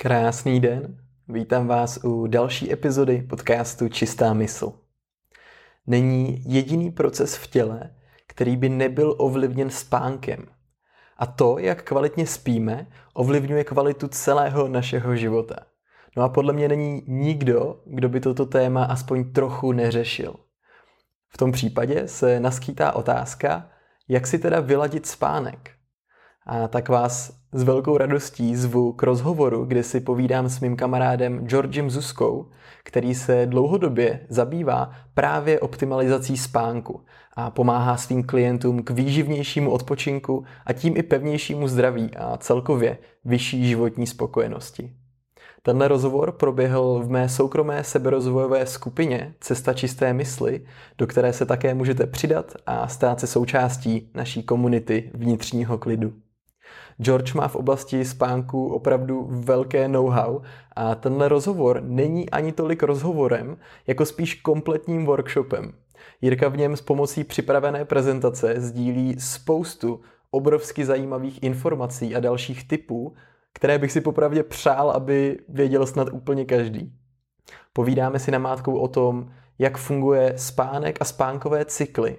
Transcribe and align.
Krásný 0.00 0.60
den, 0.60 0.96
vítám 1.28 1.66
vás 1.66 1.98
u 2.04 2.26
další 2.26 2.72
epizody 2.72 3.22
podcastu 3.22 3.88
Čistá 3.88 4.32
mysl. 4.32 4.72
Není 5.86 6.42
jediný 6.46 6.90
proces 6.90 7.36
v 7.36 7.46
těle, 7.46 7.90
který 8.26 8.56
by 8.56 8.68
nebyl 8.68 9.14
ovlivněn 9.18 9.70
spánkem. 9.70 10.46
A 11.16 11.26
to, 11.26 11.58
jak 11.58 11.82
kvalitně 11.82 12.26
spíme, 12.26 12.86
ovlivňuje 13.14 13.64
kvalitu 13.64 14.08
celého 14.08 14.68
našeho 14.68 15.16
života. 15.16 15.56
No 16.16 16.22
a 16.22 16.28
podle 16.28 16.52
mě 16.52 16.68
není 16.68 17.02
nikdo, 17.06 17.80
kdo 17.86 18.08
by 18.08 18.20
toto 18.20 18.46
téma 18.46 18.84
aspoň 18.84 19.32
trochu 19.32 19.72
neřešil. 19.72 20.34
V 21.28 21.36
tom 21.36 21.52
případě 21.52 22.08
se 22.08 22.40
naskýtá 22.40 22.92
otázka, 22.92 23.70
jak 24.08 24.26
si 24.26 24.38
teda 24.38 24.60
vyladit 24.60 25.06
spánek. 25.06 25.77
A 26.48 26.68
tak 26.68 26.88
vás 26.88 27.32
s 27.52 27.62
velkou 27.62 27.96
radostí 27.96 28.56
zvu 28.56 28.92
k 28.92 29.02
rozhovoru, 29.02 29.64
kde 29.64 29.82
si 29.82 30.00
povídám 30.00 30.48
s 30.48 30.60
mým 30.60 30.76
kamarádem 30.76 31.46
Georgem 31.46 31.90
Zuskou, 31.90 32.46
který 32.84 33.14
se 33.14 33.46
dlouhodobě 33.46 34.20
zabývá 34.28 34.90
právě 35.14 35.60
optimalizací 35.60 36.36
spánku 36.36 37.00
a 37.36 37.50
pomáhá 37.50 37.96
svým 37.96 38.22
klientům 38.24 38.82
k 38.82 38.90
výživnějšímu 38.90 39.70
odpočinku 39.70 40.44
a 40.66 40.72
tím 40.72 40.96
i 40.96 41.02
pevnějšímu 41.02 41.68
zdraví 41.68 42.10
a 42.16 42.36
celkově 42.36 42.98
vyšší 43.24 43.68
životní 43.68 44.06
spokojenosti. 44.06 44.92
Tenhle 45.62 45.88
rozhovor 45.88 46.32
proběhl 46.32 47.00
v 47.04 47.10
mé 47.10 47.28
soukromé 47.28 47.84
seberozvojové 47.84 48.66
skupině 48.66 49.34
Cesta 49.40 49.74
čisté 49.74 50.12
mysli, 50.12 50.66
do 50.98 51.06
které 51.06 51.32
se 51.32 51.46
také 51.46 51.74
můžete 51.74 52.06
přidat 52.06 52.54
a 52.66 52.88
stát 52.88 53.20
se 53.20 53.26
součástí 53.26 54.10
naší 54.14 54.42
komunity 54.42 55.10
vnitřního 55.14 55.78
klidu. 55.78 56.12
George 57.00 57.34
má 57.34 57.48
v 57.48 57.56
oblasti 57.56 58.04
spánku 58.04 58.68
opravdu 58.68 59.26
velké 59.30 59.88
know-how 59.88 60.40
a 60.76 60.94
tenhle 60.94 61.28
rozhovor 61.28 61.82
není 61.82 62.30
ani 62.30 62.52
tolik 62.52 62.82
rozhovorem, 62.82 63.56
jako 63.86 64.06
spíš 64.06 64.34
kompletním 64.34 65.06
workshopem. 65.06 65.72
Jirka 66.20 66.48
v 66.48 66.56
něm 66.56 66.76
s 66.76 66.80
pomocí 66.80 67.24
připravené 67.24 67.84
prezentace 67.84 68.54
sdílí 68.56 69.20
spoustu 69.20 70.00
obrovsky 70.30 70.84
zajímavých 70.84 71.42
informací 71.42 72.16
a 72.16 72.20
dalších 72.20 72.68
typů, 72.68 73.14
které 73.52 73.78
bych 73.78 73.92
si 73.92 74.00
popravdě 74.00 74.42
přál, 74.42 74.90
aby 74.90 75.38
věděl 75.48 75.86
snad 75.86 76.08
úplně 76.12 76.44
každý. 76.44 76.92
Povídáme 77.72 78.18
si 78.18 78.30
namátkou 78.30 78.78
o 78.78 78.88
tom, 78.88 79.30
jak 79.58 79.78
funguje 79.78 80.32
spánek 80.36 80.96
a 81.00 81.04
spánkové 81.04 81.64
cykly, 81.64 82.16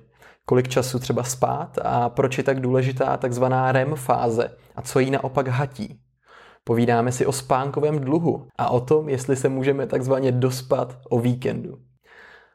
kolik 0.50 0.68
času 0.68 1.00
třeba 1.00 1.24
spát 1.24 1.78
a 1.82 2.10
proč 2.10 2.38
je 2.38 2.44
tak 2.44 2.60
důležitá 2.60 3.18
takzvaná 3.18 3.72
REM 3.72 3.96
fáze 3.96 4.52
a 4.76 4.82
co 4.82 5.00
jí 5.00 5.12
naopak 5.12 5.48
hatí. 5.48 6.00
Povídáme 6.64 7.12
si 7.12 7.26
o 7.26 7.32
spánkovém 7.32 8.00
dluhu 8.00 8.48
a 8.58 8.70
o 8.70 8.80
tom, 8.80 9.10
jestli 9.10 9.36
se 9.36 9.50
můžeme 9.50 9.88
takzvaně 9.88 10.32
dospat 10.32 10.98
o 11.10 11.20
víkendu. 11.20 11.78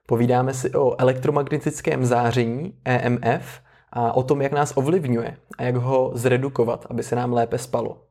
Povídáme 0.07 0.55
si 0.55 0.75
o 0.75 1.01
elektromagnetickém 1.01 2.05
záření 2.05 2.75
EMF 2.85 3.61
a 3.93 4.13
o 4.13 4.23
tom, 4.23 4.43
jak 4.43 4.53
nás 4.53 4.73
ovlivňuje 4.77 5.37
a 5.59 5.63
jak 5.63 5.77
ho 5.77 6.13
zredukovat, 6.15 6.87
aby 6.91 7.03
se 7.03 7.17
nám 7.17 7.33
lépe 7.33 7.59
spalo. 7.59 8.03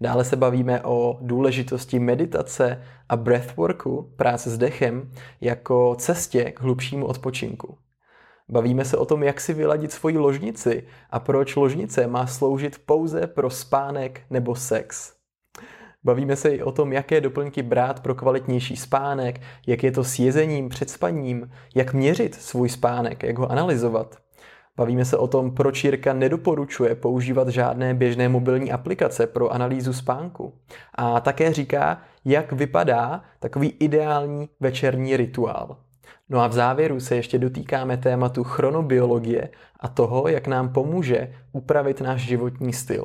Dále 0.00 0.24
se 0.24 0.36
bavíme 0.36 0.82
o 0.82 1.18
důležitosti 1.20 1.98
meditace 1.98 2.82
a 3.08 3.16
breathworku, 3.16 4.12
práce 4.16 4.50
s 4.50 4.58
dechem, 4.58 5.10
jako 5.40 5.94
cestě 5.98 6.44
k 6.44 6.60
hlubšímu 6.60 7.06
odpočinku. 7.06 7.78
Bavíme 8.48 8.84
se 8.84 8.96
o 8.96 9.04
tom, 9.04 9.22
jak 9.22 9.40
si 9.40 9.54
vyladit 9.54 9.92
svoji 9.92 10.18
ložnici 10.18 10.84
a 11.10 11.20
proč 11.20 11.56
ložnice 11.56 12.06
má 12.06 12.26
sloužit 12.26 12.78
pouze 12.86 13.26
pro 13.26 13.50
spánek 13.50 14.20
nebo 14.30 14.54
sex. 14.54 15.12
Bavíme 16.04 16.36
se 16.36 16.48
i 16.48 16.62
o 16.62 16.72
tom, 16.72 16.92
jaké 16.92 17.20
doplňky 17.20 17.62
brát 17.62 18.00
pro 18.00 18.14
kvalitnější 18.14 18.76
spánek, 18.76 19.40
jak 19.66 19.82
je 19.82 19.92
to 19.92 20.04
s 20.04 20.18
jezením 20.18 20.68
před 20.68 20.90
spaním, 20.90 21.50
jak 21.74 21.94
měřit 21.94 22.34
svůj 22.34 22.68
spánek, 22.68 23.22
jak 23.22 23.38
ho 23.38 23.50
analyzovat. 23.50 24.16
Bavíme 24.76 25.04
se 25.04 25.16
o 25.16 25.26
tom, 25.26 25.54
proč 25.54 25.84
Jirka 25.84 26.12
nedoporučuje 26.12 26.94
používat 26.94 27.48
žádné 27.48 27.94
běžné 27.94 28.28
mobilní 28.28 28.72
aplikace 28.72 29.26
pro 29.26 29.52
analýzu 29.52 29.92
spánku. 29.92 30.54
A 30.94 31.20
také 31.20 31.52
říká, 31.52 32.02
jak 32.24 32.52
vypadá 32.52 33.22
takový 33.38 33.68
ideální 33.68 34.48
večerní 34.60 35.16
rituál. 35.16 35.76
No 36.32 36.40
a 36.40 36.46
v 36.46 36.52
závěru 36.52 37.00
se 37.00 37.16
ještě 37.16 37.38
dotýkáme 37.38 37.96
tématu 37.96 38.44
chronobiologie 38.44 39.48
a 39.80 39.88
toho, 39.88 40.28
jak 40.28 40.46
nám 40.46 40.72
pomůže 40.72 41.32
upravit 41.52 42.00
náš 42.00 42.20
životní 42.20 42.72
styl. 42.72 43.04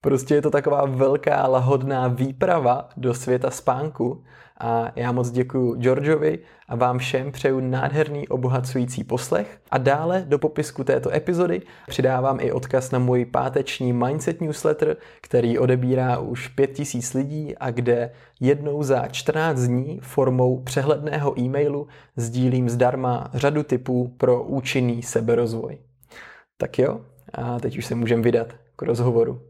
Prostě 0.00 0.34
je 0.34 0.42
to 0.42 0.50
taková 0.50 0.86
velká 0.86 1.46
lahodná 1.46 2.08
výprava 2.08 2.88
do 2.96 3.14
světa 3.14 3.50
spánku 3.50 4.24
a 4.60 4.92
já 4.96 5.12
moc 5.12 5.30
děkuji 5.30 5.74
Georgeovi 5.74 6.38
a 6.68 6.76
vám 6.76 6.98
všem 6.98 7.32
přeju 7.32 7.60
nádherný 7.60 8.28
obohacující 8.28 9.04
poslech 9.04 9.60
a 9.70 9.78
dále 9.78 10.24
do 10.28 10.38
popisku 10.38 10.84
této 10.84 11.14
epizody 11.14 11.62
přidávám 11.88 12.40
i 12.40 12.52
odkaz 12.52 12.90
na 12.90 12.98
můj 12.98 13.24
páteční 13.24 13.92
Mindset 13.92 14.40
newsletter, 14.40 14.96
který 15.20 15.58
odebírá 15.58 16.18
už 16.18 16.48
5000 16.48 17.14
lidí 17.14 17.56
a 17.56 17.70
kde 17.70 18.10
jednou 18.40 18.82
za 18.82 19.08
14 19.08 19.60
dní 19.60 20.00
formou 20.02 20.62
přehledného 20.62 21.40
e-mailu 21.40 21.86
sdílím 22.16 22.68
zdarma 22.68 23.30
řadu 23.34 23.62
typů 23.62 24.14
pro 24.16 24.42
účinný 24.42 25.02
seberozvoj. 25.02 25.78
Tak 26.56 26.78
jo, 26.78 27.00
a 27.34 27.60
teď 27.60 27.78
už 27.78 27.86
se 27.86 27.94
můžeme 27.94 28.22
vydat 28.22 28.54
k 28.76 28.82
rozhovoru. 28.82 29.40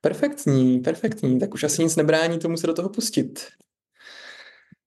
Perfektní, 0.00 0.80
perfektní. 0.80 1.38
Tak 1.38 1.54
už 1.54 1.64
asi 1.64 1.84
nic 1.84 1.96
nebrání 1.96 2.38
tomu 2.38 2.56
se 2.56 2.66
do 2.66 2.74
toho 2.74 2.88
pustit. 2.88 3.46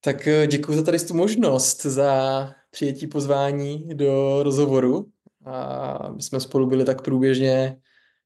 Tak 0.02 0.28
eh, 0.28 0.48
děkuji 0.48 0.78
za 0.78 0.84
tady 0.84 1.00
tu 1.00 1.14
možnost, 1.14 1.86
za 1.86 2.52
přijetí 2.72 3.08
pozvání 3.08 3.88
do 3.94 4.44
rozhovoru. 4.44 5.06
A 5.46 6.12
my 6.12 6.22
jsme 6.22 6.40
spolu 6.40 6.68
byli 6.68 6.86
tak 6.86 7.02
průběžně 7.02 7.78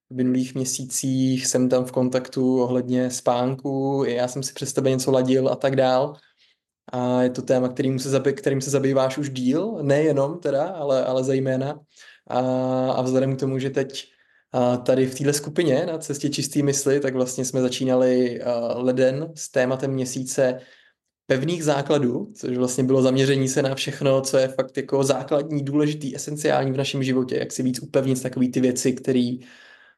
v 0.09 0.15
minulých 0.15 0.55
měsících, 0.55 1.47
jsem 1.47 1.69
tam 1.69 1.85
v 1.85 1.91
kontaktu 1.91 2.61
ohledně 2.61 3.11
spánku, 3.11 4.03
já 4.07 4.27
jsem 4.27 4.43
si 4.43 4.53
přes 4.53 4.73
tebe 4.73 4.89
něco 4.89 5.11
ladil 5.11 5.49
a 5.49 5.55
tak 5.55 5.75
dál. 5.75 6.15
A 6.91 7.21
je 7.21 7.29
to 7.29 7.41
téma, 7.41 7.69
kterým 7.69 7.99
se, 7.99 8.09
zabý, 8.09 8.33
kterým 8.33 8.61
se 8.61 8.69
zabýváš 8.69 9.17
už 9.17 9.29
díl, 9.29 9.79
nejenom 9.81 10.39
teda, 10.39 10.67
ale, 10.67 11.05
ale 11.05 11.23
zejména. 11.23 11.79
A, 12.27 12.39
a 12.91 13.01
vzhledem 13.01 13.35
k 13.35 13.39
tomu, 13.39 13.59
že 13.59 13.69
teď 13.69 14.12
a 14.53 14.77
tady 14.77 15.05
v 15.05 15.15
téhle 15.15 15.33
skupině 15.33 15.85
na 15.85 15.97
cestě 15.97 16.29
čistý 16.29 16.63
mysli, 16.63 16.99
tak 16.99 17.13
vlastně 17.13 17.45
jsme 17.45 17.61
začínali 17.61 18.41
leden 18.75 19.31
s 19.35 19.51
tématem 19.51 19.91
měsíce 19.91 20.59
pevných 21.27 21.63
základů, 21.63 22.31
což 22.35 22.57
vlastně 22.57 22.83
bylo 22.83 23.01
zaměření 23.01 23.49
se 23.49 23.61
na 23.61 23.75
všechno, 23.75 24.21
co 24.21 24.37
je 24.37 24.47
fakt 24.47 24.77
jako 24.77 25.03
základní, 25.03 25.63
důležitý, 25.63 26.15
esenciální 26.15 26.71
v 26.71 26.77
našem 26.77 27.03
životě, 27.03 27.35
jak 27.35 27.51
si 27.51 27.63
víc 27.63 27.79
upevnit 27.79 28.23
takové 28.23 28.47
ty 28.47 28.61
věci, 28.61 28.93
které 28.93 29.37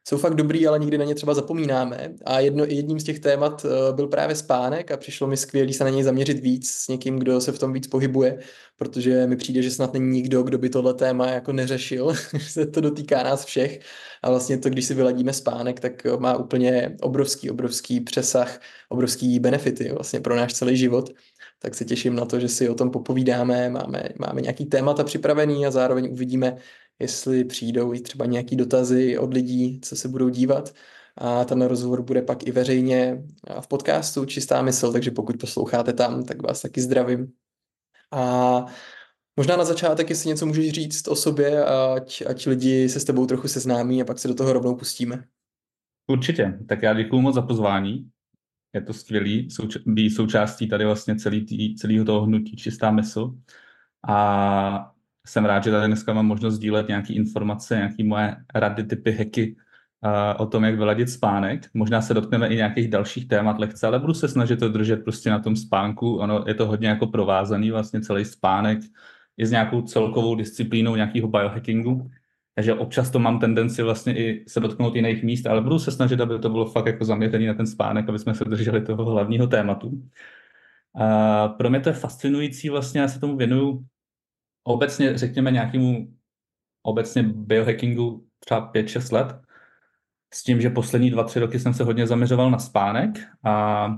jsou 0.08 0.18
fakt 0.18 0.34
dobrý, 0.34 0.66
ale 0.66 0.78
nikdy 0.78 0.98
na 0.98 1.04
ně 1.04 1.14
třeba 1.14 1.34
zapomínáme. 1.34 2.14
A 2.24 2.40
jedno, 2.40 2.64
jedním 2.64 3.00
z 3.00 3.04
těch 3.04 3.18
témat 3.20 3.66
eh, 3.66 3.92
byl 3.92 4.08
právě 4.08 4.36
spánek 4.36 4.90
a 4.90 4.96
přišlo 4.96 5.26
mi 5.26 5.36
skvělý 5.36 5.72
se 5.72 5.84
na 5.84 5.90
něj 5.90 6.02
zaměřit 6.02 6.38
víc 6.38 6.70
s 6.70 6.88
někým, 6.88 7.18
kdo 7.18 7.40
se 7.40 7.52
v 7.52 7.58
tom 7.58 7.72
víc 7.72 7.86
pohybuje, 7.86 8.38
protože 8.76 9.26
mi 9.26 9.36
přijde, 9.36 9.62
že 9.62 9.70
snad 9.70 9.92
není 9.92 10.10
nikdo, 10.10 10.42
kdo 10.42 10.58
by 10.58 10.68
tohle 10.68 10.94
téma 10.94 11.26
jako 11.26 11.52
neřešil, 11.52 12.14
že 12.32 12.50
se 12.50 12.66
to 12.66 12.80
dotýká 12.80 13.22
nás 13.22 13.44
všech. 13.44 13.80
A 14.22 14.30
vlastně 14.30 14.58
to, 14.58 14.68
když 14.68 14.84
si 14.84 14.94
vyladíme 14.94 15.32
spánek, 15.32 15.80
tak 15.80 16.06
má 16.18 16.36
úplně 16.36 16.96
obrovský, 17.02 17.50
obrovský 17.50 18.00
přesah, 18.00 18.60
obrovský 18.88 19.40
benefity 19.40 19.92
vlastně 19.92 20.20
pro 20.20 20.36
náš 20.36 20.54
celý 20.54 20.76
život 20.76 21.10
tak 21.58 21.74
se 21.74 21.84
těším 21.84 22.14
na 22.14 22.24
to, 22.24 22.40
že 22.40 22.48
si 22.48 22.68
o 22.68 22.74
tom 22.74 22.90
popovídáme, 22.90 23.70
máme, 23.70 24.08
máme 24.18 24.40
nějaký 24.40 24.66
témata 24.66 25.04
připravený 25.04 25.66
a 25.66 25.70
zároveň 25.70 26.08
uvidíme, 26.12 26.56
jestli 26.98 27.44
přijdou 27.44 27.94
i 27.94 28.00
třeba 28.00 28.26
nějaký 28.26 28.56
dotazy 28.56 29.18
od 29.18 29.34
lidí, 29.34 29.80
co 29.80 29.96
se 29.96 30.08
budou 30.08 30.28
dívat. 30.28 30.74
A 31.18 31.44
ten 31.44 31.62
rozhovor 31.62 32.02
bude 32.02 32.22
pak 32.22 32.46
i 32.46 32.50
veřejně 32.50 33.24
v 33.60 33.68
podcastu 33.68 34.24
Čistá 34.24 34.62
mysl, 34.62 34.92
takže 34.92 35.10
pokud 35.10 35.40
posloucháte 35.40 35.92
tam, 35.92 36.24
tak 36.24 36.42
vás 36.42 36.62
taky 36.62 36.80
zdravím. 36.80 37.32
A 38.12 38.64
možná 39.36 39.56
na 39.56 39.64
začátek, 39.64 40.10
jestli 40.10 40.28
něco 40.28 40.46
můžeš 40.46 40.72
říct 40.72 41.08
o 41.08 41.16
sobě, 41.16 41.64
ať, 41.64 42.22
ať 42.26 42.46
lidi 42.46 42.88
se 42.88 43.00
s 43.00 43.04
tebou 43.04 43.26
trochu 43.26 43.48
seznámí 43.48 44.02
a 44.02 44.04
pak 44.04 44.18
se 44.18 44.28
do 44.28 44.34
toho 44.34 44.52
rovnou 44.52 44.74
pustíme. 44.74 45.24
Určitě. 46.06 46.58
Tak 46.68 46.82
já 46.82 46.94
děkuji 46.94 47.20
moc 47.20 47.34
za 47.34 47.42
pozvání. 47.42 48.10
Je 48.74 48.80
to 48.80 48.92
skvělý 48.92 49.48
souč- 49.48 49.82
být 49.86 50.10
součástí 50.10 50.68
tady 50.68 50.84
vlastně 50.84 51.16
celý 51.16 51.46
tý, 51.46 51.74
celého 51.74 52.04
toho 52.04 52.22
hnutí 52.22 52.56
Čistá 52.56 52.90
mysl. 52.90 53.34
A 54.08 54.92
jsem 55.26 55.44
rád, 55.44 55.64
že 55.64 55.70
tady 55.70 55.86
dneska 55.86 56.12
mám 56.12 56.26
možnost 56.26 56.54
sdílet 56.54 56.88
nějaké 56.88 57.12
informace, 57.12 57.76
nějaké 57.76 58.04
moje 58.04 58.36
rady, 58.54 58.84
typy, 58.84 59.10
heky 59.10 59.56
uh, 60.04 60.42
o 60.42 60.46
tom, 60.46 60.64
jak 60.64 60.74
vyladit 60.74 61.10
spánek. 61.10 61.66
Možná 61.74 62.02
se 62.02 62.14
dotkneme 62.14 62.48
i 62.48 62.56
nějakých 62.56 62.88
dalších 62.88 63.28
témat 63.28 63.58
lehce, 63.58 63.86
ale 63.86 63.98
budu 63.98 64.14
se 64.14 64.28
snažit 64.28 64.60
to 64.60 64.68
držet 64.68 65.04
prostě 65.04 65.30
na 65.30 65.38
tom 65.38 65.56
spánku. 65.56 66.16
Ono 66.16 66.44
je 66.46 66.54
to 66.54 66.66
hodně 66.66 66.88
jako 66.88 67.06
provázaný 67.06 67.70
vlastně 67.70 68.00
celý 68.00 68.24
spánek 68.24 68.78
je 69.36 69.46
s 69.46 69.50
nějakou 69.50 69.82
celkovou 69.82 70.34
disciplínou 70.34 70.96
nějakého 70.96 71.28
biohackingu. 71.28 72.10
takže 72.54 72.74
občas 72.74 73.10
to 73.10 73.18
mám 73.18 73.40
tendenci 73.40 73.82
vlastně 73.82 74.16
i 74.18 74.44
se 74.48 74.60
dotknout 74.60 74.96
jiných 74.96 75.22
míst, 75.22 75.46
ale 75.46 75.60
budu 75.60 75.78
se 75.78 75.90
snažit, 75.92 76.20
aby 76.20 76.38
to 76.38 76.50
bylo 76.50 76.66
fakt 76.66 76.86
jako 76.86 77.04
zaměřené 77.04 77.46
na 77.46 77.54
ten 77.54 77.66
spánek, 77.66 78.08
aby 78.08 78.18
jsme 78.18 78.34
se 78.34 78.44
drželi 78.44 78.80
toho 78.80 79.04
hlavního 79.04 79.46
tématu. 79.46 80.02
A 81.00 81.48
pro 81.48 81.70
mě 81.70 81.80
to 81.80 81.88
je 81.88 81.92
fascinující, 81.92 82.68
vlastně 82.68 83.00
já 83.00 83.08
se 83.08 83.20
tomu 83.20 83.36
věnuju 83.36 83.84
obecně, 84.66 85.18
řekněme, 85.18 85.50
nějakému 85.50 86.08
obecně 86.82 87.22
biohackingu 87.22 88.26
třeba 88.38 88.72
5-6 88.72 89.14
let, 89.14 89.40
s 90.34 90.42
tím, 90.42 90.60
že 90.60 90.70
poslední 90.70 91.10
dva, 91.10 91.24
tři 91.24 91.40
roky 91.40 91.58
jsem 91.58 91.74
se 91.74 91.84
hodně 91.84 92.06
zaměřoval 92.06 92.50
na 92.50 92.58
spánek 92.58 93.10
a 93.44 93.88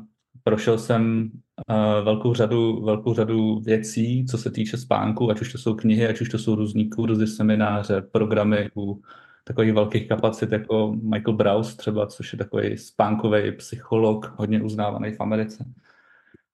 prošel 0.44 0.78
jsem 0.78 1.30
uh, 1.70 2.04
velkou, 2.04 2.34
řadu, 2.34 2.84
velkou 2.84 3.14
řadu 3.14 3.60
věcí, 3.60 4.26
co 4.26 4.38
se 4.38 4.50
týče 4.50 4.76
spánku, 4.76 5.30
ať 5.30 5.40
už 5.40 5.52
to 5.52 5.58
jsou 5.58 5.74
knihy, 5.74 6.08
ať 6.08 6.20
už 6.20 6.28
to 6.28 6.38
jsou 6.38 6.54
různý 6.54 6.90
kurzy, 6.90 7.26
semináře, 7.26 8.02
programy 8.02 8.70
u 8.76 9.02
takových 9.44 9.72
velkých 9.72 10.08
kapacit 10.08 10.52
jako 10.52 10.96
Michael 11.02 11.36
Browse 11.36 11.76
třeba, 11.76 12.06
což 12.06 12.32
je 12.32 12.38
takový 12.38 12.78
spánkový 12.78 13.52
psycholog, 13.52 14.34
hodně 14.36 14.62
uznávaný 14.62 15.12
v 15.12 15.20
Americe. 15.20 15.64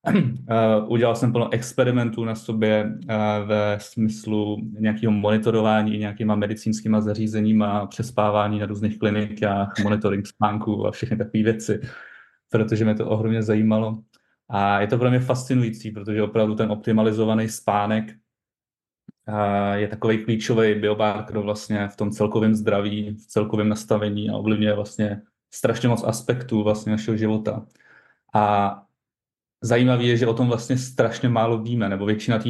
Uh, 0.07 0.15
udělal 0.87 1.15
jsem 1.15 1.31
plno 1.31 1.53
experimentů 1.53 2.25
na 2.25 2.35
sobě 2.35 2.85
uh, 2.85 3.47
ve 3.47 3.77
smyslu 3.81 4.57
nějakého 4.79 5.11
monitorování 5.11 5.97
nějakýma 5.97 6.35
medicínskýma 6.35 7.01
zařízeníma, 7.01 7.85
přespávání 7.85 8.59
na 8.59 8.65
různých 8.65 8.99
klinikách, 8.99 9.73
monitoring 9.83 10.27
spánku 10.27 10.87
a 10.87 10.91
všechny 10.91 11.17
takové 11.17 11.43
věci, 11.43 11.81
protože 12.51 12.85
mě 12.85 12.95
to 12.95 13.09
ohromně 13.09 13.43
zajímalo. 13.43 13.99
A 14.49 14.81
je 14.81 14.87
to 14.87 14.97
pro 14.97 15.09
mě 15.09 15.19
fascinující, 15.19 15.91
protože 15.91 16.23
opravdu 16.23 16.55
ten 16.55 16.71
optimalizovaný 16.71 17.49
spánek 17.49 18.05
uh, 19.27 19.73
je 19.73 19.87
takový 19.87 20.23
klíčový 20.23 20.75
biomarker 20.75 21.37
vlastně 21.37 21.87
v 21.87 21.95
tom 21.95 22.11
celkovém 22.11 22.55
zdraví, 22.55 23.11
v 23.11 23.27
celkovém 23.27 23.69
nastavení 23.69 24.29
a 24.29 24.37
ovlivňuje 24.37 24.73
vlastně 24.73 25.21
strašně 25.53 25.89
moc 25.89 26.03
aspektů 26.03 26.63
vlastně 26.63 26.91
našeho 26.91 27.17
života. 27.17 27.65
A 28.33 28.84
zajímavé 29.63 30.03
je, 30.03 30.17
že 30.17 30.27
o 30.27 30.33
tom 30.33 30.47
vlastně 30.47 30.77
strašně 30.77 31.29
málo 31.29 31.57
víme, 31.57 31.89
nebo 31.89 32.05
většina 32.05 32.39
té 32.39 32.49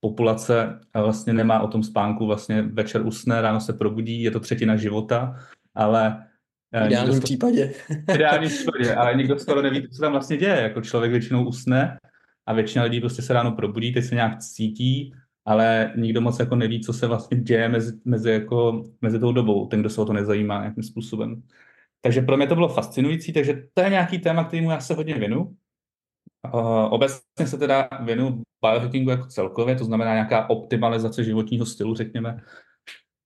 populace 0.00 0.80
vlastně 0.94 1.32
nemá 1.32 1.60
o 1.60 1.68
tom 1.68 1.82
spánku, 1.82 2.26
vlastně 2.26 2.62
večer 2.62 3.06
usne, 3.06 3.40
ráno 3.40 3.60
se 3.60 3.72
probudí, 3.72 4.22
je 4.22 4.30
to 4.30 4.40
třetina 4.40 4.76
života, 4.76 5.36
ale 5.74 6.26
v 6.72 6.76
eh, 6.76 6.86
ideálním 6.86 7.14
skoro, 7.14 7.24
případě. 7.24 7.72
V 8.10 8.14
ideálním 8.14 8.50
případě, 8.50 8.94
ale 8.94 9.14
nikdo 9.14 9.38
skoro 9.38 9.62
neví, 9.62 9.88
co 9.88 10.00
tam 10.00 10.12
vlastně 10.12 10.36
děje. 10.36 10.60
Jako 10.60 10.80
člověk 10.80 11.12
většinou 11.12 11.46
usne 11.46 11.98
a 12.46 12.52
většina 12.52 12.84
lidí 12.84 13.00
prostě 13.00 13.22
se 13.22 13.32
ráno 13.32 13.52
probudí, 13.52 13.92
teď 13.92 14.04
se 14.04 14.14
nějak 14.14 14.38
cítí, 14.38 15.14
ale 15.44 15.92
nikdo 15.96 16.20
moc 16.20 16.40
jako 16.40 16.56
neví, 16.56 16.80
co 16.80 16.92
se 16.92 17.06
vlastně 17.06 17.40
děje 17.40 17.68
mezi, 17.68 17.92
mezi, 18.04 18.30
jako, 18.30 18.84
mezi 19.02 19.18
tou 19.18 19.32
dobou, 19.32 19.66
ten, 19.66 19.80
kdo 19.80 19.90
se 19.90 20.00
o 20.00 20.04
to 20.04 20.12
nezajímá 20.12 20.60
nějakým 20.60 20.82
způsobem. 20.82 21.42
Takže 22.00 22.22
pro 22.22 22.36
mě 22.36 22.46
to 22.46 22.54
bylo 22.54 22.68
fascinující, 22.68 23.32
takže 23.32 23.62
to 23.74 23.82
je 23.82 23.90
nějaký 23.90 24.18
téma, 24.18 24.44
kterému 24.44 24.70
já 24.70 24.80
se 24.80 24.94
hodně 24.94 25.14
věnu. 25.14 25.56
Uh, 26.52 26.92
obecně 26.92 27.46
se 27.46 27.58
teda 27.58 27.88
věnu 28.04 28.42
biohackingu 28.64 29.10
jako 29.10 29.26
celkově, 29.26 29.76
to 29.76 29.84
znamená 29.84 30.12
nějaká 30.12 30.50
optimalizace 30.50 31.24
životního 31.24 31.66
stylu, 31.66 31.94
řekněme, 31.94 32.40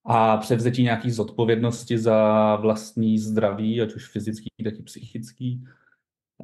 a 0.06 0.36
převzetí 0.36 0.82
nějaký 0.82 1.10
zodpovědnosti 1.10 1.98
za 1.98 2.56
vlastní 2.56 3.18
zdraví, 3.18 3.82
ať 3.82 3.94
už 3.94 4.10
fyzický, 4.10 4.48
tak 4.64 4.78
i 4.78 4.82
psychický. 4.82 5.64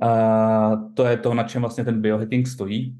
Uh, 0.02 0.94
to 0.94 1.04
je 1.04 1.16
to, 1.16 1.34
na 1.34 1.42
čem 1.44 1.62
vlastně 1.62 1.84
ten 1.84 2.00
biohacking 2.00 2.46
stojí. 2.48 2.98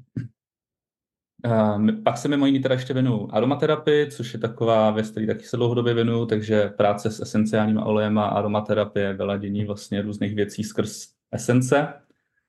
Uh, 1.45 1.91
pak 2.03 2.17
se 2.17 2.27
mimo 2.27 2.45
jiný 2.45 2.59
teda 2.59 2.75
ještě 2.75 2.93
věnuju 2.93 3.29
aromaterapii, 3.31 4.11
což 4.11 4.33
je 4.33 4.39
taková 4.39 4.91
věc, 4.91 5.09
který 5.09 5.27
taky 5.27 5.43
se 5.43 5.57
dlouhodobě 5.57 5.93
věnuju, 5.93 6.25
takže 6.25 6.69
práce 6.69 7.11
s 7.11 7.19
esenciálníma 7.19 7.85
olejema, 7.85 8.25
aromaterapie, 8.25 9.13
vyladění 9.13 9.65
vlastně 9.65 10.01
různých 10.01 10.35
věcí 10.35 10.63
skrz 10.63 11.07
esence 11.31 11.93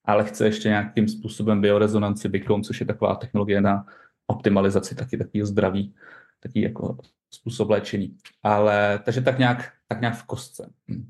ale 0.06 0.24
chce 0.24 0.46
ještě 0.46 0.68
nějakým 0.68 1.08
způsobem 1.08 1.60
biorezonanci 1.60 2.28
Bicom, 2.28 2.62
což 2.62 2.80
je 2.80 2.86
taková 2.86 3.14
technologie 3.14 3.60
na 3.60 3.86
optimalizaci 4.26 4.94
taky 4.94 5.16
takového 5.16 5.46
zdraví, 5.46 5.94
taký 6.40 6.60
jako 6.60 6.98
způsob 7.30 7.70
léčení. 7.70 8.16
Ale, 8.42 9.00
takže 9.04 9.20
tak 9.20 9.38
nějak, 9.38 9.72
tak 9.88 10.00
nějak 10.00 10.16
v 10.16 10.22
kostce. 10.22 10.70
Hm. 10.90 11.08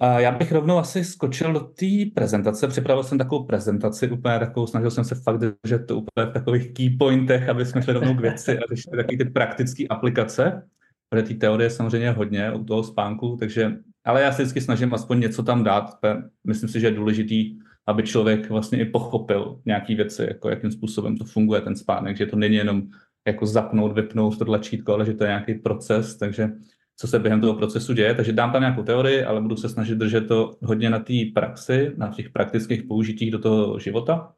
A 0.00 0.20
já 0.20 0.32
bych 0.32 0.52
rovnou 0.52 0.78
asi 0.78 1.04
skočil 1.04 1.52
do 1.52 1.60
té 1.60 1.86
prezentace. 2.14 2.68
Připravil 2.68 3.04
jsem 3.04 3.18
takovou 3.18 3.44
prezentaci, 3.44 4.10
úplně 4.10 4.38
takovou, 4.38 4.66
snažil 4.66 4.90
jsem 4.90 5.04
se 5.04 5.14
fakt 5.14 5.38
držet 5.38 5.86
to 5.86 5.96
úplně 5.96 6.26
v 6.26 6.32
takových 6.32 6.74
key 6.74 6.96
pointech, 6.96 7.48
aby 7.48 7.66
jsme 7.66 7.82
šli 7.82 7.92
rovnou 7.92 8.14
k 8.14 8.20
věci 8.20 8.58
a 8.58 8.62
řešili 8.74 8.96
takové 8.96 9.16
ty 9.18 9.24
praktické 9.24 9.86
aplikace. 9.86 10.68
Protože 11.08 11.22
té 11.22 11.34
teorie 11.34 11.70
samozřejmě 11.70 12.10
hodně 12.10 12.52
u 12.52 12.64
toho 12.64 12.82
spánku, 12.82 13.36
takže 13.40 13.72
ale 14.06 14.22
já 14.22 14.32
se 14.32 14.42
vždycky 14.42 14.60
snažím 14.60 14.94
aspoň 14.94 15.20
něco 15.20 15.42
tam 15.42 15.64
dát. 15.64 15.98
Myslím 16.46 16.68
si, 16.68 16.80
že 16.80 16.86
je 16.86 16.90
důležitý, 16.90 17.58
aby 17.86 18.02
člověk 18.02 18.50
vlastně 18.50 18.80
i 18.80 18.84
pochopil 18.84 19.60
nějaký 19.64 19.94
věci, 19.94 20.26
jako 20.28 20.50
jakým 20.50 20.70
způsobem 20.70 21.16
to 21.16 21.24
funguje 21.24 21.60
ten 21.60 21.76
spánek, 21.76 22.16
že 22.16 22.26
to 22.26 22.36
není 22.36 22.56
jenom 22.56 22.82
jako 23.26 23.46
zapnout, 23.46 23.92
vypnout 23.92 24.38
to 24.38 24.44
tlačítko, 24.44 24.92
ale 24.92 25.06
že 25.06 25.14
to 25.14 25.24
je 25.24 25.28
nějaký 25.28 25.54
proces, 25.54 26.16
takže 26.16 26.50
co 26.96 27.06
se 27.06 27.18
během 27.18 27.40
toho 27.40 27.54
procesu 27.54 27.92
děje. 27.92 28.14
Takže 28.14 28.32
dám 28.32 28.52
tam 28.52 28.62
nějakou 28.62 28.82
teorii, 28.82 29.24
ale 29.24 29.40
budu 29.40 29.56
se 29.56 29.68
snažit 29.68 29.98
držet 29.98 30.28
to 30.28 30.56
hodně 30.62 30.90
na 30.90 30.98
té 30.98 31.14
praxi, 31.34 31.92
na 31.96 32.08
těch 32.08 32.30
praktických 32.30 32.82
použitích 32.82 33.30
do 33.30 33.38
toho 33.38 33.78
života. 33.78 34.32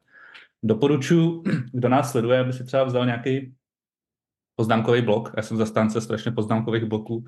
Doporučuji, 0.63 1.43
kdo 1.71 1.89
nás 1.89 2.11
sleduje, 2.11 2.39
aby 2.39 2.53
si 2.53 2.63
třeba 2.63 2.83
vzal 2.83 3.05
nějaký 3.05 3.53
poznámkový 4.55 5.01
blok. 5.01 5.33
Já 5.37 5.43
jsem 5.43 5.57
zastánce 5.57 6.01
strašně 6.01 6.31
poznámkových 6.31 6.83
bloků, 6.83 7.25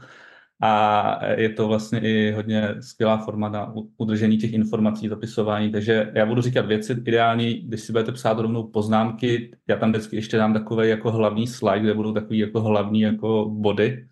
a 0.62 1.26
je 1.26 1.50
to 1.50 1.68
vlastně 1.68 2.00
i 2.00 2.32
hodně 2.32 2.76
skvělá 2.80 3.18
forma 3.18 3.50
na 3.50 3.74
udržení 3.98 4.38
těch 4.38 4.54
informací, 4.54 5.08
zapisování. 5.08 5.72
Takže 5.72 6.12
já 6.16 6.26
budu 6.26 6.42
říkat 6.42 6.66
věci 6.66 6.94
ideální, 6.94 7.54
když 7.54 7.82
si 7.82 7.92
budete 7.92 8.12
psát 8.12 8.40
rovnou 8.40 8.64
poznámky, 8.68 9.58
já 9.68 9.78
tam 9.78 9.92
vždycky 9.92 10.16
ještě 10.16 10.38
dám 10.38 10.54
takový 10.54 10.90
jako 10.90 11.12
hlavní 11.12 11.48
slide, 11.48 11.80
kde 11.80 11.94
budou 11.94 12.14
takový 12.14 12.40
jako 12.40 12.62
hlavní 12.62 13.02
jako 13.02 13.50
body, 13.50 14.08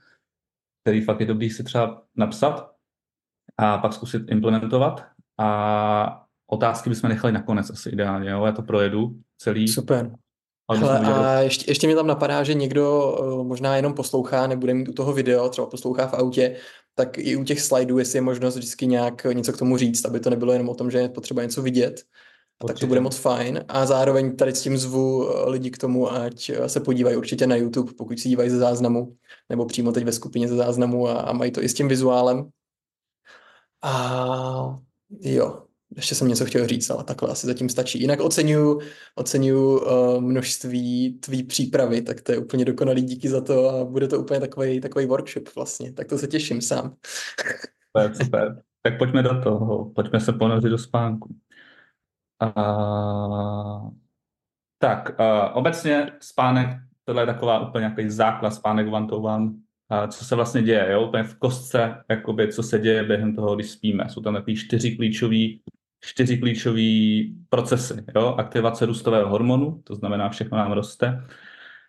který 0.83 1.01
fakt 1.01 1.19
je 1.19 1.25
dobrý 1.25 1.49
si 1.49 1.63
třeba 1.63 2.03
napsat 2.15 2.71
a 3.57 3.77
pak 3.77 3.93
zkusit 3.93 4.31
implementovat. 4.31 5.05
A 5.39 6.25
otázky 6.51 6.89
bychom 6.89 7.09
nechali 7.09 7.33
nakonec 7.33 7.69
asi 7.69 7.89
ideálně, 7.89 8.29
jo? 8.29 8.45
já 8.45 8.51
to 8.51 8.61
projedu 8.61 9.19
celý. 9.37 9.67
Super. 9.67 10.11
Hele, 10.69 10.99
a 10.99 11.39
ještě, 11.39 11.71
ještě 11.71 11.87
mi 11.87 11.95
tam 11.95 12.07
napadá, 12.07 12.43
že 12.43 12.53
někdo 12.53 13.15
uh, 13.19 13.43
možná 13.47 13.75
jenom 13.75 13.93
poslouchá, 13.93 14.47
nebude 14.47 14.73
mít 14.73 14.89
u 14.89 14.93
toho 14.93 15.13
video, 15.13 15.49
třeba 15.49 15.67
poslouchá 15.67 16.07
v 16.07 16.13
autě, 16.13 16.55
tak 16.95 17.17
i 17.17 17.35
u 17.35 17.43
těch 17.43 17.61
slajdů, 17.61 17.97
jestli 17.97 18.17
je 18.17 18.21
možnost 18.21 18.55
vždycky 18.55 18.87
nějak 18.87 19.23
něco 19.23 19.53
k 19.53 19.57
tomu 19.57 19.77
říct, 19.77 20.05
aby 20.05 20.19
to 20.19 20.29
nebylo 20.29 20.53
jenom 20.53 20.69
o 20.69 20.75
tom, 20.75 20.91
že 20.91 20.97
je 20.97 21.09
potřeba 21.09 21.41
něco 21.41 21.61
vidět, 21.61 22.01
a 22.63 22.67
tak 22.67 22.79
to 22.79 22.87
bude 22.87 22.99
moc 22.99 23.17
fajn. 23.17 23.65
A 23.67 23.85
zároveň 23.85 24.35
tady 24.35 24.55
s 24.55 24.61
tím 24.61 24.77
zvu 24.77 25.29
eh, 25.29 25.49
lidi 25.49 25.71
k 25.71 25.77
tomu, 25.77 26.11
ať 26.11 26.49
eh, 26.49 26.69
se 26.69 26.79
podívají 26.79 27.17
určitě 27.17 27.47
na 27.47 27.55
YouTube, 27.55 27.93
pokud 27.97 28.19
si 28.19 28.29
dívají 28.29 28.49
ze 28.49 28.57
záznamu, 28.57 29.15
nebo 29.49 29.65
přímo 29.65 29.91
teď 29.91 30.03
ve 30.03 30.11
skupině 30.11 30.47
ze 30.47 30.55
záznamu 30.55 31.07
a, 31.07 31.13
a 31.13 31.33
mají 31.33 31.51
to 31.51 31.63
i 31.63 31.69
s 31.69 31.73
tím 31.73 31.87
vizuálem. 31.87 32.49
A 33.81 34.79
jo, 35.21 35.63
ještě 35.95 36.15
jsem 36.15 36.27
něco 36.27 36.45
chtěl 36.45 36.67
říct, 36.67 36.89
ale 36.89 37.03
takhle 37.03 37.29
asi 37.29 37.47
zatím 37.47 37.69
stačí. 37.69 38.01
Jinak 38.01 38.19
oceňuju, 38.19 38.79
oceňuju 39.15 39.79
uh, 39.79 40.21
množství 40.21 41.19
tvý 41.19 41.43
přípravy, 41.43 42.01
tak 42.01 42.21
to 42.21 42.31
je 42.31 42.37
úplně 42.37 42.65
dokonalý, 42.65 43.01
díky 43.01 43.29
za 43.29 43.41
to 43.41 43.69
a 43.69 43.85
bude 43.85 44.07
to 44.07 44.19
úplně 44.19 44.39
takový 44.39 44.81
takový 44.81 45.05
workshop 45.05 45.55
vlastně, 45.55 45.93
tak 45.93 46.07
to 46.07 46.17
se 46.17 46.27
těším 46.27 46.61
sám. 46.61 46.95
Super, 47.97 48.15
super. 48.23 48.61
Tak 48.81 48.97
pojďme 48.97 49.23
do 49.23 49.41
toho, 49.41 49.91
pojďme 49.95 50.19
se 50.19 50.33
ponořit 50.33 50.69
do 50.69 50.77
spánku. 50.77 51.35
Uh, 52.57 53.89
tak, 54.77 55.19
uh, 55.19 55.57
obecně 55.57 56.11
spánek, 56.19 56.69
tohle 57.05 57.21
je 57.21 57.25
taková 57.25 57.69
úplně 57.69 57.81
nějaký 57.81 58.09
základ, 58.09 58.51
spánek 58.51 58.87
one 58.93 59.07
to 59.07 59.17
one, 59.17 59.51
co 60.07 60.25
se 60.25 60.35
vlastně 60.35 60.61
děje, 60.61 60.87
jo? 60.91 61.07
úplně 61.07 61.23
v 61.23 61.35
kostce, 61.35 62.03
jakoby, 62.09 62.53
co 62.53 62.63
se 62.63 62.79
děje 62.79 63.03
během 63.03 63.35
toho, 63.35 63.55
když 63.55 63.71
spíme. 63.71 64.09
Jsou 64.09 64.21
tam 64.21 64.33
takový 64.33 64.55
čtyři 64.55 64.95
klíčové 64.95 65.35
čtyři 66.01 66.37
klíčové 66.37 66.81
procesy. 67.49 68.03
Jo? 68.15 68.35
Aktivace 68.37 68.85
růstového 68.85 69.29
hormonu, 69.29 69.81
to 69.83 69.95
znamená, 69.95 70.29
všechno 70.29 70.57
nám 70.57 70.71
roste. 70.71 71.23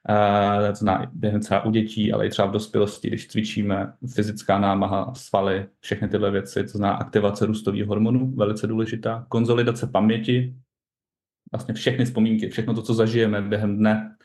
Uh, 0.09 0.69
to 0.69 0.75
znamená 0.75 1.11
během 1.14 1.40
třeba 1.40 1.64
u 1.64 1.71
dětí, 1.71 2.12
ale 2.12 2.26
i 2.26 2.31
třeba 2.31 2.49
v 2.49 2.52
dospělosti, 2.52 3.09
když 3.09 3.29
cvičíme, 3.29 3.93
fyzická 4.14 4.59
námaha, 4.59 5.14
svaly, 5.14 5.67
všechny 5.81 6.09
tyhle 6.09 6.31
věci, 6.31 6.62
to 6.62 6.69
znamená 6.69 6.99
aktivace 6.99 7.47
růstového 7.47 7.88
hormonu, 7.88 8.33
velice 8.37 8.67
důležitá. 8.67 9.26
Konzolidace 9.29 9.87
paměti, 9.87 10.55
vlastně 11.52 11.75
všechny 11.75 12.05
vzpomínky, 12.05 12.49
všechno 12.49 12.75
to, 12.75 12.83
co 12.83 12.95
zažijeme 12.95 13.43
během 13.43 13.76
dne, 13.76 14.17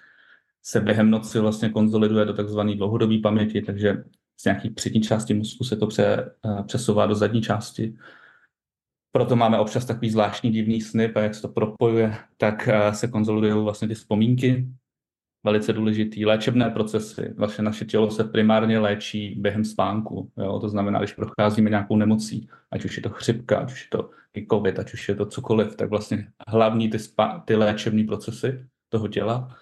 se 0.63 0.82
během 0.82 1.10
noci 1.10 1.39
vlastně 1.39 1.70
konzoliduje 1.70 2.25
do 2.25 2.34
takzvané 2.34 2.75
dlouhodobé 2.75 3.18
paměti, 3.24 3.62
takže 3.62 4.04
z 4.39 4.46
nějaký 4.46 4.70
přední 4.70 5.01
části 5.01 5.34
mozku 5.34 5.63
se 5.63 5.75
to 5.75 5.88
pře, 5.88 6.32
přesouvá 6.65 7.06
do 7.06 7.15
zadní 7.15 7.42
části 7.42 7.96
proto 9.16 9.36
máme 9.36 9.60
občas 9.60 9.86
takový 9.86 10.10
zvláštní 10.10 10.52
divný 10.52 10.82
sny, 10.82 11.14
a 11.14 11.20
jak 11.20 11.36
se 11.36 11.42
to 11.42 11.48
propojuje, 11.48 12.16
tak 12.38 12.68
eh, 12.68 12.94
se 12.94 13.08
konzolidují 13.08 13.64
vlastně 13.64 13.88
ty 13.88 13.94
vzpomínky. 13.94 14.68
velice 15.44 15.74
důležitý. 15.74 16.26
Léčebné 16.26 16.70
procesy. 16.70 17.34
Vlastně 17.38 17.64
naše 17.64 17.86
tělo 17.86 18.12
se 18.12 18.24
primárně 18.24 18.80
léčí 18.80 19.36
během 19.38 19.66
spánku. 19.66 20.32
Jo? 20.38 20.60
To 20.60 20.70
znamená, 20.70 21.00
když 21.00 21.14
procházíme 21.14 21.70
nějakou 21.70 21.96
nemocí, 21.96 22.50
ať 22.72 22.86
už 22.86 22.98
je 22.98 23.04
to 23.04 23.10
chřipka, 23.10 23.58
ať 23.58 23.72
už 23.72 23.82
je 23.84 23.90
to 23.90 24.10
i 24.38 24.48
covid, 24.52 24.80
ať 24.80 24.94
už 24.94 25.10
je 25.10 25.16
to 25.16 25.26
cokoliv, 25.26 25.76
tak 25.76 25.90
vlastně 25.90 26.28
hlavní 26.48 26.90
ty, 26.90 27.00
spa- 27.00 27.44
ty 27.46 27.56
léčebné 27.56 28.04
procesy 28.04 28.66
toho 28.90 29.08
těla 29.08 29.56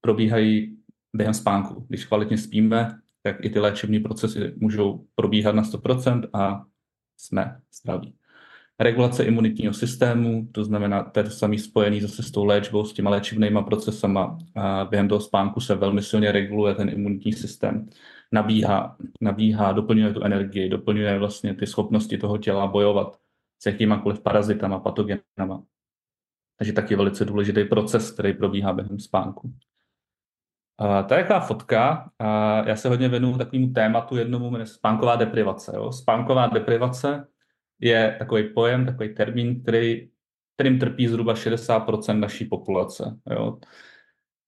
probíhají 0.00 0.76
během 1.16 1.34
spánku. 1.34 1.86
Když 1.88 2.04
kvalitně 2.04 2.38
spíme, 2.38 2.98
tak 3.22 3.44
i 3.44 3.50
ty 3.50 3.58
léčebné 3.58 4.00
procesy 4.00 4.54
můžou 4.56 5.06
probíhat 5.14 5.54
na 5.54 5.62
100% 5.62 6.28
a 6.32 6.64
jsme 7.16 7.60
zdraví 7.72 8.18
regulace 8.80 9.24
imunitního 9.24 9.72
systému, 9.72 10.48
to 10.52 10.64
znamená, 10.64 11.02
to 11.04 11.20
je 11.20 11.24
to 11.24 11.30
samý 11.30 11.58
spojený 11.58 12.00
zase 12.00 12.22
s 12.22 12.30
tou 12.30 12.44
léčbou, 12.44 12.84
s 12.84 12.92
těma 12.92 13.10
léčebnýma 13.10 13.62
procesama. 13.62 14.38
A 14.54 14.84
během 14.84 15.08
toho 15.08 15.20
spánku 15.20 15.60
se 15.60 15.74
velmi 15.74 16.02
silně 16.02 16.32
reguluje 16.32 16.74
ten 16.74 16.88
imunitní 16.88 17.32
systém. 17.32 17.88
Nabíhá, 18.32 18.96
nabíhá, 19.20 19.72
doplňuje 19.72 20.12
tu 20.12 20.22
energii, 20.22 20.68
doplňuje 20.68 21.18
vlastně 21.18 21.54
ty 21.54 21.66
schopnosti 21.66 22.18
toho 22.18 22.38
těla 22.38 22.66
bojovat 22.66 23.18
s 23.58 23.66
jakýmakoliv 23.66 24.20
parazitama, 24.20 24.78
patogenama. 24.78 25.62
Takže 26.58 26.72
taky 26.72 26.96
velice 26.96 27.24
důležitý 27.24 27.64
proces, 27.64 28.10
který 28.10 28.32
probíhá 28.32 28.72
během 28.72 28.98
spánku. 28.98 29.52
Uh, 30.80 31.06
to 31.08 31.14
je 31.14 31.20
jaká 31.20 31.40
fotka. 31.40 32.10
Uh, 32.20 32.68
já 32.68 32.76
se 32.76 32.88
hodně 32.88 33.08
věnuju 33.08 33.38
takovému 33.38 33.72
tématu 33.72 34.16
jednomu, 34.16 34.50
jmenuje 34.50 34.66
spánková 34.66 35.16
deprivace. 35.16 35.72
Jo? 35.76 35.92
Spánková 35.92 36.46
deprivace 36.46 37.28
je 37.80 38.16
takový 38.18 38.42
pojem, 38.54 38.86
takový 38.86 39.14
termín, 39.14 39.62
který, 39.62 40.08
kterým 40.54 40.78
trpí 40.78 41.08
zhruba 41.08 41.34
60% 41.34 42.18
naší 42.18 42.44
populace. 42.44 43.18
Jo. 43.30 43.58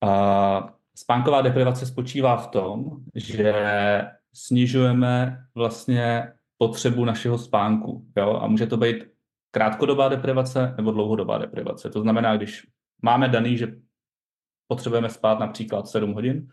A 0.02 0.74
spánková 0.96 1.42
deprivace 1.42 1.86
spočívá 1.86 2.36
v 2.36 2.48
tom, 2.48 2.96
že 3.14 3.54
snižujeme 4.34 5.44
vlastně 5.54 6.32
potřebu 6.58 7.04
našeho 7.04 7.38
spánku. 7.38 8.06
Jo? 8.16 8.40
A 8.42 8.46
může 8.46 8.66
to 8.66 8.76
být 8.76 9.04
krátkodobá 9.50 10.08
deprivace 10.08 10.74
nebo 10.76 10.92
dlouhodobá 10.92 11.38
deprivace. 11.38 11.90
To 11.90 12.00
znamená, 12.00 12.36
když 12.36 12.66
máme 13.02 13.28
daný, 13.28 13.58
že 13.58 13.76
potřebujeme 14.66 15.08
spát 15.08 15.38
například 15.38 15.88
7 15.88 16.12
hodin, 16.12 16.48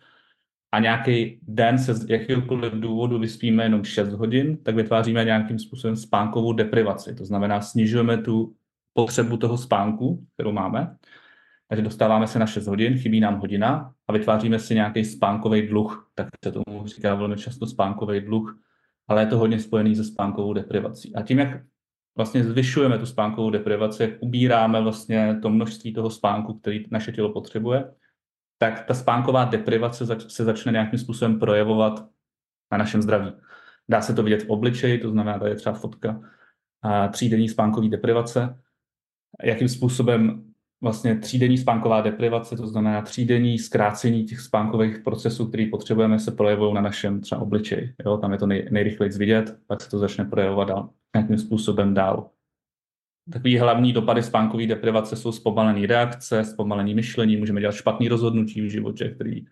a 0.72 0.80
nějaký 0.80 1.40
den 1.42 1.80
se 1.80 1.94
z 1.94 2.10
jakéhokoliv 2.10 2.74
důvodu 2.74 3.20
vyspíme 3.20 3.64
jenom 3.64 3.84
6 3.84 4.14
hodin, 4.14 4.58
tak 4.64 4.76
vytváříme 4.76 5.26
nějakým 5.26 5.60
způsobem 5.60 5.96
spánkovou 5.96 6.54
deprivaci. 6.54 7.16
To 7.16 7.26
znamená, 7.26 7.62
snižujeme 7.62 8.18
tu 8.18 8.54
potřebu 8.94 9.38
toho 9.38 9.58
spánku, 9.58 10.26
kterou 10.34 10.52
máme. 10.52 10.96
Takže 11.70 11.84
dostáváme 11.84 12.28
se 12.28 12.40
na 12.40 12.46
6 12.46 12.68
hodin, 12.68 12.98
chybí 12.98 13.20
nám 13.20 13.40
hodina 13.40 13.94
a 14.08 14.14
vytváříme 14.14 14.60
si 14.60 14.76
nějaký 14.76 15.06
spánkový 15.06 15.68
dluh. 15.68 16.12
Tak 16.16 16.28
se 16.44 16.52
tomu 16.52 16.84
říká 16.86 17.16
velmi 17.16 17.36
často 17.36 17.68
spánkový 17.68 18.22
dluh, 18.22 18.60
ale 19.08 19.22
je 19.22 19.26
to 19.26 19.38
hodně 19.38 19.60
spojený 19.60 19.96
se 19.96 20.04
spánkovou 20.04 20.54
deprivací. 20.54 21.16
A 21.16 21.22
tím, 21.22 21.40
jak 21.40 21.62
vlastně 22.18 22.44
zvyšujeme 22.44 22.98
tu 22.98 23.06
spánkovou 23.06 23.50
deprivaci, 23.50 24.04
jak 24.04 24.12
ubíráme 24.20 24.82
vlastně 24.82 25.40
to 25.42 25.50
množství 25.50 25.94
toho 25.94 26.10
spánku, 26.10 26.54
který 26.54 26.86
naše 26.92 27.12
tělo 27.12 27.34
potřebuje, 27.34 27.86
tak 28.58 28.86
ta 28.86 28.94
spánková 28.94 29.46
deprivace 29.46 30.06
se 30.28 30.44
začne 30.44 30.72
nějakým 30.72 31.00
způsobem 31.00 31.40
projevovat 31.40 32.08
na 32.72 32.78
našem 32.78 33.02
zdraví. 33.02 33.32
Dá 33.90 34.02
se 34.02 34.14
to 34.14 34.24
vidět 34.24 34.44
v 34.44 34.50
obličeji, 34.50 34.98
to 34.98 35.10
znamená, 35.10 35.40
tady 35.40 35.52
je 35.52 35.56
třeba 35.56 35.76
fotka 35.76 36.22
a 36.82 37.08
třídenní 37.08 37.50
spánkový 37.50 37.90
deprivace. 37.90 38.60
Jakým 39.44 39.70
způsobem 39.70 40.44
vlastně 40.82 41.16
třídenní 41.16 41.58
spánková 41.58 42.02
deprivace, 42.02 42.56
to 42.56 42.68
znamená 42.68 43.02
třídenní 43.02 43.60
zkrácení 43.60 44.24
těch 44.24 44.40
spánkových 44.40 45.00
procesů, 45.00 45.48
které 45.48 45.68
potřebujeme, 45.72 46.20
se 46.20 46.32
projevují 46.32 46.74
na 46.74 46.82
našem 46.82 47.22
třeba 47.22 47.42
obličeji. 47.42 47.94
Jo? 48.06 48.18
Tam 48.18 48.32
je 48.32 48.38
to 48.38 48.48
nej, 48.48 48.68
nejrychleji 48.72 49.12
vidět, 49.18 49.58
pak 49.68 49.82
se 49.82 49.90
to 49.90 50.00
začne 50.00 50.26
projevovat 50.26 50.68
dál, 50.68 50.90
nějakým 51.16 51.38
způsobem 51.38 51.94
dál. 51.94 52.30
Takový 53.32 53.58
hlavní 53.58 53.94
dopady 53.94 54.24
spánkové 54.24 54.66
deprivace 54.66 55.16
jsou 55.16 55.32
zpomalené 55.32 55.88
reakce, 55.88 56.44
zpomalené 56.44 56.94
myšlení, 56.94 57.38
můžeme 57.38 57.62
dělat 57.62 57.76
špatné 57.76 58.10
rozhodnutí 58.10 58.62
v 58.62 58.70
životě, 58.72 59.10
který 59.10 59.46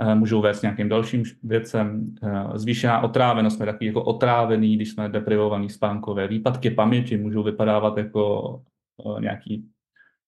eh, 0.00 0.14
můžou 0.14 0.40
vést 0.40 0.62
nějakým 0.62 0.88
dalším 0.88 1.22
věcem. 1.42 2.14
Eh, 2.22 2.58
zvýšená 2.58 3.00
otrávenost, 3.00 3.56
jsme 3.56 3.66
takový 3.66 3.86
jako 3.86 4.04
otrávený, 4.04 4.76
když 4.76 4.90
jsme 4.90 5.08
deprivovaní 5.08 5.70
spánkové. 5.70 6.28
Výpadky 6.28 6.70
paměti 6.70 7.16
můžou 7.16 7.42
vypadávat 7.42 7.98
jako 7.98 8.62
eh, 9.06 9.20
nějaký 9.20 9.68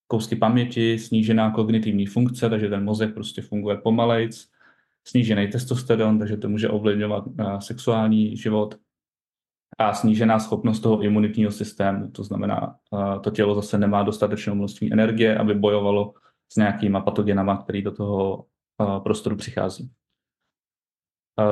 kousky 0.07 0.37
paměti, 0.37 0.99
snížená 0.99 1.51
kognitivní 1.51 2.07
funkce, 2.07 2.51
takže 2.51 2.69
ten 2.69 2.85
mozek 2.85 3.15
prostě 3.15 3.43
funguje 3.43 3.77
pomalejc, 3.77 4.49
snížený 5.07 5.49
testosteron, 5.49 6.19
takže 6.19 6.37
to 6.37 6.49
může 6.49 6.69
ovlivňovat 6.69 7.25
sexuální 7.59 8.37
život 8.37 8.75
a 9.79 9.93
snížená 9.93 10.39
schopnost 10.39 10.81
toho 10.81 11.03
imunitního 11.03 11.51
systému. 11.51 12.11
To 12.11 12.25
znamená, 12.25 12.77
to 13.23 13.31
tělo 13.31 13.55
zase 13.55 13.79
nemá 13.79 14.03
dostatečné 14.03 14.55
množství 14.55 14.93
energie, 14.93 15.39
aby 15.39 15.55
bojovalo 15.55 16.15
s 16.53 16.57
nějakýma 16.57 17.01
patogenama, 17.01 17.57
který 17.57 17.83
do 17.83 17.93
toho 17.93 18.45
prostoru 19.03 19.37
přichází. 19.37 19.91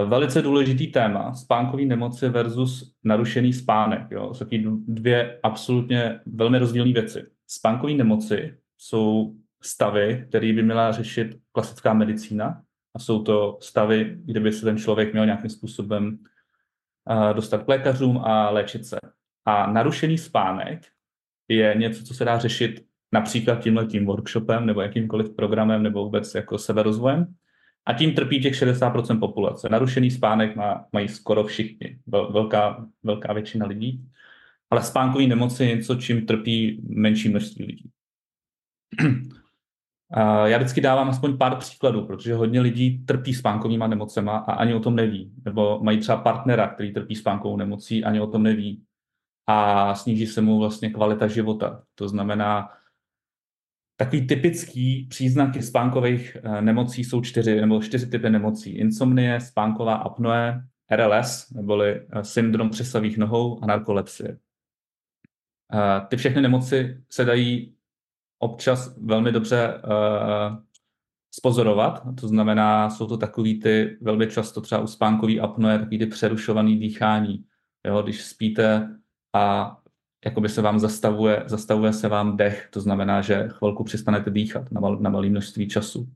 Velice 0.06 0.42
důležitý 0.42 0.86
téma, 0.86 1.34
spánkový 1.34 1.86
nemoci 1.86 2.28
versus 2.28 2.94
narušený 3.04 3.52
spánek. 3.52 4.10
Jo. 4.10 4.34
Jsou 4.34 4.44
dvě 4.86 5.40
absolutně 5.42 6.20
velmi 6.26 6.58
rozdílné 6.58 6.92
věci. 6.92 7.24
Spánkové 7.46 7.92
nemoci 7.92 8.58
jsou 8.78 9.34
stavy, 9.62 10.24
které 10.28 10.52
by 10.52 10.62
měla 10.62 10.92
řešit 10.92 11.38
klasická 11.52 11.92
medicína 11.94 12.62
a 12.94 12.98
jsou 12.98 13.22
to 13.22 13.58
stavy, 13.60 14.18
kde 14.24 14.40
by 14.40 14.52
se 14.52 14.64
ten 14.64 14.78
člověk 14.78 15.12
měl 15.12 15.26
nějakým 15.26 15.50
způsobem 15.50 16.18
dostat 17.32 17.62
k 17.62 17.68
lékařům 17.68 18.18
a 18.18 18.50
léčit 18.50 18.86
se. 18.86 18.98
A 19.44 19.72
narušený 19.72 20.18
spánek 20.18 20.86
je 21.48 21.74
něco, 21.78 22.04
co 22.04 22.14
se 22.14 22.24
dá 22.24 22.38
řešit 22.38 22.84
například 23.12 23.60
tímhle 23.60 23.86
tím 23.86 24.06
workshopem 24.06 24.66
nebo 24.66 24.80
jakýmkoliv 24.80 25.36
programem 25.36 25.82
nebo 25.82 26.04
vůbec 26.04 26.34
jako 26.34 26.58
seberozvojem. 26.58 27.34
A 27.86 27.92
tím 27.92 28.14
trpí 28.14 28.42
těch 28.42 28.54
60% 28.54 29.20
populace. 29.20 29.68
Narušený 29.68 30.10
spánek 30.10 30.56
má, 30.56 30.86
mají 30.92 31.08
skoro 31.08 31.44
všichni, 31.44 31.98
velká, 32.06 32.86
velká 33.02 33.32
většina 33.32 33.66
lidí. 33.66 34.04
Ale 34.70 34.82
spánkový 34.82 35.26
nemoci 35.26 35.64
je 35.64 35.76
něco, 35.76 35.94
čím 35.94 36.26
trpí 36.26 36.80
menší 36.88 37.28
množství 37.28 37.64
lidí. 37.64 37.90
Já 40.44 40.58
vždycky 40.58 40.80
dávám 40.80 41.08
aspoň 41.08 41.38
pár 41.38 41.56
příkladů, 41.56 42.06
protože 42.06 42.34
hodně 42.34 42.60
lidí 42.60 43.04
trpí 43.04 43.34
spánkovými 43.34 43.84
nemocema 43.88 44.36
a 44.36 44.52
ani 44.52 44.74
o 44.74 44.80
tom 44.80 44.96
neví. 44.96 45.32
Nebo 45.44 45.80
mají 45.82 45.98
třeba 45.98 46.18
partnera, 46.18 46.68
který 46.68 46.92
trpí 46.92 47.16
spánkovou 47.16 47.56
nemocí, 47.56 48.04
ani 48.04 48.20
o 48.20 48.26
tom 48.26 48.42
neví. 48.42 48.82
A 49.46 49.94
sníží 49.94 50.26
se 50.26 50.40
mu 50.40 50.58
vlastně 50.58 50.90
kvalita 50.90 51.26
života. 51.26 51.82
To 51.94 52.08
znamená, 52.08 52.68
takový 53.96 54.26
typický 54.26 55.06
příznaky 55.10 55.62
spánkových 55.62 56.36
eh, 56.42 56.62
nemocí 56.62 57.04
jsou 57.04 57.20
čtyři, 57.20 57.60
nebo 57.60 57.82
čtyři 57.82 58.06
typy 58.06 58.30
nemocí. 58.30 58.70
Insomnie, 58.70 59.40
spánková 59.40 59.94
apnoe, 59.94 60.64
RLS, 60.90 61.50
neboli 61.50 62.00
eh, 62.12 62.24
syndrom 62.24 62.70
přesavých 62.70 63.18
nohou 63.18 63.62
a 63.62 63.66
narkolepsie. 63.66 64.38
Eh, 65.74 66.06
ty 66.08 66.16
všechny 66.16 66.42
nemoci 66.42 67.02
se 67.10 67.24
dají 67.24 67.74
občas 68.42 68.96
velmi 68.98 69.32
dobře 69.32 69.80
uh, 69.84 70.56
spozorovat. 71.34 72.02
To 72.20 72.28
znamená, 72.28 72.90
jsou 72.90 73.06
to 73.06 73.16
takový 73.16 73.60
ty 73.60 73.98
velmi 74.00 74.26
často 74.26 74.60
třeba 74.60 74.80
u 74.80 74.86
spánkový 74.86 75.40
apnoe, 75.40 75.78
takový 75.78 75.98
ty 75.98 76.06
přerušovaný 76.06 76.78
dýchání. 76.78 77.44
Jo, 77.86 78.02
když 78.02 78.24
spíte 78.24 78.96
a 79.32 79.76
jakoby 80.24 80.48
se 80.48 80.62
vám 80.62 80.78
zastavuje, 80.78 81.42
zastavuje 81.46 81.92
se 81.92 82.08
vám 82.08 82.36
dech, 82.36 82.68
to 82.72 82.80
znamená, 82.80 83.20
že 83.20 83.48
chvilku 83.48 83.84
přestanete 83.84 84.30
dýchat 84.30 84.72
na, 84.72 84.80
mal, 84.80 84.98
na 84.98 85.10
malé 85.10 85.28
množství 85.28 85.68
času. 85.68 86.08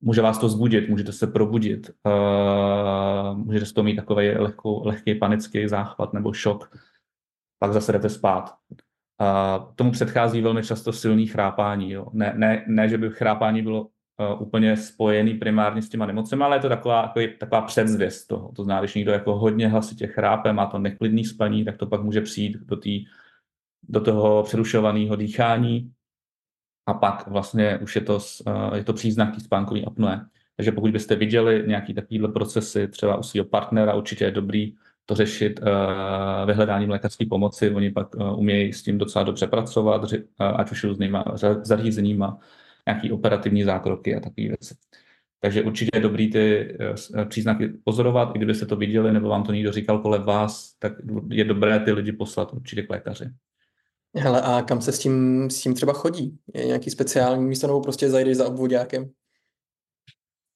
Může 0.00 0.22
vás 0.22 0.38
to 0.38 0.48
zbudit, 0.48 0.88
můžete 0.88 1.12
se 1.12 1.26
probudit, 1.26 1.90
uh, 2.06 3.38
můžete 3.38 3.66
z 3.66 3.72
toho 3.72 3.84
mít 3.84 3.96
takový 3.96 4.30
lehký 4.84 5.14
panický 5.14 5.68
záchvat 5.68 6.12
nebo 6.12 6.32
šok, 6.32 6.76
pak 7.58 7.72
zase 7.72 7.92
jdete 7.92 8.08
spát. 8.08 8.54
A 9.18 9.58
tomu 9.74 9.90
předchází 9.90 10.40
velmi 10.40 10.62
často 10.62 10.92
silný 10.92 11.26
chrápání. 11.26 11.90
Jo. 11.90 12.06
Ne, 12.12 12.32
ne, 12.36 12.64
ne, 12.66 12.88
že 12.88 12.98
by 12.98 13.10
chrápání 13.10 13.62
bylo 13.62 13.82
uh, 13.82 14.42
úplně 14.42 14.76
spojený 14.76 15.34
primárně 15.34 15.82
s 15.82 15.88
těma 15.88 16.06
nemocemi, 16.06 16.44
ale 16.44 16.56
je 16.56 16.60
to 16.60 16.68
taková, 16.68 17.02
takový, 17.02 17.28
taková 17.38 17.62
předzvěst 17.62 18.28
toho. 18.28 18.52
To 18.56 18.64
znamená, 18.64 18.80
když 18.80 18.94
někdo 18.94 19.12
jako 19.12 19.38
hodně 19.38 19.68
hlasitě 19.68 20.06
chrápe, 20.06 20.52
má 20.52 20.66
to 20.66 20.78
neklidný 20.78 21.24
spaní, 21.24 21.64
tak 21.64 21.76
to 21.76 21.86
pak 21.86 22.02
může 22.02 22.20
přijít 22.20 22.56
do, 22.60 22.76
tý, 22.76 23.04
do 23.88 24.00
toho 24.00 24.42
přerušovaného 24.42 25.16
dýchání 25.16 25.92
a 26.86 26.94
pak 26.94 27.28
vlastně 27.28 27.78
už 27.78 27.96
je 27.96 28.02
to, 28.02 28.18
uh, 28.46 28.74
je 28.74 28.84
to 28.84 28.92
příznak 28.92 29.40
spánkový 29.40 29.84
apnoe. 29.84 30.26
Takže 30.56 30.72
pokud 30.72 30.90
byste 30.90 31.16
viděli 31.16 31.64
nějaký 31.66 31.94
takovýhle 31.94 32.28
procesy 32.28 32.88
třeba 32.88 33.16
u 33.16 33.22
svého 33.22 33.44
partnera, 33.44 33.94
určitě 33.94 34.24
je 34.24 34.30
dobrý 34.30 34.74
to 35.08 35.14
řešit 35.14 35.60
uh, 35.60 36.46
vyhledáním 36.46 36.90
lékařské 36.90 37.26
pomoci. 37.26 37.70
Oni 37.70 37.90
pak 37.90 38.14
uh, 38.14 38.38
umějí 38.38 38.72
s 38.72 38.82
tím 38.82 38.98
docela 38.98 39.24
dobře 39.24 39.46
pracovat, 39.46 40.12
uh, 40.12 40.18
ať 40.38 40.70
už 40.72 40.84
různýma 40.84 41.24
zařízeníma, 41.62 42.38
nějaký 42.86 43.12
operativní 43.12 43.64
zákroky 43.64 44.16
a 44.16 44.20
takové 44.20 44.48
věci. 44.48 44.74
Takže 45.40 45.62
určitě 45.62 45.90
je 45.94 46.00
dobrý 46.00 46.30
ty 46.30 46.76
eh, 47.16 47.24
příznaky 47.24 47.68
pozorovat, 47.68 48.32
i 48.34 48.38
kdybyste 48.38 48.66
to 48.66 48.76
viděli, 48.76 49.12
nebo 49.12 49.28
vám 49.28 49.44
to 49.44 49.52
někdo 49.52 49.72
říkal 49.72 49.98
kolem 49.98 50.22
vás, 50.22 50.72
tak 50.78 50.92
je 51.30 51.44
dobré 51.44 51.80
ty 51.80 51.92
lidi 51.92 52.12
poslat 52.12 52.52
určitě 52.52 52.82
k 52.82 52.90
lékaři. 52.90 53.24
Hele, 54.16 54.42
a 54.42 54.62
kam 54.62 54.80
se 54.80 54.92
s 54.92 54.98
tím, 54.98 55.48
s 55.50 55.60
tím 55.60 55.74
třeba 55.74 55.92
chodí? 55.92 56.38
Je 56.54 56.66
nějaký 56.66 56.90
speciální 56.90 57.44
místo, 57.44 57.66
nebo 57.66 57.80
prostě 57.80 58.10
zajdeš 58.10 58.36
za 58.36 58.46
obvodákem? 58.46 59.10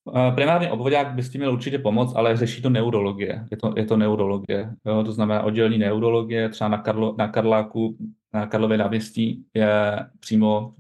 Eh, 0.09 0.33
primárně 0.35 0.71
obvodák 0.71 1.15
by 1.15 1.23
s 1.23 1.31
tím 1.31 1.41
měl 1.41 1.53
určitě 1.53 1.79
pomoct, 1.79 2.17
ale 2.17 2.37
řeší 2.37 2.63
to 2.63 2.71
neurologie. 2.71 3.47
Je 3.51 3.57
to, 3.57 3.75
je 3.77 3.87
to 3.87 3.97
neurologie. 3.97 4.75
Jo? 4.87 5.05
To 5.05 5.13
znamená 5.13 5.43
oddělení 5.43 5.79
neurologie, 5.79 6.49
třeba 6.49 6.69
na, 6.69 6.79
Karlo, 6.79 7.15
na 7.19 7.29
Karláku, 7.29 7.97
na 8.35 8.47
Karlově 8.47 8.79
náměstí 8.79 9.45
je 9.55 9.99
přímo 10.21 10.75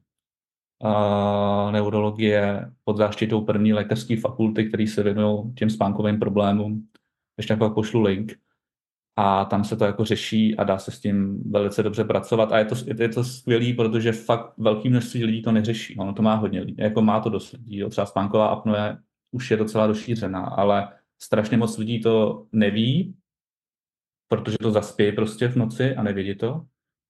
uh, 0.84 1.72
neurologie 1.72 2.70
pod 2.84 2.96
záštitou 2.96 3.40
první 3.40 3.72
lékařské 3.72 4.16
fakulty, 4.16 4.68
který 4.68 4.86
se 4.86 5.02
věnují 5.02 5.54
těm 5.54 5.70
spánkovým 5.70 6.18
problémům. 6.18 6.88
Ještě 7.38 7.52
jako 7.52 7.70
pošlu 7.70 8.00
link. 8.00 8.32
A 9.16 9.44
tam 9.44 9.64
se 9.64 9.76
to 9.76 9.84
jako 9.84 10.04
řeší 10.04 10.56
a 10.56 10.64
dá 10.64 10.78
se 10.78 10.90
s 10.90 11.00
tím 11.00 11.42
velice 11.50 11.82
dobře 11.82 12.04
pracovat. 12.04 12.52
A 12.52 12.58
je 12.58 12.64
to, 12.64 12.74
je 12.98 13.08
to 13.08 13.24
skvělý, 13.24 13.74
protože 13.74 14.12
fakt 14.12 14.52
velký 14.58 14.88
množství 14.88 15.24
lidí 15.24 15.42
to 15.42 15.52
neřeší. 15.52 15.96
Ono 15.96 16.12
to 16.12 16.22
má 16.22 16.34
hodně 16.34 16.60
lidí. 16.60 16.74
Jako 16.78 17.02
má 17.02 17.20
to 17.20 17.30
dost 17.30 17.52
lidí. 17.52 17.78
Jo? 17.78 17.88
Třeba 17.88 18.06
spánková 18.06 18.46
apnoe 18.46 18.98
už 19.32 19.50
je 19.50 19.56
docela 19.56 19.86
rozšířená, 19.86 20.44
ale 20.44 20.88
strašně 21.22 21.56
moc 21.56 21.78
lidí 21.78 22.00
to 22.00 22.46
neví, 22.52 23.14
protože 24.28 24.58
to 24.58 24.70
zaspějí 24.70 25.12
prostě 25.12 25.48
v 25.48 25.56
noci 25.56 25.96
a 25.96 26.02
nevědí 26.02 26.34
to, 26.34 26.66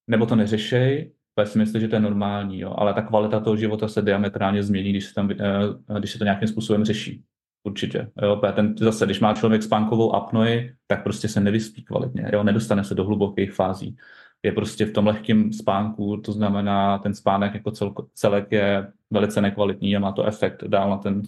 nebo 0.07 0.25
to 0.25 0.35
neřešej, 0.35 1.11
já 1.39 1.45
si 1.45 1.57
myslím, 1.57 1.81
že 1.81 1.87
to 1.87 1.95
je 1.95 1.99
normální, 1.99 2.59
jo, 2.59 2.73
ale 2.77 2.93
ta 2.93 3.01
kvalita 3.01 3.39
toho 3.39 3.57
života 3.57 3.87
se 3.87 4.01
diametrálně 4.01 4.63
změní, 4.63 4.89
když 4.89 5.05
se, 5.05 5.13
tam, 5.13 5.31
eh, 5.31 5.99
když 5.99 6.11
se 6.11 6.17
to 6.17 6.23
nějakým 6.23 6.47
způsobem 6.47 6.85
řeší. 6.85 7.23
Určitě. 7.63 8.11
Jo, 8.21 8.41
ten, 8.55 8.75
zase, 8.77 9.05
když 9.05 9.19
má 9.19 9.33
člověk 9.33 9.63
spánkovou 9.63 10.15
apnoji, 10.15 10.75
tak 10.87 11.03
prostě 11.03 11.27
se 11.27 11.39
nevyspí 11.39 11.83
kvalitně, 11.83 12.29
jo, 12.33 12.43
nedostane 12.43 12.83
se 12.83 12.95
do 12.95 13.03
hlubokých 13.03 13.53
fází. 13.53 13.97
Je 14.43 14.51
prostě 14.51 14.85
v 14.85 14.93
tom 14.93 15.07
lehkém 15.07 15.53
spánku, 15.53 16.17
to 16.17 16.31
znamená, 16.31 16.97
ten 16.97 17.13
spánek 17.13 17.53
jako 17.53 17.71
celko, 17.71 18.07
celek 18.13 18.51
je 18.51 18.91
velice 19.11 19.41
nekvalitní 19.41 19.95
a 19.95 19.99
má 19.99 20.11
to 20.11 20.25
efekt 20.25 20.63
dál 20.63 20.89
na 20.89 20.97
ten 20.97 21.21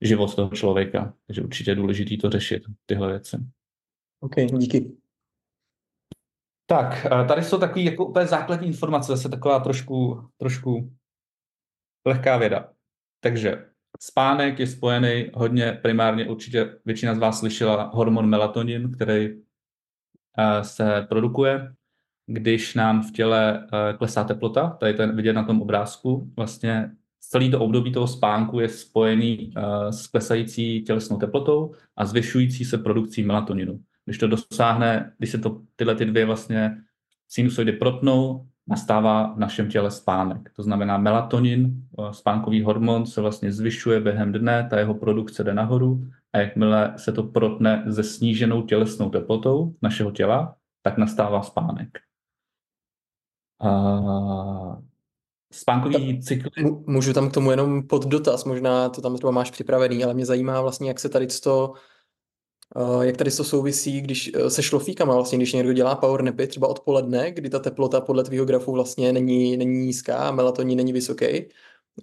život 0.00 0.34
toho 0.34 0.50
člověka. 0.50 1.14
Takže 1.26 1.42
určitě 1.42 1.70
je 1.70 1.74
důležité 1.74 2.16
to 2.16 2.30
řešit, 2.30 2.62
tyhle 2.86 3.08
věci. 3.08 3.36
OK, 4.20 4.34
díky. 4.58 4.96
Tak, 6.66 7.06
tady 7.28 7.42
jsou 7.42 7.58
takové 7.58 7.80
jako 7.80 8.06
úplně 8.06 8.26
základní 8.26 8.66
informace, 8.66 9.12
zase 9.12 9.28
taková 9.28 9.60
trošku, 9.60 10.28
trošku 10.36 10.92
lehká 12.06 12.36
věda. 12.36 12.72
Takže 13.20 13.66
spánek 14.00 14.58
je 14.58 14.66
spojený 14.66 15.30
hodně 15.34 15.72
primárně, 15.72 16.28
určitě 16.28 16.78
většina 16.84 17.14
z 17.14 17.18
vás 17.18 17.38
slyšela 17.38 17.90
hormon 17.94 18.26
melatonin, 18.26 18.92
který 18.92 19.42
se 20.62 21.06
produkuje, 21.08 21.74
když 22.26 22.74
nám 22.74 23.02
v 23.02 23.12
těle 23.12 23.68
klesá 23.98 24.24
teplota, 24.24 24.70
tady 24.70 24.94
to 24.94 25.02
je 25.02 25.12
vidět 25.12 25.32
na 25.32 25.44
tom 25.44 25.62
obrázku, 25.62 26.32
vlastně 26.36 26.90
celý 27.28 27.50
to 27.50 27.60
období 27.60 27.92
toho 27.92 28.06
spánku 28.06 28.60
je 28.60 28.68
spojený 28.68 29.52
uh, 29.56 29.90
s 29.90 30.06
klesající 30.06 30.82
tělesnou 30.82 31.16
teplotou 31.16 31.74
a 31.96 32.06
zvyšující 32.06 32.64
se 32.64 32.78
produkcí 32.78 33.22
melatoninu. 33.22 33.80
Když 34.04 34.18
to 34.18 34.28
dosáhne, 34.28 35.12
když 35.18 35.30
se 35.30 35.38
to 35.38 35.60
tyhle 35.76 35.94
ty 35.94 36.04
dvě 36.04 36.26
vlastně 36.26 36.76
sinusoidy 37.28 37.72
protnou, 37.72 38.46
nastává 38.66 39.32
v 39.34 39.38
našem 39.38 39.68
těle 39.68 39.90
spánek. 39.90 40.50
To 40.56 40.62
znamená 40.62 40.98
melatonin, 40.98 41.82
uh, 41.98 42.10
spánkový 42.10 42.62
hormon, 42.62 43.06
se 43.06 43.20
vlastně 43.20 43.52
zvyšuje 43.52 44.00
během 44.00 44.32
dne, 44.32 44.66
ta 44.70 44.78
jeho 44.78 44.94
produkce 44.94 45.44
jde 45.44 45.54
nahoru 45.54 46.06
a 46.32 46.38
jakmile 46.38 46.94
se 46.96 47.12
to 47.12 47.22
protne 47.22 47.84
ze 47.86 48.02
sníženou 48.02 48.62
tělesnou 48.62 49.10
teplotou 49.10 49.74
našeho 49.82 50.10
těla, 50.10 50.56
tak 50.82 50.98
nastává 50.98 51.42
spánek. 51.42 51.88
Uh, 53.64 54.87
spánkový 55.52 56.22
cykl. 56.22 56.48
Můžu 56.86 57.12
tam 57.12 57.30
k 57.30 57.34
tomu 57.34 57.50
jenom 57.50 57.86
pod 57.86 58.06
dotaz, 58.06 58.44
možná 58.44 58.88
to 58.88 59.00
tam 59.00 59.14
třeba 59.14 59.30
máš 59.30 59.50
připravený, 59.50 60.04
ale 60.04 60.14
mě 60.14 60.26
zajímá 60.26 60.60
vlastně, 60.60 60.88
jak 60.88 61.00
se 61.00 61.08
tady 61.08 61.26
to 61.26 61.72
Uh, 62.76 63.02
jak 63.02 63.16
tady 63.16 63.30
to 63.30 63.44
souvisí, 63.44 64.00
když 64.00 64.34
uh, 64.34 64.46
se 64.46 64.62
šlofíkama 64.62 65.14
vlastně, 65.14 65.38
když 65.38 65.52
někdo 65.52 65.72
dělá 65.72 65.94
power 65.94 66.22
napy 66.22 66.46
třeba 66.46 66.68
odpoledne, 66.68 67.30
kdy 67.30 67.50
ta 67.50 67.58
teplota 67.58 68.00
podle 68.00 68.24
tvýho 68.24 68.44
grafu 68.44 68.72
vlastně 68.72 69.12
není, 69.12 69.56
není 69.56 69.78
nízká 69.78 70.18
a 70.18 70.30
melatonin 70.30 70.76
není 70.76 70.92
vysoký. 70.92 71.44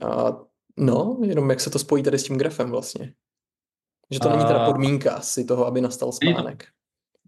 Uh, 0.03 0.29
no, 0.77 1.17
jenom 1.23 1.49
jak 1.49 1.59
se 1.59 1.69
to 1.69 1.79
spojí 1.79 2.03
tady 2.03 2.19
s 2.19 2.23
tím 2.23 2.37
grafem 2.37 2.69
vlastně. 2.69 3.13
Že 4.11 4.19
to 4.19 4.29
není 4.29 4.45
teda 4.45 4.65
podmínka 4.65 5.21
si 5.21 5.45
toho, 5.45 5.65
aby 5.65 5.81
nastal 5.81 6.11
spánek. 6.11 6.65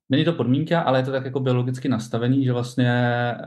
Není 0.10 0.26
to 0.26 0.34
podmínka, 0.34 0.82
ale 0.82 1.00
je 1.00 1.04
to 1.04 1.12
tak 1.12 1.26
jako 1.26 1.40
biologicky 1.40 1.90
nastavený, 1.90 2.46
že 2.46 2.54
vlastně, 2.54 2.92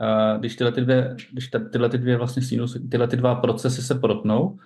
uh, 0.01 0.39
když 0.39 0.55
tyhle, 0.55 0.71
ty 0.71 0.81
dvě, 0.81 1.15
když 1.31 1.49
tyhle 1.71 1.89
ty 1.89 1.97
dvě 1.97 2.17
vlastně 2.17 2.41
sinus, 2.41 2.77
tyhle 2.91 3.07
ty 3.07 3.17
dva 3.17 3.35
procesy 3.35 3.81
se 3.81 3.95
protnou, 3.95 4.59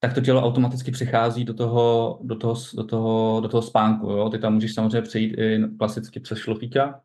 tak 0.00 0.14
to 0.14 0.20
tělo 0.20 0.42
automaticky 0.42 0.90
přichází 0.90 1.44
do 1.44 1.54
toho, 1.54 2.18
do 2.22 2.36
toho, 2.36 2.54
do 2.74 2.84
toho, 2.84 3.40
do 3.40 3.48
toho 3.48 3.62
spánku. 3.62 4.10
Jo? 4.10 4.30
Ty 4.30 4.38
tam 4.38 4.54
můžeš 4.54 4.74
samozřejmě 4.74 5.02
přejít 5.02 5.34
i 5.38 5.60
klasicky 5.78 6.20
přes 6.20 6.38
šlofíka, 6.38 7.00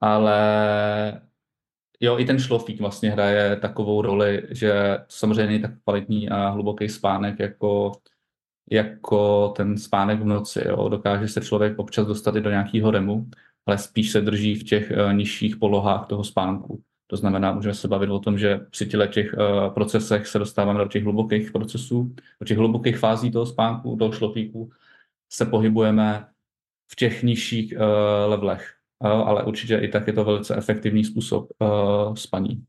ale 0.00 0.40
jo, 2.00 2.18
i 2.18 2.24
ten 2.24 2.38
šlofík 2.38 2.80
vlastně 2.80 3.10
hraje 3.10 3.56
takovou 3.56 4.02
roli, 4.02 4.48
že 4.50 4.98
samozřejmě 5.08 5.46
není 5.46 5.62
tak 5.62 5.70
kvalitní 5.84 6.28
a 6.28 6.48
hluboký 6.48 6.88
spánek 6.88 7.38
jako 7.38 7.92
jako 8.70 9.48
ten 9.56 9.78
spánek 9.78 10.20
v 10.20 10.24
noci. 10.24 10.62
Jo. 10.68 10.88
Dokáže 10.88 11.28
se 11.28 11.40
člověk 11.40 11.78
občas 11.78 12.06
dostat 12.06 12.36
i 12.36 12.40
do 12.40 12.50
nějakého 12.50 12.90
remu, 12.90 13.26
ale 13.66 13.78
spíš 13.78 14.10
se 14.10 14.20
drží 14.20 14.54
v 14.54 14.64
těch 14.64 14.90
uh, 14.90 15.12
nižších 15.12 15.56
polohách 15.56 16.06
toho 16.06 16.24
spánku. 16.24 16.82
To 17.06 17.16
znamená, 17.16 17.52
můžeme 17.52 17.74
se 17.74 17.88
bavit 17.88 18.10
o 18.10 18.18
tom, 18.18 18.38
že 18.38 18.58
při 18.70 18.86
těle 18.86 19.08
těch 19.08 19.34
uh, 19.34 19.74
procesech 19.74 20.26
se 20.26 20.38
dostáváme 20.38 20.78
do 20.78 20.88
těch 20.88 21.04
hlubokých 21.04 21.52
procesů, 21.52 22.14
do 22.40 22.46
těch 22.46 22.58
hlubokých 22.58 22.98
fází 22.98 23.30
toho 23.30 23.46
spánku, 23.46 23.96
toho 23.96 24.12
šlopíku, 24.12 24.70
se 25.32 25.46
pohybujeme 25.46 26.26
v 26.92 26.96
těch 26.96 27.22
nižších 27.22 27.72
uh, 27.76 27.80
levelech. 28.30 28.74
Uh, 29.04 29.10
ale 29.10 29.44
určitě 29.44 29.76
i 29.76 29.88
tak 29.88 30.06
je 30.06 30.12
to 30.12 30.24
velice 30.24 30.56
efektivní 30.56 31.04
způsob 31.04 31.48
uh, 31.58 32.14
spaní. 32.14 32.64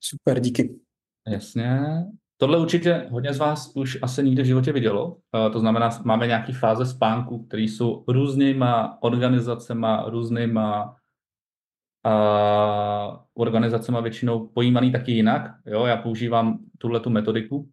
Super, 0.00 0.40
díky. 0.40 0.80
Jasně. 1.28 1.80
Tohle 2.44 2.58
určitě 2.58 3.06
hodně 3.10 3.32
z 3.32 3.38
vás 3.38 3.72
už 3.76 3.98
asi 4.02 4.24
nikdy 4.24 4.42
v 4.42 4.46
životě 4.46 4.72
vidělo. 4.72 5.16
To 5.52 5.60
znamená, 5.60 5.90
máme 6.04 6.26
nějaké 6.26 6.52
fáze 6.52 6.86
spánku, 6.86 7.44
které 7.44 7.62
jsou 7.62 8.04
různýma 8.08 8.98
organizacema, 9.02 10.04
různýma 10.08 10.96
a 12.04 13.24
organizacema 13.34 14.00
většinou 14.00 14.46
pojímaný 14.46 14.92
taky 14.92 15.12
jinak. 15.12 15.54
Jo? 15.66 15.86
Já 15.86 15.96
používám 15.96 16.58
tuhle 16.78 17.00
tu 17.00 17.10
metodiku. 17.10 17.68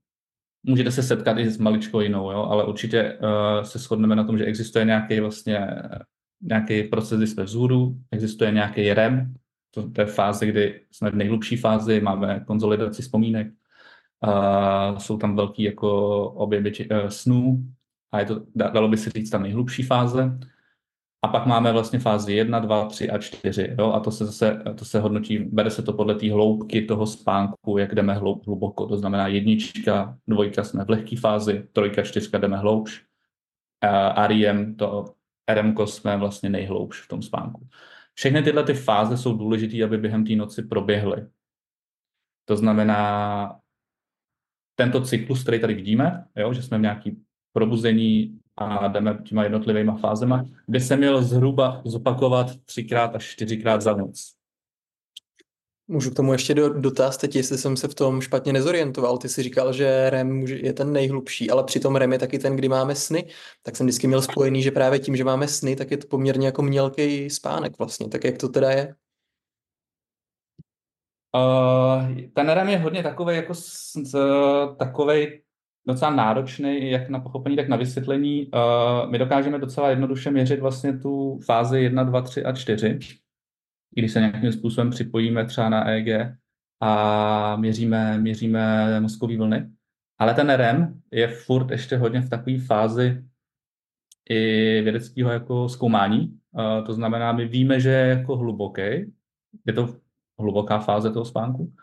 Můžete 0.64 0.92
se 0.92 1.04
setkat 1.04 1.38
i 1.38 1.50
s 1.50 1.58
maličkou 1.58 2.00
jinou, 2.00 2.32
jo? 2.32 2.44
ale 2.44 2.64
určitě 2.64 3.14
uh, 3.14 3.64
se 3.64 3.80
shodneme 3.80 4.16
na 4.16 4.24
tom, 4.24 4.38
že 4.38 4.46
existuje 4.46 4.86
nějaký 4.86 5.20
vlastně 5.20 5.68
nějaký 6.42 6.84
proces, 6.84 7.18
kdy 7.18 7.28
jsme 7.28 7.44
vzhůru, 7.44 7.98
existuje 8.12 8.52
nějaký 8.52 8.94
REM, 8.94 9.34
to, 9.74 9.90
to 9.90 10.02
je 10.02 10.08
fáze, 10.08 10.46
kdy 10.46 10.82
jsme 10.92 11.10
v 11.12 11.16
nejhlubší 11.16 11.58
fázi, 11.58 12.02
máme 12.02 12.44
konzolidaci 12.48 13.02
vzpomínek, 13.02 13.48
a 14.22 15.00
jsou 15.00 15.18
tam 15.18 15.36
velký 15.36 15.64
jako 15.64 16.20
objemy 16.30 16.72
uh, 16.72 17.08
snů 17.08 17.66
a 18.12 18.20
je 18.20 18.26
to, 18.26 18.42
dalo 18.56 18.88
by 18.88 18.98
se 18.98 19.10
říct, 19.10 19.30
ta 19.30 19.38
nejhlubší 19.38 19.84
fáze. 19.84 20.40
A 21.24 21.28
pak 21.28 21.46
máme 21.46 21.72
vlastně 21.72 22.00
fázi 22.00 22.34
1, 22.34 22.60
2, 22.60 22.86
3 22.86 23.10
a 23.10 23.18
4. 23.18 23.76
Jo? 23.80 23.92
A 23.92 24.00
to 24.00 24.12
se 24.12 24.26
zase 24.26 24.64
to 24.78 24.86
se 24.86 25.00
hodnotí, 25.00 25.38
bere 25.38 25.70
se 25.70 25.84
to 25.84 25.94
podle 25.94 26.16
té 26.16 26.32
hloubky 26.32 26.82
toho 26.82 27.08
spánku, 27.08 27.78
jak 27.78 27.96
jdeme 27.96 28.14
hloub, 28.14 28.46
hluboko. 28.48 28.88
To 28.88 28.98
znamená 28.98 29.28
jednička, 29.28 30.18
dvojka 30.28 30.64
jsme 30.64 30.86
v 30.86 30.90
lehké 30.90 31.18
fázi, 31.18 31.68
trojka, 31.74 32.04
čtyřka 32.04 32.38
jdeme 32.38 32.58
hloubš. 32.58 33.06
A 34.16 34.28
REM, 34.28 34.76
to 34.76 35.06
RM 35.54 35.76
jsme 35.86 36.18
vlastně 36.18 36.50
nejhloubš 36.50 37.02
v 37.02 37.08
tom 37.08 37.22
spánku. 37.22 37.68
Všechny 38.14 38.44
tyhle 38.44 38.64
ty 38.64 38.74
fáze 38.74 39.18
jsou 39.18 39.38
důležité, 39.38 39.84
aby 39.84 39.98
během 39.98 40.26
té 40.26 40.36
noci 40.36 40.64
proběhly. 40.64 41.28
To 42.46 42.58
znamená, 42.58 43.56
tento 44.82 45.02
cyklus, 45.02 45.44
který 45.44 45.60
tady 45.60 45.74
vidíme, 45.74 46.26
jo, 46.38 46.54
že 46.54 46.62
jsme 46.62 46.78
v 46.78 46.82
nějaký 46.82 47.18
probuzení 47.54 48.40
a 48.58 48.88
jdeme 48.88 49.18
těma 49.26 49.44
jednotlivými 49.44 49.92
fázema, 50.00 50.46
by 50.68 50.80
se 50.80 50.98
měl 50.98 51.24
zhruba 51.24 51.82
zopakovat 51.86 52.48
třikrát 52.66 53.16
až 53.16 53.26
čtyřikrát 53.26 53.82
za 53.82 53.94
noc. 53.94 54.34
Můžu 55.88 56.12
k 56.12 56.16
tomu 56.16 56.34
ještě 56.34 56.54
do, 56.54 56.70
dotaz 56.70 57.18
teď, 57.18 57.36
jestli 57.36 57.58
jsem 57.58 57.78
se 57.78 57.88
v 57.88 57.96
tom 57.96 58.22
špatně 58.22 58.54
nezorientoval. 58.54 59.18
Ty 59.18 59.30
jsi 59.30 59.44
říkal, 59.44 59.74
že 59.74 60.10
REM 60.10 60.48
je 60.48 60.74
ten 60.74 60.92
nejhlubší, 60.94 61.50
ale 61.50 61.64
přitom 61.64 61.96
REM 61.96 62.14
je 62.14 62.20
taky 62.20 62.40
ten, 62.40 62.56
kdy 62.56 62.70
máme 62.70 62.96
sny. 62.96 63.28
Tak 63.64 63.76
jsem 63.76 63.86
vždycky 63.86 64.08
měl 64.08 64.22
spojený, 64.22 64.62
že 64.64 64.72
právě 64.72 65.00
tím, 65.00 65.16
že 65.16 65.24
máme 65.24 65.48
sny, 65.48 65.76
tak 65.76 65.92
je 65.92 65.98
to 65.98 66.08
poměrně 66.08 66.46
jako 66.46 66.62
mělký 66.62 67.30
spánek 67.30 67.78
vlastně. 67.78 68.10
Tak 68.10 68.24
jak 68.24 68.38
to 68.38 68.50
teda 68.50 68.72
je? 68.72 68.96
Uh, 71.36 72.22
ten 72.34 72.50
REM 72.50 72.70
je 72.70 72.78
hodně 72.78 73.04
takový 73.04 73.36
jako 73.36 73.54
takový 74.78 75.28
docela 75.88 76.12
náročný 76.12 76.92
jak 76.92 77.10
na 77.10 77.20
pochopení, 77.20 77.56
tak 77.56 77.68
na 77.68 77.78
vysvětlení. 77.78 78.48
Uh, 78.48 79.12
my 79.12 79.18
dokážeme 79.18 79.60
docela 79.60 79.90
jednoduše 79.90 80.32
měřit 80.32 80.60
vlastně 80.60 80.98
tu 80.98 81.40
fázi 81.46 81.80
1, 81.80 82.04
2, 82.04 82.22
3 82.22 82.44
a 82.44 82.54
4, 82.54 83.00
když 83.96 84.12
se 84.12 84.20
nějakým 84.20 84.52
způsobem 84.52 84.90
připojíme 84.90 85.46
třeba 85.46 85.70
na 85.70 85.88
EEG 85.88 86.36
a 86.80 87.56
měříme, 87.56 88.18
měříme 88.18 89.00
mozkové 89.00 89.38
vlny. 89.38 89.70
Ale 90.18 90.34
ten 90.34 90.50
REM 90.50 91.02
je 91.12 91.28
furt 91.28 91.72
ještě 91.72 91.98
hodně 91.98 92.22
v 92.22 92.30
takové 92.30 92.60
fázi 92.60 93.24
i 94.30 94.82
vědeckého 94.82 95.32
jako 95.32 95.70
zkoumání. 95.70 96.40
Uh, 96.52 96.86
to 96.86 96.94
znamená, 96.94 97.32
my 97.32 97.46
víme, 97.48 97.80
že 97.80 97.90
je 97.90 98.08
jako 98.08 98.38
hluboký, 98.38 98.82
je 99.66 99.74
to 99.74 100.02
hluboká 100.42 100.80
fáze 100.80 101.12
toho 101.12 101.26
spánku, 101.26 101.74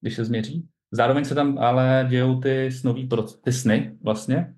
když 0.00 0.14
se 0.14 0.24
změří. 0.24 0.68
Zároveň 0.90 1.24
se 1.24 1.34
tam 1.34 1.58
ale 1.58 2.06
dějou 2.10 2.40
ty 2.40 2.72
snový 2.72 3.08
ty 3.44 3.52
sny 3.52 3.96
vlastně. 4.02 4.54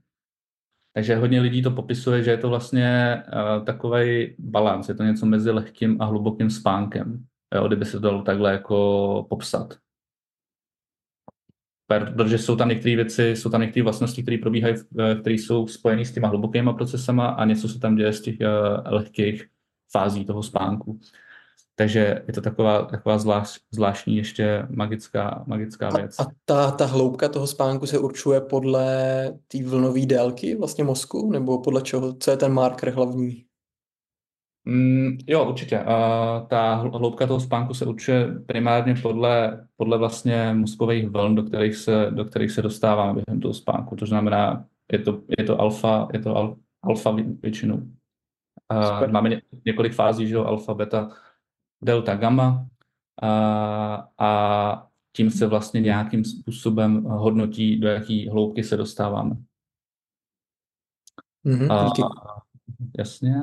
Takže 0.94 1.16
hodně 1.16 1.40
lidí 1.40 1.62
to 1.62 1.70
popisuje, 1.70 2.22
že 2.22 2.30
je 2.30 2.37
to 2.37 2.48
vlastně 2.48 3.22
uh, 3.26 3.64
takový 3.64 4.34
balans, 4.38 4.88
je 4.88 4.94
to 4.94 5.02
něco 5.02 5.26
mezi 5.26 5.50
lehkým 5.50 6.02
a 6.02 6.04
hlubokým 6.04 6.50
spánkem, 6.50 7.24
jo, 7.54 7.66
kdyby 7.66 7.84
se 7.84 7.92
to 7.92 7.98
dalo 7.98 8.22
takhle 8.22 8.52
jako 8.52 9.26
popsat. 9.28 9.78
Protože 11.87 12.38
jsou 12.38 12.56
tam 12.56 12.68
některé 12.68 12.96
věci, 12.96 13.37
jsou 13.37 13.50
tam 13.50 13.61
některé 13.61 13.84
vlastnosti, 13.84 14.22
které 14.22 14.38
probíhají, 14.38 14.74
eh, 14.98 15.14
které 15.14 15.34
jsou 15.34 15.66
spojené 15.66 16.04
s 16.04 16.12
těma 16.12 16.28
hlubokýma 16.28 16.72
procesama 16.72 17.26
a 17.26 17.44
něco 17.44 17.68
se 17.68 17.78
tam 17.78 17.96
děje 17.96 18.12
z 18.12 18.20
těch 18.20 18.37
uh, 18.40 18.92
lehkých 18.92 19.48
fází 19.92 20.24
toho 20.24 20.42
spánku. 20.42 21.00
Takže 21.79 22.23
je 22.27 22.33
to 22.33 22.41
taková, 22.41 22.83
taková 22.83 23.19
zvlášť, 23.19 23.62
zvláštní 23.71 24.17
ještě 24.17 24.67
magická, 24.71 25.45
magická 25.47 25.88
věc. 25.88 26.19
A, 26.19 26.23
a 26.23 26.27
ta, 26.45 26.71
ta 26.71 26.87
hloubka 26.87 27.29
toho 27.29 27.47
spánku 27.47 27.87
se 27.87 27.99
určuje 27.99 28.41
podle 28.41 28.87
té 29.49 29.64
vlnové 29.64 30.07
délky 30.07 30.57
vlastně 30.57 30.85
mozku, 30.85 31.31
nebo 31.33 31.59
podle 31.59 31.83
čeho? 31.83 32.12
Co 32.12 32.31
je 32.31 32.37
ten 32.37 32.53
marker 32.53 32.91
hlavní? 32.91 33.45
Mm, 34.64 35.19
jo, 35.27 35.49
určitě. 35.49 35.79
Uh, 35.79 36.49
ta 36.49 36.75
hloubka 36.75 37.27
toho 37.27 37.41
spánku 37.41 37.75
se 37.75 37.87
určuje 37.87 38.27
primárně 38.47 38.95
podle, 39.03 39.67
podle 39.77 39.99
vlastně 39.99 40.55
mozkových 40.55 41.09
vln, 41.09 41.35
do 41.35 41.43
kterých 41.43 41.77
se, 41.77 42.07
do 42.11 42.25
kterých 42.25 42.51
se 42.51 42.62
dostáváme 42.62 43.12
během 43.12 43.41
toho 43.41 43.55
spánku. 43.55 43.97
To 43.97 44.07
znamená, 44.07 44.64
je 44.93 44.99
to, 44.99 45.21
je 45.38 45.45
to 45.45 45.61
alfa, 45.61 46.09
je 46.12 46.19
to 46.19 46.37
al, 46.37 46.57
alfa 46.83 47.17
většinou. 47.43 47.77
Uh, 48.73 49.11
máme 49.11 49.29
ně, 49.29 49.43
několik 49.64 49.95
fází, 49.95 50.29
že 50.29 50.35
jo, 50.35 50.45
alfa, 50.45 50.75
beta, 50.75 51.11
delta, 51.83 52.14
gamma 52.14 52.67
a, 53.23 54.09
a 54.19 54.88
tím 55.12 55.31
se 55.31 55.47
vlastně 55.47 55.81
nějakým 55.81 56.25
způsobem 56.25 57.05
hodnotí, 57.05 57.77
do 57.77 57.88
jaký 57.88 58.29
hloubky 58.29 58.64
se 58.64 58.77
dostáváme. 58.77 59.37
Mm-hmm, 61.47 61.73
a, 61.73 61.93
jasně. 62.99 63.35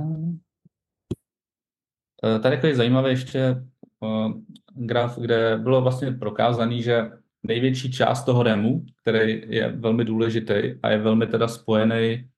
E, 2.24 2.40
tady 2.40 2.68
je 2.68 2.76
zajímavý 2.76 3.10
ještě 3.10 3.64
uh, 4.00 4.32
graf, 4.74 5.20
kde 5.20 5.58
bylo 5.58 5.82
vlastně 5.82 6.12
prokázaný, 6.12 6.84
že 6.84 7.12
největší 7.44 7.92
část 7.92 8.24
toho 8.24 8.44
REMu, 8.44 8.86
který 9.02 9.44
je 9.48 9.72
velmi 9.72 10.06
důležitý 10.06 10.54
a 10.84 10.90
je 10.90 10.98
velmi 10.98 11.28
teda 11.28 11.48
spojený 11.48 12.30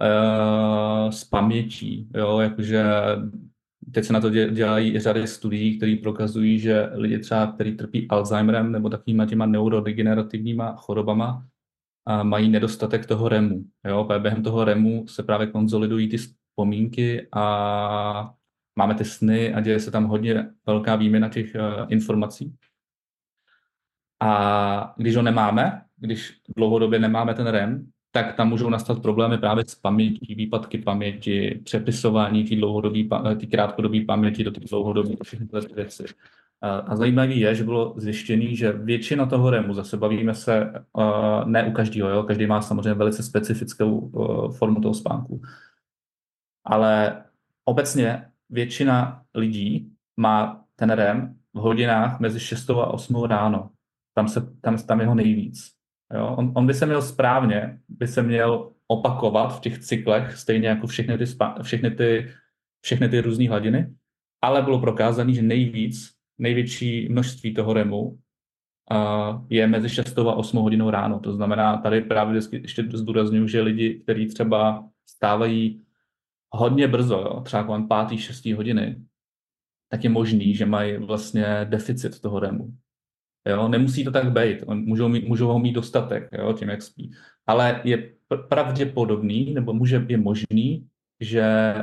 uh, 0.00 1.10
s 1.10 1.24
pamětí, 1.24 2.08
jo, 2.14 2.38
jakože 2.38 2.84
teď 3.92 4.04
se 4.04 4.12
na 4.12 4.20
to 4.20 4.30
dělají 4.30 5.00
řady 5.00 5.26
studií, 5.26 5.76
které 5.76 5.96
prokazují, 6.02 6.58
že 6.58 6.90
lidi 6.92 7.18
třeba, 7.18 7.46
kteří 7.46 7.72
trpí 7.72 8.08
Alzheimerem 8.08 8.72
nebo 8.72 8.88
takovýma 8.88 9.26
těma 9.26 9.46
neurodegenerativníma 9.46 10.76
chorobama, 10.76 11.46
a 12.08 12.22
mají 12.22 12.48
nedostatek 12.48 13.06
toho 13.06 13.28
REMu. 13.28 13.64
Jo? 13.84 14.08
Během 14.18 14.42
toho 14.42 14.64
REMu 14.64 15.06
se 15.08 15.22
právě 15.22 15.46
konzolidují 15.46 16.08
ty 16.08 16.16
vzpomínky 16.16 17.28
a 17.32 18.34
máme 18.78 18.94
ty 18.94 19.04
sny 19.04 19.54
a 19.54 19.60
děje 19.60 19.80
se 19.80 19.90
tam 19.90 20.04
hodně 20.04 20.50
velká 20.66 20.96
výměna 20.96 21.28
těch 21.28 21.54
uh, 21.54 21.86
informací. 21.88 22.56
A 24.20 24.94
když 24.96 25.16
ho 25.16 25.22
nemáme, 25.22 25.82
když 25.96 26.40
dlouhodobě 26.56 26.98
nemáme 26.98 27.34
ten 27.34 27.46
REM, 27.46 27.90
tak 28.10 28.36
tam 28.36 28.48
můžou 28.48 28.70
nastat 28.70 29.02
problémy 29.02 29.38
právě 29.38 29.64
s 29.66 29.74
pamětí, 29.74 30.34
výpadky 30.34 30.78
paměti, 30.78 31.60
přepisování 31.64 32.44
té 32.44 32.56
dlouhodobé, 32.56 32.98
té 33.40 33.46
krátkodobé 33.46 34.04
paměti 34.06 34.44
do 34.44 34.50
těch 34.50 34.64
dlouhodobých 34.64 35.18
všechny 35.22 35.46
ty 35.46 35.74
věci. 35.74 36.04
A 36.60 36.96
zajímavé 36.96 37.34
je, 37.34 37.54
že 37.54 37.64
bylo 37.64 37.94
zjištěné, 37.96 38.54
že 38.54 38.72
většina 38.72 39.26
toho 39.26 39.50
REMu, 39.50 39.74
zase 39.74 39.96
bavíme 39.96 40.34
se 40.34 40.72
ne 41.44 41.68
u 41.68 41.72
každého, 41.72 42.08
jo? 42.08 42.22
každý 42.22 42.46
má 42.46 42.62
samozřejmě 42.62 42.94
velice 42.94 43.22
specifickou 43.22 44.10
formu 44.58 44.80
toho 44.80 44.94
spánku, 44.94 45.42
ale 46.64 47.22
obecně 47.64 48.24
většina 48.50 49.22
lidí 49.34 49.92
má 50.16 50.64
ten 50.76 50.90
REM 50.90 51.34
v 51.54 51.58
hodinách 51.58 52.20
mezi 52.20 52.40
6 52.40 52.70
a 52.70 52.86
8 52.86 53.24
ráno. 53.24 53.70
Tam, 54.14 54.28
se, 54.28 54.40
tam, 54.60 54.78
tam 54.78 55.00
je 55.00 55.06
ho 55.06 55.14
nejvíc. 55.14 55.77
Jo? 56.14 56.34
On, 56.38 56.52
on 56.56 56.66
by 56.66 56.74
se 56.74 56.86
měl 56.86 57.02
správně, 57.02 57.78
by 57.88 58.06
se 58.06 58.22
měl 58.22 58.72
opakovat 58.86 59.48
v 59.48 59.60
těch 59.60 59.78
cyklech, 59.78 60.36
stejně 60.36 60.68
jako 60.68 60.86
všechny 60.86 61.18
ty, 61.18 61.26
spa, 61.26 61.62
všechny 61.62 61.90
ty, 61.90 62.30
všechny 62.80 63.08
ty 63.08 63.20
různé 63.20 63.48
hladiny, 63.48 63.94
ale 64.42 64.62
bylo 64.62 64.80
prokázané, 64.80 65.32
že 65.32 65.42
nejvíc, 65.42 66.12
největší 66.38 67.08
množství 67.08 67.54
toho 67.54 67.72
REMu 67.72 68.02
uh, 68.02 68.18
je 69.48 69.66
mezi 69.66 69.88
6 69.88 70.18
a 70.18 70.34
8 70.34 70.56
hodinou 70.56 70.90
ráno. 70.90 71.20
To 71.20 71.32
znamená, 71.32 71.76
tady 71.76 72.00
právě 72.00 72.40
ještě 72.52 72.84
zdůraznuju, 72.92 73.46
že 73.46 73.60
lidi, 73.60 74.00
kteří 74.00 74.26
třeba 74.26 74.88
stávají 75.06 75.82
hodně 76.50 76.88
brzo, 76.88 77.14
jo, 77.14 77.40
třeba 77.40 77.64
kolem 77.64 77.88
5. 78.08 78.18
6. 78.18 78.46
hodiny, 78.46 78.96
tak 79.90 80.04
je 80.04 80.10
možný, 80.10 80.54
že 80.54 80.66
mají 80.66 80.96
vlastně 80.96 81.46
deficit 81.64 82.20
toho 82.20 82.40
REMu. 82.40 82.72
Jo? 83.48 83.68
Nemusí 83.68 84.04
to 84.04 84.10
tak 84.10 84.32
být, 84.32 84.64
můžou, 84.66 85.08
mít, 85.08 85.28
můžou 85.28 85.46
ho 85.46 85.58
mít 85.58 85.72
dostatek 85.72 86.28
jo, 86.32 86.52
tím, 86.52 86.68
jak 86.68 86.82
spí. 86.82 87.10
Ale 87.46 87.80
je 87.84 88.12
pravděpodobný, 88.48 89.54
nebo 89.54 89.72
může, 89.72 90.06
je 90.08 90.18
možný, 90.18 90.86
že, 91.20 91.74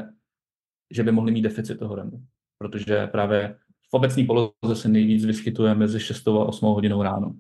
že 0.92 1.04
by 1.04 1.12
mohli 1.12 1.32
mít 1.32 1.42
deficit 1.42 1.80
toho 1.80 1.96
REMu. 1.96 2.22
Protože 2.58 3.08
právě 3.08 3.56
v 3.90 3.94
obecné 3.94 4.24
poloze 4.24 4.76
se 4.76 4.90
nejvíc 4.90 5.26
vyskytuje 5.26 5.76
mezi 5.76 6.00
6 6.00 6.28
a 6.28 6.32
8 6.32 6.66
hodinou 6.66 7.04
ráno. 7.04 7.36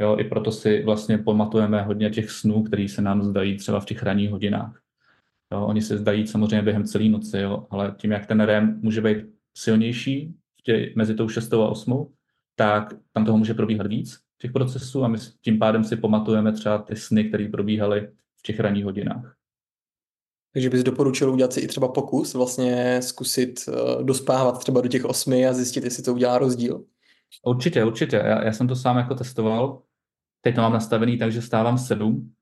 Jo, 0.00 0.16
I 0.16 0.24
proto 0.24 0.52
si 0.52 0.82
vlastně 0.82 1.18
pamatujeme 1.18 1.82
hodně 1.82 2.10
těch 2.10 2.30
snů, 2.30 2.62
které 2.62 2.88
se 2.88 3.02
nám 3.02 3.22
zdají 3.22 3.56
třeba 3.56 3.80
v 3.80 3.84
těch 3.84 4.02
ranních 4.02 4.30
hodinách. 4.30 4.80
Jo, 5.52 5.66
oni 5.66 5.82
se 5.82 5.98
zdají 5.98 6.26
samozřejmě 6.26 6.62
během 6.62 6.84
celé 6.84 7.08
noci, 7.08 7.38
jo, 7.38 7.66
ale 7.70 7.94
tím, 7.98 8.10
jak 8.10 8.26
ten 8.26 8.40
REM 8.40 8.80
může 8.82 9.00
být 9.00 9.18
silnější 9.54 10.34
tě, 10.62 10.92
mezi 10.96 11.14
tou 11.14 11.28
6 11.28 11.52
a 11.52 11.68
8, 11.68 12.12
tak 12.58 12.94
tam 13.12 13.24
toho 13.24 13.38
může 13.38 13.54
probíhat 13.54 13.86
víc 13.86 14.18
těch 14.38 14.52
procesů 14.52 15.04
a 15.04 15.08
my 15.08 15.18
tím 15.40 15.58
pádem 15.58 15.84
si 15.84 15.96
pamatujeme 15.96 16.52
třeba 16.52 16.78
ty 16.78 16.96
sny, 16.96 17.24
které 17.24 17.48
probíhaly 17.48 18.10
v 18.36 18.42
těch 18.42 18.60
ranních 18.60 18.84
hodinách. 18.84 19.36
Takže 20.52 20.70
bys 20.70 20.82
doporučil 20.82 21.32
udělat 21.32 21.52
si 21.52 21.60
i 21.60 21.68
třeba 21.68 21.88
pokus, 21.88 22.34
vlastně 22.34 23.02
zkusit 23.02 23.60
uh, 23.68 24.02
dospávat 24.02 24.58
třeba 24.58 24.80
do 24.80 24.88
těch 24.88 25.04
osmi 25.04 25.46
a 25.46 25.52
zjistit, 25.52 25.84
jestli 25.84 26.02
to 26.02 26.14
udělá 26.14 26.38
rozdíl? 26.38 26.84
Určitě, 27.46 27.84
určitě. 27.84 28.16
Já, 28.16 28.44
já 28.44 28.52
jsem 28.52 28.68
to 28.68 28.76
sám 28.76 28.96
jako 28.96 29.14
testoval. 29.14 29.82
Teď 30.40 30.54
to 30.54 30.60
mám 30.60 30.72
nastavený 30.72 31.18
tak, 31.18 31.32
že 31.32 31.42
stávám 31.42 31.78
sedm. 31.78 32.32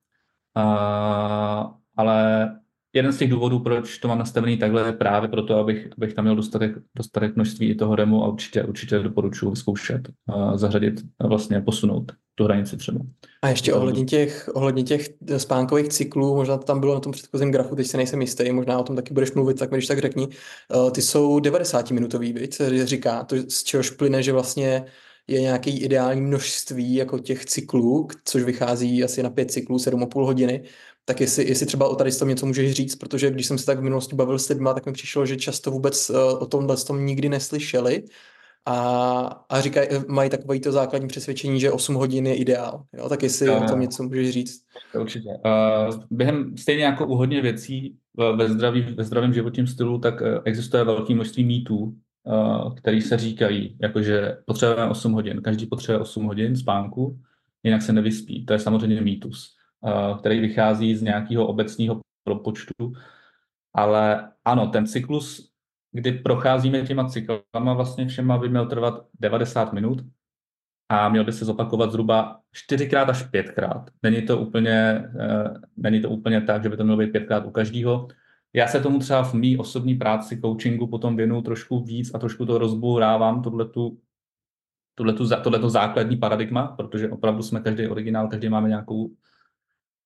Uh, 0.57 1.72
ale 1.96 2.48
jeden 2.96 3.12
z 3.12 3.18
těch 3.18 3.30
důvodů, 3.30 3.59
proč 3.59 3.98
to 3.98 4.09
mám 4.09 4.18
nastavený 4.18 4.56
takhle, 4.56 4.87
je 4.87 4.92
právě 4.92 5.28
proto, 5.28 5.59
abych, 5.59 5.88
abych 5.96 6.14
tam 6.14 6.24
měl 6.24 6.37
dostatek, 6.37 6.72
dostatek 6.96 7.37
množství 7.37 7.68
i 7.68 7.74
toho 7.74 7.96
REMu 7.96 8.24
a 8.24 8.28
určitě, 8.28 8.62
určitě 8.62 8.98
doporučuji 8.98 9.50
vyzkoušet 9.50 10.02
a 10.28 10.56
zařadit 10.56 10.94
a 11.20 11.26
vlastně 11.26 11.61
posunout 11.61 12.12
tu 12.35 12.44
hranici 12.44 12.76
třeba. 12.76 13.00
A 13.42 13.48
ještě 13.48 13.74
ohledně 13.74 14.04
těch, 14.04 14.50
ohledně 14.54 14.82
těch 14.82 15.09
spánkových 15.37 15.88
cyklů, 15.88 16.37
možná 16.37 16.56
to 16.56 16.64
tam 16.64 16.80
bylo 16.80 16.94
na 16.94 17.00
tom 17.00 17.12
předchozím 17.12 17.50
grafu, 17.50 17.76
teď 17.76 17.87
se 17.87 17.96
nejsem 17.96 18.20
jistý, 18.20 18.52
možná 18.52 18.78
o 18.78 18.82
tom 18.82 18.96
taky 18.96 19.14
budeš 19.14 19.32
mluvit, 19.32 19.59
tak 19.59 19.70
mi 19.70 19.76
když 19.76 19.87
tak 19.87 19.98
řekni. 19.98 20.28
Eh, 20.30 20.90
ty 20.90 21.02
jsou 21.02 21.38
90-minutový, 21.38 22.32
víc, 22.32 22.61
říká, 22.85 23.24
to, 23.24 23.37
z 23.48 23.62
čehož 23.62 23.90
plyne, 23.90 24.22
že 24.22 24.32
vlastně 24.32 24.85
je 25.28 25.40
nějaký 25.40 25.78
ideální 25.78 26.20
množství 26.20 26.94
jako 26.94 27.18
těch 27.18 27.44
cyklů, 27.44 28.09
což 28.24 28.42
vychází 28.42 29.04
asi 29.04 29.22
na 29.22 29.30
pět 29.30 29.50
cyklů, 29.50 29.76
7,5 29.76 30.24
hodiny, 30.24 30.62
tak 31.09 31.21
jestli, 31.21 31.49
jestli 31.49 31.66
třeba 31.66 31.88
o 31.88 31.97
tady 31.97 32.12
tom 32.12 32.29
něco 32.29 32.47
můžeš 32.47 32.73
říct, 32.73 32.97
protože 32.97 33.31
když 33.31 33.47
jsem 33.47 33.59
se 33.59 33.66
tak 33.66 33.79
v 33.79 33.83
minulosti 33.83 34.16
bavil 34.16 34.38
s 34.38 34.49
lidmi, 34.49 34.69
tak 34.75 34.87
mi 34.87 34.92
přišlo, 34.92 35.27
že 35.27 35.37
často 35.37 35.71
vůbec 35.71 36.11
eh, 36.11 36.19
o 36.19 36.47
tomhle 36.47 36.77
tom 36.77 37.07
nikdy 37.07 37.29
neslyšeli 37.29 38.05
a, 38.66 38.79
a 39.49 39.61
říkají, 39.61 39.88
mají 40.09 40.31
takové 40.31 40.61
to 40.61 40.73
základní 40.73 41.09
přesvědčení, 41.09 41.61
že 41.61 41.73
8 41.73 41.95
hodin 41.95 42.27
je 42.27 42.35
ideál. 42.35 42.85
Jo? 42.92 43.09
Tak 43.09 43.23
jestli 43.23 43.51
uh, 43.51 43.64
o 43.64 43.69
tom 43.69 43.81
něco 43.81 44.03
můžeš 44.03 44.31
říct. 44.31 44.62
Určitě. 45.01 45.29
Uh, 45.29 46.03
během 46.11 46.57
stejně 46.57 46.85
jako 46.85 47.07
u 47.07 47.14
hodně 47.14 47.42
věcí 47.42 47.97
ve, 48.37 48.49
zdraví, 48.49 48.83
ve 48.83 49.05
zdravém 49.05 49.33
životním 49.33 49.66
stylu, 49.66 49.99
tak 49.99 50.23
eh, 50.23 50.40
existuje 50.45 50.85
velké 50.85 51.14
množství 51.14 51.45
mýtů, 51.45 51.77
uh, 51.79 52.75
který 52.75 53.01
se 53.01 53.19
říkají, 53.19 53.77
jakože 53.83 54.37
potřebujeme 54.47 54.90
8 54.90 55.12
hodin. 55.12 55.42
Každý 55.42 55.66
potřebuje 55.66 55.99
8 55.99 56.25
hodin 56.25 56.57
spánku, 56.57 57.19
jinak 57.62 57.83
se 57.83 57.92
nevyspí. 57.92 58.47
To 58.47 58.53
je 58.53 58.59
samozřejmě 58.59 59.01
mýtus. 59.01 59.56
Který 60.18 60.40
vychází 60.40 60.96
z 60.96 61.02
nějakého 61.02 61.46
obecního 61.46 62.00
propočtu. 62.24 62.92
Ale 63.74 64.32
ano, 64.44 64.66
ten 64.66 64.86
cyklus, 64.86 65.50
kdy 65.92 66.12
procházíme 66.12 66.82
těma 66.82 67.08
cyklama 67.08 67.74
vlastně 67.74 68.06
všema, 68.06 68.38
by 68.38 68.48
měl 68.48 68.66
trvat 68.66 69.06
90 69.20 69.72
minut 69.72 70.02
a 70.88 71.08
měl 71.08 71.24
by 71.24 71.32
se 71.32 71.44
zopakovat 71.44 71.90
zhruba 71.90 72.40
čtyřikrát 72.52 73.08
až 73.08 73.22
pětkrát. 73.22 73.90
Není 74.02 74.22
to 74.22 74.38
úplně, 74.38 75.04
uh, 75.14 75.56
není 75.76 76.00
to 76.00 76.10
úplně 76.10 76.40
tak, 76.40 76.62
že 76.62 76.68
by 76.68 76.76
to 76.76 76.84
mělo 76.84 76.98
být 76.98 77.12
pětkrát 77.12 77.46
u 77.46 77.50
každého. 77.50 78.08
Já 78.52 78.68
se 78.68 78.80
tomu 78.80 78.98
třeba 78.98 79.22
v 79.22 79.34
mý 79.34 79.58
osobní 79.58 79.94
práci, 79.94 80.40
coachingu 80.40 80.86
potom 80.86 81.16
věnuju 81.16 81.42
trošku 81.42 81.80
víc 81.80 82.14
a 82.14 82.18
trošku 82.18 82.46
to 82.46 82.58
rozbourávám, 82.58 83.42
tohletu, 83.42 83.98
tohleto 85.42 85.70
základní 85.70 86.16
paradigma, 86.16 86.66
protože 86.66 87.10
opravdu 87.10 87.42
jsme 87.42 87.60
každý 87.60 87.86
originál, 87.86 88.28
každý 88.28 88.48
máme 88.48 88.68
nějakou 88.68 89.10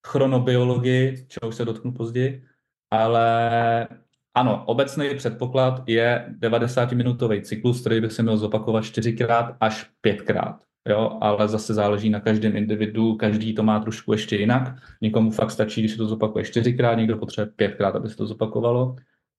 chronobiologii, 0.07 1.27
čeho 1.29 1.53
se 1.53 1.65
dotknu 1.65 1.93
později, 1.93 2.45
ale 2.91 3.89
ano, 4.35 4.65
obecný 4.67 5.15
předpoklad 5.17 5.83
je 5.87 6.35
90-minutový 6.41 7.43
cyklus, 7.43 7.81
který 7.81 8.01
by 8.01 8.11
se 8.11 8.23
měl 8.23 8.37
zopakovat 8.37 8.85
čtyřikrát 8.85 9.57
až 9.61 9.91
pětkrát 10.01 10.71
jo, 10.89 11.19
ale 11.21 11.49
zase 11.49 11.75
záleží 11.75 12.11
na 12.11 12.21
každém 12.21 12.57
individu, 12.57 13.15
každý 13.15 13.55
to 13.55 13.63
má 13.63 13.81
trošku 13.81 14.13
ještě 14.13 14.37
jinak. 14.37 14.77
Někomu 15.01 15.31
fakt 15.31 15.51
stačí, 15.51 15.81
když 15.81 15.93
se 15.93 15.99
to 15.99 16.07
zopakuje 16.07 16.45
čtyřikrát, 16.45 16.95
někdo 16.95 17.17
potřebuje 17.17 17.53
pětkrát, 17.57 17.97
aby 17.97 18.09
se 18.09 18.17
to 18.17 18.27
zopakovalo. 18.27 18.97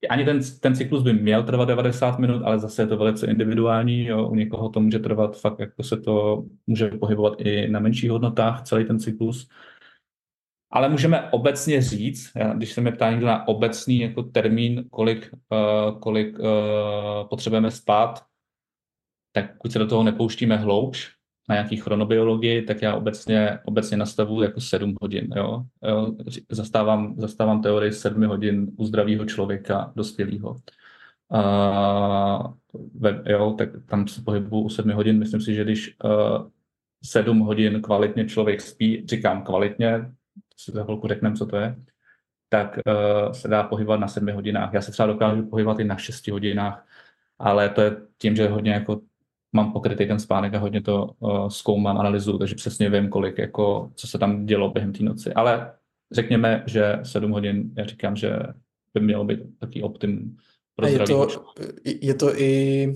Ani 0.10 0.26
ten, 0.26 0.40
ten 0.60 0.76
cyklus 0.76 1.04
by 1.04 1.14
měl 1.14 1.44
trvat 1.44 1.66
90 1.66 2.20
minut, 2.20 2.42
ale 2.46 2.60
zase 2.60 2.82
je 2.82 2.88
to 2.88 2.98
velice 2.98 3.28
individuální. 3.28 4.06
Jo. 4.06 4.28
U 4.28 4.36
někoho 4.36 4.70
to 4.70 4.80
může 4.80 5.00
trvat 5.00 5.40
fakt, 5.40 5.60
jako 5.60 5.84
se 5.84 5.98
to 5.98 6.44
může 6.68 6.88
pohybovat 6.88 7.34
i 7.42 7.68
na 7.68 7.80
menších 7.80 8.12
hodnotách, 8.12 8.64
celý 8.64 8.86
ten 8.86 9.00
cyklus. 9.00 9.50
Ale 10.72 10.90
můžeme 10.90 11.30
obecně 11.32 11.82
říct, 11.82 12.32
když 12.54 12.74
se 12.74 12.82
mě 12.82 12.92
ptá 12.92 13.12
někdo 13.12 13.28
na 13.28 13.48
obecný 13.48 14.00
jako 14.00 14.24
termín, 14.24 14.86
kolik, 14.90 15.34
uh, 15.34 16.00
kolik 16.00 16.40
uh, 16.40 16.46
potřebujeme 17.30 17.72
spát, 17.72 18.24
tak 19.32 19.58
pokud 19.58 19.72
se 19.72 19.80
do 19.80 19.88
toho 19.88 20.04
nepouštíme 20.04 20.58
hloubš, 20.58 21.22
na 21.50 21.56
nějaký 21.56 21.78
chronobiologii, 21.78 22.62
tak 22.62 22.82
já 22.82 22.96
obecně, 22.96 23.60
obecně 23.66 23.98
nastavuji 23.98 24.42
jako 24.42 24.62
7 24.62 24.96
hodin. 25.02 25.34
Jo? 25.36 25.64
Zastávám, 26.50 27.16
zastávám 27.18 27.62
teorii 27.62 27.92
7 27.92 28.24
hodin 28.24 28.72
u 28.78 28.86
zdravého 28.86 29.26
člověka, 29.26 29.92
dospělého. 29.96 30.56
Jo, 33.26 33.56
tak 33.58 33.70
tam 33.86 34.08
se 34.08 34.22
pohybuju 34.22 34.64
u 34.64 34.70
7 34.70 34.92
hodin. 34.92 35.20
Myslím 35.20 35.42
si, 35.42 35.56
že 35.56 35.64
když 35.64 35.96
uh, 36.04 36.48
7 37.04 37.40
hodin 37.40 37.82
kvalitně 37.82 38.26
člověk 38.26 38.62
spí, 38.62 39.04
říkám 39.08 39.44
kvalitně, 39.44 40.12
si 40.58 40.72
za 40.72 40.84
chvilku 40.84 41.08
řekneme, 41.08 41.36
co 41.36 41.46
to 41.46 41.58
je, 41.58 41.76
tak 42.50 42.80
uh, 42.88 43.32
se 43.32 43.48
dá 43.48 43.64
pohybovat 43.64 44.00
na 44.00 44.08
7 44.08 44.32
hodinách. 44.32 44.74
Já 44.74 44.82
se 44.82 44.92
třeba 44.92 45.08
dokážu 45.08 45.46
pohybovat 45.46 45.80
i 45.80 45.84
na 45.84 45.98
6 45.98 46.28
hodinách, 46.28 46.88
ale 47.40 47.70
to 47.70 47.82
je 47.82 47.96
tím, 48.18 48.36
že 48.36 48.48
hodně 48.48 48.72
jako 48.72 49.02
mám 49.54 49.74
pokrytý 49.74 50.06
ten 50.08 50.20
spánek 50.20 50.54
a 50.54 50.60
hodně 50.60 50.82
to 50.82 51.10
uh, 51.20 51.50
zkoumám, 51.50 51.98
analyzuju, 51.98 52.38
takže 52.38 52.56
přesně 52.56 52.90
vím, 52.90 53.10
kolik, 53.10 53.38
jako, 53.38 53.92
co 53.96 54.08
se 54.08 54.18
tam 54.18 54.46
dělo 54.46 54.72
během 54.72 54.94
té 54.94 55.04
noci. 55.04 55.34
Ale 55.34 55.74
řekněme, 56.12 56.64
že 56.68 57.00
7 57.04 57.32
hodin, 57.32 57.74
já 57.78 57.86
říkám, 57.86 58.16
že 58.16 58.40
by 58.94 59.00
mělo 59.00 59.24
být 59.24 59.40
taký 59.60 59.84
optim 59.84 60.38
pro 60.76 60.88
je 60.88 61.00
to, 61.00 61.28
je 61.86 62.14
to 62.14 62.40
i 62.40 62.94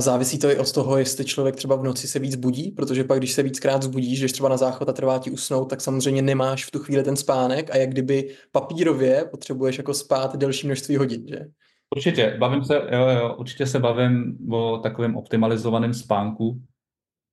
Závisí 0.00 0.38
to 0.38 0.50
i 0.50 0.56
od 0.56 0.72
toho, 0.72 0.98
jestli 0.98 1.24
člověk 1.24 1.56
třeba 1.56 1.76
v 1.76 1.82
noci 1.82 2.08
se 2.08 2.18
víc 2.18 2.36
budí, 2.36 2.70
protože 2.70 3.04
pak, 3.04 3.18
když 3.18 3.32
se 3.32 3.42
víckrát 3.42 3.82
zbudíš, 3.82 4.18
když 4.18 4.32
třeba 4.32 4.48
na 4.48 4.56
záchod 4.56 4.88
a 4.88 4.92
trvá 4.92 5.18
ti 5.18 5.30
usnout, 5.30 5.70
tak 5.70 5.80
samozřejmě 5.80 6.22
nemáš 6.22 6.64
v 6.64 6.70
tu 6.70 6.78
chvíli 6.78 7.02
ten 7.02 7.16
spánek 7.16 7.70
a 7.70 7.76
jak 7.76 7.90
kdyby 7.90 8.34
papírově 8.52 9.24
potřebuješ 9.30 9.78
jako 9.78 9.94
spát 9.94 10.36
delší 10.36 10.66
množství 10.66 10.96
hodin, 10.96 11.28
že? 11.28 11.38
Určitě, 11.96 12.36
bavím 12.38 12.64
se, 12.64 12.74
jo, 12.74 13.08
jo, 13.08 13.36
určitě 13.38 13.66
se 13.66 13.78
bavím 13.78 14.38
o 14.52 14.78
takovém 14.78 15.16
optimalizovaném 15.16 15.94
spánku, 15.94 16.62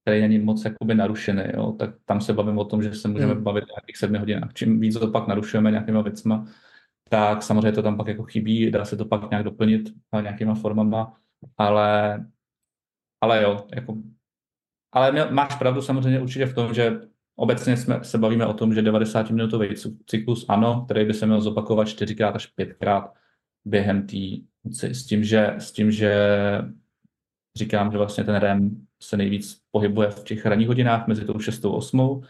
který 0.03 0.21
není 0.21 0.39
moc 0.39 0.65
jakoby 0.65 0.95
narušený, 0.95 1.43
jo, 1.53 1.71
tak 1.79 1.89
tam 2.05 2.21
se 2.21 2.33
bavím 2.33 2.57
o 2.57 2.65
tom, 2.65 2.83
že 2.83 2.93
se 2.93 3.07
můžeme 3.07 3.33
hmm. 3.33 3.43
bavit 3.43 3.63
nějakých 3.75 3.97
sedmi 3.97 4.17
hodinách. 4.17 4.53
Čím 4.53 4.79
víc 4.79 4.99
to 4.99 5.07
pak 5.07 5.27
narušujeme 5.27 5.71
nějakýma 5.71 6.01
věcma, 6.01 6.45
tak 7.09 7.43
samozřejmě 7.43 7.71
to 7.71 7.83
tam 7.83 7.97
pak 7.97 8.07
jako 8.07 8.23
chybí, 8.23 8.71
dá 8.71 8.85
se 8.85 8.97
to 8.97 9.05
pak 9.05 9.29
nějak 9.29 9.43
doplnit 9.43 9.89
nějakýma 10.21 10.55
formama, 10.55 11.13
ale, 11.57 12.19
ale 13.21 13.43
jo, 13.43 13.67
jako, 13.75 13.97
ale 14.91 15.32
máš 15.32 15.55
pravdu 15.55 15.82
samozřejmě 15.82 16.19
určitě 16.19 16.45
v 16.45 16.55
tom, 16.55 16.73
že 16.73 17.01
obecně 17.36 17.77
jsme, 17.77 18.03
se 18.03 18.17
bavíme 18.17 18.45
o 18.45 18.53
tom, 18.53 18.73
že 18.73 18.82
90-minutový 18.82 19.95
cyklus, 20.05 20.45
ano, 20.47 20.86
který 20.86 21.05
by 21.05 21.13
se 21.13 21.25
měl 21.25 21.41
zopakovat 21.41 21.88
čtyřikrát 21.88 22.36
až 22.36 22.45
pětkrát 22.45 23.13
během 23.65 24.08
té 24.08 24.17
s 24.93 25.05
tím, 25.05 25.23
že, 25.23 25.55
s 25.58 25.71
tím, 25.71 25.91
že 25.91 26.13
říkám, 27.58 27.91
že 27.91 27.97
vlastně 27.97 28.23
ten 28.23 28.36
REM 28.36 28.88
se 29.03 29.17
nejvíc 29.17 29.62
pohybuje 29.71 30.10
v 30.10 30.23
těch 30.23 30.45
ranních 30.45 30.67
hodinách 30.67 31.08
mezi 31.08 31.25
tou 31.25 31.39
6 31.39 31.65
a 31.65 31.69
8. 31.69 32.21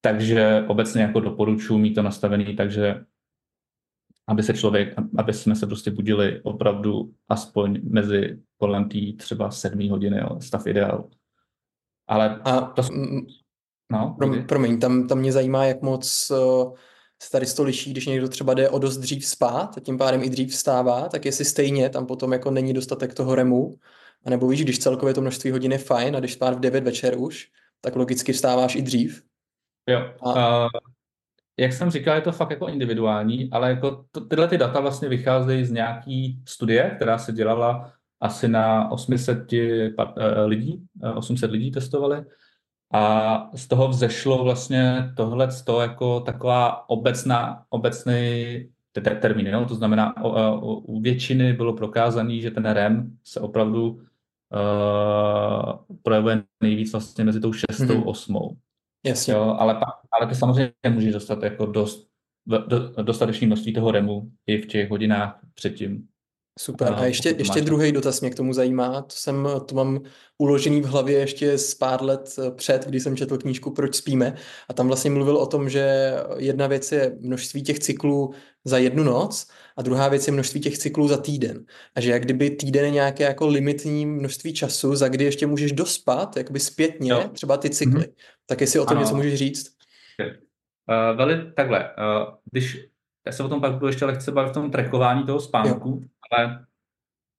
Takže 0.00 0.64
obecně 0.68 1.02
jako 1.02 1.20
doporučuji 1.20 1.78
mít 1.78 1.94
to 1.94 2.02
nastavený, 2.02 2.56
takže 2.56 3.04
aby 4.30 4.42
se 4.42 4.54
člověk, 4.54 4.94
aby 5.18 5.32
jsme 5.32 5.56
se 5.56 5.66
prostě 5.66 5.90
budili 5.90 6.40
opravdu 6.42 7.10
aspoň 7.28 7.80
mezi 7.82 8.38
kolem 8.58 8.88
té 8.88 8.98
třeba 9.18 9.50
sedmý 9.50 9.90
hodiny, 9.90 10.18
jo, 10.18 10.40
stav 10.40 10.66
ideál. 10.66 11.08
Ale 12.08 12.40
a, 12.44 12.60
to... 12.60 12.82
No, 13.92 14.16
promiň, 14.48 14.80
tam, 14.80 15.08
tam 15.08 15.18
mě 15.18 15.32
zajímá, 15.32 15.64
jak 15.64 15.82
moc 15.82 16.30
uh, 16.30 16.74
se 17.22 17.30
tady 17.30 17.46
to 17.46 17.62
liší, 17.62 17.90
když 17.90 18.06
někdo 18.06 18.28
třeba 18.28 18.54
jde 18.54 18.68
o 18.68 18.78
dost 18.78 18.96
dřív 18.96 19.26
spát 19.26 19.76
a 19.76 19.80
tím 19.80 19.98
pádem 19.98 20.22
i 20.22 20.30
dřív 20.30 20.50
vstává, 20.50 21.08
tak 21.08 21.24
jestli 21.24 21.44
stejně 21.44 21.88
tam 21.88 22.06
potom 22.06 22.32
jako 22.32 22.50
není 22.50 22.72
dostatek 22.72 23.14
toho 23.14 23.34
remu, 23.34 23.74
a 24.24 24.30
nebo 24.30 24.48
víš, 24.48 24.62
když 24.64 24.78
celkově 24.78 25.14
to 25.14 25.20
množství 25.20 25.50
hodin 25.50 25.72
je 25.72 25.78
fajn 25.78 26.16
a 26.16 26.20
když 26.20 26.32
spát 26.32 26.54
v 26.54 26.60
9 26.60 26.84
večer 26.84 27.14
už, 27.18 27.48
tak 27.80 27.96
logicky 27.96 28.32
vstáváš 28.32 28.74
i 28.74 28.82
dřív. 28.82 29.22
Jo. 29.88 30.14
A... 30.22 30.64
Uh, 30.64 30.70
jak 31.60 31.72
jsem 31.72 31.90
říkal, 31.90 32.14
je 32.14 32.20
to 32.20 32.32
fakt 32.32 32.50
jako 32.50 32.68
individuální, 32.68 33.50
ale 33.50 33.70
jako 33.70 34.04
to, 34.10 34.20
tyhle 34.20 34.48
ty 34.48 34.58
data 34.58 34.80
vlastně 34.80 35.08
vycházejí 35.08 35.64
z 35.64 35.70
nějaký 35.70 36.42
studie, 36.44 36.92
která 36.96 37.18
se 37.18 37.32
dělala 37.32 37.92
asi 38.20 38.48
na 38.48 38.90
800 38.90 39.52
uh, 39.52 40.06
lidí, 40.46 40.82
800 41.14 41.50
lidí 41.50 41.70
testovali 41.70 42.24
a 42.92 43.50
z 43.54 43.66
toho 43.66 43.88
vzešlo 43.88 44.44
vlastně 44.44 45.12
tohle 45.16 45.48
to 45.64 45.80
jako 45.80 46.20
taková 46.20 46.88
obecná, 46.88 47.64
obecný 47.68 48.68
termín. 49.20 49.46
Jo? 49.46 49.64
To 49.64 49.74
znamená, 49.74 50.14
u 50.64 51.00
většiny 51.00 51.52
bylo 51.52 51.72
prokázané, 51.72 52.40
že 52.40 52.50
ten 52.50 52.64
REM 52.64 53.16
se 53.24 53.40
opravdu 53.40 53.90
uh, 53.90 54.00
projevuje 56.02 56.42
nejvíc 56.60 56.92
vlastně 56.92 57.24
mezi 57.24 57.40
tou 57.40 57.52
šestou 57.52 57.84
mm-hmm. 57.84 58.08
osmou. 58.08 58.56
Jasně. 59.04 59.34
Jo? 59.34 59.56
Ale, 59.58 59.80
ale 60.20 60.26
to 60.28 60.34
samozřejmě 60.34 60.72
může 60.88 61.12
dostat 61.12 61.42
jako 61.42 61.66
dost, 61.66 62.08
do, 62.46 63.02
dostatečné 63.02 63.46
množství 63.46 63.72
toho 63.72 63.90
REMu 63.90 64.30
i 64.46 64.58
v 64.58 64.66
těch 64.66 64.90
hodinách 64.90 65.40
předtím. 65.54 66.08
Super. 66.58 66.92
A 66.92 67.04
ještě, 67.04 67.34
ještě 67.38 67.60
druhý 67.60 67.92
dotaz 67.92 68.20
mě 68.20 68.30
k 68.30 68.34
tomu 68.34 68.52
zajímá. 68.52 69.02
To, 69.02 69.14
jsem, 69.14 69.48
to 69.66 69.74
mám 69.74 70.00
uložený 70.38 70.80
v 70.80 70.84
hlavě 70.84 71.18
ještě 71.18 71.58
z 71.58 71.74
pár 71.74 72.02
let 72.02 72.34
eh, 72.38 72.50
před, 72.50 72.86
kdy 72.86 73.00
jsem 73.00 73.16
četl 73.16 73.38
knížku 73.38 73.70
Proč 73.70 73.94
spíme. 73.94 74.36
A 74.68 74.72
tam 74.72 74.86
vlastně 74.86 75.10
mluvil 75.10 75.36
o 75.36 75.46
tom, 75.46 75.68
že 75.68 76.14
jedna 76.36 76.66
věc 76.66 76.92
je 76.92 77.16
množství 77.20 77.62
těch 77.62 77.78
cyklů 77.78 78.30
za 78.64 78.78
jednu 78.78 79.04
noc 79.04 79.46
a 79.76 79.82
druhá 79.82 80.08
věc 80.08 80.26
je 80.26 80.32
množství 80.32 80.60
těch 80.60 80.78
cyklů 80.78 81.08
za 81.08 81.16
týden. 81.16 81.64
A 81.94 82.00
že 82.00 82.10
jak 82.10 82.22
kdyby 82.22 82.50
týden 82.50 82.84
je 82.84 82.90
nějaké 82.90 83.24
jako 83.24 83.46
limitní 83.46 84.06
množství 84.06 84.54
času, 84.54 84.94
za 84.94 85.08
kdy 85.08 85.24
ještě 85.24 85.46
můžeš 85.46 85.72
dospat, 85.72 86.36
jakoby 86.36 86.60
zpětně, 86.60 87.10
jo. 87.10 87.30
třeba 87.32 87.56
ty 87.56 87.70
cykly. 87.70 88.00
Mm-hmm. 88.00 88.14
Tak 88.46 88.60
jestli 88.60 88.80
o 88.80 88.84
tom 88.84 88.96
ano. 88.96 89.00
něco 89.00 89.16
můžeš 89.16 89.34
říct. 89.34 89.76
Uh, 90.20 91.16
veli, 91.16 91.52
takhle, 91.52 91.84
uh, 91.84 92.34
když 92.50 92.86
já 93.26 93.32
se 93.32 93.42
o 93.42 93.48
tom 93.48 93.60
pak 93.60 93.72
budu 93.72 93.86
ještě 93.86 94.04
lehce 94.04 94.32
bavit 94.32 94.50
v 94.50 94.54
tom 94.54 94.70
trackování 94.70 95.24
toho 95.24 95.40
spánku, 95.40 95.88
jo. 95.88 96.08
ale 96.30 96.66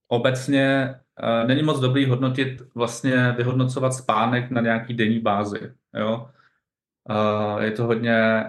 obecně 0.07 0.95
uh, 1.23 1.47
není 1.47 1.63
moc 1.63 1.79
dobrý 1.79 2.05
hodnotit, 2.05 2.61
vlastně 2.75 3.31
vyhodnocovat 3.37 3.93
spánek 3.93 4.51
na 4.51 4.61
nějaký 4.61 4.93
denní 4.93 5.19
bázi. 5.19 5.59
Jo? 5.93 6.29
Uh, 7.09 7.61
je 7.61 7.71
to 7.71 7.83
hodně, 7.85 8.43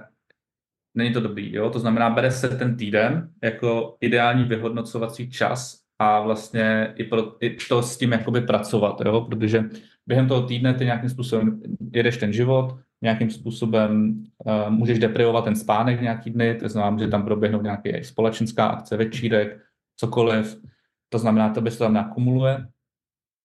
není 0.95 1.13
to 1.13 1.21
dobrý. 1.21 1.55
Jo? 1.55 1.71
To 1.71 1.79
znamená, 1.79 2.11
bere 2.11 2.31
se 2.31 2.49
ten 2.49 2.77
týden 2.77 3.31
jako 3.43 3.97
ideální 4.01 4.45
vyhodnocovací 4.45 5.31
čas 5.31 5.79
a 5.99 6.21
vlastně 6.21 6.95
i, 6.97 7.05
pro, 7.05 7.45
i 7.45 7.57
to 7.69 7.83
s 7.83 7.99
tím 7.99 8.13
jakoby 8.13 8.41
pracovat, 8.41 9.01
jo? 9.05 9.21
protože 9.21 9.65
během 10.07 10.29
toho 10.29 10.43
týdne 10.43 10.75
ty 10.75 10.85
nějakým 10.85 11.11
způsobem 11.11 11.63
jedeš 11.93 12.17
ten 12.17 12.33
život, 12.33 12.77
nějakým 13.03 13.31
způsobem 13.31 14.23
uh, 14.45 14.71
můžeš 14.71 14.99
deprivovat 14.99 15.45
ten 15.45 15.57
spánek 15.57 16.01
nějaký 16.01 16.31
dny, 16.31 16.55
to 16.55 16.69
znamená, 16.69 17.05
že 17.05 17.11
tam 17.11 17.25
proběhnou 17.25 17.63
nějaké 17.63 18.05
společenská 18.05 18.67
akce, 18.67 18.97
večírek, 18.97 19.61
cokoliv, 19.97 20.63
to 21.09 21.19
znamená, 21.19 21.51
to 21.51 21.71
se 21.71 21.79
tam 21.79 21.95
nakumuluje. 21.95 22.67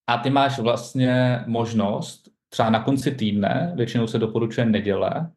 A 0.06 0.18
ty 0.18 0.30
máš 0.30 0.58
vlastně 0.58 1.44
možnost, 1.46 2.28
třeba 2.48 2.70
na 2.70 2.82
konci 2.82 3.10
týdne, 3.10 3.72
většinou 3.76 4.06
se 4.06 4.18
doporučuje 4.18 4.66
neděle, 4.66 5.30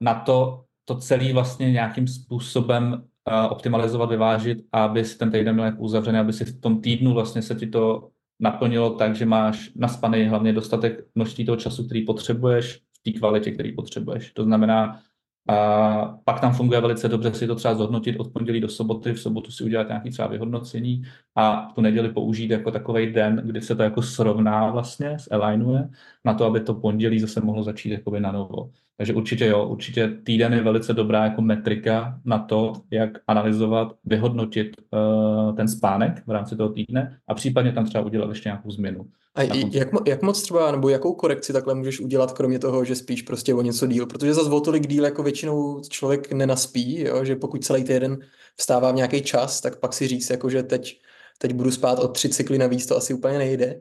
na 0.00 0.14
to, 0.26 0.64
to 0.84 0.96
celé 0.96 1.32
vlastně 1.32 1.72
nějakým 1.72 2.08
způsobem 2.08 2.92
uh, 2.92 3.52
optimalizovat, 3.52 4.10
vyvážit, 4.10 4.58
aby 4.72 5.04
si 5.04 5.18
ten 5.18 5.30
týden 5.30 5.54
měl 5.54 5.72
uzavřený, 5.78 6.18
aby 6.18 6.32
si 6.32 6.44
v 6.44 6.60
tom 6.60 6.80
týdnu 6.80 7.14
vlastně 7.14 7.42
se 7.42 7.54
ti 7.54 7.66
to 7.66 8.08
naplnilo 8.40 8.90
tak, 8.90 9.16
že 9.16 9.26
máš 9.26 9.70
naspaný 9.76 10.24
hlavně 10.24 10.52
dostatek 10.52 11.06
množství 11.14 11.46
toho 11.46 11.56
času, 11.56 11.86
který 11.86 12.04
potřebuješ 12.04 12.76
v 12.76 13.12
té 13.12 13.18
kvalitě, 13.18 13.50
který 13.50 13.72
potřebuješ. 13.72 14.32
To 14.32 14.44
znamená, 14.44 15.00
a 15.48 16.18
pak 16.24 16.40
tam 16.40 16.54
funguje 16.54 16.80
velice 16.80 17.08
dobře 17.08 17.34
si 17.34 17.46
to 17.46 17.54
třeba 17.54 17.74
zhodnotit 17.74 18.16
od 18.16 18.32
pondělí 18.32 18.60
do 18.60 18.68
soboty, 18.68 19.12
v 19.12 19.20
sobotu 19.20 19.50
si 19.50 19.64
udělat 19.64 19.88
nějaký 19.88 20.10
třeba 20.10 20.28
vyhodnocení 20.28 21.02
a 21.34 21.72
tu 21.74 21.80
neděli 21.80 22.12
použít 22.12 22.50
jako 22.50 22.70
takový 22.70 23.12
den, 23.12 23.42
kdy 23.44 23.60
se 23.60 23.76
to 23.76 23.82
jako 23.82 24.02
srovná 24.02 24.70
vlastně, 24.70 25.16
alignuje, 25.30 25.88
na 26.24 26.34
to, 26.34 26.44
aby 26.44 26.60
to 26.60 26.74
pondělí 26.74 27.20
zase 27.20 27.40
mohlo 27.40 27.62
začít 27.62 27.90
jakoby 27.90 28.20
na 28.20 28.32
novo. 28.32 28.70
Takže 28.96 29.14
určitě 29.14 29.46
jo, 29.46 29.68
určitě 29.68 30.08
týden 30.24 30.52
je 30.52 30.62
velice 30.62 30.92
dobrá 30.92 31.24
jako 31.24 31.42
metrika 31.42 32.20
na 32.24 32.38
to, 32.38 32.72
jak 32.90 33.10
analyzovat, 33.26 33.92
vyhodnotit 34.04 34.76
uh, 34.90 35.56
ten 35.56 35.68
spánek 35.68 36.22
v 36.26 36.30
rámci 36.30 36.56
toho 36.56 36.68
týdne 36.68 37.18
a 37.28 37.34
případně 37.34 37.72
tam 37.72 37.86
třeba 37.86 38.04
udělat 38.04 38.28
ještě 38.28 38.48
nějakou 38.48 38.70
změnu. 38.70 39.06
A 39.34 39.42
jak, 39.42 39.88
jak 40.06 40.22
moc 40.22 40.42
třeba, 40.42 40.70
nebo 40.72 40.88
jakou 40.88 41.14
korekci 41.14 41.52
takhle 41.52 41.74
můžeš 41.74 42.00
udělat, 42.00 42.32
kromě 42.32 42.58
toho, 42.58 42.84
že 42.84 42.96
spíš 42.96 43.22
prostě 43.22 43.54
o 43.54 43.62
něco 43.62 43.86
díl? 43.86 44.06
Protože 44.06 44.34
za 44.34 44.52
o 44.52 44.60
tolik 44.60 44.86
díl 44.86 45.04
jako 45.04 45.22
většinou 45.22 45.80
člověk 45.88 46.32
nenaspí, 46.32 47.00
jo? 47.00 47.24
že 47.24 47.36
pokud 47.36 47.64
celý 47.64 47.84
týden 47.84 48.18
vstává 48.56 48.92
v 48.92 48.94
nějaký 48.94 49.22
čas, 49.22 49.60
tak 49.60 49.80
pak 49.80 49.92
si 49.92 50.08
říct, 50.08 50.30
jako, 50.30 50.50
že 50.50 50.62
teď, 50.62 51.00
teď 51.38 51.54
budu 51.54 51.70
spát 51.70 51.98
o 51.98 52.08
tři 52.08 52.28
cykly 52.28 52.58
navíc, 52.58 52.86
to 52.86 52.96
asi 52.96 53.14
úplně 53.14 53.38
nejde. 53.38 53.80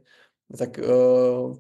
Tak 0.58 0.80
uh, 0.80 1.56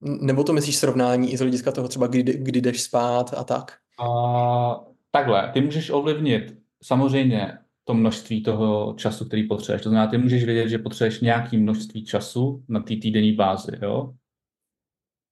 nebo 0.00 0.44
to 0.44 0.52
myslíš 0.52 0.76
srovnání 0.76 1.32
i 1.32 1.36
z 1.36 1.40
hlediska 1.40 1.72
toho 1.72 1.88
třeba, 1.88 2.06
kdy, 2.06 2.22
kdy 2.22 2.60
jdeš 2.60 2.82
spát 2.82 3.34
a 3.36 3.44
tak? 3.44 3.76
Uh, 4.00 4.74
takhle, 5.10 5.50
ty 5.52 5.60
můžeš 5.60 5.90
ovlivnit 5.90 6.58
samozřejmě 6.82 7.58
to 7.84 7.94
množství 7.94 8.42
toho 8.42 8.94
času, 8.98 9.24
který 9.24 9.48
potřebuješ. 9.48 9.82
To 9.82 9.88
znamená, 9.88 10.10
ty 10.10 10.18
můžeš 10.18 10.44
vědět, 10.44 10.68
že 10.68 10.78
potřebuješ 10.78 11.20
nějaký 11.20 11.56
množství 11.56 12.04
času 12.04 12.64
na 12.68 12.80
té 12.80 12.96
týdenní 12.96 13.32
bázi, 13.32 13.72
jo? 13.82 14.14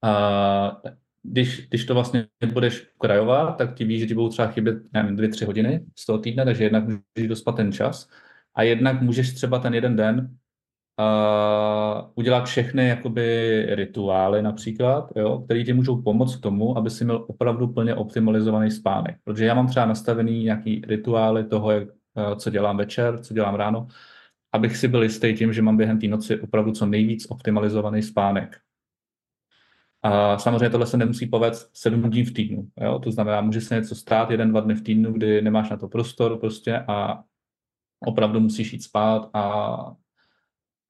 A 0.02 0.82
když, 1.22 1.68
když 1.68 1.84
to 1.84 1.94
vlastně 1.94 2.26
budeš 2.52 2.86
krajovat, 2.98 3.56
tak 3.56 3.74
ti 3.74 3.84
víš, 3.84 4.00
že 4.00 4.06
ti 4.06 4.14
budou 4.14 4.28
třeba 4.28 4.48
chybět, 4.48 4.76
nevím, 4.92 5.16
dvě, 5.16 5.28
tři 5.28 5.44
hodiny 5.44 5.84
z 5.98 6.06
toho 6.06 6.18
týdne, 6.18 6.44
takže 6.44 6.64
jednak 6.64 6.84
můžeš 6.84 7.28
dospat 7.28 7.56
ten 7.56 7.72
čas 7.72 8.08
a 8.54 8.62
jednak 8.62 9.02
můžeš 9.02 9.34
třeba 9.34 9.58
ten 9.58 9.74
jeden 9.74 9.96
den 9.96 10.36
uh, 10.98 12.10
udělat 12.14 12.44
všechny 12.44 12.88
jakoby 12.88 13.66
rituály 13.70 14.42
například, 14.42 15.08
jo, 15.16 15.38
které 15.38 15.64
ti 15.64 15.72
můžou 15.72 16.02
pomoct 16.02 16.36
k 16.36 16.40
tomu, 16.40 16.78
aby 16.78 16.90
si 16.90 17.04
měl 17.04 17.24
opravdu 17.28 17.68
plně 17.68 17.94
optimalizovaný 17.94 18.70
spánek. 18.70 19.16
Protože 19.24 19.44
já 19.44 19.54
mám 19.54 19.66
třeba 19.66 19.86
nastavený 19.86 20.44
nějaký 20.44 20.82
rituály 20.86 21.44
toho, 21.44 21.70
jak 21.70 21.88
Eh, 22.16 22.36
co 22.36 22.50
dělám 22.50 22.76
večer, 22.76 23.18
co 23.22 23.34
dělám 23.34 23.54
ráno, 23.54 23.86
abych 24.52 24.76
si 24.76 24.88
byl 24.88 25.02
jistý 25.02 25.34
tím, 25.34 25.52
že 25.52 25.62
mám 25.62 25.76
během 25.76 26.00
té 26.00 26.06
noci 26.06 26.40
opravdu 26.40 26.72
co 26.72 26.86
nejvíc 26.86 27.26
optimalizovaný 27.30 28.02
spánek. 28.02 28.60
A 30.02 30.38
samozřejmě 30.38 30.70
tohle 30.70 30.86
se 30.86 30.96
nemusí 30.96 31.26
povést 31.26 31.76
sedm 31.76 32.10
dní 32.10 32.24
v 32.24 32.34
týdnu. 32.34 32.68
Jo? 32.80 32.98
To 32.98 33.10
znamená, 33.12 33.40
může 33.40 33.60
se 33.60 33.74
něco 33.74 33.94
stát 33.94 34.30
jeden, 34.30 34.50
dva 34.50 34.60
dny 34.60 34.74
v 34.74 34.82
týdnu, 34.82 35.12
kdy 35.12 35.42
nemáš 35.42 35.70
na 35.70 35.76
to 35.76 35.88
prostor 35.88 36.38
prostě 36.38 36.78
a 36.78 37.24
opravdu 38.06 38.40
musíš 38.40 38.72
jít 38.72 38.82
spát 38.82 39.30
a 39.34 39.96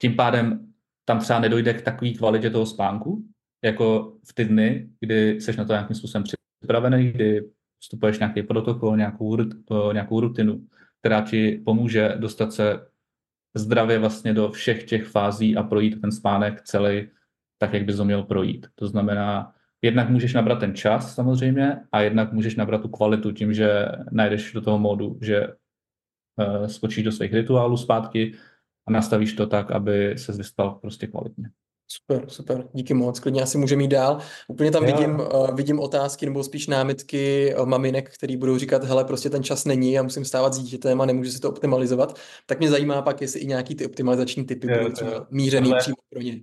tím 0.04 0.16
pádem 0.16 0.72
tam 1.04 1.18
třeba 1.18 1.38
nedojde 1.38 1.74
k 1.74 1.82
takové 1.82 2.10
kvalitě 2.10 2.50
toho 2.50 2.66
spánku, 2.66 3.24
jako 3.64 4.12
v 4.28 4.34
ty 4.34 4.44
dny, 4.44 4.88
kdy 5.00 5.40
jsi 5.40 5.56
na 5.56 5.64
to 5.64 5.72
nějakým 5.72 5.96
způsobem 5.96 6.24
připravený, 6.60 7.12
kdy 7.12 7.50
vstupuješ 7.82 8.18
nějaký 8.18 8.42
protokol, 8.42 8.96
nějakou, 8.96 9.36
nějakou 9.92 10.20
rutinu 10.20 10.66
která 11.04 11.20
ti 11.20 11.62
pomůže 11.64 12.14
dostat 12.16 12.52
se 12.52 12.86
zdravě 13.54 13.98
vlastně 13.98 14.34
do 14.34 14.50
všech 14.50 14.84
těch 14.84 15.06
fází 15.06 15.56
a 15.56 15.62
projít 15.62 16.00
ten 16.00 16.12
spánek 16.12 16.62
celý 16.62 17.08
tak, 17.58 17.72
jak 17.72 17.84
bys 17.84 17.98
ho 17.98 18.04
měl 18.04 18.22
projít. 18.22 18.66
To 18.74 18.88
znamená, 18.88 19.52
jednak 19.82 20.08
můžeš 20.08 20.34
nabrat 20.34 20.60
ten 20.60 20.74
čas 20.74 21.14
samozřejmě 21.14 21.80
a 21.92 22.00
jednak 22.00 22.32
můžeš 22.32 22.56
nabrat 22.56 22.82
tu 22.82 22.88
kvalitu 22.88 23.32
tím, 23.32 23.54
že 23.54 23.86
najdeš 24.10 24.52
do 24.52 24.60
toho 24.60 24.78
módu, 24.78 25.18
že 25.22 25.48
uh, 25.48 26.66
skočíš 26.66 27.04
do 27.04 27.12
svých 27.12 27.34
rituálů 27.34 27.76
zpátky 27.76 28.34
a 28.86 28.90
nastavíš 28.90 29.32
to 29.32 29.46
tak, 29.46 29.70
aby 29.70 30.18
se 30.18 30.32
vyspal 30.32 30.74
prostě 30.74 31.06
kvalitně. 31.06 31.50
Super, 31.88 32.24
super, 32.28 32.64
díky 32.72 32.94
moc, 32.94 33.20
klidně 33.20 33.42
asi 33.42 33.58
můžeme 33.58 33.82
jít 33.82 33.88
dál. 33.88 34.18
Úplně 34.48 34.70
tam 34.70 34.84
vidím, 34.84 35.20
uh, 35.20 35.56
vidím 35.56 35.80
otázky 35.80 36.26
nebo 36.26 36.44
spíš 36.44 36.66
námitky 36.66 37.54
uh, 37.58 37.66
maminek, 37.66 38.14
který 38.14 38.36
budou 38.36 38.58
říkat, 38.58 38.84
hele, 38.84 39.04
prostě 39.04 39.30
ten 39.30 39.42
čas 39.42 39.64
není, 39.64 39.92
já 39.92 40.02
musím 40.02 40.24
stávat 40.24 40.54
s 40.54 40.58
dítětem 40.58 41.00
a 41.00 41.06
nemůžu 41.06 41.30
si 41.30 41.40
to 41.40 41.48
optimalizovat. 41.48 42.18
Tak 42.46 42.58
mě 42.58 42.70
zajímá 42.70 43.02
pak, 43.02 43.20
jestli 43.20 43.40
i 43.40 43.46
nějaký 43.46 43.74
ty 43.74 43.86
optimalizační 43.86 44.44
typy 44.44 44.66
budou 44.66 44.92
třeba 44.92 45.26
mířený 45.30 45.64
tohle, 45.64 45.80
přímo 45.80 45.96
pro 46.10 46.20
ně. 46.20 46.40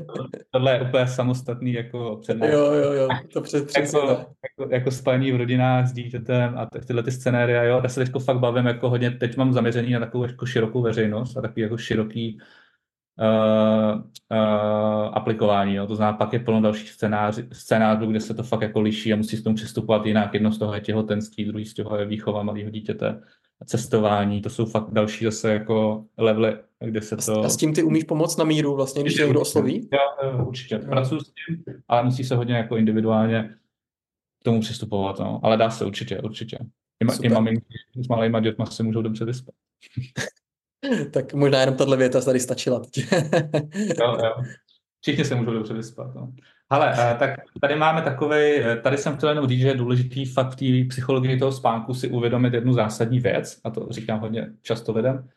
tohle 0.50 0.72
je 0.72 0.82
úplně 0.82 1.08
samostatný 1.08 1.72
jako 1.72 2.18
přednáška. 2.22 2.56
Jo, 2.56 2.72
jo, 2.72 2.92
jo, 2.92 3.08
to 3.32 3.40
před, 3.40 3.66
přesně 3.66 3.98
jako, 3.98 4.08
jako, 4.08 4.74
jako 4.74 4.90
spaní 4.90 5.32
v 5.32 5.36
rodinách 5.36 5.88
s 5.88 5.92
dítětem 5.92 6.58
a 6.58 6.68
tyhle 6.86 7.02
ty 7.02 7.12
scénária, 7.12 7.62
jo, 7.62 7.80
já 7.82 7.88
se 7.88 8.04
teď 8.04 8.12
fakt 8.24 8.38
bavím 8.38 8.66
jako 8.66 8.90
hodně, 8.90 9.10
teď 9.10 9.36
mám 9.36 9.52
zaměření 9.52 9.92
na 9.92 10.00
takovou 10.00 10.24
jako 10.24 10.46
širokou 10.46 10.82
veřejnost 10.82 11.36
a 11.36 11.40
takový 11.40 11.62
jako 11.62 11.78
široký 11.78 12.38
uh, 13.22 14.00
uh, 14.00 15.10
aplikování. 15.12 15.74
Jo. 15.74 15.86
To 15.86 15.96
znamená, 15.96 16.18
pak 16.18 16.32
je 16.32 16.38
plno 16.38 16.60
dalších 16.60 16.90
scénářů, 16.90 17.42
scénářů, 17.52 18.06
kde 18.06 18.20
se 18.20 18.34
to 18.34 18.42
fakt 18.42 18.62
jako 18.62 18.80
liší 18.80 19.12
a 19.12 19.16
musí 19.16 19.36
s 19.36 19.42
tomu 19.42 19.56
přistupovat 19.56 20.06
jinak. 20.06 20.34
Jedno 20.34 20.52
z 20.52 20.58
toho 20.58 20.74
je 20.74 20.80
těhotenství, 20.80 21.44
druhý 21.44 21.64
z 21.64 21.74
toho 21.74 21.96
je 21.96 22.06
výchova 22.06 22.42
malého 22.42 22.70
dítěte, 22.70 23.20
cestování. 23.66 24.42
To 24.42 24.50
jsou 24.50 24.64
fakt 24.64 24.90
další 24.92 25.24
zase 25.24 25.52
jako 25.52 26.04
levely, 26.18 26.56
kde 26.80 27.02
se 27.02 27.16
to... 27.16 27.44
A 27.44 27.48
s 27.48 27.56
tím 27.56 27.74
ty 27.74 27.82
umíš 27.82 28.04
pomoct 28.04 28.36
na 28.36 28.44
míru 28.44 28.76
vlastně, 28.76 29.02
když 29.02 29.14
tě 29.14 29.22
někdo 29.22 29.40
osloví? 29.40 29.88
Já 29.92 30.30
určitě. 30.30 30.78
Pracuji 30.78 31.20
s 31.20 31.24
tím, 31.24 31.64
ale 31.88 32.04
musí 32.04 32.24
se 32.24 32.36
hodně 32.36 32.54
jako 32.54 32.76
individuálně 32.76 33.54
k 34.40 34.44
tomu 34.44 34.60
přistupovat. 34.60 35.18
No. 35.18 35.40
Ale 35.42 35.56
dá 35.56 35.70
se 35.70 35.84
určitě, 35.84 36.20
určitě. 36.20 36.58
I, 37.00 37.26
i 37.26 37.28
maminky 37.28 37.74
s 38.04 38.08
malýma 38.08 38.40
dětma 38.40 38.66
se 38.66 38.82
můžou 38.82 39.02
dobře 39.02 39.24
vyspat. 39.24 39.54
tak 41.10 41.34
možná 41.34 41.60
jenom 41.60 41.76
tahle 41.76 41.96
věta 41.96 42.20
tady 42.20 42.40
stačila. 42.40 42.82
jo, 43.74 44.16
jo. 44.24 44.34
Všichni 45.00 45.24
se 45.24 45.34
můžou 45.34 45.52
dobře 45.52 45.74
vyspat. 45.74 46.14
No. 46.14 46.32
Ale 46.70 46.94
eh, 46.98 47.16
tak 47.18 47.30
tady 47.60 47.76
máme 47.76 48.02
takový, 48.02 48.40
eh, 48.40 48.76
tady 48.76 48.98
jsem 48.98 49.16
chtěl 49.16 49.28
jenom 49.28 49.48
říct, 49.48 49.60
že 49.60 49.68
je 49.68 49.74
důležitý 49.74 50.24
fakt 50.24 50.60
v 50.60 50.88
psychologii 50.88 51.38
toho 51.38 51.52
spánku 51.52 51.94
si 51.94 52.08
uvědomit 52.08 52.54
jednu 52.54 52.72
zásadní 52.72 53.20
věc, 53.20 53.60
a 53.64 53.70
to 53.70 53.86
říkám 53.90 54.20
hodně 54.20 54.48
často 54.62 54.92
lidem. 54.92 55.28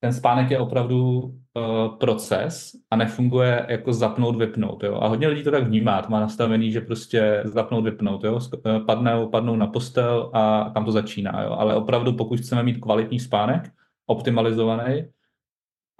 Ten 0.00 0.12
spánek 0.12 0.50
je 0.50 0.58
opravdu 0.58 1.20
uh, 1.20 1.98
proces 1.98 2.70
a 2.90 2.96
nefunguje 2.96 3.66
jako 3.68 3.92
zapnout, 3.92 4.36
vypnout. 4.36 4.82
Jo? 4.82 4.94
A 4.94 5.08
hodně 5.08 5.28
lidí 5.28 5.42
to 5.42 5.50
tak 5.50 5.64
vnímá, 5.64 6.02
to 6.02 6.10
má 6.10 6.20
nastavený, 6.20 6.72
že 6.72 6.80
prostě 6.80 7.42
zapnout, 7.44 7.84
vypnout. 7.84 8.24
Jo? 8.24 8.38
Padnou, 8.86 9.28
padnou 9.28 9.56
na 9.56 9.66
postel 9.66 10.30
a 10.32 10.70
tam 10.70 10.84
to 10.84 10.92
začíná. 10.92 11.42
Jo? 11.42 11.52
Ale 11.52 11.74
opravdu, 11.74 12.12
pokud 12.12 12.40
chceme 12.40 12.62
mít 12.62 12.78
kvalitní 12.78 13.20
spánek, 13.20 13.70
optimalizovaný, 14.10 15.12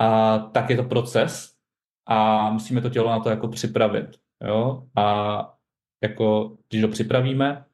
a 0.01 0.39
tak 0.39 0.71
je 0.71 0.77
to 0.77 0.85
proces 0.85 1.55
a 2.07 2.51
musíme 2.51 2.81
to 2.81 2.91
tělo 2.91 3.11
na 3.11 3.21
to 3.21 3.31
jako 3.31 3.49
připravit. 3.49 4.07
Jo? 4.45 4.87
A 4.97 5.55
jako, 6.03 6.57
když 6.69 6.83
ho 6.83 6.89
připravíme, 6.89 7.65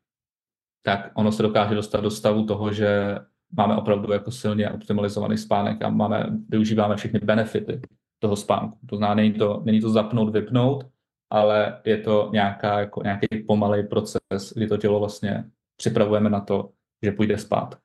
tak 0.82 1.10
ono 1.14 1.32
se 1.32 1.42
dokáže 1.42 1.74
dostat 1.74 2.00
do 2.00 2.10
stavu 2.10 2.46
toho, 2.46 2.72
že 2.72 3.18
máme 3.56 3.76
opravdu 3.76 4.12
jako 4.12 4.30
silně 4.30 4.70
optimalizovaný 4.70 5.38
spánek 5.38 5.82
a 5.82 5.88
máme, 5.88 6.26
využíváme 6.48 6.96
všechny 6.96 7.20
benefity 7.20 7.80
toho 8.18 8.36
spánku. 8.36 8.78
To 8.86 8.96
znamená, 8.96 9.14
není 9.14 9.32
to, 9.32 9.62
není 9.64 9.80
to 9.80 9.90
zapnout, 9.90 10.32
vypnout, 10.32 10.86
ale 11.30 11.80
je 11.84 11.98
to 11.98 12.28
nějaká, 12.32 12.80
jako 12.80 13.02
nějaký 13.02 13.26
pomalý 13.46 13.86
proces, 13.86 14.52
kdy 14.56 14.66
to 14.66 14.76
tělo 14.76 14.98
vlastně 14.98 15.44
připravujeme 15.76 16.30
na 16.30 16.40
to, 16.40 16.70
že 17.04 17.12
půjde 17.12 17.38
spát. 17.38 17.78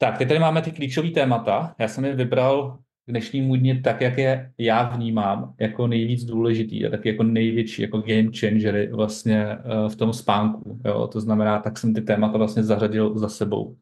Tak, 0.00 0.18
teď 0.18 0.28
tady 0.28 0.40
máme 0.40 0.62
ty 0.62 0.72
klíčové 0.72 1.10
témata. 1.10 1.74
Já 1.78 1.88
jsem 1.88 2.04
je 2.04 2.14
vybral 2.14 2.78
k 3.06 3.10
dnešnímu 3.10 3.56
dni 3.56 3.80
tak, 3.80 4.00
jak 4.00 4.18
je 4.18 4.52
já 4.58 4.88
vnímám 4.88 5.54
jako 5.60 5.86
nejvíc 5.86 6.24
důležitý 6.24 6.86
a 6.86 6.90
tak 6.90 7.04
jako 7.04 7.22
největší 7.22 7.82
jako 7.82 7.98
game 7.98 8.30
changery 8.40 8.92
vlastně 8.92 9.58
uh, 9.58 9.88
v 9.88 9.96
tom 9.96 10.12
spánku. 10.12 10.80
Jo? 10.84 11.06
To 11.06 11.20
znamená, 11.20 11.58
tak 11.58 11.78
jsem 11.78 11.94
ty 11.94 12.02
témata 12.02 12.38
vlastně 12.38 12.62
zařadil 12.62 13.18
za 13.18 13.28
sebou. 13.28 13.64
Uh, 13.64 13.76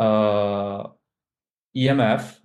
eh, 0.00 0.84
IMF, 1.74 2.40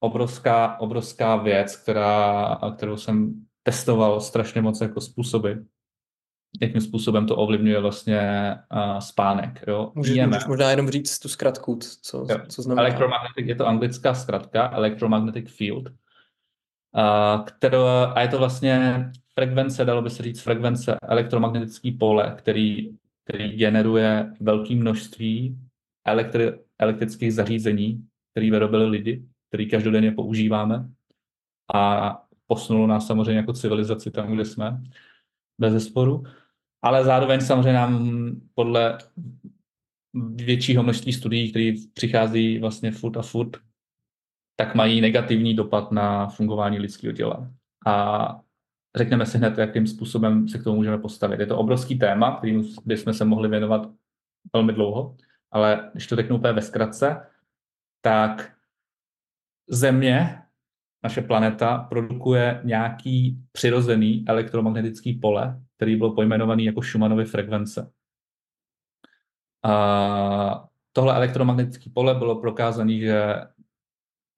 obrovská, 0.00 0.80
obrovská 0.80 1.36
věc, 1.36 1.76
která, 1.76 2.58
kterou 2.76 2.96
jsem 2.96 3.44
testoval 3.62 4.20
strašně 4.20 4.62
moc 4.62 4.80
jako 4.80 5.00
způsoby 5.00 5.52
jakým 6.60 6.80
způsobem 6.80 7.26
to 7.26 7.36
ovlivňuje 7.36 7.80
vlastně 7.80 8.20
uh, 8.74 8.98
spánek. 8.98 9.64
Jo? 9.66 9.92
Můžeš, 9.94 10.26
můžeš 10.26 10.44
možná 10.46 10.70
jenom 10.70 10.90
říct 10.90 11.18
tu 11.18 11.28
zkratku, 11.28 11.78
co, 12.02 12.26
jo. 12.30 12.38
co 12.48 12.62
znamená. 12.62 12.86
Electromagnetic 12.86 13.46
je 13.46 13.54
to 13.54 13.66
anglická 13.66 14.14
zkratka, 14.14 14.70
electromagnetic 14.74 15.50
field, 15.50 15.88
uh, 15.88 17.44
kterou, 17.44 17.84
a 18.14 18.20
je 18.20 18.28
to 18.28 18.38
vlastně 18.38 19.04
frekvence, 19.34 19.84
dalo 19.84 20.02
by 20.02 20.10
se 20.10 20.22
říct 20.22 20.40
frekvence 20.40 20.96
elektromagnetický 21.02 21.92
pole, 21.92 22.34
který, 22.38 22.96
který 23.24 23.56
generuje 23.56 24.32
velké 24.40 24.74
množství 24.74 25.58
elektri, 26.06 26.52
elektrických 26.78 27.34
zařízení, 27.34 28.06
které 28.30 28.50
vyrobili 28.50 28.86
lidi, 28.86 29.24
který 29.48 29.70
každodenně 29.70 30.12
používáme 30.12 30.88
a 31.74 32.18
posunulo 32.46 32.86
nás 32.86 33.06
samozřejmě 33.06 33.36
jako 33.36 33.52
civilizaci 33.52 34.10
tam, 34.10 34.32
kde 34.32 34.44
jsme, 34.44 34.82
bez 35.58 35.86
sporu. 35.86 36.24
Ale 36.82 37.04
zároveň 37.04 37.40
samozřejmě 37.40 37.72
nám 37.72 38.30
podle 38.54 38.98
většího 40.34 40.82
množství 40.82 41.12
studií, 41.12 41.50
které 41.50 41.72
přichází 41.94 42.58
vlastně 42.58 42.92
furt 42.92 43.16
a 43.16 43.22
furt, 43.22 43.56
tak 44.56 44.74
mají 44.74 45.00
negativní 45.00 45.54
dopad 45.54 45.92
na 45.92 46.28
fungování 46.28 46.78
lidského 46.78 47.12
těla. 47.12 47.50
A 47.86 48.40
řekneme 48.96 49.26
si 49.26 49.38
hned, 49.38 49.58
jakým 49.58 49.86
způsobem 49.86 50.48
se 50.48 50.58
k 50.58 50.64
tomu 50.64 50.76
můžeme 50.76 50.98
postavit. 50.98 51.40
Je 51.40 51.46
to 51.46 51.58
obrovský 51.58 51.98
téma, 51.98 52.36
kterým 52.36 52.64
bychom 52.84 53.14
se 53.14 53.24
mohli 53.24 53.48
věnovat 53.48 53.90
velmi 54.52 54.72
dlouho, 54.72 55.16
ale 55.50 55.90
když 55.92 56.06
to 56.06 56.16
řeknu 56.16 56.36
úplně 56.36 56.52
ve 56.52 56.62
zkratce, 56.62 57.26
tak 58.04 58.52
Země, 59.70 60.38
naše 61.04 61.22
planeta, 61.22 61.78
produkuje 61.78 62.60
nějaký 62.64 63.38
přirozený 63.52 64.24
elektromagnetický 64.28 65.12
pole, 65.12 65.62
který 65.82 65.96
byl 65.96 66.10
pojmenovaný 66.10 66.64
jako 66.64 66.82
Schumannovy 66.82 67.24
frekvence. 67.24 67.90
A 69.64 70.68
tohle 70.92 71.14
elektromagnetické 71.14 71.90
pole 71.94 72.14
bylo 72.14 72.40
prokázané, 72.40 72.98
že 72.98 73.22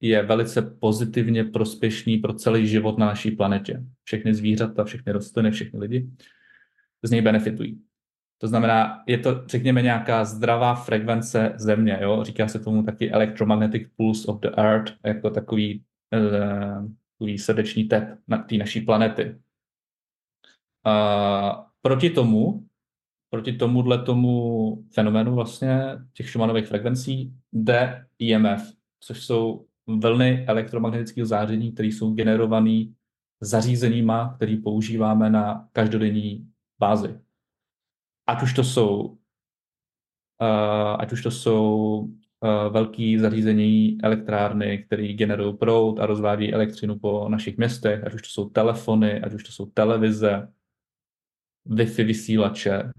je 0.01 0.23
velice 0.23 0.63
pozitivně 0.63 1.45
prospěšný 1.45 2.19
pro 2.19 2.35
celý 2.35 2.67
život 2.67 2.99
na 2.99 3.07
naší 3.07 3.31
planetě. 3.31 3.85
Všechny 4.05 4.35
zvířata, 4.35 4.85
všechny 4.85 5.13
rostliny, 5.13 5.51
všechny 5.51 5.79
lidi 5.79 6.11
z 7.03 7.11
něj 7.11 7.21
benefitují. 7.21 7.81
To 8.39 8.49
znamená, 8.49 9.03
je 9.07 9.19
to, 9.19 9.45
řekněme, 9.47 9.83
nějaká 9.83 10.25
zdravá 10.25 10.75
frekvence 10.75 11.53
Země. 11.57 11.99
Jo? 12.03 12.25
Říká 12.25 12.49
se 12.49 12.59
tomu 12.59 12.83
taky 12.83 13.11
electromagnetic 13.11 13.89
pulse 13.97 14.27
of 14.27 14.41
the 14.41 14.49
Earth, 14.57 14.93
jako 15.05 15.31
takový, 15.31 15.85
uh, 16.17 16.89
takový 17.13 17.39
srdeční 17.39 17.85
tep 17.85 18.19
na 18.29 18.39
té 18.39 18.57
naší 18.57 18.81
planety. 18.81 19.44
Uh, 20.87 21.65
proti 21.83 22.11
tomu, 22.11 22.67
proti 23.31 23.53
tomuhle 23.53 23.99
tomu 23.99 24.85
fenoménu 24.95 25.35
vlastně 25.35 25.81
těch 26.13 26.31
Schumannových 26.31 26.67
frekvencí 26.67 27.35
jde 27.53 28.07
IMF, 28.19 28.73
což 29.01 29.27
jsou 29.27 29.67
vlny 29.87 30.47
elektromagnetického 30.47 31.27
záření, 31.27 31.73
které 31.73 31.89
jsou 31.89 32.15
generované 32.15 32.85
zařízeníma, 33.41 34.35
které 34.37 34.57
používáme 34.65 35.31
na 35.31 35.69
každodenní 35.73 36.49
bázi. 36.79 37.19
Ať 38.27 38.43
už 38.43 38.53
to 38.53 38.65
jsou, 38.65 39.03
uh, 39.03 39.17
ať 40.99 41.13
už 41.13 41.23
to 41.23 41.31
jsou 41.31 41.99
uh, 41.99 42.73
velký 42.73 43.19
zařízení 43.19 43.99
elektrárny, 44.03 44.79
které 44.79 45.13
generují 45.13 45.57
proud 45.57 45.99
a 45.99 46.07
rozvádí 46.07 46.53
elektřinu 46.53 46.99
po 46.99 47.29
našich 47.29 47.57
městech, 47.57 48.05
ať 48.05 48.15
už 48.15 48.23
to 48.23 48.29
jsou 48.29 48.49
telefony, 48.51 49.21
ať 49.21 49.35
už 49.35 49.45
to 49.45 49.53
jsou 49.53 49.67
televize, 49.67 50.49
Wi-Fi 51.67 52.05
vysílače 52.05 52.93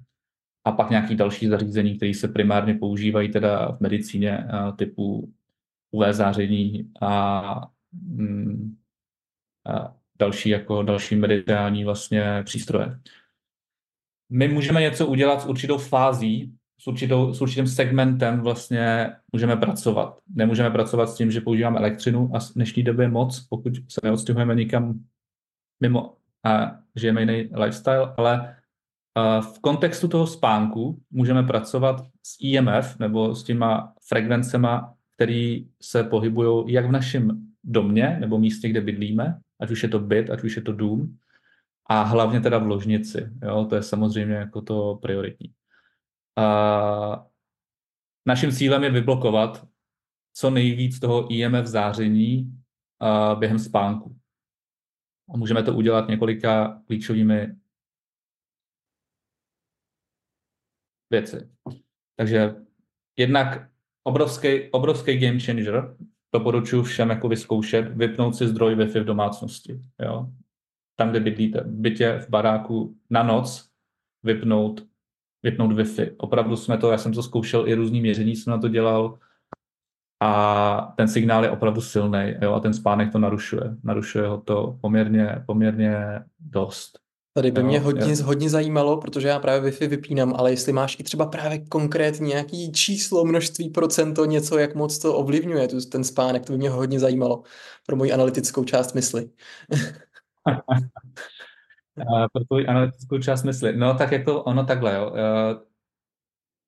a 0.65 0.71
pak 0.71 0.89
nějaký 0.89 1.15
další 1.15 1.47
zařízení, 1.47 1.97
které 1.97 2.13
se 2.13 2.27
primárně 2.27 2.73
používají 2.73 3.31
teda 3.31 3.71
v 3.71 3.79
medicíně 3.79 4.37
uh, 4.37 4.75
typu 4.75 5.33
UV 5.91 6.05
záření 6.11 6.91
a, 7.01 7.67
mm, 7.91 8.75
a 9.65 9.95
další 10.19 10.49
jako 10.49 10.83
další 10.83 11.15
mediální 11.15 11.83
vlastně 11.83 12.41
přístroje 12.45 12.99
my 14.29 14.47
můžeme 14.47 14.81
něco 14.81 15.07
udělat 15.07 15.41
s 15.41 15.45
určitou 15.45 15.77
fází, 15.77 16.53
s, 16.81 16.87
určitou, 16.87 17.33
s 17.33 17.41
určitým 17.41 17.67
segmentem 17.67 18.41
vlastně 18.41 19.11
můžeme 19.33 19.55
pracovat. 19.55 20.19
Nemůžeme 20.35 20.69
pracovat 20.69 21.09
s 21.09 21.15
tím, 21.15 21.31
že 21.31 21.41
používáme 21.41 21.79
elektřinu 21.79 22.31
a 22.33 22.39
v 22.39 22.53
dnešní 22.53 22.83
době 22.83 23.07
moc, 23.07 23.39
pokud 23.39 23.73
se 23.75 24.01
neodstěhujeme 24.03 24.55
nikam 24.55 24.99
mimo 25.81 26.14
a 26.45 26.79
žijeme 26.95 27.21
jiný 27.21 27.49
lifestyle, 27.53 28.13
ale 28.17 28.55
v 29.41 29.59
kontextu 29.61 30.07
toho 30.07 30.27
spánku 30.27 31.01
můžeme 31.11 31.43
pracovat 31.43 32.01
s 32.23 32.37
IMF 32.39 32.99
nebo 32.99 33.35
s 33.35 33.43
těma 33.43 33.93
frekvencema, 34.07 34.93
které 35.15 35.59
se 35.81 36.03
pohybují 36.03 36.73
jak 36.73 36.85
v 36.85 36.91
našem 36.91 37.47
domě 37.63 38.17
nebo 38.19 38.37
místě, 38.39 38.69
kde 38.69 38.81
bydlíme, 38.81 39.39
ať 39.59 39.71
už 39.71 39.83
je 39.83 39.89
to 39.89 39.99
byt, 39.99 40.29
ať 40.29 40.43
už 40.43 40.55
je 40.55 40.61
to 40.61 40.73
dům, 40.73 41.17
a 41.89 42.01
hlavně 42.01 42.41
teda 42.41 42.57
v 42.57 42.67
ložnici. 42.67 43.29
Jo? 43.43 43.65
To 43.69 43.75
je 43.75 43.83
samozřejmě 43.83 44.35
jako 44.35 44.61
to 44.61 44.99
prioritní. 45.01 45.53
A 46.37 47.25
naším 48.25 48.51
cílem 48.51 48.83
je 48.83 48.91
vyblokovat 48.91 49.67
co 50.33 50.49
nejvíc 50.49 50.99
toho 50.99 51.33
IMF 51.33 51.65
záření 51.65 52.59
a 52.99 53.35
během 53.35 53.59
spánku. 53.59 54.14
A 55.33 55.37
můžeme 55.37 55.63
to 55.63 55.75
udělat 55.75 56.09
několika 56.09 56.81
klíčovými 56.85 57.55
věci. 61.09 61.49
Takže 62.15 62.55
jednak 63.17 63.69
obrovský, 64.03 64.71
obrovský 64.71 65.17
game 65.17 65.39
changer, 65.39 65.97
doporučuji 66.33 66.83
všem 66.83 67.09
jako 67.09 67.29
vyzkoušet, 67.29 67.87
vypnout 67.87 68.35
si 68.35 68.47
zdroj 68.47 68.75
Wi-Fi 68.75 69.01
v 69.01 69.05
domácnosti. 69.05 69.81
Jo? 69.99 70.29
tam, 70.95 71.09
kde 71.09 71.19
bydlíte, 71.19 71.61
v 71.61 71.71
bytě, 71.71 72.19
v 72.19 72.29
baráku, 72.29 72.97
na 73.09 73.23
noc 73.23 73.69
vypnout, 74.23 74.87
vypnout 75.43 75.71
Wi-Fi. 75.71 76.15
Opravdu 76.17 76.57
jsme 76.57 76.77
to, 76.77 76.91
já 76.91 76.97
jsem 76.97 77.13
to 77.13 77.23
zkoušel, 77.23 77.67
i 77.67 77.73
různý 77.73 78.01
měření 78.01 78.35
jsem 78.35 78.51
na 78.51 78.57
to 78.57 78.67
dělal 78.67 79.19
a 80.19 80.93
ten 80.97 81.07
signál 81.07 81.43
je 81.43 81.49
opravdu 81.49 81.81
silný 81.81 82.35
jo, 82.41 82.53
a 82.53 82.59
ten 82.59 82.73
spánek 82.73 83.11
to 83.11 83.19
narušuje. 83.19 83.75
Narušuje 83.83 84.27
ho 84.27 84.37
to 84.37 84.77
poměrně, 84.81 85.43
poměrně 85.45 86.19
dost. 86.39 86.99
Tady 87.33 87.51
by 87.51 87.61
jo, 87.61 87.67
mě 87.67 87.79
hodně, 87.79 88.11
jo. 88.11 88.23
hodně 88.23 88.49
zajímalo, 88.49 88.97
protože 88.97 89.27
já 89.27 89.39
právě 89.39 89.71
Wi-Fi 89.71 89.87
vypínám, 89.87 90.33
ale 90.37 90.51
jestli 90.51 90.73
máš 90.73 90.99
i 90.99 91.03
třeba 91.03 91.25
právě 91.25 91.59
konkrétně 91.65 92.27
nějaký 92.27 92.71
číslo, 92.71 93.25
množství, 93.25 93.69
procento, 93.69 94.25
něco, 94.25 94.57
jak 94.57 94.75
moc 94.75 94.99
to 94.99 95.15
ovlivňuje 95.15 95.67
ten 95.91 96.03
spánek, 96.03 96.45
to 96.45 96.53
by 96.53 96.57
mě 96.57 96.69
hodně 96.69 96.99
zajímalo 96.99 97.43
pro 97.87 97.95
moji 97.95 98.11
analytickou 98.11 98.63
část 98.63 98.93
mysli. 98.93 99.29
pro 102.33 102.45
tvou 102.47 102.57
analytickou 102.67 103.17
část 103.17 103.43
mysli. 103.43 103.77
No 103.77 103.93
tak 103.93 104.11
jako 104.11 104.43
ono 104.43 104.65
takhle, 104.65 104.95
jo. 104.95 105.11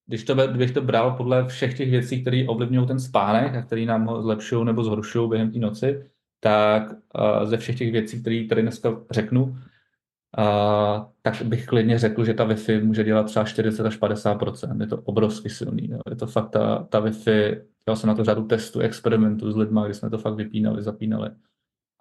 Když 0.08 0.24
to, 0.24 0.36
bych 0.36 0.72
to 0.72 0.82
bral 0.82 1.12
podle 1.12 1.48
všech 1.48 1.78
těch 1.78 1.92
věcí, 1.92 2.22
které 2.22 2.46
ovlivňují 2.48 2.88
ten 2.88 3.00
spánek 3.00 3.56
a 3.56 3.62
které 3.62 3.86
nám 3.86 4.06
ho 4.06 4.22
zlepšují 4.22 4.66
nebo 4.66 4.84
zhoršují 4.84 5.30
během 5.30 5.52
té 5.52 5.60
noci, 5.60 6.04
tak 6.40 6.94
ze 7.44 7.58
všech 7.58 7.78
těch 7.78 7.92
věcí, 7.92 8.22
které 8.22 8.46
tady 8.50 8.62
dneska 8.62 9.02
řeknu, 9.12 9.58
Uh, 10.40 11.06
tak 11.22 11.42
bych 11.42 11.66
klidně 11.66 12.00
řekl, 12.00 12.26
že 12.26 12.34
ta 12.34 12.48
Wi-Fi 12.48 12.86
může 12.86 13.04
dělat 13.04 13.24
třeba 13.24 13.46
40 13.46 13.86
až 13.86 14.00
50% 14.00 14.82
Je 14.82 14.88
to 14.88 15.02
obrovsky 15.02 15.50
silný. 15.50 15.90
Jo. 15.90 16.00
Je 16.10 16.16
to 16.16 16.28
fakt 16.28 16.50
ta, 16.50 16.84
ta 16.90 17.02
Wi-Fi, 17.02 17.62
dělal 17.86 17.96
jsem 17.96 18.08
na 18.08 18.16
to 18.16 18.24
řadu 18.24 18.44
testů, 18.44 18.80
experimentů 18.80 19.52
s 19.52 19.56
lidmi, 19.56 19.80
kdy 19.86 19.94
jsme 19.94 20.10
to 20.10 20.18
fakt 20.18 20.36
vypínali, 20.36 20.84
zapínali 20.84 21.30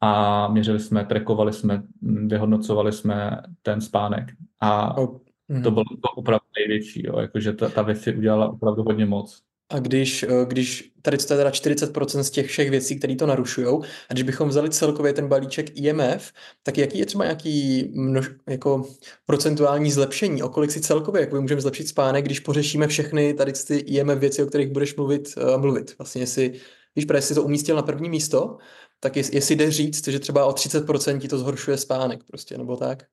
a 0.00 0.48
měřili 0.48 0.80
jsme, 0.80 1.04
trekovali 1.04 1.52
jsme, 1.52 1.82
vyhodnocovali 2.02 2.92
jsme 2.92 3.42
ten 3.62 3.80
spánek. 3.80 4.32
A 4.61 4.96
oh. 5.51 5.62
to 5.62 5.70
bylo 5.70 5.84
to 5.84 6.09
opravdu 6.16 6.47
největší, 6.59 7.07
jo. 7.07 7.18
Jakože 7.18 7.53
ta, 7.53 7.68
ta 7.68 7.82
Wi-Fi 7.82 8.18
udělala 8.18 8.49
opravdu 8.49 8.82
hodně 8.82 9.07
moc. 9.07 9.42
A 9.68 9.78
když, 9.78 10.22
eh, 10.22 10.47
když 10.47 10.92
tady 11.03 11.18
to 11.18 11.34
je 11.34 11.36
teda 11.36 11.51
40% 11.51 12.24
z 12.24 12.30
těch 12.30 12.47
všech 12.47 12.70
věcí, 12.70 12.99
které 12.99 13.16
to 13.16 13.26
narušují, 13.26 13.66
a 14.09 14.12
když 14.12 14.22
bychom 14.22 14.49
vzali 14.49 14.70
celkově 14.70 15.12
ten 15.12 15.28
balíček 15.28 15.78
IMF, 15.78 16.32
tak 16.62 16.78
jaký 16.78 16.99
je 16.99 17.07
třeba 17.07 17.24
nějaký 17.24 17.84
množ, 17.94 18.30
jako 18.49 18.88
procentuální 19.26 19.90
zlepšení? 19.90 20.42
O 20.42 20.49
kolik 20.49 20.70
si 20.70 20.80
celkově 20.80 21.20
jak 21.20 21.32
můžeme 21.32 21.61
zlepšit 21.61 21.88
spánek, 21.88 22.24
když 22.24 22.40
pořešíme 22.40 22.88
všechny 22.88 23.34
tady 23.34 23.53
ty 23.53 23.76
IMF 23.76 24.18
věci, 24.18 24.42
o 24.42 24.47
kterých 24.47 24.68
budeš 24.72 24.97
mluvit, 24.97 25.28
uh, 25.36 25.61
mluvit? 25.61 25.99
Vlastně 25.99 26.22
jestli, 26.22 26.53
když 26.94 27.05
právě 27.05 27.22
si 27.22 27.34
to 27.34 27.42
umístil 27.42 27.76
na 27.76 27.82
první 27.82 28.09
místo, 28.11 28.59
tak 29.01 29.16
jest, 29.16 29.34
jestli 29.34 29.57
jde 29.57 29.70
říct, 29.70 30.09
že 30.09 30.18
třeba 30.18 30.47
o 30.47 30.53
30% 30.53 31.18
ti 31.18 31.28
to 31.28 31.38
zhoršuje 31.38 31.76
spánek 31.76 32.24
prostě, 32.24 32.59
nebo 32.59 32.76
tak? 32.76 33.05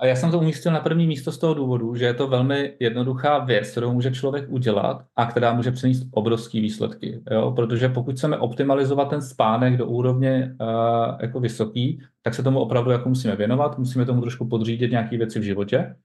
A 0.00 0.06
já 0.06 0.16
jsem 0.16 0.30
to 0.30 0.38
umístil 0.38 0.72
na 0.72 0.80
první 0.80 1.06
místo 1.06 1.32
z 1.32 1.38
toho 1.38 1.54
důvodu, 1.54 1.94
že 1.94 2.04
je 2.04 2.14
to 2.14 2.28
velmi 2.28 2.76
jednoduchá 2.80 3.38
věc, 3.38 3.70
kterou 3.70 3.92
může 3.92 4.10
člověk 4.10 4.44
udělat 4.48 5.04
a 5.16 5.26
která 5.26 5.52
může 5.52 5.70
přinést 5.70 6.06
obrovské 6.10 6.60
výsledky. 6.60 7.22
Jo? 7.30 7.52
Protože 7.56 7.88
pokud 7.88 8.16
chceme 8.16 8.38
optimalizovat 8.38 9.10
ten 9.10 9.22
spánek 9.22 9.76
do 9.76 9.86
úrovně 9.86 10.56
uh, 10.60 11.18
jako 11.20 11.40
vysoký, 11.40 12.00
tak 12.22 12.34
se 12.34 12.42
tomu 12.42 12.60
opravdu 12.60 12.90
jako 12.90 13.08
musíme 13.08 13.36
věnovat, 13.36 13.78
musíme 13.78 14.04
tomu 14.04 14.20
trošku 14.20 14.48
podřídit 14.48 14.90
nějaké 14.90 15.18
věci 15.18 15.40
v 15.40 15.42
životě 15.42 15.96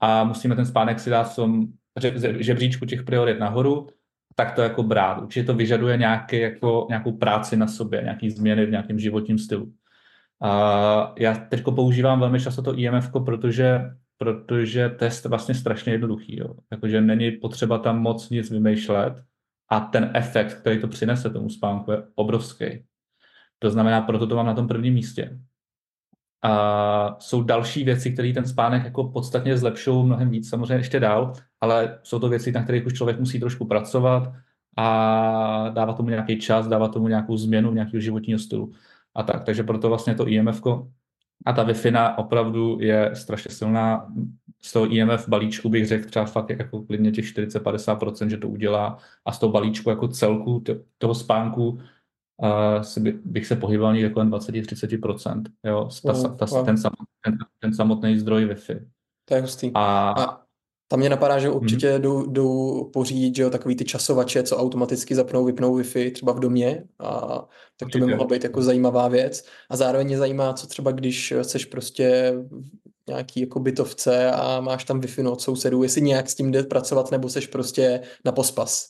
a 0.00 0.24
musíme 0.24 0.56
ten 0.56 0.66
spánek 0.66 1.00
si 1.00 1.10
dát 1.10 1.32
v 1.32 1.36
tom 1.36 1.66
žebříčku 2.38 2.86
těch 2.86 3.02
priorit 3.02 3.38
nahoru 3.38 3.86
tak 4.36 4.54
to 4.54 4.62
jako 4.62 4.82
brát. 4.82 5.22
Určitě 5.22 5.46
to 5.46 5.54
vyžaduje 5.54 5.96
nějaký, 5.96 6.40
jako, 6.40 6.86
nějakou 6.88 7.12
práci 7.12 7.56
na 7.56 7.66
sobě, 7.66 8.02
nějaký 8.02 8.30
změny 8.30 8.66
v 8.66 8.70
nějakém 8.70 8.98
životním 8.98 9.38
stylu. 9.38 9.72
A 10.42 11.14
já 11.18 11.34
teď 11.34 11.64
používám 11.64 12.20
velmi 12.20 12.40
často 12.40 12.62
to 12.62 12.78
IMF, 12.78 13.10
protože, 13.24 13.80
protože 14.18 14.88
test 14.88 15.24
vlastně 15.24 15.54
strašně 15.54 15.92
jednoduchý. 15.92 16.38
Jo. 16.38 16.54
Jakože 16.72 17.00
není 17.00 17.30
potřeba 17.30 17.78
tam 17.78 18.00
moc 18.00 18.30
nic 18.30 18.50
vymýšlet 18.50 19.22
a 19.70 19.80
ten 19.80 20.10
efekt, 20.14 20.54
který 20.54 20.80
to 20.80 20.88
přinese 20.88 21.30
tomu 21.30 21.50
spánku, 21.50 21.92
je 21.92 22.02
obrovský. 22.14 22.84
To 23.58 23.70
znamená, 23.70 24.00
proto 24.00 24.26
to 24.26 24.36
mám 24.36 24.46
na 24.46 24.54
tom 24.54 24.68
prvním 24.68 24.94
místě. 24.94 25.38
A 26.42 27.16
jsou 27.18 27.42
další 27.42 27.84
věci, 27.84 28.12
které 28.12 28.32
ten 28.32 28.46
spánek 28.46 28.84
jako 28.84 29.04
podstatně 29.04 29.58
zlepšují 29.58 30.06
mnohem 30.06 30.30
víc, 30.30 30.48
samozřejmě 30.48 30.74
ještě 30.74 31.00
dál, 31.00 31.32
ale 31.60 31.98
jsou 32.02 32.18
to 32.18 32.28
věci, 32.28 32.52
na 32.52 32.62
kterých 32.62 32.86
už 32.86 32.92
člověk 32.92 33.18
musí 33.18 33.40
trošku 33.40 33.64
pracovat 33.64 34.32
a 34.76 35.68
dávat 35.68 35.96
tomu 35.96 36.08
nějaký 36.08 36.38
čas, 36.38 36.68
dávat 36.68 36.92
tomu 36.92 37.08
nějakou 37.08 37.36
změnu 37.36 37.72
nějakého 37.72 38.00
životního 38.00 38.38
stylu 38.38 38.72
a 39.16 39.22
tak. 39.22 39.44
Takže 39.44 39.62
proto 39.62 39.88
vlastně 39.88 40.14
to 40.14 40.28
IMF 40.28 40.62
a 41.44 41.52
ta 41.52 41.62
wi 41.62 41.74
opravdu 42.16 42.78
je 42.80 43.10
strašně 43.14 43.50
silná. 43.50 44.12
Z 44.62 44.72
toho 44.72 44.86
IMF 44.86 45.28
balíčku 45.28 45.68
bych 45.68 45.86
řekl 45.86 46.08
třeba 46.08 46.24
fakt 46.24 46.50
jako 46.50 46.82
klidně 46.82 47.12
těch 47.12 47.24
40-50%, 47.24 48.26
že 48.26 48.36
to 48.36 48.48
udělá 48.48 48.98
a 49.24 49.32
z 49.32 49.38
toho 49.38 49.52
balíčku 49.52 49.90
jako 49.90 50.08
celku 50.08 50.64
toho 50.98 51.14
spánku 51.14 51.68
uh, 51.68 52.82
si 52.82 53.00
by, 53.00 53.12
bych 53.24 53.46
se 53.46 53.56
pohyboval 53.56 53.94
někde 53.94 54.10
kolem 54.10 54.30
20-30%. 54.30 55.42
Jo, 55.64 55.88
ta, 56.06 56.12
ta, 56.28 56.46
wow. 56.46 56.64
Ten, 56.64 56.78
samotný, 56.78 57.06
ten, 57.24 57.38
ten 57.58 57.74
samotný 57.74 58.18
zdroj 58.18 58.46
Wi-Fi. 58.46 58.86
To 59.24 59.34
je 59.34 59.40
hustý. 59.40 59.70
A, 59.74 60.10
a 60.10 60.45
tam 60.88 61.00
mě 61.00 61.08
napadá, 61.08 61.38
že 61.38 61.50
určitě 61.50 61.90
hmm. 61.90 62.02
jdou, 62.02 62.30
jdou 62.30 62.84
pořídit, 62.84 63.36
že 63.36 63.42
jo, 63.42 63.50
takový 63.50 63.76
ty 63.76 63.84
časovače, 63.84 64.42
co 64.42 64.56
automaticky 64.56 65.14
zapnou, 65.14 65.44
vypnou 65.44 65.78
Wi-Fi 65.78 66.12
třeba 66.12 66.32
v 66.32 66.40
domě 66.40 66.84
a 66.98 67.44
tak 67.80 67.88
to 67.92 67.98
by 67.98 68.06
mohla 68.06 68.26
být 68.26 68.44
jako 68.44 68.62
zajímavá 68.62 69.08
věc. 69.08 69.44
A 69.70 69.76
zároveň 69.76 70.06
mě 70.06 70.18
zajímá, 70.18 70.52
co 70.52 70.66
třeba, 70.66 70.90
když 70.90 71.34
seš 71.42 71.64
prostě 71.64 72.34
nějaký 73.08 73.40
jako 73.40 73.60
bytovce 73.60 74.30
a 74.30 74.60
máš 74.60 74.84
tam 74.84 75.00
Wi-Fi 75.00 75.32
od 75.32 75.40
sousedů, 75.40 75.82
jestli 75.82 76.00
nějak 76.00 76.30
s 76.30 76.34
tím 76.34 76.50
jde 76.50 76.62
pracovat, 76.62 77.10
nebo 77.10 77.28
seš 77.28 77.46
prostě 77.46 78.00
na 78.24 78.32
pospas. 78.32 78.86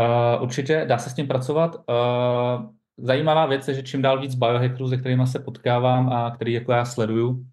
Uh, 0.00 0.42
určitě 0.42 0.84
dá 0.88 0.98
se 0.98 1.10
s 1.10 1.14
tím 1.14 1.28
pracovat. 1.28 1.76
Uh, 1.76 2.66
zajímavá 2.98 3.46
věc 3.46 3.68
je, 3.68 3.74
že 3.74 3.82
čím 3.82 4.02
dál 4.02 4.20
víc 4.20 4.34
biohackerů, 4.34 4.88
se 4.88 4.96
kterými 4.96 5.26
se 5.26 5.38
potkávám 5.38 6.08
a 6.12 6.30
který 6.30 6.52
jako 6.52 6.72
já 6.72 6.84
sleduju, 6.84 7.44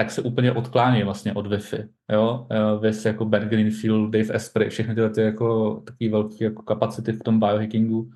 tak 0.00 0.10
se 0.10 0.22
úplně 0.22 0.52
odklání 0.52 1.02
vlastně 1.02 1.34
od 1.34 1.46
Wi-Fi. 1.46 1.88
Jo? 2.12 2.46
Věc 2.80 3.04
jako 3.04 3.24
Bert 3.24 3.48
Greenfield, 3.48 4.10
Dave 4.10 4.34
Asprey, 4.34 4.68
všechny 4.68 4.94
tyhle 4.94 5.10
ty 5.10 5.20
jako 5.20 5.74
takový 5.86 6.08
velké 6.08 6.44
jako 6.44 6.62
kapacity 6.62 7.12
v 7.12 7.22
tom 7.22 7.40
biohackingu 7.40 8.10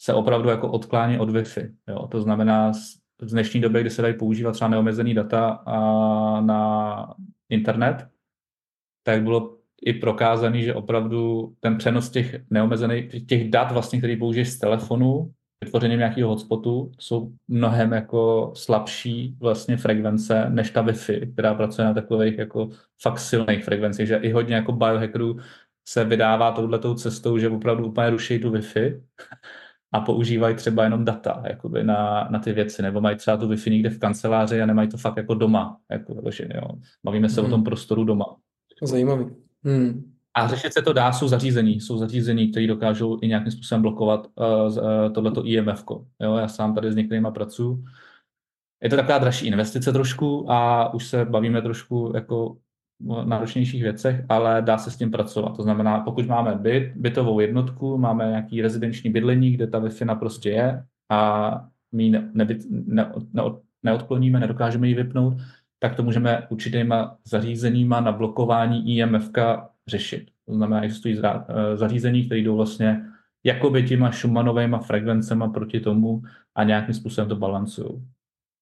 se 0.00 0.14
opravdu 0.14 0.48
jako 0.48 0.70
odklání 0.70 1.18
od 1.18 1.30
Wi-Fi. 1.30 1.70
Jo? 1.88 2.06
To 2.06 2.20
znamená, 2.20 2.72
v 3.22 3.26
dnešní 3.30 3.60
době, 3.60 3.80
kdy 3.80 3.90
se 3.90 4.02
dají 4.02 4.14
používat 4.14 4.52
třeba 4.52 4.68
neomezený 4.68 5.14
data 5.14 5.62
na 6.40 7.14
internet, 7.48 8.06
tak 9.06 9.22
bylo 9.22 9.56
i 9.82 9.92
prokázaný, 9.92 10.62
že 10.62 10.74
opravdu 10.74 11.52
ten 11.60 11.76
přenos 11.76 12.10
těch 12.10 12.40
neomezených, 12.50 13.26
těch 13.26 13.50
dat 13.50 13.72
vlastně, 13.72 13.98
který 13.98 14.16
použiješ 14.16 14.48
z 14.48 14.58
telefonu, 14.58 15.32
vytvořením 15.64 15.98
nějakého 15.98 16.30
hotspotu, 16.30 16.92
jsou 16.98 17.32
mnohem 17.48 17.92
jako 17.92 18.52
slabší 18.56 19.36
vlastně 19.40 19.76
frekvence 19.76 20.46
než 20.50 20.70
ta 20.70 20.82
Wi-Fi, 20.82 21.32
která 21.32 21.54
pracuje 21.54 21.84
na 21.84 21.94
takových 21.94 22.38
jako 22.38 22.68
fakt 23.02 23.18
silných 23.18 23.64
frekvencích, 23.64 24.06
že 24.06 24.16
i 24.16 24.32
hodně 24.32 24.54
jako 24.54 24.72
biohackerů 24.72 25.36
se 25.88 26.04
vydává 26.04 26.52
touhletou 26.52 26.94
cestou, 26.94 27.38
že 27.38 27.48
opravdu 27.48 27.86
úplně 27.86 28.10
ruší 28.10 28.38
tu 28.38 28.50
Wi-Fi 28.50 29.02
a 29.92 30.00
používají 30.00 30.56
třeba 30.56 30.84
jenom 30.84 31.04
data 31.04 31.42
jakoby 31.46 31.84
na, 31.84 32.28
na 32.30 32.38
ty 32.38 32.52
věci, 32.52 32.82
nebo 32.82 33.00
mají 33.00 33.16
třeba 33.16 33.36
tu 33.36 33.48
Wi-Fi 33.48 33.70
někde 33.70 33.90
v 33.90 33.98
kanceláři 33.98 34.62
a 34.62 34.66
nemají 34.66 34.88
to 34.88 34.96
fakt 34.96 35.16
jako 35.16 35.34
doma. 35.34 35.76
Jako, 35.90 36.30
že, 36.30 36.48
jo. 36.54 36.68
Bavíme 37.04 37.28
se 37.28 37.40
hmm. 37.40 37.50
o 37.50 37.54
tom 37.54 37.64
prostoru 37.64 38.04
doma. 38.04 38.36
Zajímavý. 38.82 39.26
Hmm. 39.64 40.09
A 40.34 40.48
řešit 40.48 40.72
se 40.72 40.82
to 40.82 40.92
dá, 40.92 41.12
jsou 41.12 41.28
zařízení, 41.28 41.80
jsou 41.80 41.98
zařízení, 41.98 42.50
které 42.50 42.66
dokážou 42.66 43.18
i 43.22 43.28
nějakým 43.28 43.52
způsobem 43.52 43.82
blokovat 43.82 44.26
uh, 44.34 45.12
tohleto 45.12 45.46
IMF. 45.46 45.84
-ko. 45.84 46.04
Jo, 46.22 46.36
já 46.36 46.48
sám 46.48 46.74
tady 46.74 46.92
s 46.92 46.96
některými 46.96 47.28
pracuji. 47.34 47.84
Je 48.82 48.90
to 48.90 48.96
taková 48.96 49.18
dražší 49.18 49.46
investice 49.46 49.92
trošku 49.92 50.50
a 50.50 50.92
už 50.94 51.06
se 51.06 51.24
bavíme 51.24 51.62
trošku 51.62 52.12
jako 52.14 52.56
náročnějších 53.24 53.82
věcech, 53.82 54.24
ale 54.28 54.62
dá 54.62 54.78
se 54.78 54.90
s 54.90 54.96
tím 54.96 55.10
pracovat. 55.10 55.56
To 55.56 55.62
znamená, 55.62 56.00
pokud 56.00 56.26
máme 56.26 56.54
byt, 56.54 56.92
bytovou 56.96 57.40
jednotku, 57.40 57.98
máme 57.98 58.28
nějaký 58.28 58.62
rezidenční 58.62 59.10
bydlení, 59.10 59.50
kde 59.50 59.66
ta 59.66 59.80
Wi-Fi 59.80 60.18
prostě 60.18 60.50
je 60.50 60.84
a 61.10 61.50
my 61.92 62.04
ji 62.04 62.10
ne, 62.10 62.30
ne, 62.34 62.46
ne, 62.70 63.12
ne, 63.32 63.42
neodkloníme, 63.82 64.40
nedokážeme 64.40 64.88
ji 64.88 64.94
vypnout, 64.94 65.34
tak 65.78 65.94
to 65.96 66.02
můžeme 66.02 66.46
určitýma 66.50 67.16
zařízeníma 67.24 68.00
na 68.00 68.12
blokování 68.12 68.96
IMF 68.96 69.30
řešit. 69.88 70.30
To 70.46 70.54
znamená, 70.54 70.82
existují 70.82 71.20
eh, 71.24 71.76
zařízení, 71.76 72.26
které 72.26 72.40
jdou 72.40 72.56
vlastně 72.56 73.04
jakoby 73.44 73.82
těma 73.82 74.12
Schumannovými 74.12 74.76
frekvencema 74.86 75.48
proti 75.48 75.80
tomu 75.80 76.22
a 76.54 76.64
nějakým 76.64 76.94
způsobem 76.94 77.28
to 77.28 77.36
balancují. 77.36 78.06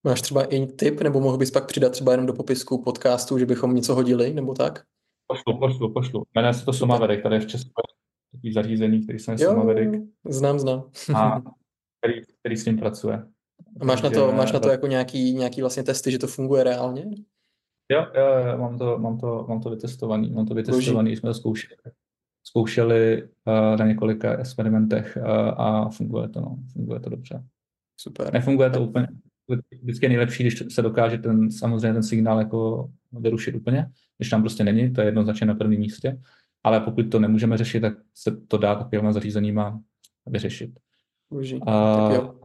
Máš 0.04 0.20
třeba 0.20 0.44
i 0.44 0.66
tip, 0.66 1.00
nebo 1.00 1.20
mohl 1.20 1.36
bys 1.36 1.50
pak 1.50 1.66
přidat 1.66 1.92
třeba 1.92 2.12
jenom 2.12 2.26
do 2.26 2.32
popisku 2.32 2.82
podcastu, 2.82 3.38
že 3.38 3.46
bychom 3.46 3.74
něco 3.74 3.94
hodili, 3.94 4.34
nebo 4.34 4.54
tak? 4.54 4.84
Pošlu, 5.26 5.58
pošlu, 5.58 5.92
pošlu. 5.92 6.24
Jmenuje 6.34 6.54
se 6.54 6.64
to 6.64 6.72
Somavedek, 6.72 7.22
tady 7.22 7.36
je 7.36 7.40
v 7.40 7.46
Česku 7.46 7.70
takový 8.32 8.52
zařízení, 8.52 9.02
který 9.02 9.18
se 9.18 9.30
jmenuje 9.30 9.48
Somavedek. 9.48 9.88
Znám, 10.28 10.58
znám. 10.58 10.90
a 11.14 11.40
který, 12.00 12.22
který 12.40 12.56
s 12.56 12.64
tím 12.64 12.78
pracuje. 12.78 13.26
A 13.80 13.84
máš 13.84 14.02
na 14.02 14.10
to, 14.10 14.32
máš 14.32 14.52
na 14.52 14.60
to 14.60 14.68
jako 14.70 14.86
nějaký, 14.86 15.34
nějaký 15.34 15.60
vlastně 15.60 15.82
testy, 15.82 16.10
že 16.10 16.18
to 16.18 16.26
funguje 16.26 16.64
reálně? 16.64 17.04
Jo, 17.90 18.06
jo, 18.14 18.26
jo 18.50 18.58
mám, 18.58 18.78
to, 18.78 18.98
mám, 18.98 19.18
to, 19.18 19.46
mám 19.48 19.60
to 19.60 19.70
vytestovaný, 19.70 20.30
mám 20.30 20.46
to 20.46 20.54
vytestovaný, 20.54 21.16
jsme 21.16 21.30
to 21.30 21.34
zkoušeli, 21.34 21.76
zkoušeli 22.44 23.22
uh, 23.22 23.78
na 23.78 23.86
několika 23.86 24.38
experimentech 24.38 25.18
uh, 25.20 25.28
a 25.60 25.88
funguje 25.88 26.28
to, 26.28 26.40
no, 26.40 26.58
funguje 26.72 27.00
to 27.00 27.10
dobře. 27.10 27.44
Super. 27.96 28.32
Nefunguje 28.32 28.70
to 28.70 28.82
úplně, 28.82 29.08
vždycky 29.82 30.04
je 30.04 30.08
nejlepší, 30.08 30.42
když 30.42 30.62
se 30.68 30.82
dokáže 30.82 31.18
ten, 31.18 31.50
samozřejmě 31.50 31.92
ten 31.92 32.02
signál 32.02 32.38
jako 32.38 32.90
vyrušit 33.12 33.54
úplně, 33.54 33.86
když 34.18 34.30
tam 34.30 34.42
prostě 34.42 34.64
není, 34.64 34.92
to 34.92 35.00
je 35.00 35.06
jednoznačně 35.06 35.46
na 35.46 35.54
prvním 35.54 35.80
místě, 35.80 36.20
ale 36.64 36.80
pokud 36.80 37.02
to 37.02 37.18
nemůžeme 37.18 37.56
řešit, 37.56 37.80
tak 37.80 37.94
se 38.14 38.36
to 38.36 38.58
dá 38.58 38.74
takovýma 38.74 39.12
zařízeníma 39.12 39.80
vyřešit. 40.26 40.70
Boží. 41.30 41.54
Uh, 41.54 41.64
tak 41.64 42.14
jo. 42.14 42.37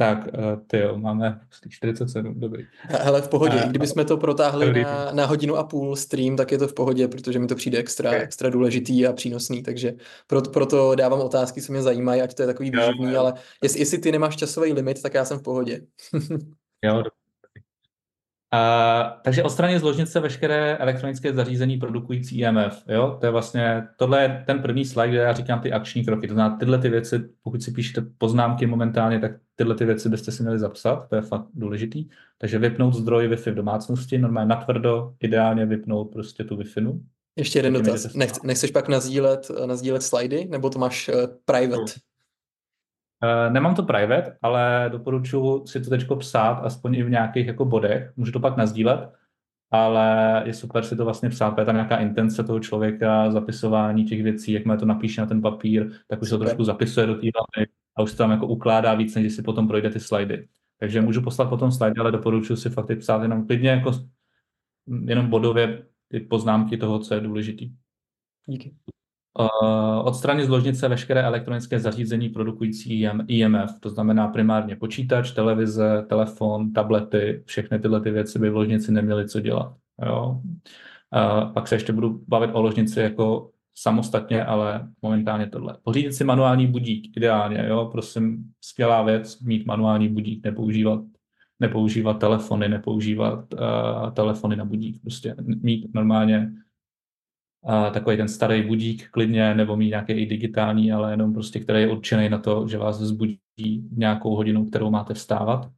Tak, 0.00 0.28
eh, 0.28 0.56
ty 0.66 0.78
jo, 0.78 0.98
máme 0.98 1.40
47, 1.68 2.40
dobrý. 2.40 2.66
Hele, 2.82 3.22
v 3.22 3.28
pohodě, 3.28 3.56
uh, 3.56 3.70
kdybychom 3.70 4.04
to 4.04 4.16
protáhli 4.16 4.82
na, 4.82 5.10
na 5.12 5.26
hodinu 5.26 5.56
a 5.56 5.64
půl 5.64 5.96
stream, 5.96 6.36
tak 6.36 6.52
je 6.52 6.58
to 6.58 6.68
v 6.68 6.74
pohodě, 6.74 7.08
protože 7.08 7.38
mi 7.38 7.46
to 7.46 7.54
přijde 7.54 7.78
extra, 7.78 8.10
okay. 8.10 8.22
extra 8.22 8.50
důležitý 8.50 9.06
a 9.06 9.12
přínosný, 9.12 9.62
takže 9.62 9.92
proto, 10.26 10.50
proto 10.50 10.94
dávám 10.94 11.20
otázky, 11.20 11.62
co 11.62 11.72
mě 11.72 11.82
zajímají, 11.82 12.22
ať 12.22 12.34
to 12.34 12.42
je 12.42 12.46
takový 12.46 12.70
výživný, 12.70 13.16
ale 13.16 13.34
jestli, 13.62 13.80
jestli 13.80 13.98
ty 13.98 14.12
nemáš 14.12 14.36
časový 14.36 14.72
limit, 14.72 15.02
tak 15.02 15.14
já 15.14 15.24
jsem 15.24 15.38
v 15.38 15.42
pohodě. 15.42 15.80
jo, 16.84 17.02
a, 18.52 19.20
takže 19.24 19.42
odstranit 19.42 19.78
z 19.78 19.82
ložnice 19.82 20.20
veškeré 20.20 20.76
elektronické 20.76 21.32
zařízení 21.32 21.76
produkující 21.76 22.38
IMF. 22.40 22.84
Jo? 22.88 23.16
To 23.20 23.26
je 23.26 23.32
vlastně, 23.32 23.88
tohle 23.96 24.22
je 24.22 24.44
ten 24.46 24.62
první 24.62 24.84
slide, 24.84 25.08
kde 25.08 25.18
já 25.18 25.32
říkám 25.32 25.60
ty 25.60 25.72
akční 25.72 26.04
kroky. 26.04 26.28
To 26.28 26.34
znamená, 26.34 26.56
tyhle 26.56 26.78
ty 26.78 26.88
věci, 26.88 27.20
pokud 27.42 27.62
si 27.62 27.72
píšete 27.72 28.06
poznámky 28.18 28.66
momentálně, 28.66 29.18
tak 29.18 29.32
tyhle 29.60 29.74
ty 29.74 29.84
věci 29.84 30.08
byste 30.08 30.32
si 30.32 30.42
měli 30.42 30.58
zapsat, 30.58 31.08
to 31.08 31.16
je 31.16 31.22
fakt 31.22 31.46
důležitý. 31.54 32.08
Takže 32.38 32.58
vypnout 32.58 32.94
zdroj 32.94 33.28
Wi-Fi 33.28 33.52
v 33.52 33.54
domácnosti, 33.54 34.18
normálně 34.18 34.48
natvrdo, 34.48 35.14
ideálně 35.20 35.66
vypnout 35.66 36.12
prostě 36.12 36.44
tu 36.44 36.56
Wi-Fi. 36.56 37.00
Ještě 37.36 37.58
jeden 37.58 37.72
dotaz. 37.72 38.14
Nech, 38.14 38.42
nechceš 38.42 38.70
pak 38.70 38.88
nazdílet, 38.88 39.50
nazdílet 39.66 40.02
slidy, 40.02 40.44
nebo 40.50 40.70
to 40.70 40.78
máš 40.78 41.08
uh, 41.08 41.14
private? 41.44 41.92
Uh, 43.22 43.52
nemám 43.52 43.74
to 43.74 43.82
private, 43.82 44.36
ale 44.42 44.88
doporučuji 44.92 45.66
si 45.66 45.80
to 45.80 45.90
teď 45.90 46.06
psát, 46.18 46.52
aspoň 46.52 46.94
i 46.94 47.02
v 47.02 47.10
nějakých 47.10 47.46
jako 47.46 47.64
bodech. 47.64 48.12
Můžu 48.16 48.32
to 48.32 48.40
pak 48.40 48.56
nazdílet, 48.56 49.12
ale 49.70 50.42
je 50.46 50.54
super 50.54 50.84
si 50.84 50.96
to 50.96 51.04
vlastně 51.04 51.30
psát, 51.30 51.58
je 51.58 51.64
tam 51.64 51.74
nějaká 51.74 51.96
intence 51.96 52.44
toho 52.44 52.60
člověka, 52.60 53.30
zapisování 53.30 54.04
těch 54.04 54.22
věcí, 54.22 54.52
jak 54.52 54.64
má 54.64 54.76
to 54.76 54.86
napíše 54.86 55.20
na 55.20 55.26
ten 55.26 55.42
papír, 55.42 55.90
tak 56.08 56.22
už 56.22 56.28
se 56.28 56.38
to 56.38 56.44
trošku 56.44 56.64
zapisuje 56.64 57.06
do 57.06 57.14
té 57.14 57.20
hlavy 57.20 57.70
a 58.00 58.02
už 58.02 58.10
se 58.10 58.16
tam 58.16 58.30
jako 58.30 58.46
ukládá 58.46 58.94
víc, 58.94 59.14
než 59.14 59.34
si 59.34 59.42
potom 59.42 59.68
projde 59.68 59.90
ty 59.90 60.00
slajdy. 60.00 60.48
Takže 60.78 61.00
můžu 61.00 61.22
poslat 61.22 61.48
potom 61.48 61.72
slajdy, 61.72 62.00
ale 62.00 62.12
doporučuji 62.12 62.56
si 62.56 62.70
fakt 62.70 62.98
psát 62.98 63.22
jenom 63.22 63.46
klidně 63.46 63.70
jako 63.70 63.92
jenom 65.04 65.26
bodově 65.26 65.86
ty 66.08 66.20
poznámky 66.20 66.76
toho, 66.76 66.98
co 66.98 67.14
je 67.14 67.20
důležitý. 67.20 67.72
Díky. 68.46 68.74
Uh, 69.38 70.06
odstranit 70.06 70.46
z 70.46 70.48
ložnice 70.48 70.88
veškeré 70.88 71.22
elektronické 71.22 71.80
zařízení 71.80 72.28
produkující 72.28 73.08
IMF, 73.26 73.80
to 73.80 73.90
znamená 73.90 74.28
primárně 74.28 74.76
počítač, 74.76 75.30
televize, 75.30 76.06
telefon, 76.08 76.72
tablety, 76.72 77.42
všechny 77.46 77.78
tyhle 77.78 78.00
ty 78.00 78.10
věci 78.10 78.38
by 78.38 78.50
v 78.50 78.56
ložnici 78.56 78.92
neměly 78.92 79.28
co 79.28 79.40
dělat. 79.40 79.76
Jo? 80.06 80.40
Uh, 81.14 81.52
pak 81.52 81.68
se 81.68 81.74
ještě 81.74 81.92
budu 81.92 82.24
bavit 82.28 82.50
o 82.52 82.62
ložnici 82.62 83.00
jako 83.00 83.50
samostatně, 83.74 84.44
ale 84.44 84.88
momentálně 85.02 85.46
tohle. 85.46 85.78
Pořídit 85.82 86.12
si 86.12 86.24
manuální 86.24 86.66
budík, 86.66 87.16
ideálně, 87.16 87.64
jo, 87.68 87.88
prosím, 87.92 88.52
skvělá 88.60 89.02
věc, 89.02 89.40
mít 89.40 89.66
manuální 89.66 90.08
budík, 90.08 90.44
nepoužívat, 90.44 91.00
nepoužívat 91.60 92.14
telefony, 92.14 92.68
nepoužívat 92.68 93.54
uh, 93.54 94.10
telefony 94.10 94.56
na 94.56 94.64
budík, 94.64 95.00
prostě 95.00 95.36
mít 95.40 95.94
normálně 95.94 96.52
uh, 97.62 97.92
takový 97.92 98.16
ten 98.16 98.28
starý 98.28 98.62
budík 98.62 99.08
klidně, 99.10 99.54
nebo 99.54 99.76
mít 99.76 99.88
nějaký 99.88 100.12
i 100.12 100.26
digitální, 100.26 100.92
ale 100.92 101.12
jenom 101.12 101.32
prostě, 101.32 101.60
který 101.60 101.80
je 101.80 101.90
určený 101.90 102.28
na 102.28 102.38
to, 102.38 102.68
že 102.68 102.78
vás 102.78 103.00
vzbudí 103.00 103.40
nějakou 103.90 104.36
hodinu, 104.36 104.66
kterou 104.66 104.90
máte 104.90 105.14
vstávat. 105.14 105.70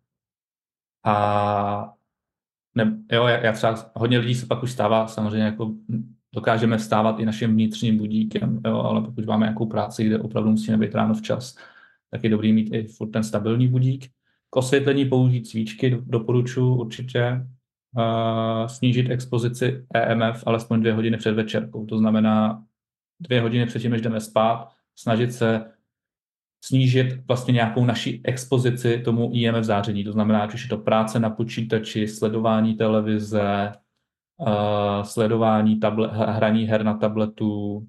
A 1.05 1.93
ne, 2.75 2.99
jo, 3.13 3.27
já 3.27 3.53
třeba 3.53 3.75
hodně 3.95 4.19
lidí 4.19 4.35
se 4.35 4.47
pak 4.47 4.63
už 4.63 4.73
stává 4.73 5.07
samozřejmě 5.07 5.43
jako 5.43 5.75
dokážeme 6.35 6.77
vstávat 6.77 7.21
i 7.21 7.27
naším 7.27 7.51
vnitřním 7.51 7.99
budíkem, 7.99 8.61
jo, 8.67 8.79
ale 8.79 9.01
pokud 9.01 9.27
máme 9.27 9.47
nějakou 9.47 9.67
práci, 9.67 10.05
kde 10.05 10.19
opravdu 10.19 10.51
musíme 10.51 10.77
být 10.77 10.95
ráno 10.95 11.15
včas, 11.15 11.57
tak 12.11 12.25
je 12.25 12.31
dobrý 12.31 12.53
mít 12.53 12.75
i 12.75 12.87
furt 12.87 13.11
ten 13.11 13.25
stabilní 13.25 13.69
budík. 13.69 14.11
K 14.51 14.57
osvětlení 14.57 15.05
použít 15.05 15.49
svíčky 15.49 15.99
doporučuji 16.07 16.75
určitě. 16.75 17.47
Uh, 17.97 18.67
snížit 18.67 19.11
expozici 19.11 19.85
EMF 19.95 20.43
alespoň 20.47 20.81
dvě 20.81 20.93
hodiny 20.93 21.17
před 21.17 21.33
večerkou. 21.33 21.87
To 21.87 21.99
znamená 21.99 22.65
dvě 23.21 23.41
hodiny 23.41 23.67
předtím, 23.67 23.91
než 23.91 24.01
jdeme 24.01 24.21
spát, 24.21 24.69
snažit 24.97 25.33
se 25.33 25.65
snížit 26.65 27.27
vlastně 27.29 27.53
nějakou 27.53 27.85
naší 27.85 28.21
expozici 28.25 28.99
tomu 28.99 29.31
IMF 29.35 29.65
záření. 29.65 30.05
To 30.05 30.13
znamená, 30.13 30.49
že 30.49 30.65
je 30.65 30.69
to 30.69 30.79
práce 30.79 31.21
na 31.21 31.31
počítači, 31.31 32.09
sledování 32.09 32.75
televize, 32.75 33.73
sledování 35.03 35.81
tablet, 35.81 36.11
hraní 36.13 36.65
her 36.65 36.85
na 36.85 36.95
tabletu, 36.95 37.83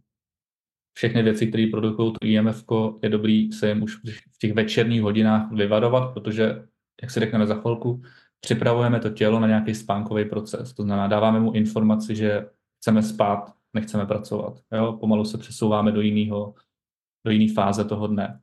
všechny 0.94 1.24
věci, 1.24 1.48
které 1.48 1.68
produkují 1.72 2.14
to 2.14 2.28
IMF, 2.28 2.64
je 3.04 3.10
dobrý 3.10 3.52
se 3.52 3.70
jim 3.70 3.84
už 3.84 3.96
v 4.32 4.38
těch 4.40 4.54
večerních 4.54 5.02
hodinách 5.02 5.52
vyvarovat, 5.52 6.14
protože, 6.14 6.64
jak 7.02 7.12
si 7.12 7.20
řekneme 7.20 7.48
za 7.48 7.56
chvilku, 7.56 8.02
připravujeme 8.40 9.00
to 9.00 9.10
tělo 9.10 9.40
na 9.40 9.48
nějaký 9.48 9.76
spánkový 9.76 10.26
proces. 10.26 10.74
To 10.74 10.84
znamená, 10.84 11.08
dáváme 11.08 11.40
mu 11.40 11.52
informaci, 11.52 12.16
že 12.16 12.50
chceme 12.78 13.04
spát, 13.04 13.54
nechceme 13.74 14.06
pracovat. 14.06 14.60
Jo? 14.72 14.98
Pomalu 15.00 15.26
se 15.26 15.38
přesouváme 15.38 15.92
do 15.92 16.02
jiného 16.02 16.54
do 17.26 17.32
jiné 17.32 17.54
fáze 17.54 17.86
toho 17.86 18.08
dne. 18.08 18.40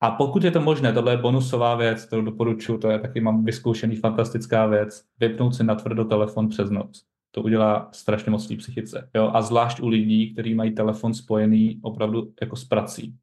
A 0.00 0.10
pokud 0.10 0.44
je 0.44 0.50
to 0.50 0.60
možné, 0.60 0.92
tohle 0.92 1.12
je 1.12 1.16
bonusová 1.16 1.74
věc, 1.74 2.04
kterou 2.04 2.22
doporučuji, 2.22 2.78
to 2.78 2.90
je 2.90 2.98
taky 2.98 3.20
mám 3.20 3.44
vyzkoušený 3.44 3.96
fantastická 3.96 4.66
věc, 4.66 5.04
vypnout 5.20 5.54
si 5.54 5.64
natvrdo 5.64 6.04
telefon 6.04 6.48
přes 6.48 6.70
noc 6.70 7.13
to 7.34 7.42
udělá 7.42 7.88
strašně 7.92 8.30
moc 8.30 8.48
té 8.48 8.56
psychice. 8.56 9.10
Jo? 9.14 9.30
A 9.34 9.42
zvlášť 9.42 9.80
u 9.80 9.88
lidí, 9.88 10.32
kteří 10.32 10.54
mají 10.54 10.70
telefon 10.70 11.14
spojený 11.14 11.78
opravdu 11.82 12.32
jako 12.40 12.56
s 12.56 12.64
prací. 12.64 13.14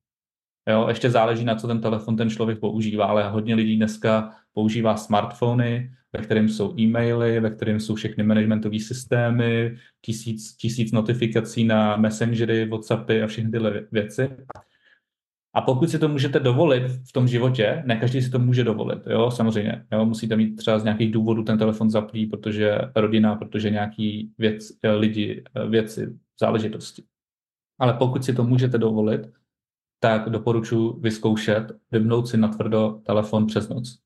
Jo? 0.70 0.86
Ještě 0.88 1.10
záleží, 1.10 1.46
na 1.46 1.56
co 1.56 1.68
ten 1.68 1.82
telefon 1.82 2.16
ten 2.16 2.30
člověk 2.30 2.60
používá, 2.60 3.06
ale 3.06 3.30
hodně 3.30 3.56
lidí 3.56 3.78
dneska 3.78 4.32
používá 4.54 4.98
smartfony, 4.98 5.92
ve 6.14 6.24
kterém 6.24 6.50
jsou 6.50 6.80
e-maily, 6.80 7.40
ve 7.40 7.50
kterém 7.50 7.80
jsou 7.80 7.96
všechny 7.96 8.24
managementové 8.24 8.80
systémy, 8.80 9.76
tisíc, 10.02 10.56
tisíc 10.56 10.92
notifikací 10.92 11.64
na 11.64 11.98
messengery, 11.98 12.66
whatsappy 12.66 13.24
a 13.24 13.28
všechny 13.28 13.52
tyhle 13.52 13.88
věci. 13.92 14.30
A 15.54 15.62
pokud 15.62 15.90
si 15.90 16.00
to 16.00 16.08
můžete 16.08 16.40
dovolit 16.40 16.84
v 17.10 17.12
tom 17.12 17.28
životě, 17.28 17.84
ne 17.86 17.96
každý 17.96 18.22
si 18.22 18.30
to 18.30 18.40
může 18.40 18.64
dovolit, 18.64 19.00
jo, 19.08 19.32
samozřejmě. 19.32 19.86
Jo, 19.92 20.06
musíte 20.06 20.36
mít 20.36 20.56
třeba 20.56 20.80
z 20.80 20.84
nějakých 20.84 21.12
důvodů 21.12 21.44
ten 21.44 21.58
telefon 21.58 21.90
zaplý, 21.90 22.26
protože 22.26 22.78
rodina, 22.96 23.36
protože 23.36 23.70
nějaký 23.70 24.32
věc, 24.38 24.72
eh, 24.84 24.92
lidi, 24.92 25.44
eh, 25.56 25.68
věci, 25.68 26.18
záležitosti. 26.40 27.04
Ale 27.80 27.94
pokud 27.94 28.26
si 28.26 28.34
to 28.34 28.44
můžete 28.44 28.78
dovolit, 28.78 29.22
tak 30.00 30.30
doporučuji 30.30 30.94
vyzkoušet, 31.00 31.72
vybnout 31.92 32.28
si 32.28 32.38
na 32.38 32.48
tvrdo 32.48 33.00
telefon 33.06 33.48
přes 33.48 33.70
noc. 33.70 34.00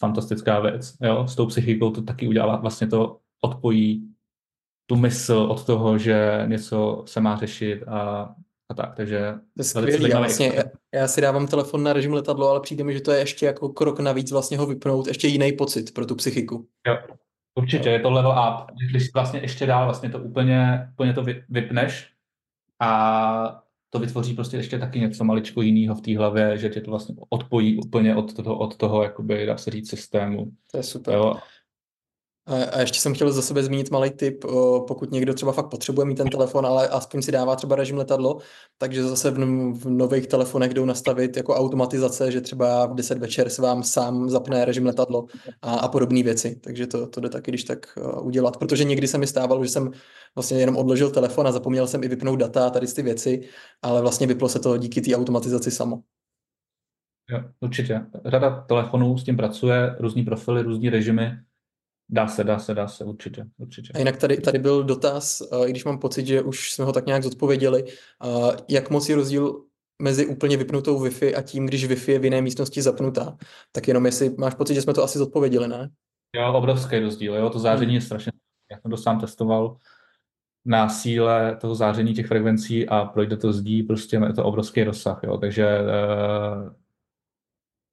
Fantastická 0.00 0.60
věc. 0.60 0.96
Jo? 1.02 1.26
S 1.28 1.36
tou 1.36 1.46
psychikou 1.46 1.90
to 1.90 2.02
taky 2.02 2.28
udělá, 2.28 2.56
vlastně 2.56 2.86
to 2.86 3.18
odpojí 3.40 4.08
tu 4.86 4.96
mysl 4.96 5.34
od 5.34 5.66
toho, 5.66 5.98
že 5.98 6.44
něco 6.46 7.02
se 7.06 7.20
má 7.20 7.36
řešit 7.36 7.82
a 7.88 8.34
a 8.72 8.74
tak, 8.74 8.94
takže... 8.94 9.34
To 9.56 9.60
je 9.60 9.64
skvělý, 9.64 10.10
já, 10.10 10.18
vlastně, 10.18 10.52
já, 10.54 10.62
já 10.94 11.08
si 11.08 11.20
dávám 11.20 11.46
telefon 11.46 11.82
na 11.82 11.92
režim 11.92 12.12
letadlo, 12.12 12.48
ale 12.48 12.60
přijde 12.60 12.84
mi, 12.84 12.92
že 12.92 13.00
to 13.00 13.12
je 13.12 13.18
ještě 13.18 13.46
jako 13.46 13.68
krok 13.68 14.00
navíc 14.00 14.32
vlastně 14.32 14.58
ho 14.58 14.66
vypnout, 14.66 15.06
ještě 15.06 15.28
jiný 15.28 15.52
pocit 15.52 15.94
pro 15.94 16.06
tu 16.06 16.14
psychiku. 16.14 16.66
Jo, 16.86 16.98
určitě, 17.54 17.88
je 17.88 18.00
to 18.00 18.10
level 18.10 18.30
up, 18.30 18.70
když 18.90 19.12
vlastně 19.14 19.40
ještě 19.40 19.66
dál 19.66 19.84
vlastně 19.84 20.10
to 20.10 20.18
úplně, 20.18 20.88
úplně 20.92 21.12
to 21.12 21.24
vypneš 21.48 22.08
a 22.80 23.62
to 23.90 23.98
vytvoří 23.98 24.34
prostě 24.34 24.56
ještě 24.56 24.78
taky 24.78 25.00
něco 25.00 25.24
maličko 25.24 25.62
jiného 25.62 25.94
v 25.94 26.00
té 26.00 26.18
hlavě, 26.18 26.58
že 26.58 26.68
tě 26.68 26.80
to 26.80 26.90
vlastně 26.90 27.14
odpojí 27.28 27.76
úplně 27.76 28.16
od 28.16 28.34
toho, 28.34 28.58
od 28.58 28.76
toho 28.76 29.02
jakoby, 29.02 29.46
dá 29.46 29.56
se 29.56 29.70
říct, 29.70 29.90
systému. 29.90 30.50
To 30.70 30.76
je 30.76 30.82
super. 30.82 31.14
Jo? 31.14 31.34
A 32.46 32.80
ještě 32.80 33.00
jsem 33.00 33.14
chtěl 33.14 33.32
za 33.32 33.42
sebe 33.42 33.62
zmínit 33.62 33.90
malý 33.90 34.10
tip, 34.10 34.44
pokud 34.88 35.10
někdo 35.10 35.34
třeba 35.34 35.52
fakt 35.52 35.68
potřebuje 35.68 36.06
mít 36.06 36.14
ten 36.14 36.28
telefon, 36.28 36.66
ale 36.66 36.88
aspoň 36.88 37.22
si 37.22 37.32
dává 37.32 37.56
třeba 37.56 37.76
režim 37.76 37.96
letadlo, 37.96 38.38
takže 38.78 39.04
zase 39.04 39.30
v, 39.30 39.34
v 39.72 39.90
nových 39.90 40.26
telefonech 40.26 40.74
jdou 40.74 40.84
nastavit 40.84 41.36
jako 41.36 41.54
automatizace, 41.54 42.32
že 42.32 42.40
třeba 42.40 42.86
v 42.86 42.94
10 42.94 43.18
večer 43.18 43.50
se 43.50 43.62
vám 43.62 43.82
sám 43.82 44.30
zapne 44.30 44.64
režim 44.64 44.86
letadlo 44.86 45.26
a, 45.62 45.74
a 45.74 45.88
podobné 45.88 46.22
věci. 46.22 46.56
Takže 46.56 46.86
to, 46.86 47.06
to 47.06 47.20
jde 47.20 47.28
taky, 47.28 47.50
když 47.50 47.64
tak 47.64 47.98
udělat. 48.22 48.56
Protože 48.56 48.84
někdy 48.84 49.08
se 49.08 49.18
mi 49.18 49.26
stávalo, 49.26 49.64
že 49.64 49.70
jsem 49.70 49.90
vlastně 50.34 50.58
jenom 50.58 50.76
odložil 50.76 51.10
telefon 51.10 51.46
a 51.46 51.52
zapomněl 51.52 51.86
jsem 51.86 52.04
i 52.04 52.08
vypnout 52.08 52.38
data 52.38 52.66
a 52.66 52.70
tady 52.70 52.86
ty 52.86 53.02
věci, 53.02 53.48
ale 53.82 54.00
vlastně 54.00 54.26
vyplo 54.26 54.48
se 54.48 54.58
to 54.58 54.76
díky 54.76 55.00
té 55.00 55.16
automatizaci 55.16 55.70
samo. 55.70 56.00
Jo, 57.30 57.40
určitě. 57.60 58.00
Řada 58.24 58.60
telefonů 58.68 59.18
s 59.18 59.24
tím 59.24 59.36
pracuje, 59.36 59.96
různý 60.00 60.22
profily, 60.22 60.62
různý 60.62 60.90
režimy 60.90 61.32
Dá 62.08 62.28
se, 62.28 62.44
dá 62.44 62.58
se, 62.58 62.74
dá 62.74 62.88
se, 62.88 63.04
určitě, 63.04 63.44
určitě. 63.58 63.92
A 63.94 63.98
jinak 63.98 64.16
tady, 64.16 64.36
tady 64.36 64.58
byl 64.58 64.84
dotaz, 64.84 65.42
i 65.66 65.70
když 65.70 65.84
mám 65.84 65.98
pocit, 65.98 66.26
že 66.26 66.42
už 66.42 66.72
jsme 66.72 66.84
ho 66.84 66.92
tak 66.92 67.06
nějak 67.06 67.22
zodpověděli, 67.22 67.84
jak 68.68 68.90
moc 68.90 69.08
je 69.08 69.16
rozdíl 69.16 69.64
mezi 70.02 70.26
úplně 70.26 70.56
vypnutou 70.56 71.04
Wi-Fi 71.04 71.38
a 71.38 71.42
tím, 71.42 71.66
když 71.66 71.88
Wi-Fi 71.88 72.12
je 72.12 72.18
v 72.18 72.24
jiné 72.24 72.42
místnosti 72.42 72.82
zapnutá. 72.82 73.36
Tak 73.72 73.88
jenom 73.88 74.06
jestli 74.06 74.34
máš 74.38 74.54
pocit, 74.54 74.74
že 74.74 74.82
jsme 74.82 74.94
to 74.94 75.02
asi 75.02 75.18
zodpověděli, 75.18 75.68
ne? 75.68 75.88
Jo, 76.36 76.52
obrovský 76.52 76.98
rozdíl, 76.98 77.34
jo, 77.34 77.50
to 77.50 77.58
záření 77.58 77.90
hmm. 77.90 77.94
je 77.94 78.00
strašně, 78.00 78.32
já 78.70 78.78
jsem 78.78 78.90
to 78.90 78.96
sám 78.96 79.20
testoval 79.20 79.76
na 80.64 80.88
síle 80.88 81.56
toho 81.60 81.74
záření 81.74 82.14
těch 82.14 82.26
frekvencí 82.26 82.88
a 82.88 83.04
projde 83.04 83.36
to 83.36 83.52
zdí, 83.52 83.82
prostě 83.82 84.16
je 84.16 84.32
to 84.32 84.44
obrovský 84.44 84.84
rozsah, 84.84 85.20
jo, 85.22 85.38
takže 85.38 85.66
eh, 85.66 86.81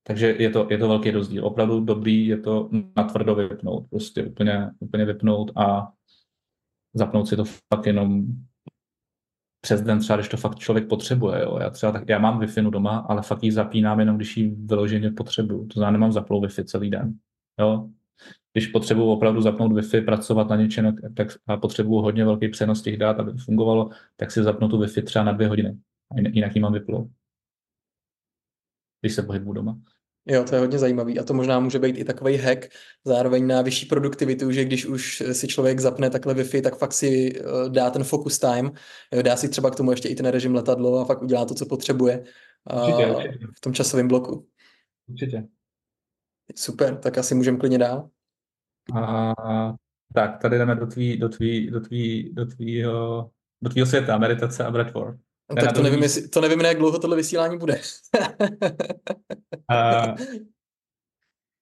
takže 0.10 0.36
je 0.39 0.49
to, 0.49 0.68
je 0.70 0.78
to 0.78 0.88
velký 0.88 1.12
rozdíl. 1.12 1.45
Opravdu 1.45 1.80
dobrý 1.80 2.28
je 2.28 2.38
to 2.38 2.70
natvrdo 2.97 3.36
vypnout, 3.36 3.89
prostě 3.89 4.26
úplně, 4.26 4.72
úplně 4.80 5.05
vypnout 5.05 5.51
a 5.55 5.93
zapnout 6.93 7.28
si 7.28 7.36
to 7.36 7.43
fakt 7.45 7.86
jenom 7.86 8.26
přes 9.62 9.82
den 9.82 9.99
třeba, 9.99 10.18
když 10.18 10.30
to 10.30 10.38
fakt 10.38 10.60
člověk 10.60 10.88
potřebuje. 10.88 11.41
Jo. 11.41 11.57
Já 11.62 11.70
třeba 11.70 11.91
tak, 11.91 12.10
já 12.10 12.20
mám 12.20 12.39
wi 12.39 12.47
doma, 12.62 12.97
ale 12.97 13.22
fakt 13.22 13.43
ji 13.43 13.51
zapínám 13.51 13.99
jenom, 13.99 14.16
když 14.16 14.38
ji 14.38 14.55
vyloženě 14.55 15.12
potřebuju. 15.12 15.68
To 15.68 15.74
znamená, 15.74 15.91
nemám 15.91 16.12
zaplou 16.12 16.41
Wi-Fi 16.41 16.64
celý 16.64 16.89
den. 16.89 17.14
Jo. 17.60 17.89
Když 18.53 18.68
potřebuju 18.68 19.07
opravdu 19.07 19.41
zapnout 19.41 19.72
Wi-Fi, 19.72 20.05
pracovat 20.05 20.49
na 20.49 20.55
něčem, 20.55 20.95
tak 21.16 21.28
a 21.47 21.57
potřebuju 21.57 22.01
hodně 22.01 22.26
velký 22.26 22.49
přenos 22.49 22.82
těch 22.82 22.97
dát, 22.97 23.20
aby 23.20 23.32
to 23.32 23.38
fungovalo, 23.38 23.89
tak 24.16 24.32
si 24.32 24.43
zapnu 24.43 24.70
tu 24.70 24.82
Wi-Fi 24.82 25.03
třeba 25.03 25.26
na 25.26 25.32
dvě 25.32 25.47
hodiny. 25.47 25.78
Jinak 26.32 26.55
ji 26.55 26.62
mám 26.62 26.74
vyplou. 26.74 27.10
Když 29.01 29.14
se 29.14 29.24
pohybuju 29.24 29.53
doma. 29.53 29.80
Jo, 30.26 30.43
to 30.43 30.55
je 30.55 30.61
hodně 30.61 30.80
zajímavý 30.80 31.20
a 31.20 31.24
to 31.24 31.34
možná 31.34 31.59
může 31.59 31.80
být 31.80 31.97
i 31.97 32.03
takový 32.03 32.38
hack 32.38 32.67
zároveň 33.05 33.47
na 33.47 33.61
vyšší 33.61 33.86
produktivitu, 33.86 34.51
že 34.51 34.65
když 34.65 34.86
už 34.86 35.24
si 35.32 35.47
člověk 35.47 35.80
zapne 35.80 36.09
takhle 36.09 36.34
Wi-Fi, 36.34 36.61
tak 36.61 36.78
fakt 36.78 36.93
si 36.93 37.34
eh, 37.39 37.70
dá 37.70 37.89
ten 37.89 38.03
focus 38.03 38.39
time, 38.39 38.72
dá 39.22 39.36
si 39.36 39.49
třeba 39.49 39.72
k 39.72 39.76
tomu 39.76 39.91
ještě 39.91 40.09
i 40.09 40.15
ten 40.15 40.26
režim 40.26 40.55
letadlo 40.55 40.99
a 40.99 41.05
fakt 41.05 41.22
udělá 41.22 41.45
to, 41.45 41.53
co 41.53 41.65
potřebuje 41.65 42.24
určitě, 42.74 43.07
určitě. 43.07 43.47
v 43.57 43.61
tom 43.61 43.74
časovém 43.74 44.07
bloku. 44.07 44.47
Určitě. 45.07 45.47
Super, 46.55 46.97
tak 46.97 47.17
asi 47.17 47.36
můžeme 47.36 47.57
klidně 47.57 47.78
dál. 47.78 48.09
A, 48.95 49.34
tak, 50.13 50.41
tady 50.41 50.57
jdeme 50.57 50.76
do 50.76 50.88
tvý, 50.88 51.17
do 51.17 51.30
tvý, 51.30 51.72
do 51.72 51.80
tvý, 51.80 52.34
do 52.34 52.45
tvýho, 52.45 53.30
do 53.61 53.70
tvýho 53.70 53.88
světa, 53.88 54.17
meditace 54.17 54.65
a 54.65 54.72
breathwork. 54.72 55.20
No, 55.49 55.55
tak 55.55 55.73
to 55.73 55.83
nevím, 55.83 56.03
jestli, 56.03 56.27
to 56.27 56.41
nevím, 56.41 56.59
jak 56.59 56.77
dlouho 56.77 56.99
tohle 56.99 57.15
vysílání 57.15 57.57
bude. 57.57 57.81
uh, 59.71 60.15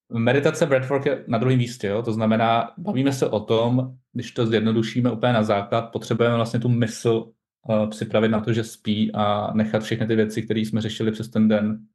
meditace 0.09 0.65
breathwork 0.65 1.05
je 1.05 1.23
na 1.27 1.37
druhém 1.37 1.57
místě, 1.57 1.87
jo? 1.87 2.03
to 2.03 2.13
znamená, 2.13 2.73
bavíme 2.77 3.13
se 3.13 3.29
o 3.29 3.39
tom, 3.39 3.97
když 4.13 4.31
to 4.31 4.45
zjednodušíme 4.45 5.11
úplně 5.11 5.33
na 5.33 5.43
základ, 5.43 5.81
potřebujeme 5.81 6.35
vlastně 6.35 6.59
tu 6.59 6.69
mysl 6.69 7.31
uh, 7.69 7.89
připravit 7.89 8.29
na 8.29 8.39
to, 8.39 8.53
že 8.53 8.63
spí 8.63 9.11
a 9.13 9.53
nechat 9.53 9.83
všechny 9.83 10.07
ty 10.07 10.15
věci, 10.15 10.41
které 10.41 10.59
jsme 10.59 10.81
řešili 10.81 11.11
přes 11.11 11.29
ten 11.29 11.47
den, 11.47 11.87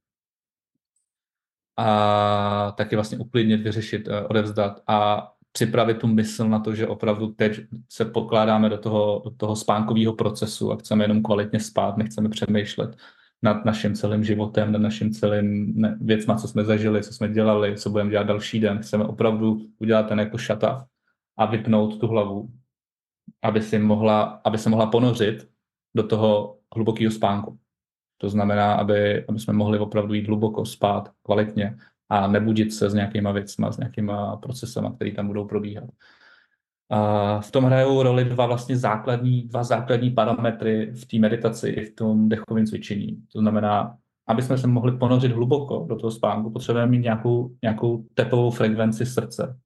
a 1.77 2.73
taky 2.77 2.97
vlastně 2.97 3.19
uklidnit, 3.19 3.61
vyřešit, 3.61 4.09
uh, 4.09 4.15
odevzdat. 4.29 4.83
A 4.87 5.29
připravit 5.53 5.99
tu 5.99 6.07
mysl 6.07 6.49
na 6.49 6.59
to, 6.59 6.75
že 6.75 6.87
opravdu 6.87 7.27
teď 7.27 7.61
se 7.89 8.05
pokládáme 8.05 8.69
do 8.69 8.79
toho, 8.79 9.23
do 9.25 9.31
toho 9.31 9.57
spánkového 9.57 10.13
procesu 10.13 10.73
a 10.73 10.77
chceme 10.77 11.05
jenom 11.05 11.23
kvalitně 11.23 11.61
spát, 11.61 11.97
nechceme 11.97 12.29
přemýšlet 12.29 12.97
nad 13.43 13.65
naším 13.65 13.95
celým 13.95 14.25
životem, 14.25 14.73
nad 14.73 14.79
naším 14.79 15.13
celým 15.13 15.73
ne, 15.81 15.99
věcma, 16.01 16.37
co 16.37 16.49
jsme 16.49 16.65
zažili, 16.65 17.03
co 17.03 17.13
jsme 17.13 17.29
dělali, 17.29 17.77
co 17.77 17.91
budeme 17.91 18.11
dělat 18.11 18.27
další 18.27 18.61
den. 18.61 18.79
Chceme 18.79 19.05
opravdu 19.05 19.61
udělat 19.79 20.09
ten 20.09 20.21
jako 20.21 20.37
off 20.37 20.87
a 21.37 21.47
vypnout 21.47 22.01
tu 22.01 22.07
hlavu, 22.07 22.49
aby, 23.43 23.63
si 23.63 23.79
mohla, 23.79 24.23
aby 24.45 24.59
se 24.59 24.71
mohla 24.71 24.87
ponořit 24.87 25.49
do 25.97 26.03
toho 26.03 26.59
hlubokého 26.75 27.11
spánku. 27.11 27.59
To 28.19 28.29
znamená, 28.29 28.75
aby, 28.75 29.25
aby 29.29 29.39
jsme 29.39 29.53
mohli 29.53 29.79
opravdu 29.79 30.15
jít 30.15 30.27
hluboko 30.27 30.67
spát, 30.67 31.11
kvalitně 31.23 31.77
a 32.13 32.27
nebudit 32.27 32.73
se 32.73 32.91
s 32.91 32.95
nějakýma 32.95 33.33
věcma, 33.33 33.73
s 33.73 33.79
nějakýma 33.79 34.37
procesama, 34.37 34.93
které 34.93 35.13
tam 35.13 35.27
budou 35.27 35.45
probíhat. 35.45 35.85
A 36.91 37.41
v 37.41 37.51
tom 37.51 37.65
hrajou 37.65 38.03
roli 38.03 38.25
dva 38.25 38.47
vlastně 38.47 38.77
základní, 38.77 39.43
dva 39.43 39.65
základní 39.65 40.11
parametry 40.11 40.93
v 40.93 41.07
té 41.07 41.19
meditaci 41.19 41.69
i 41.69 41.85
v 41.85 41.95
tom 41.95 42.29
dechovém 42.29 42.67
cvičení. 42.67 43.23
To 43.33 43.41
znamená, 43.41 43.97
aby 44.27 44.43
jsme 44.43 44.59
se 44.59 44.67
mohli 44.67 44.99
ponořit 44.99 45.33
hluboko 45.33 45.87
do 45.89 45.97
toho 45.97 46.11
spánku, 46.11 46.51
potřebujeme 46.51 46.91
mít 46.91 47.03
nějakou, 47.03 47.57
nějakou 47.63 48.05
tepovou 48.15 48.51
frekvenci 48.51 49.07
srdce, 49.07 49.59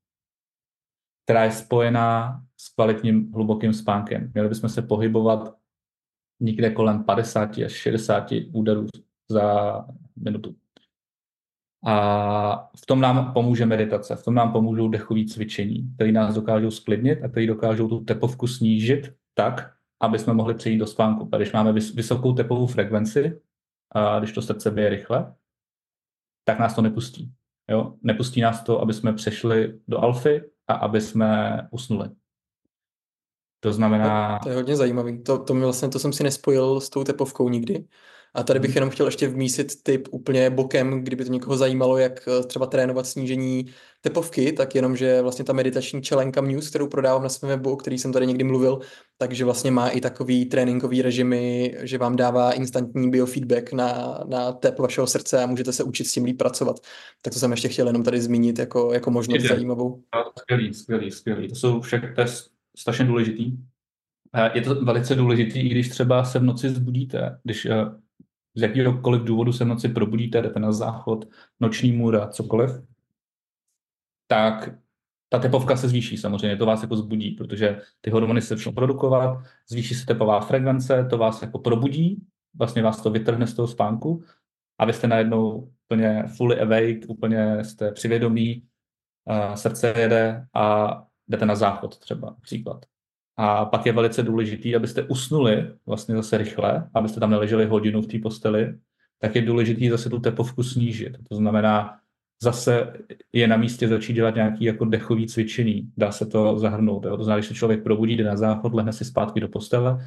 která 1.24 1.44
je 1.44 1.52
spojená 1.52 2.40
s 2.56 2.68
kvalitním 2.68 3.32
hlubokým 3.32 3.72
spánkem. 3.72 4.30
Měli 4.34 4.48
bychom 4.48 4.68
se 4.68 4.82
pohybovat 4.82 5.54
někde 6.40 6.70
kolem 6.70 7.04
50 7.04 7.58
až 7.58 7.72
60 7.72 8.32
úderů 8.52 8.86
za 9.30 9.84
minutu. 10.16 10.54
A 11.88 12.68
v 12.76 12.86
tom 12.86 13.00
nám 13.00 13.32
pomůže 13.32 13.66
meditace, 13.66 14.16
v 14.16 14.24
tom 14.24 14.34
nám 14.34 14.52
pomůžou 14.52 14.88
dechové 14.88 15.20
cvičení, 15.24 15.92
které 15.94 16.12
nás 16.12 16.34
dokážou 16.34 16.70
sklidnit 16.70 17.24
a 17.24 17.28
které 17.28 17.46
dokážou 17.46 17.88
tu 17.88 18.04
tepovku 18.04 18.46
snížit 18.46 19.14
tak, 19.34 19.72
aby 20.00 20.18
jsme 20.18 20.34
mohli 20.34 20.54
přejít 20.54 20.78
do 20.78 20.86
spánku. 20.86 21.28
A 21.32 21.36
když 21.36 21.52
máme 21.52 21.72
vysokou 21.72 22.32
tepovou 22.32 22.66
frekvenci, 22.66 23.40
a 23.92 24.18
když 24.18 24.32
to 24.32 24.42
srdce 24.42 24.70
bije 24.70 24.88
rychle, 24.88 25.34
tak 26.44 26.58
nás 26.58 26.74
to 26.74 26.82
nepustí. 26.82 27.32
Jo? 27.70 27.94
Nepustí 28.02 28.40
nás 28.40 28.62
to, 28.62 28.80
aby 28.80 28.94
jsme 28.94 29.12
přešli 29.12 29.80
do 29.88 29.98
alfy 29.98 30.42
a 30.68 30.74
aby 30.74 31.00
jsme 31.00 31.62
usnuli. 31.70 32.10
To 33.60 33.72
znamená... 33.72 34.38
To, 34.38 34.42
to 34.42 34.48
je 34.48 34.54
hodně 34.54 34.76
zajímavý. 34.76 35.22
To, 35.22 35.44
to, 35.44 35.54
vlastně, 35.54 35.88
to 35.88 35.98
jsem 35.98 36.12
si 36.12 36.22
nespojil 36.22 36.80
s 36.80 36.90
tou 36.90 37.04
tepovkou 37.04 37.48
nikdy. 37.48 37.84
A 38.36 38.42
tady 38.42 38.60
bych 38.60 38.70
mhm. 38.70 38.76
jenom 38.76 38.90
chtěl 38.90 39.06
ještě 39.06 39.28
vmísit 39.28 39.82
typ 39.82 40.08
úplně 40.10 40.50
bokem, 40.50 41.04
kdyby 41.04 41.24
to 41.24 41.32
někoho 41.32 41.56
zajímalo, 41.56 41.98
jak 41.98 42.28
eh, 42.28 42.46
třeba 42.46 42.66
trénovat 42.66 43.06
snížení 43.06 43.66
tepovky, 44.00 44.52
tak 44.52 44.74
jenom, 44.74 44.96
že 44.96 45.22
vlastně 45.22 45.44
ta 45.44 45.52
meditační 45.52 46.02
čelenka 46.02 46.40
Muse, 46.40 46.68
kterou 46.68 46.88
prodávám 46.88 47.22
na 47.22 47.28
svém 47.28 47.48
webu, 47.48 47.72
o 47.72 47.76
který 47.76 47.98
jsem 47.98 48.12
tady 48.12 48.26
někdy 48.26 48.44
mluvil, 48.44 48.78
takže 49.18 49.44
vlastně 49.44 49.70
má 49.70 49.88
i 49.88 50.00
takový 50.00 50.44
tréninkový 50.44 51.02
režimy, 51.02 51.74
že 51.82 51.98
vám 51.98 52.16
dává 52.16 52.52
instantní 52.52 53.10
biofeedback 53.10 53.72
na, 53.72 54.20
na 54.28 54.52
tep 54.52 54.78
vašeho 54.78 55.06
srdce 55.06 55.42
a 55.42 55.46
můžete 55.46 55.72
se 55.72 55.84
učit 55.84 56.04
s 56.04 56.12
tím 56.12 56.24
líp 56.24 56.38
pracovat. 56.38 56.76
Tak 57.22 57.32
to 57.32 57.38
jsem 57.38 57.50
ještě 57.50 57.68
chtěl 57.68 57.86
jenom 57.86 58.02
tady 58.02 58.20
zmínit 58.20 58.58
jako, 58.58 58.92
jako 58.92 59.10
možnost 59.10 59.42
Jde. 59.42 59.48
zajímavou. 59.48 60.02
Skvělý, 60.38 60.74
skvělý, 60.74 61.10
skvělý. 61.10 61.48
To 61.48 61.54
jsou 61.54 61.80
však 61.80 62.14
to 62.14 62.20
je 62.20 62.26
strašně 62.78 63.04
důležitý. 63.04 63.52
Je 64.54 64.62
to 64.62 64.74
velice 64.74 65.14
důležitý, 65.14 65.60
i 65.60 65.68
když 65.68 65.88
třeba 65.88 66.24
se 66.24 66.38
v 66.38 66.42
noci 66.42 66.70
zbudíte, 66.70 67.38
když 67.44 67.66
eh, 67.66 67.84
z 68.56 68.62
jakýkoliv 68.62 69.22
důvodu 69.22 69.52
se 69.52 69.64
v 69.64 69.68
noci 69.68 69.88
probudíte, 69.88 70.42
jdete 70.42 70.60
na 70.60 70.72
záchod, 70.72 71.28
noční 71.60 71.92
můra, 71.92 72.28
cokoliv, 72.28 72.70
tak 74.26 74.70
ta 75.28 75.38
tepovka 75.38 75.76
se 75.76 75.88
zvýší 75.88 76.16
samozřejmě, 76.16 76.56
to 76.56 76.66
vás 76.66 76.82
jako 76.82 76.96
zbudí, 76.96 77.30
protože 77.30 77.80
ty 78.00 78.10
hormony 78.10 78.42
se 78.42 78.54
začnou 78.54 78.72
produkovat, 78.72 79.38
zvýší 79.68 79.94
se 79.94 80.06
tepová 80.06 80.40
frekvence, 80.40 81.06
to 81.10 81.18
vás 81.18 81.42
jako 81.42 81.58
probudí, 81.58 82.26
vlastně 82.54 82.82
vás 82.82 83.02
to 83.02 83.10
vytrhne 83.10 83.46
z 83.46 83.54
toho 83.54 83.68
spánku 83.68 84.24
a 84.78 84.84
vy 84.84 84.92
jste 84.92 85.06
najednou 85.06 85.72
úplně 85.84 86.24
fully 86.36 86.60
awake, 86.60 87.06
úplně 87.08 87.64
jste 87.64 87.92
přivědomí, 87.92 88.66
srdce 89.54 89.94
jede 89.96 90.46
a 90.54 90.96
jdete 91.28 91.46
na 91.46 91.54
záchod 91.54 91.98
třeba, 91.98 92.36
příklad. 92.40 92.86
A 93.36 93.64
pak 93.64 93.86
je 93.86 93.92
velice 93.92 94.22
důležitý, 94.22 94.76
abyste 94.76 95.02
usnuli 95.02 95.70
vlastně 95.86 96.14
zase 96.14 96.38
rychle, 96.38 96.88
abyste 96.94 97.20
tam 97.20 97.30
neleželi 97.30 97.66
hodinu 97.66 98.02
v 98.02 98.06
té 98.06 98.18
posteli, 98.18 98.74
tak 99.18 99.36
je 99.36 99.42
důležitý 99.42 99.88
zase 99.88 100.10
tu 100.10 100.20
tepovku 100.20 100.62
snížit. 100.62 101.16
To 101.28 101.36
znamená, 101.36 101.98
zase 102.42 102.92
je 103.32 103.48
na 103.48 103.56
místě 103.56 103.88
začít 103.88 104.12
dělat 104.12 104.34
nějaký 104.34 104.64
jako 104.64 104.84
dechový 104.84 105.26
cvičení. 105.26 105.92
Dá 105.96 106.12
se 106.12 106.26
to 106.26 106.58
zahrnout. 106.58 107.04
Jo? 107.04 107.16
To 107.16 107.24
znamená, 107.24 107.38
když 107.38 107.48
se 107.48 107.54
člověk 107.54 107.82
probudí, 107.82 108.16
jde 108.16 108.24
na 108.24 108.36
záchod, 108.36 108.74
lehne 108.74 108.92
si 108.92 109.04
zpátky 109.04 109.40
do 109.40 109.48
postele, 109.48 109.98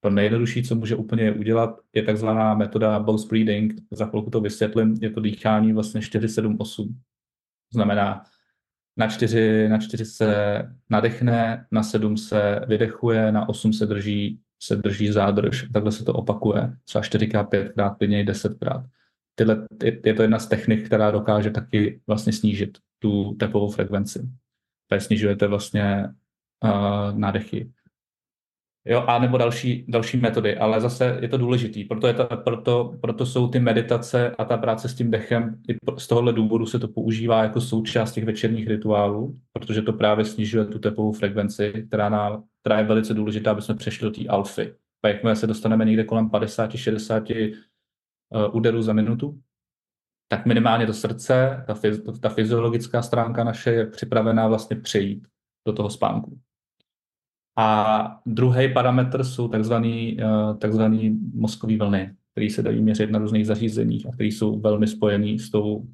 to 0.00 0.10
nejjednodušší, 0.10 0.62
co 0.62 0.74
může 0.74 0.96
úplně 0.96 1.32
udělat, 1.32 1.80
je 1.94 2.02
takzvaná 2.02 2.54
metoda 2.54 2.98
Bose 2.98 3.28
Breathing. 3.28 3.74
Za 3.90 4.06
chvilku 4.06 4.30
to 4.30 4.40
vysvětlím. 4.40 4.94
Je 5.00 5.10
to 5.10 5.20
dýchání 5.20 5.72
vlastně 5.72 6.00
4-7-8. 6.00 6.56
To 6.56 7.74
znamená, 7.74 8.22
na 8.98 9.08
čtyři, 9.08 9.68
na 9.68 9.78
čtyři 9.78 10.04
se 10.04 10.62
nadechne, 10.90 11.66
na 11.70 11.82
sedm 11.82 12.16
se 12.16 12.60
vydechuje, 12.66 13.32
na 13.32 13.48
osm 13.48 13.72
se 13.72 13.86
drží, 13.86 14.40
se 14.62 14.76
drží 14.76 15.12
zádrž. 15.12 15.68
Takhle 15.72 15.92
se 15.92 16.04
to 16.04 16.12
opakuje, 16.12 16.72
třeba 16.84 17.02
čtyřikrát, 17.02 17.44
pětkrát, 17.44 17.98
klidně 17.98 18.20
i 18.20 18.24
desetkrát. 18.24 18.84
Tyhle, 19.34 19.66
je 20.04 20.14
to 20.14 20.22
jedna 20.22 20.38
z 20.38 20.46
technik, 20.46 20.86
která 20.86 21.10
dokáže 21.10 21.50
taky 21.50 22.00
vlastně 22.06 22.32
snížit 22.32 22.78
tu 22.98 23.34
tepovou 23.34 23.70
frekvenci. 23.70 24.28
Tady 24.88 25.00
snižujete 25.00 25.46
vlastně 25.46 26.08
uh, 26.64 27.18
nádechy. 27.18 27.70
Jo, 28.90 29.04
a 29.06 29.18
nebo 29.18 29.38
další, 29.38 29.84
další 29.88 30.16
metody, 30.16 30.56
ale 30.56 30.80
zase 30.80 31.18
je 31.20 31.28
to 31.28 31.38
důležitý, 31.38 31.84
proto, 31.84 32.06
je 32.06 32.14
to, 32.14 32.28
proto, 32.44 32.94
proto 33.00 33.26
jsou 33.26 33.48
ty 33.48 33.60
meditace 33.60 34.30
a 34.30 34.44
ta 34.44 34.56
práce 34.56 34.88
s 34.88 34.94
tím 34.94 35.10
dechem, 35.10 35.62
i 35.68 35.76
z 35.98 36.06
tohohle 36.06 36.32
důvodu 36.32 36.66
se 36.66 36.78
to 36.78 36.88
používá 36.88 37.42
jako 37.42 37.60
součást 37.60 38.12
těch 38.12 38.24
večerních 38.24 38.68
rituálů, 38.68 39.40
protože 39.52 39.82
to 39.82 39.92
právě 39.92 40.24
snižuje 40.24 40.64
tu 40.64 40.78
tepovou 40.78 41.12
frekvenci, 41.12 41.84
která, 41.88 42.08
na, 42.08 42.42
která 42.60 42.78
je 42.78 42.84
velice 42.84 43.14
důležitá, 43.14 43.50
aby 43.50 43.62
jsme 43.62 43.74
přešli 43.74 44.04
do 44.04 44.10
té 44.10 44.26
alfy. 44.28 44.74
A 45.02 45.08
jakmile 45.08 45.36
se 45.36 45.46
dostaneme 45.46 45.84
někde 45.84 46.04
kolem 46.04 46.28
50-60 46.28 47.54
uh, 48.34 48.56
úderů 48.56 48.82
za 48.82 48.92
minutu, 48.92 49.40
tak 50.28 50.46
minimálně 50.46 50.86
to 50.86 50.92
srdce, 50.92 51.64
ta, 51.66 51.74
ta 52.20 52.28
fyziologická 52.28 53.02
stránka 53.02 53.44
naše 53.44 53.70
je 53.70 53.86
připravená 53.86 54.48
vlastně 54.48 54.76
přejít 54.76 55.26
do 55.66 55.72
toho 55.72 55.90
spánku. 55.90 56.40
A 57.60 58.20
druhý 58.26 58.72
parametr 58.72 59.24
jsou 59.24 59.48
takzvaný, 59.48 60.16
eh, 60.20 61.10
mozkový 61.34 61.76
vlny, 61.76 62.14
které 62.32 62.50
se 62.50 62.62
dají 62.62 62.82
měřit 62.82 63.10
na 63.10 63.18
různých 63.18 63.46
zařízeních 63.46 64.06
a 64.06 64.12
které 64.12 64.26
jsou 64.26 64.60
velmi 64.60 64.86
spojený 64.86 65.38
s 65.38 65.50
tou 65.50 65.86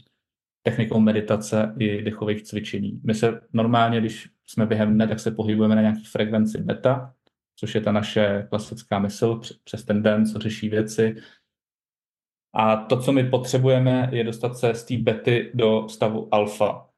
technikou 0.63 1.01
meditace 1.01 1.75
i 1.79 2.03
dechových 2.03 2.43
cvičení. 2.43 3.01
My 3.05 3.15
se 3.15 3.41
normálně, 3.53 4.01
když 4.01 4.31
jsme 4.47 4.67
během 4.67 4.95
dne, 4.95 5.09
tak 5.09 5.21
se 5.21 5.31
pohybujeme 5.31 5.75
na 5.75 5.81
nějaký 5.81 6.05
frekvenci 6.05 6.63
beta, 6.63 7.15
což 7.57 7.75
je 7.75 7.81
ta 7.81 7.93
naše 7.93 8.47
klasická 8.49 8.99
mysl 8.99 9.41
přes 9.65 9.85
ten 9.85 10.03
den, 10.03 10.27
co 10.27 10.39
řeší 10.39 10.69
věci. 10.69 11.17
A 12.55 12.77
to, 12.77 13.01
co 13.01 13.13
my 13.13 13.31
potřebujeme, 13.31 14.09
je 14.13 14.25
dostat 14.25 14.57
se 14.57 14.75
z 14.75 14.85
té 14.85 14.97
bety 14.97 15.51
do 15.55 15.89
stavu 15.89 16.35
alfa, 16.35 16.89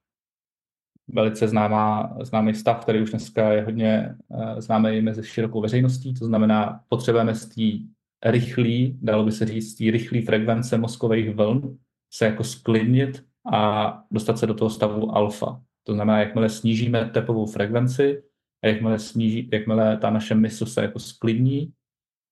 velice 1.09 1.49
známá, 1.49 2.17
známý 2.23 2.55
stav, 2.55 2.83
který 2.83 3.03
už 3.03 3.11
dneska 3.11 3.53
je 3.53 3.65
hodně 3.65 4.15
uh, 4.29 4.61
známý 4.61 5.01
mezi 5.01 5.23
širokou 5.25 5.61
veřejností, 5.61 6.15
to 6.15 6.27
znamená, 6.27 6.81
potřebujeme 6.89 7.35
z 7.35 7.47
té 7.47 7.87
rychlý, 8.31 8.99
dalo 9.03 9.25
by 9.25 9.33
se 9.33 9.47
říct, 9.47 9.75
té 9.75 9.91
rychlé 9.91 10.23
frekvence 10.23 10.79
mozkových 10.79 11.35
vln 11.35 11.79
se 12.13 12.25
jako 12.25 12.45
sklidnit 12.45 13.25
a 13.53 14.03
dostat 14.11 14.39
se 14.39 14.47
do 14.47 14.55
toho 14.55 14.71
stavu 14.71 15.17
alfa. 15.17 15.63
To 15.85 15.95
znamená, 15.95 16.21
jakmile 16.21 16.49
snížíme 16.49 17.11
tepovou 17.15 17.47
frekvenci 17.47 18.23
a 18.65 18.67
jakmile, 18.67 18.99
sníží, 18.99 19.49
jakmile 19.53 19.97
ta 19.97 20.11
naše 20.11 20.35
mysl 20.35 20.67
se 20.67 20.83
jako 20.83 20.99
sklidní, 20.99 21.73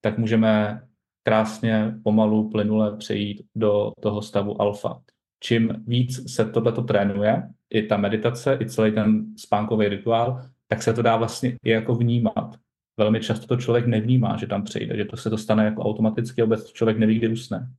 tak 0.01 0.19
můžeme 0.19 0.83
krásně, 1.23 1.95
pomalu, 2.03 2.51
plynule 2.51 2.97
přejít 2.97 3.43
do 3.55 3.93
toho 4.01 4.23
stavu 4.23 4.63
alfa. 4.63 5.03
Čím 5.41 5.85
víc 5.87 6.33
se 6.35 6.45
tohleto 6.45 6.83
trénuje, 6.83 7.43
i 7.75 7.83
ta 7.83 7.97
meditace, 7.97 8.59
i 8.61 8.69
celý 8.69 8.93
ten 8.93 9.37
spánkový 9.37 9.89
rituál, 9.89 10.43
tak 10.69 10.83
se 10.83 10.93
to 10.93 11.03
dá 11.03 11.17
vlastně 11.17 11.57
i 11.65 11.71
jako 11.71 11.95
vnímat. 11.95 12.57
Velmi 12.99 13.21
často 13.21 13.47
to 13.47 13.57
člověk 13.57 13.87
nevnímá, 13.87 14.37
že 14.37 14.47
tam 14.47 14.65
přejde, 14.65 14.97
že 14.97 15.05
to 15.05 15.17
se 15.17 15.31
to 15.31 15.39
stane 15.39 15.65
jako 15.65 15.83
automaticky 15.83 16.43
vůbec 16.43 16.73
člověk 16.73 16.99
neví, 16.99 17.19
kdy 17.19 17.29
usne. 17.29 17.73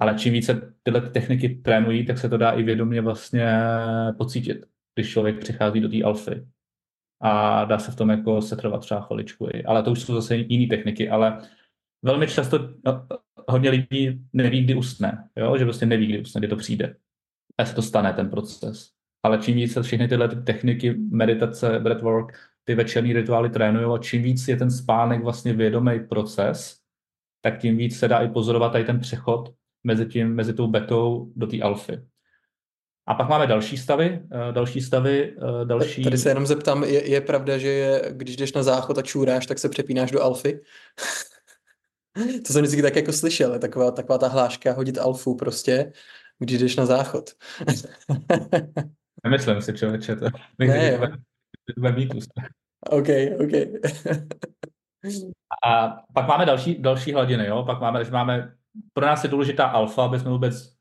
Ale 0.00 0.14
čím 0.14 0.32
více 0.32 0.74
tyhle 0.82 1.00
techniky 1.00 1.48
trénují, 1.48 2.06
tak 2.06 2.18
se 2.18 2.28
to 2.28 2.36
dá 2.36 2.50
i 2.50 2.62
vědomě 2.62 3.00
vlastně 3.00 3.46
pocítit, 4.18 4.66
když 4.94 5.10
člověk 5.10 5.38
přichází 5.38 5.80
do 5.80 5.88
té 5.88 6.02
alfy. 6.02 6.46
A 7.22 7.64
dá 7.64 7.78
se 7.78 7.92
v 7.92 7.96
tom 7.96 8.10
jako 8.10 8.42
setrvat 8.42 8.80
třeba 8.80 9.00
chviličku. 9.00 9.48
Ale 9.66 9.82
to 9.82 9.90
už 9.90 10.00
jsou 10.00 10.14
zase 10.14 10.36
jiné 10.36 10.76
techniky, 10.76 11.10
ale 11.10 11.42
velmi 12.02 12.28
často 12.28 12.58
no, 12.84 13.06
hodně 13.48 13.70
lidí 13.70 14.20
neví, 14.32 14.64
kdy 14.64 14.74
usne, 14.74 15.28
jo? 15.36 15.58
že 15.58 15.64
prostě 15.64 15.86
neví, 15.86 16.06
kdy 16.06 16.20
usne, 16.20 16.38
kdy 16.38 16.48
to 16.48 16.56
přijde. 16.56 16.96
A 17.58 17.64
se 17.64 17.74
to 17.74 17.82
stane, 17.82 18.12
ten 18.12 18.30
proces. 18.30 18.95
Ale 19.26 19.38
čím 19.38 19.56
víc 19.56 19.72
se 19.72 19.82
všechny 19.82 20.08
tyhle 20.08 20.28
techniky, 20.28 20.94
meditace, 20.94 21.78
breathwork, 21.78 22.32
ty 22.64 22.74
večerní 22.74 23.12
rituály 23.12 23.50
trénují 23.50 23.86
a 23.86 23.98
čím 23.98 24.22
víc 24.22 24.48
je 24.48 24.56
ten 24.56 24.70
spánek 24.70 25.22
vlastně 25.22 25.52
vědomý 25.52 26.00
proces, 26.08 26.76
tak 27.40 27.58
tím 27.58 27.76
víc 27.76 27.98
se 27.98 28.08
dá 28.08 28.18
i 28.18 28.28
pozorovat 28.28 28.72
tady 28.72 28.84
ten 28.84 29.00
přechod 29.00 29.54
mezi, 29.84 30.06
tím, 30.06 30.34
mezi 30.34 30.54
tou 30.54 30.66
betou 30.66 31.32
do 31.36 31.46
té 31.46 31.60
alfy. 31.60 32.00
A 33.06 33.14
pak 33.14 33.28
máme 33.28 33.46
další 33.46 33.76
stavy, 33.76 34.20
eh, 34.32 34.52
další 34.52 34.80
stavy, 34.80 35.36
eh, 35.36 35.64
další... 35.64 36.04
Tady 36.04 36.18
se 36.18 36.28
jenom 36.28 36.46
zeptám, 36.46 36.84
je, 36.84 37.10
je 37.10 37.20
pravda, 37.20 37.58
že 37.58 37.68
je, 37.68 38.02
když 38.10 38.36
jdeš 38.36 38.52
na 38.52 38.62
záchod 38.62 38.98
a 38.98 39.02
čůráš, 39.02 39.46
tak 39.46 39.58
se 39.58 39.68
přepínáš 39.68 40.10
do 40.10 40.22
alfy? 40.22 40.60
to 42.46 42.52
jsem 42.52 42.62
vždycky 42.62 42.82
tak 42.82 42.96
jako 42.96 43.12
slyšel, 43.12 43.58
taková, 43.58 43.90
taková 43.90 44.18
ta 44.18 44.28
hláška 44.28 44.72
hodit 44.72 44.98
alfu 44.98 45.34
prostě, 45.34 45.92
když 46.38 46.58
jdeš 46.58 46.76
na 46.76 46.86
záchod. 46.86 47.30
Nemyslím 49.24 49.60
si, 49.60 49.72
člověče, 49.72 50.16
to 50.16 50.26
ne, 50.58 50.66
je 50.66 51.92
mýtus. 51.92 52.24
OK, 52.90 53.08
OK. 53.40 53.52
a 55.66 55.96
pak 56.14 56.28
máme 56.28 56.46
další, 56.46 56.82
další 56.82 57.12
hladiny, 57.12 57.46
jo? 57.46 57.64
Pak 57.66 57.80
máme, 57.80 58.04
že 58.04 58.10
máme, 58.10 58.54
pro 58.92 59.06
nás 59.06 59.24
je 59.24 59.30
důležitá 59.30 59.66
alfa, 59.66 60.04
aby 60.04 60.18
jsme 60.18 60.30
vůbec 60.30 60.76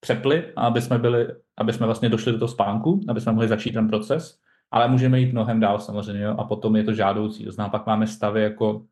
přepli 0.00 0.52
a 0.56 0.66
aby 0.66 0.82
jsme 0.82 0.98
byli, 0.98 1.28
aby 1.58 1.72
jsme 1.72 1.86
vlastně 1.86 2.08
došli 2.08 2.32
do 2.32 2.38
toho 2.38 2.48
spánku, 2.48 3.00
aby 3.08 3.20
jsme 3.20 3.32
mohli 3.32 3.48
začít 3.48 3.72
ten 3.72 3.88
proces, 3.88 4.40
ale 4.70 4.88
můžeme 4.88 5.20
jít 5.20 5.32
mnohem 5.32 5.60
dál 5.60 5.78
samozřejmě, 5.78 6.22
jo? 6.22 6.36
a 6.38 6.44
potom 6.44 6.76
je 6.76 6.84
to 6.84 6.94
žádoucí. 6.94 7.44
To 7.44 7.52
znamená, 7.52 7.70
pak 7.70 7.86
máme 7.86 8.06
stavy 8.06 8.42
jako 8.42 8.86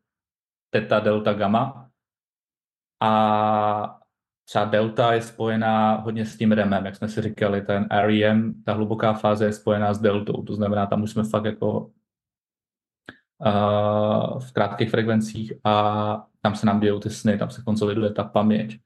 teta, 0.69 0.99
delta, 0.99 1.33
gamma 1.33 1.89
a 3.01 3.96
třeba 4.47 4.65
delta 4.65 5.13
je 5.13 5.21
spojená 5.21 5.95
hodně 5.95 6.25
s 6.25 6.37
tím 6.37 6.51
REMem, 6.51 6.85
jak 6.85 6.95
jsme 6.95 7.09
si 7.09 7.21
říkali, 7.21 7.61
ten 7.61 7.87
REM, 7.91 8.53
ta 8.65 8.73
hluboká 8.73 9.13
fáze 9.13 9.45
je 9.45 9.53
spojená 9.53 9.93
s 9.93 9.99
deltou, 9.99 10.43
to 10.43 10.55
znamená, 10.55 10.85
tam 10.85 11.03
už 11.03 11.11
jsme 11.11 11.23
fakt 11.23 11.45
jako 11.45 11.79
uh, 11.79 11.87
v 14.39 14.51
krátkých 14.51 14.89
frekvencích 14.89 15.53
a 15.63 16.27
tam 16.41 16.55
se 16.55 16.65
nám 16.65 16.79
dějou 16.79 16.99
ty 16.99 17.09
sny, 17.09 17.37
tam 17.37 17.49
se 17.49 17.61
konsoliduje 17.61 18.11
ta 18.11 18.23
paměť. 18.23 18.79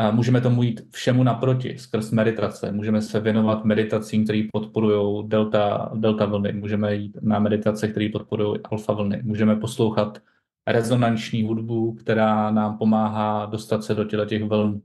Uh, 0.00 0.12
můžeme 0.14 0.40
tomu 0.40 0.62
jít 0.62 0.80
všemu 0.90 1.22
naproti, 1.22 1.78
skrz 1.78 2.10
meditace. 2.10 2.72
Můžeme 2.72 3.02
se 3.02 3.20
věnovat 3.20 3.64
meditacím, 3.64 4.24
které 4.24 4.42
podporují 4.52 5.28
delta, 5.28 5.90
delta 5.94 6.26
vlny. 6.26 6.52
Můžeme 6.52 6.94
jít 6.94 7.18
na 7.22 7.38
meditace, 7.38 7.88
které 7.88 8.08
podporují 8.12 8.60
alfa 8.64 8.92
vlny. 8.92 9.22
Můžeme 9.24 9.56
poslouchat 9.56 10.18
rezonanční 10.66 11.42
hudbu, 11.42 11.94
která 11.94 12.50
nám 12.50 12.78
pomáhá 12.78 13.46
dostat 13.46 13.84
se 13.84 13.94
do 13.94 14.04
těle 14.04 14.26
těch 14.26 14.44
vln. 14.44 14.80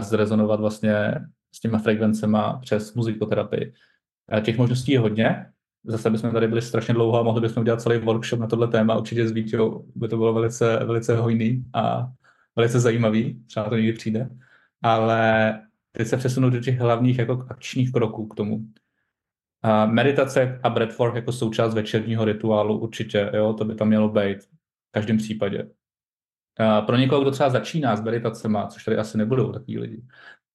Zrezonovat 0.00 0.60
vlastně 0.60 1.14
s 1.54 1.60
těma 1.60 1.78
frekvencema 1.78 2.58
přes 2.58 2.94
muzikoterapii. 2.94 3.72
Těch 4.42 4.58
možností 4.58 4.92
je 4.92 4.98
hodně. 4.98 5.46
Zase 5.84 6.10
bychom 6.10 6.32
tady 6.32 6.48
byli 6.48 6.62
strašně 6.62 6.94
dlouho 6.94 7.20
a 7.20 7.22
mohli 7.22 7.40
bychom 7.40 7.60
udělat 7.60 7.80
celý 7.80 7.98
workshop 7.98 8.40
na 8.40 8.46
tohle 8.46 8.68
téma. 8.68 8.96
Určitě 8.96 9.28
s 9.28 9.32
Vítěou 9.32 9.86
by 9.94 10.08
to 10.08 10.16
bylo 10.16 10.32
velice, 10.32 10.84
velice 10.84 11.16
hojný 11.16 11.64
a 11.74 12.12
velice 12.56 12.80
zajímavý. 12.80 13.44
Třeba 13.46 13.68
to 13.68 13.76
někdy 13.76 13.92
přijde. 13.92 14.30
Ale 14.82 15.54
teď 15.92 16.08
se 16.08 16.16
přesunu 16.16 16.50
do 16.50 16.60
těch 16.60 16.80
hlavních 16.80 17.18
jako 17.18 17.46
akčních 17.48 17.92
kroků 17.92 18.26
k 18.26 18.34
tomu. 18.34 18.60
A 19.62 19.86
meditace 19.86 20.60
a 20.62 20.70
breathwork 20.70 21.14
jako 21.14 21.32
součást 21.32 21.74
večerního 21.74 22.24
rituálu 22.24 22.78
určitě, 22.78 23.30
jo, 23.34 23.52
to 23.52 23.64
by 23.64 23.74
tam 23.74 23.88
mělo 23.88 24.08
být 24.08 24.42
v 24.42 24.48
každém 24.90 25.16
případě. 25.16 25.70
A 26.58 26.82
pro 26.82 26.96
někoho, 26.96 27.20
kdo 27.20 27.30
třeba 27.30 27.50
začíná 27.50 27.96
s 27.96 28.00
meditacemi, 28.00 28.58
což 28.68 28.84
tady 28.84 28.96
asi 28.96 29.18
nebudou 29.18 29.52
takový 29.52 29.78
lidi, 29.78 30.02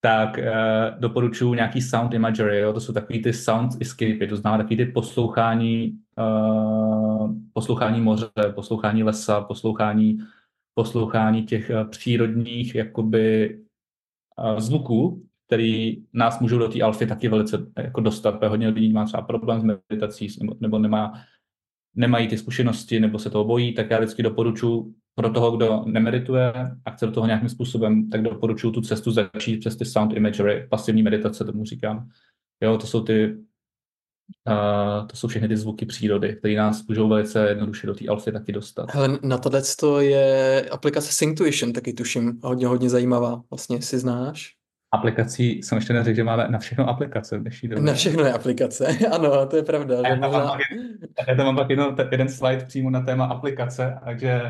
tak 0.01 0.37
uh, 0.37 0.99
doporučuji 0.99 1.53
nějaký 1.53 1.81
sound 1.81 2.13
imagery, 2.13 2.59
jo? 2.59 2.73
to 2.73 2.79
jsou 2.79 2.93
takový 2.93 3.21
ty 3.21 3.33
sound 3.33 3.81
escape, 3.81 4.27
to 4.27 4.35
znamená 4.35 4.63
takový 4.63 4.77
ty 4.77 4.85
poslouchání, 4.85 5.99
uh, 6.17 7.31
poslouchání 7.53 8.01
moře, 8.01 8.29
poslouchání 8.55 9.03
lesa, 9.03 9.41
poslouchání, 9.41 10.19
poslouchání 10.73 11.43
těch 11.43 11.69
uh, 11.69 11.89
přírodních 11.89 12.75
jakoby 12.75 13.59
uh, 14.37 14.59
zvuků, 14.59 15.25
který 15.53 16.03
nás 16.13 16.39
můžou 16.39 16.57
do 16.57 16.67
té 16.67 16.81
alfy 16.81 17.07
taky 17.07 17.27
velice 17.27 17.65
jako 17.77 18.01
dostat, 18.01 18.31
protože 18.31 18.49
hodně 18.49 18.67
lidí 18.67 18.93
má 18.93 19.05
třeba 19.05 19.23
problém 19.23 19.61
s 19.61 19.63
meditací 19.63 20.27
nebo, 20.39 20.55
nebo 20.59 20.79
nemá, 20.79 21.13
nemají 21.95 22.27
ty 22.27 22.37
zkušenosti 22.37 22.99
nebo 22.99 23.19
se 23.19 23.29
toho 23.29 23.45
bojí, 23.45 23.73
tak 23.73 23.89
já 23.89 23.97
vždycky 23.97 24.23
doporučuji 24.23 24.93
pro 25.15 25.29
toho, 25.29 25.57
kdo 25.57 25.83
nemedituje 25.85 26.53
a 26.85 26.91
chce 26.91 27.05
do 27.05 27.11
toho 27.11 27.27
nějakým 27.27 27.49
způsobem, 27.49 28.09
tak 28.09 28.21
doporučuji 28.21 28.71
tu 28.71 28.81
cestu 28.81 29.11
začít 29.11 29.59
přes 29.59 29.75
ty 29.75 29.85
sound 29.85 30.13
imagery, 30.13 30.67
pasivní 30.69 31.03
meditace, 31.03 31.45
tomu 31.45 31.65
říkám. 31.65 32.09
Jo, 32.63 32.77
to 32.77 32.87
jsou 32.87 33.03
ty 33.03 33.37
Uh, 34.47 35.07
to 35.07 35.15
jsou 35.15 35.27
všechny 35.27 35.47
ty 35.47 35.57
zvuky 35.57 35.85
přírody, 35.85 36.35
které 36.35 36.55
nás 36.55 36.87
můžou 36.87 37.09
velice 37.09 37.49
jednoduše 37.49 37.87
do 37.87 37.93
té 37.93 38.07
alfy 38.07 38.31
taky 38.31 38.51
dostat. 38.51 38.93
Hele, 38.93 39.19
na 39.23 39.37
tohle 39.37 39.61
to 39.79 40.01
je 40.01 40.61
aplikace 40.71 41.11
Synctuition, 41.11 41.73
taky 41.73 41.93
tuším, 41.93 42.39
hodně, 42.43 42.67
hodně 42.67 42.89
zajímavá. 42.89 43.43
Vlastně 43.49 43.81
si 43.81 43.99
znáš? 43.99 44.55
Aplikací 44.93 45.63
jsem 45.63 45.75
ještě 45.75 45.93
neřekl, 45.93 46.15
že 46.15 46.23
máme 46.23 46.47
na 46.47 46.59
všechno 46.59 46.89
aplikace 46.89 47.37
v 47.37 47.41
dnešní 47.41 47.69
době. 47.69 47.83
Na 47.83 47.93
všechno 47.93 48.23
je 48.23 48.33
aplikace, 48.33 48.87
ano, 49.11 49.45
to 49.45 49.55
je 49.55 49.63
pravda. 49.63 49.95
Já, 49.95 50.15
možná... 50.15 50.27
mám 50.29 50.59
já 51.27 51.35
tam 51.35 51.45
mám 51.45 51.55
pak 51.55 51.69
jenom 51.69 51.95
jeden 52.11 52.29
slide 52.29 52.65
přímo 52.65 52.89
na 52.89 53.01
téma 53.01 53.25
aplikace, 53.25 53.99
takže 54.05 54.41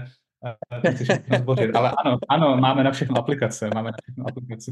všechno 0.95 1.37
zbořit. 1.37 1.75
Ale 1.75 1.91
ano, 2.05 2.17
ano, 2.29 2.57
máme 2.57 2.83
na 2.83 2.91
všechno 2.91 3.17
aplikace, 3.17 3.69
máme 3.75 3.91
na 3.91 3.97
všechno 4.03 4.25
aplikace. 4.27 4.71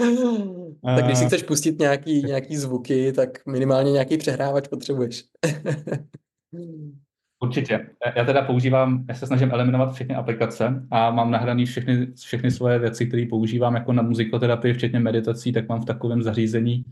tak 0.96 1.04
když 1.04 1.18
si 1.18 1.26
chceš 1.26 1.42
pustit 1.42 1.78
nějaký, 1.78 2.22
nějaký 2.22 2.56
zvuky, 2.56 3.12
tak 3.12 3.46
minimálně 3.46 3.92
nějaký 3.92 4.16
přehrávač 4.16 4.68
potřebuješ. 4.68 5.24
Určitě. 7.42 7.86
Já 8.16 8.24
teda 8.24 8.42
používám, 8.42 9.04
já 9.08 9.14
se 9.14 9.26
snažím 9.26 9.50
eliminovat 9.52 9.94
všechny 9.94 10.14
aplikace 10.14 10.86
a 10.90 11.10
mám 11.10 11.30
nahraný 11.30 11.66
všechny, 11.66 12.06
všechny 12.14 12.50
svoje 12.50 12.78
věci, 12.78 13.06
které 13.06 13.26
používám 13.30 13.74
jako 13.74 13.92
na 13.92 14.02
muzikoterapii, 14.02 14.74
včetně 14.74 15.00
meditací, 15.00 15.52
tak 15.52 15.68
mám 15.68 15.80
v 15.80 15.84
takovém 15.84 16.22
zařízení 16.22 16.84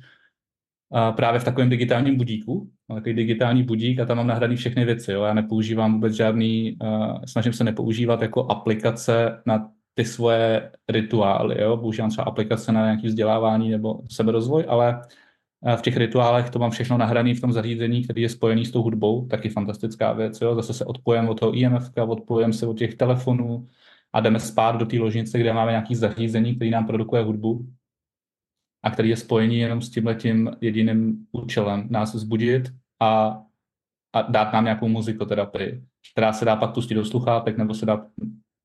a 0.92 1.12
právě 1.12 1.40
v 1.40 1.44
takovém 1.44 1.70
digitálním 1.70 2.16
budíku, 2.16 2.70
mám 2.88 2.98
takový 2.98 3.14
digitální 3.14 3.62
budík 3.62 4.00
a 4.00 4.06
tam 4.06 4.16
mám 4.16 4.26
nahraný 4.26 4.56
všechny 4.56 4.84
věci. 4.84 5.12
Jo. 5.12 5.22
Já 5.22 5.34
nepoužívám 5.34 5.92
vůbec 5.92 6.14
žádný, 6.14 6.78
snažím 7.26 7.52
se 7.52 7.64
nepoužívat 7.64 8.22
jako 8.22 8.46
aplikace 8.46 9.42
na 9.46 9.70
ty 9.94 10.04
svoje 10.04 10.70
rituály. 10.88 11.62
Jo. 11.62 11.76
Používám 11.76 12.10
třeba 12.10 12.24
aplikace 12.24 12.72
na 12.72 12.84
nějaké 12.84 13.06
vzdělávání 13.06 13.70
nebo 13.70 14.00
seberozvoj, 14.10 14.64
ale 14.68 15.02
v 15.76 15.82
těch 15.82 15.96
rituálech 15.96 16.50
to 16.50 16.58
mám 16.58 16.70
všechno 16.70 16.98
nahrané 16.98 17.34
v 17.34 17.40
tom 17.40 17.52
zařízení, 17.52 18.04
který 18.04 18.22
je 18.22 18.28
spojený 18.28 18.64
s 18.64 18.70
tou 18.70 18.82
hudbou, 18.82 19.26
taky 19.26 19.48
fantastická 19.48 20.12
věc. 20.12 20.40
Jo? 20.40 20.54
Zase 20.54 20.74
se 20.74 20.84
odpojím 20.84 21.28
od 21.28 21.40
toho 21.40 21.54
IMF, 21.54 21.90
odpojím 21.96 22.52
se 22.52 22.66
od 22.66 22.78
těch 22.78 22.94
telefonů 22.94 23.68
a 24.12 24.20
jdeme 24.20 24.40
spát 24.40 24.76
do 24.76 24.86
té 24.86 24.98
ložnice, 24.98 25.38
kde 25.38 25.52
máme 25.52 25.70
nějaký 25.70 25.94
zařízení, 25.94 26.56
který 26.56 26.70
nám 26.70 26.86
produkuje 26.86 27.22
hudbu 27.22 27.66
a 28.82 28.90
který 28.90 29.08
je 29.08 29.16
spojený 29.16 29.58
jenom 29.58 29.82
s 29.82 29.90
tímhletím 29.90 30.50
jediným 30.60 31.26
účelem 31.32 31.86
nás 31.90 32.14
vzbudit 32.14 32.72
a, 33.00 33.42
a 34.12 34.22
dát 34.22 34.52
nám 34.52 34.64
nějakou 34.64 34.88
muzikoterapii, 34.88 35.84
která 36.12 36.32
se 36.32 36.44
dá 36.44 36.56
pak 36.56 36.74
pustit 36.74 36.94
do 36.94 37.04
sluchátek 37.04 37.58
nebo 37.58 37.74
se 37.74 37.86
dá 37.86 38.06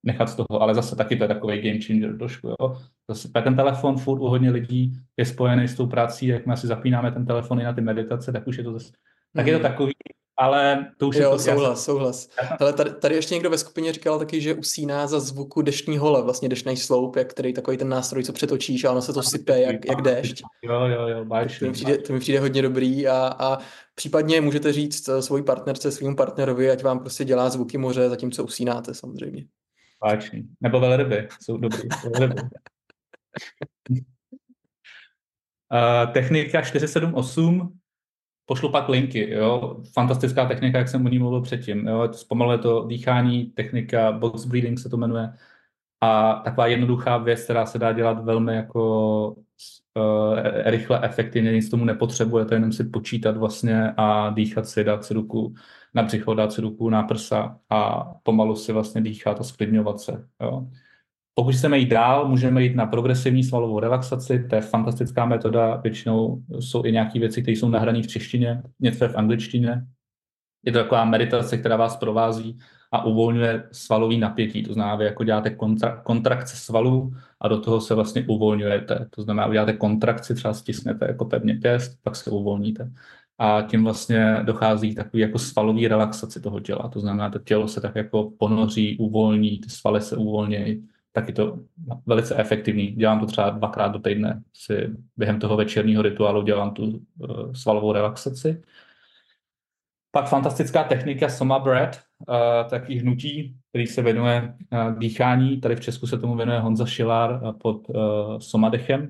nechat 0.06 0.30
z 0.30 0.36
toho, 0.36 0.62
ale 0.62 0.76
zase 0.76 0.96
taky 0.96 1.16
to 1.16 1.24
je 1.24 1.28
takový 1.28 1.62
game 1.62 1.82
changer 1.82 2.18
trošku, 2.18 2.48
jo. 2.48 2.78
Zase 3.10 3.30
ten 3.44 3.56
telefon 3.56 3.98
furt 3.98 4.20
u 4.20 4.28
hodně 4.28 4.52
lidí 4.52 4.94
je 5.18 5.26
spojený 5.26 5.68
s 5.68 5.76
tou 5.76 5.88
prací, 5.88 6.28
jak 6.28 6.46
my 6.46 6.58
si 6.58 6.68
zapínáme 6.68 7.12
ten 7.12 7.26
telefon 7.26 7.62
i 7.62 7.64
na 7.64 7.74
ty 7.74 7.82
meditace, 7.82 8.32
tak 8.32 8.48
už 8.48 8.58
je 8.58 8.64
to 8.64 8.74
zase, 8.74 8.92
tak 9.36 9.48
je 9.48 9.54
to 9.54 9.60
mhm. 9.60 9.72
takový, 9.72 9.94
ale 10.38 10.88
to 10.98 11.08
už 11.08 11.16
jo, 11.16 11.22
je 11.22 11.30
to... 11.30 11.40
souhlas, 11.40 11.84
souhlas. 11.84 12.30
Ale 12.60 12.74
tady, 12.74 12.92
tady 12.94 13.16
ještě 13.16 13.34
někdo 13.34 13.50
ve 13.50 13.58
skupině 13.58 13.94
říkal 13.94 14.20
taky, 14.20 14.42
že 14.42 14.54
usíná 14.54 15.08
za 15.08 15.20
zvuku 15.20 15.62
deštní 15.62 15.98
hole, 15.98 16.24
vlastně 16.24 16.50
deštný 16.50 16.78
sloup, 16.78 17.16
jak 17.16 17.30
který 17.30 17.54
takový 17.54 17.78
ten 17.78 17.90
nástroj, 17.90 18.24
co 18.24 18.34
přetočíš 18.34 18.84
a 18.84 18.92
ono 18.92 19.02
se 19.02 19.14
to 19.14 19.24
sype 19.24 19.60
jak, 19.60 19.86
jak 19.86 20.02
dešť. 20.02 20.44
Jo, 20.64 20.82
jo, 20.86 21.08
jo, 21.08 21.26
bájší, 21.26 21.60
to, 21.60 21.66
mi 21.66 21.72
přijde, 21.72 21.98
to 21.98 22.14
mi 22.14 22.20
přijde 22.20 22.40
hodně 22.40 22.62
dobrý 22.62 23.08
a, 23.08 23.36
a 23.40 23.58
případně 23.96 24.42
můžete 24.42 24.74
říct 24.74 25.08
eh, 25.08 25.22
svojí 25.22 25.44
partnerce, 25.44 25.92
svým 25.92 26.16
partnerovi, 26.16 26.72
ať 26.72 26.84
vám 26.84 27.00
prostě 27.00 27.26
dělá 27.26 27.50
zvuky 27.50 27.78
moře, 27.78 28.10
zatímco 28.10 28.44
usínáte 28.44 28.94
samozřejmě. 28.94 29.46
Páčný. 30.00 30.50
Nebo 30.62 30.80
velryby 30.80 31.28
jsou 31.42 31.58
dobrý. 31.58 31.88
Velryby. 32.14 32.42
uh, 35.72 36.12
technika 36.12 36.62
478, 36.62 37.80
pošlu 38.46 38.72
pak 38.72 38.90
linky, 38.90 39.30
jo. 39.30 39.82
Fantastická 39.94 40.46
technika, 40.46 40.78
jak 40.78 40.90
jsem 40.90 41.06
o 41.06 41.10
ní 41.10 41.20
mluvil 41.20 41.42
předtím, 41.42 41.88
jo. 41.88 42.14
Zpomaluje 42.14 42.58
to 42.58 42.86
dýchání, 42.86 43.46
technika 43.46 44.12
box 44.12 44.46
breathing 44.46 44.80
se 44.80 44.90
to 44.90 44.98
jmenuje. 44.98 45.34
A 46.02 46.34
taková 46.34 46.68
jednoduchá 46.68 47.18
věc, 47.18 47.44
která 47.44 47.66
se 47.66 47.80
dá 47.80 47.92
dělat 47.92 48.24
velmi 48.24 48.56
jako 48.56 49.28
uh, 49.98 50.40
rychle, 50.66 51.00
efektivně, 51.04 51.52
nic 51.52 51.70
tomu 51.70 51.86
nepotřebujete, 51.86 52.56
jenom 52.56 52.72
si 52.72 52.84
počítat 52.84 53.38
vlastně 53.38 53.94
a 53.98 54.30
dýchat 54.30 54.68
si, 54.68 54.84
dát 54.84 55.06
si 55.06 55.14
ruku 55.14 55.56
na 55.96 56.04
břicho, 56.04 56.34
dát 56.34 56.54
si 56.54 56.62
ruku 56.62 56.90
na 56.90 57.04
prsa 57.04 57.60
a 57.70 58.12
pomalu 58.24 58.56
si 58.56 58.74
vlastně 58.74 59.02
dýchat 59.02 59.40
a 59.40 59.44
sklidňovat 59.44 60.00
se. 60.00 60.28
Jo. 60.42 60.68
pokud 61.34 61.56
chceme 61.56 61.78
jít 61.78 61.90
dál, 61.90 62.28
můžeme 62.28 62.64
jít 62.64 62.76
na 62.76 62.86
progresivní 62.86 63.44
svalovou 63.44 63.80
relaxaci, 63.80 64.48
to 64.50 64.56
je 64.56 64.62
fantastická 64.62 65.26
metoda, 65.26 65.76
většinou 65.76 66.44
jsou 66.60 66.86
i 66.86 66.92
nějaké 66.92 67.20
věci, 67.20 67.42
které 67.42 67.58
jsou 67.58 67.70
nahrané 67.70 68.02
v 68.02 68.08
češtině, 68.08 68.64
něco 68.80 69.08
v 69.08 69.16
angličtině. 69.16 69.86
Je 70.66 70.72
to 70.72 70.80
taková 70.80 71.06
meditace, 71.06 71.58
která 71.58 71.76
vás 71.76 71.96
provází 71.96 72.58
a 72.92 73.06
uvolňuje 73.06 73.64
svalový 73.72 74.18
napětí. 74.18 74.64
To 74.64 74.74
znamená, 74.74 74.96
vy 74.96 75.06
jako 75.06 75.24
děláte 75.24 75.50
kontra, 75.50 76.02
kontrakce 76.04 76.56
svalů 76.58 77.14
a 77.42 77.48
do 77.48 77.60
toho 77.60 77.82
se 77.82 77.96
vlastně 77.96 78.26
uvolňujete. 78.28 79.08
To 79.10 79.22
znamená, 79.22 79.48
uděláte 79.48 79.74
kontrakci, 79.74 80.36
třeba 80.36 80.54
stisknete 80.54 81.06
jako 81.08 81.26
pevně 81.26 81.54
pěst, 81.54 82.00
pak 82.04 82.16
se 82.16 82.30
uvolníte. 82.30 82.92
A 83.38 83.62
tím 83.62 83.84
vlastně 83.84 84.38
dochází 84.44 84.96
takový 84.96 85.22
jako 85.22 85.40
svalový 85.40 85.88
relaxaci 85.88 86.42
toho 86.42 86.60
těla. 86.60 86.90
To 86.90 87.00
znamená, 87.00 87.30
to 87.30 87.40
tělo 87.40 87.68
se 87.68 87.82
tak 87.82 87.96
jako 87.96 88.32
ponoří, 88.40 88.98
uvolní, 88.98 89.60
ty 89.60 89.70
svaly 89.70 90.02
se 90.02 90.18
uvolnějí. 90.18 90.88
Tak 91.12 91.28
je 91.28 91.34
to 91.34 91.60
velice 92.06 92.36
efektivní. 92.36 92.92
Dělám 92.92 93.20
to 93.20 93.26
třeba 93.26 93.50
dvakrát 93.50 93.88
do 93.88 94.00
týdne. 94.00 94.42
Si 94.54 94.90
během 95.18 95.40
toho 95.40 95.58
večerního 95.58 96.02
rituálu 96.02 96.42
dělám 96.42 96.74
tu 96.74 96.84
uh, 96.84 97.54
svalovou 97.54 97.92
relaxaci. 97.92 98.62
Pak 100.12 100.30
fantastická 100.30 100.84
technika 100.84 101.30
Soma 101.30 101.60
Breath, 101.60 102.00
uh, 102.28 102.36
taky 102.70 102.96
hnutí, 102.96 103.56
který 103.70 103.88
se 103.88 104.02
věnuje 104.02 104.56
uh, 104.72 105.00
dýchání. 105.00 105.62
Tady 105.62 105.76
v 105.76 105.80
Česku 105.80 106.08
se 106.08 106.18
tomu 106.18 106.36
věnuje 106.36 106.60
Honza 106.60 106.86
Šilar 106.86 107.40
uh, 107.44 107.52
pod 107.52 107.90
uh, 107.90 107.96
Somadechem, 108.40 109.10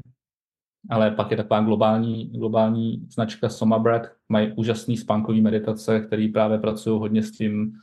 ale 0.89 1.11
pak 1.11 1.31
je 1.31 1.37
taková 1.37 1.61
globální, 1.61 2.25
globální 2.25 3.07
značka 3.09 3.49
Soma 3.49 3.79
Breath. 3.79 4.11
Mají 4.29 4.51
úžasný 4.55 4.97
spánkový 4.97 5.41
meditace, 5.41 5.99
který 5.99 6.27
právě 6.27 6.59
pracují 6.59 6.99
hodně 6.99 7.23
s 7.23 7.31
tím, 7.31 7.73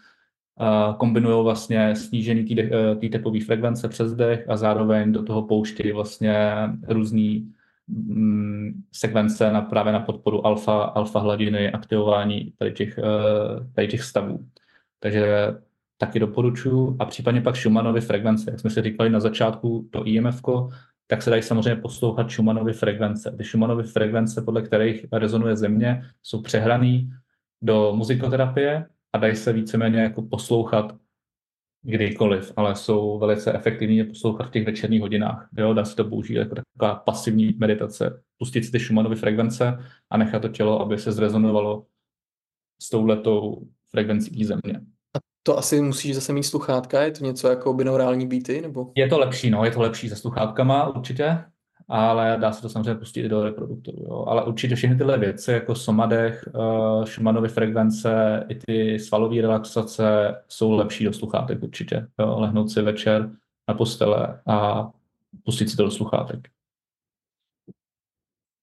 kombinují 0.97 1.45
vlastně 1.45 1.97
snížení 1.97 2.45
té 3.01 3.09
tepové 3.09 3.41
frekvence 3.41 3.89
přes 3.89 4.15
dech 4.15 4.49
a 4.49 4.57
zároveň 4.57 5.13
do 5.13 5.23
toho 5.23 5.43
pouštějí 5.43 5.93
vlastně 5.93 6.55
různý 6.89 7.53
Mm, 7.89 8.83
sekvence 8.93 9.53
na, 9.53 9.61
právě 9.61 9.93
na 9.93 10.01
podporu 10.01 10.47
alfa, 10.47 10.83
alfa 10.83 11.19
hladiny, 11.19 11.73
aktivování 11.73 12.53
tady 12.59 12.73
těch, 12.73 12.99
eh, 12.99 13.73
tady 13.75 13.89
těch 13.89 14.03
stavů. 14.03 14.47
Takže 15.01 15.55
taky 15.99 16.19
doporučuji. 16.19 16.97
A 16.99 17.05
případně 17.05 17.41
pak 17.41 17.57
Schumannovy 17.57 18.01
frekvence, 18.01 18.51
jak 18.51 18.61
jsme 18.61 18.71
si 18.71 18.83
říkali 18.83 19.11
na 19.11 19.21
začátku, 19.21 19.89
to 19.91 20.07
IMF, 20.07 20.43
tak 21.13 21.23
se 21.23 21.31
dají 21.31 21.43
samozřejmě 21.43 21.77
poslouchat 21.77 22.31
Schumannovy 22.31 22.73
frekvence. 22.73 23.35
Ty 23.39 23.45
Schumannovy 23.45 23.83
frekvence, 23.83 24.43
podle 24.43 24.63
kterých 24.63 25.07
rezonuje 25.13 25.57
země, 25.57 26.03
jsou 26.23 26.43
přehraný 26.43 27.11
do 27.63 27.93
muzikoterapie 27.97 28.87
a 29.13 29.19
dají 29.19 29.37
se 29.37 29.53
víceméně 29.53 30.01
jako 30.01 30.23
poslouchat 30.23 30.97
kdykoliv, 31.83 32.53
ale 32.57 32.77
jsou 32.77 33.19
velice 33.19 33.53
efektivní 33.53 34.05
poslouchat 34.05 34.45
v 34.45 34.51
těch 34.51 34.67
večerních 34.67 35.01
hodinách. 35.01 35.49
Jo? 35.59 35.75
Dá 35.75 35.85
se 35.85 35.97
to 35.97 36.05
použít 36.05 36.35
jako 36.35 36.55
taková 36.55 36.95
pasivní 36.95 37.55
meditace. 37.59 38.23
Pustit 38.39 38.65
si 38.65 38.73
ty 38.73 38.81
Schumannovy 38.81 39.17
frekvence 39.17 39.79
a 40.11 40.17
nechat 40.17 40.43
to 40.43 40.49
tělo, 40.49 40.81
aby 40.81 40.99
se 40.99 41.13
zrezonovalo 41.13 41.87
s 42.83 42.91
touhletou 42.91 43.69
frekvencí 43.91 44.45
země. 44.45 44.81
To 45.43 45.59
asi 45.59 45.81
musíš 45.81 46.15
zase 46.15 46.33
mít 46.33 46.43
sluchátka? 46.43 47.03
Je 47.03 47.11
to 47.11 47.25
něco 47.25 47.49
jako 47.49 47.75
binaurální 47.75 48.27
beaty? 48.27 48.61
Nebo? 48.61 48.93
Je 48.95 49.09
to 49.09 49.19
lepší, 49.19 49.51
no, 49.51 49.65
je 49.65 49.71
to 49.71 49.81
lepší 49.81 50.09
se 50.09 50.17
sluchátkama 50.17 50.97
určitě 50.97 51.45
ale 51.89 52.37
dá 52.41 52.53
se 52.53 52.63
to 52.63 52.69
samozřejmě 52.69 52.95
pustit 52.95 53.21
i 53.21 53.29
do 53.29 53.43
reproduktoru. 53.43 53.99
Jo. 54.03 54.25
Ale 54.29 54.45
určitě 54.45 54.75
všechny 54.75 54.97
tyhle 54.97 55.19
věci, 55.19 55.53
jako 55.53 55.75
somadech, 55.75 56.49
uh, 56.55 57.05
Schumannovy 57.05 57.49
frekvence, 57.49 58.45
i 58.49 58.55
ty 58.55 58.99
svalové 58.99 59.41
relaxace 59.41 60.37
jsou 60.49 60.71
lepší 60.71 61.05
do 61.05 61.13
sluchátek 61.13 61.63
určitě. 61.63 62.07
Jo. 62.21 62.41
Lehnout 62.41 62.71
si 62.71 62.83
večer 62.83 63.31
na 63.69 63.75
postele 63.75 64.41
a 64.47 64.91
pustit 65.45 65.69
si 65.69 65.77
to 65.77 65.85
do 65.85 65.91
sluchátek. 65.91 66.49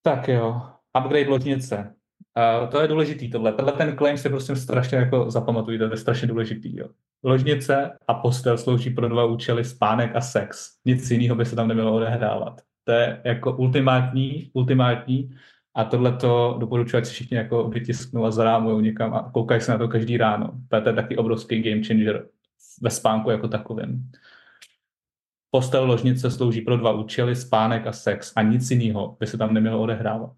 Tak 0.01 0.27
jo, 0.27 0.61
upgrade 0.99 1.29
ložnice. 1.29 1.95
Uh, 2.39 2.69
to 2.69 2.81
je 2.81 2.87
důležitý 2.87 3.29
tohle. 3.29 3.53
Tenhle 3.53 3.73
ten 3.73 3.97
claim 3.97 4.17
si 4.17 4.29
prostě 4.29 4.55
strašně 4.55 4.97
jako 4.97 5.31
zapamatujte, 5.31 5.87
to 5.87 5.93
je 5.93 5.97
strašně 5.97 6.27
důležitý. 6.27 6.77
Jo. 6.77 6.87
Ložnice 7.23 7.91
a 8.07 8.13
postel 8.13 8.57
slouží 8.57 8.89
pro 8.89 9.09
dva 9.09 9.25
účely 9.25 9.65
spánek 9.65 10.15
a 10.15 10.21
sex. 10.21 10.69
Nic 10.85 11.11
jiného 11.11 11.35
by 11.35 11.45
se 11.45 11.55
tam 11.55 11.67
nemělo 11.67 11.95
odehrávat. 11.95 12.61
To 12.83 12.91
je 12.91 13.21
jako 13.23 13.57
ultimátní, 13.57 14.49
ultimátní 14.53 15.35
a 15.75 15.83
tohle 15.83 16.13
to 16.13 16.55
doporučuji, 16.59 16.97
ať 16.97 17.05
si 17.05 17.13
všichni 17.13 17.37
jako 17.37 17.69
vytisknou 17.69 18.25
a 18.25 18.31
zarámují 18.31 18.83
někam 18.83 19.13
a 19.13 19.31
koukají 19.31 19.61
se 19.61 19.71
na 19.71 19.77
to 19.77 19.87
každý 19.87 20.17
ráno. 20.17 20.51
To 20.69 20.75
je 20.75 20.93
taky 20.93 21.17
obrovský 21.17 21.61
game 21.61 21.83
changer 21.83 22.27
ve 22.81 22.89
spánku 22.89 23.29
jako 23.29 23.47
takovém. 23.47 24.11
Postel 25.51 25.85
ložnice 25.85 26.31
slouží 26.31 26.61
pro 26.61 26.77
dva 26.77 26.91
účely, 26.91 27.35
spánek 27.35 27.87
a 27.87 27.91
sex 27.91 28.33
a 28.35 28.41
nic 28.41 28.71
jiného 28.71 29.17
by 29.19 29.27
se 29.27 29.37
tam 29.37 29.53
nemělo 29.53 29.81
odehrávat. 29.81 30.31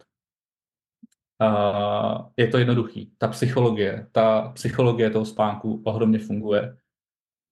Je 2.38 2.48
to 2.48 2.58
jednoduchý. 2.58 3.12
Ta 3.18 3.28
psychologie, 3.28 4.08
ta 4.12 4.52
psychologie 4.54 5.10
toho 5.10 5.26
spánku 5.26 5.82
ohromně 5.86 6.20
funguje. 6.20 6.78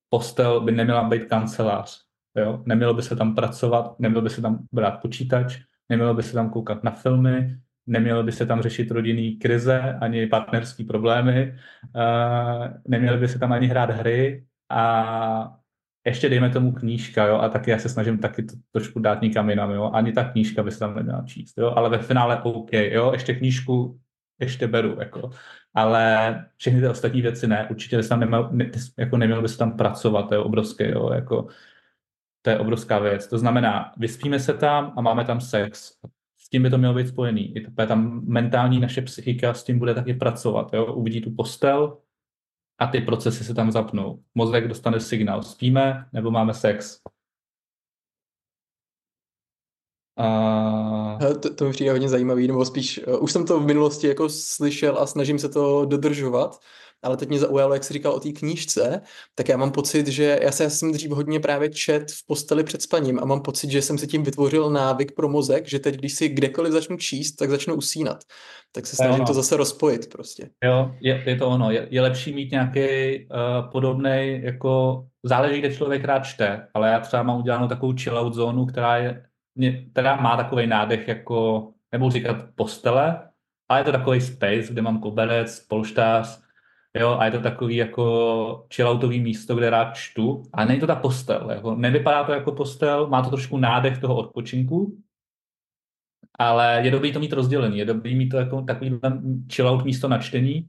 Postel 0.10 0.62
by 0.62 0.72
neměla 0.72 1.04
být 1.04 1.26
kancelář. 1.26 2.02
Jo? 2.38 2.64
Nemělo 2.66 2.94
by 2.94 3.02
se 3.02 3.16
tam 3.16 3.36
pracovat, 3.36 4.00
nemělo 4.00 4.22
by 4.22 4.30
se 4.30 4.42
tam 4.42 4.60
brát 4.72 5.02
počítač, 5.02 5.60
nemělo 5.90 6.14
by 6.14 6.24
se 6.24 6.34
tam 6.34 6.50
koukat 6.50 6.84
na 6.84 6.92
filmy, 6.92 7.58
nemělo 7.88 8.24
by 8.24 8.32
se 8.32 8.46
tam 8.46 8.62
řešit 8.62 8.92
rodinný 8.92 9.36
krize 9.36 9.98
ani 10.02 10.28
partnerské 10.28 10.84
problémy, 10.84 11.56
uh, 11.96 12.68
nemělo 12.88 13.18
by 13.18 13.28
se 13.28 13.40
tam 13.40 13.52
ani 13.52 13.68
hrát 13.68 13.90
hry 13.90 14.46
a 14.70 15.56
ještě 16.06 16.30
dejme 16.30 16.50
tomu 16.50 16.72
knížka, 16.72 17.28
jo, 17.28 17.36
a 17.36 17.50
taky 17.50 17.72
já 17.72 17.80
se 17.80 17.89
snažím 17.89 18.18
taky 18.18 18.43
to 18.43 18.54
trošku 18.72 19.00
dát 19.00 19.22
někam 19.22 19.50
jinam, 19.50 19.72
jo, 19.72 19.91
ani 19.93 20.12
ta 20.12 20.24
knížka 20.24 20.64
by 20.64 20.72
se 20.72 20.80
tam 20.80 20.95
neměla 20.95 21.24
číst, 21.26 21.58
jo, 21.58 21.74
ale 21.76 21.89
ve 21.89 21.97
finále 21.97 22.41
OK, 22.43 22.74
jo, 22.74 23.12
ještě 23.14 23.34
knížku 23.36 24.00
ještě 24.39 24.68
beru, 24.68 24.95
jako, 25.00 25.30
ale 25.74 26.45
všechny 26.58 26.82
ty 26.82 26.88
ostatní 26.88 27.22
věci 27.22 27.47
ne, 27.47 27.68
určitě 27.70 27.97
by 27.97 28.04
se 28.04 28.10
tam 28.10 28.20
neměl, 28.20 28.50
ne, 28.52 28.72
jako 28.97 29.18
nemělo 29.18 29.41
by 29.41 29.50
se 29.50 29.58
tam 29.58 29.78
pracovat, 29.78 30.24
to 30.24 30.34
je 30.34 30.39
obrovské, 30.39 30.91
jo, 30.91 31.10
jako, 31.14 31.47
to 32.41 32.50
je 32.50 32.60
obrovská 32.60 33.00
věc. 33.00 33.28
To 33.28 33.38
znamená, 33.38 33.93
vyspíme 33.97 34.39
se 34.39 34.54
tam 34.54 34.93
a 34.97 35.02
máme 35.02 35.26
tam 35.26 35.41
sex. 35.41 35.93
S 36.38 36.50
tím 36.50 36.64
by 36.64 36.70
to 36.70 36.78
mělo 36.78 36.93
být 36.93 37.08
spojený. 37.08 37.58
I 37.58 37.62
to, 37.62 37.86
tam 37.86 38.22
mentální 38.26 38.80
naše 38.80 39.02
psychika 39.02 39.54
s 39.54 39.64
tím 39.64 39.80
bude 39.80 39.93
taky 39.93 40.14
pracovat. 40.14 40.74
Jo? 40.74 40.93
Uvidí 40.93 41.22
tu 41.22 41.32
postel 41.32 41.97
a 42.80 42.88
ty 42.88 43.02
procesy 43.02 43.44
se 43.44 43.54
tam 43.54 43.72
zapnou. 43.72 44.24
Mozek 44.36 44.68
dostane 44.68 45.00
signál, 45.00 45.44
spíme 45.44 46.06
nebo 46.14 46.32
máme 46.32 46.54
sex. 46.54 47.00
A... 50.18 51.18
To, 51.42 51.54
to 51.54 51.66
mi 51.66 51.72
přijde 51.72 51.92
hodně 51.92 52.10
zajímavý, 52.10 52.48
nebo 52.48 52.66
spíš, 52.66 53.00
uh, 53.08 53.24
už 53.24 53.32
jsem 53.32 53.46
to 53.46 53.60
v 53.60 53.66
minulosti 53.66 54.08
jako 54.08 54.30
slyšel 54.30 54.98
a 54.98 55.06
snažím 55.06 55.40
se 55.40 55.50
to 55.50 55.86
dodržovat, 55.86 56.60
ale 57.04 57.18
teď 57.18 57.30
mě 57.30 57.39
zaujalo, 57.39 57.74
jak 57.74 57.84
jsi 57.84 57.93
říkal 57.93 58.14
o 58.14 58.20
té 58.20 58.32
knížce, 58.32 59.02
tak 59.36 59.50
já 59.50 59.58
mám 59.58 59.72
pocit, 59.72 60.08
že 60.08 60.39
já, 60.41 60.52
se, 60.52 60.64
já 60.64 60.70
jsem 60.70 60.91
dřív 60.91 61.12
hodně 61.12 61.39
právě 61.39 61.70
čet 61.70 62.12
v 62.12 62.26
posteli 62.26 62.64
před 62.64 62.82
spaním 62.82 63.20
a 63.22 63.26
mám 63.26 63.41
pocit, 63.41 63.70
že 63.70 63.82
jsem 63.82 63.97
si 63.97 64.08
tím 64.08 64.24
vytvořil 64.24 64.70
návyk 64.70 65.12
pro 65.16 65.30
mozek, 65.30 65.68
že 65.68 65.80
teď, 65.80 65.95
když 65.95 66.14
si 66.14 66.30
kdekoliv 66.30 66.74
začnu 66.74 66.97
číst, 66.97 67.32
tak 67.32 67.50
začnu 67.50 67.76
usínat. 67.76 68.24
Tak 68.72 68.88
se 68.88 68.95
snažím 68.95 69.26
to 69.26 69.34
zase 69.34 69.58
rozpojit 69.58 70.10
prostě. 70.10 70.50
Jo, 70.64 70.95
je, 71.02 71.24
je 71.26 71.36
to 71.36 71.47
ono. 71.47 71.72
Je, 71.72 71.88
je 71.91 72.02
lepší 72.02 72.34
mít 72.34 72.52
nějaký 72.52 72.80
uh, 73.26 73.72
podobný, 73.72 74.41
jako 74.43 75.04
záleží, 75.24 75.60
kde 75.60 75.76
člověk 75.76 76.04
rád 76.04 76.20
čte, 76.20 76.68
ale 76.74 76.89
já 76.89 77.00
třeba 77.00 77.24
mám 77.24 77.39
udělanou 77.39 77.68
takovou 77.68 77.91
chill-out 77.91 78.34
zónu, 78.34 78.66
která, 78.66 78.97
je, 78.97 79.26
která 79.91 80.16
má 80.16 80.38
takový 80.38 80.68
nádech 80.68 81.08
jako, 81.08 81.68
nebudu 81.91 82.12
říkat 82.12 82.38
postele, 82.56 83.30
ale 83.70 83.80
je 83.80 83.84
to 83.84 83.91
takový 83.91 84.22
space, 84.22 84.68
kde 84.70 84.82
mám 84.82 85.00
koberec, 85.00 85.60
polštář, 85.60 86.41
Jo, 87.00 87.18
a 87.20 87.26
je 87.26 87.32
to 87.32 87.41
takový 87.41 87.76
jako 87.76 88.66
chilloutový 88.74 89.20
místo, 89.20 89.56
kde 89.56 89.70
rád 89.70 89.93
čtu. 89.93 90.43
A 90.54 90.66
není 90.66 90.80
to 90.80 90.88
ta 90.88 90.95
postel. 90.95 91.52
Jako, 91.52 91.76
nevypadá 91.76 92.24
to 92.24 92.32
jako 92.32 92.52
postel, 92.52 93.08
má 93.08 93.22
to 93.22 93.30
trošku 93.30 93.58
nádech 93.58 93.97
toho 93.97 94.16
odpočinku, 94.16 94.97
ale 96.39 96.82
je 96.84 96.91
dobrý 96.91 97.14
to 97.14 97.20
mít 97.20 97.34
rozdělený. 97.34 97.78
Je 97.78 97.86
dobrý 97.86 98.16
mít 98.16 98.30
to 98.30 98.38
jako 98.38 98.62
takový 98.62 99.00
chillout 99.54 99.86
místo 99.86 100.08
na 100.08 100.18
čtení 100.18 100.68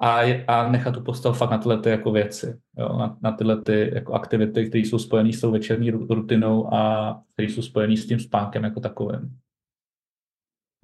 a, 0.00 0.22
je, 0.22 0.44
a 0.44 0.68
nechat 0.68 0.94
tu 0.94 1.00
postel 1.00 1.32
fakt 1.32 1.50
na 1.50 1.58
tyhle 1.58 1.78
ty 1.78 1.90
jako 1.90 2.12
věci. 2.12 2.60
Jo, 2.78 2.98
na, 2.98 3.18
na 3.22 3.32
tyhle 3.32 3.62
ty 3.62 3.90
jako 3.94 4.12
aktivity, 4.12 4.68
které 4.68 4.84
jsou 4.84 4.98
spojené 4.98 5.32
s 5.32 5.40
tou 5.40 5.50
večerní 5.50 5.90
rutinou 5.90 6.74
a 6.74 7.22
které 7.32 7.48
jsou 7.48 7.62
spojené 7.62 7.96
s 7.96 8.06
tím 8.06 8.20
spánkem 8.20 8.64
jako 8.64 8.80
takovým. 8.80 9.38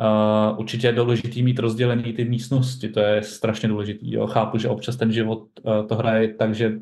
Uh, 0.01 0.59
určitě 0.59 0.87
je 0.87 0.93
důležité 0.93 1.43
mít 1.43 1.59
rozdělený 1.59 2.13
ty 2.13 2.25
místnosti, 2.25 2.89
to 2.89 3.01
je 3.01 3.23
strašně 3.23 3.69
důležitý. 3.69 4.13
Jo. 4.13 4.27
Chápu, 4.27 4.59
že 4.59 4.69
občas 4.69 4.97
ten 4.97 5.13
život 5.13 5.49
uh, 5.63 5.87
to 5.87 5.95
hraje 5.95 6.35
tak, 6.35 6.55
že 6.55 6.81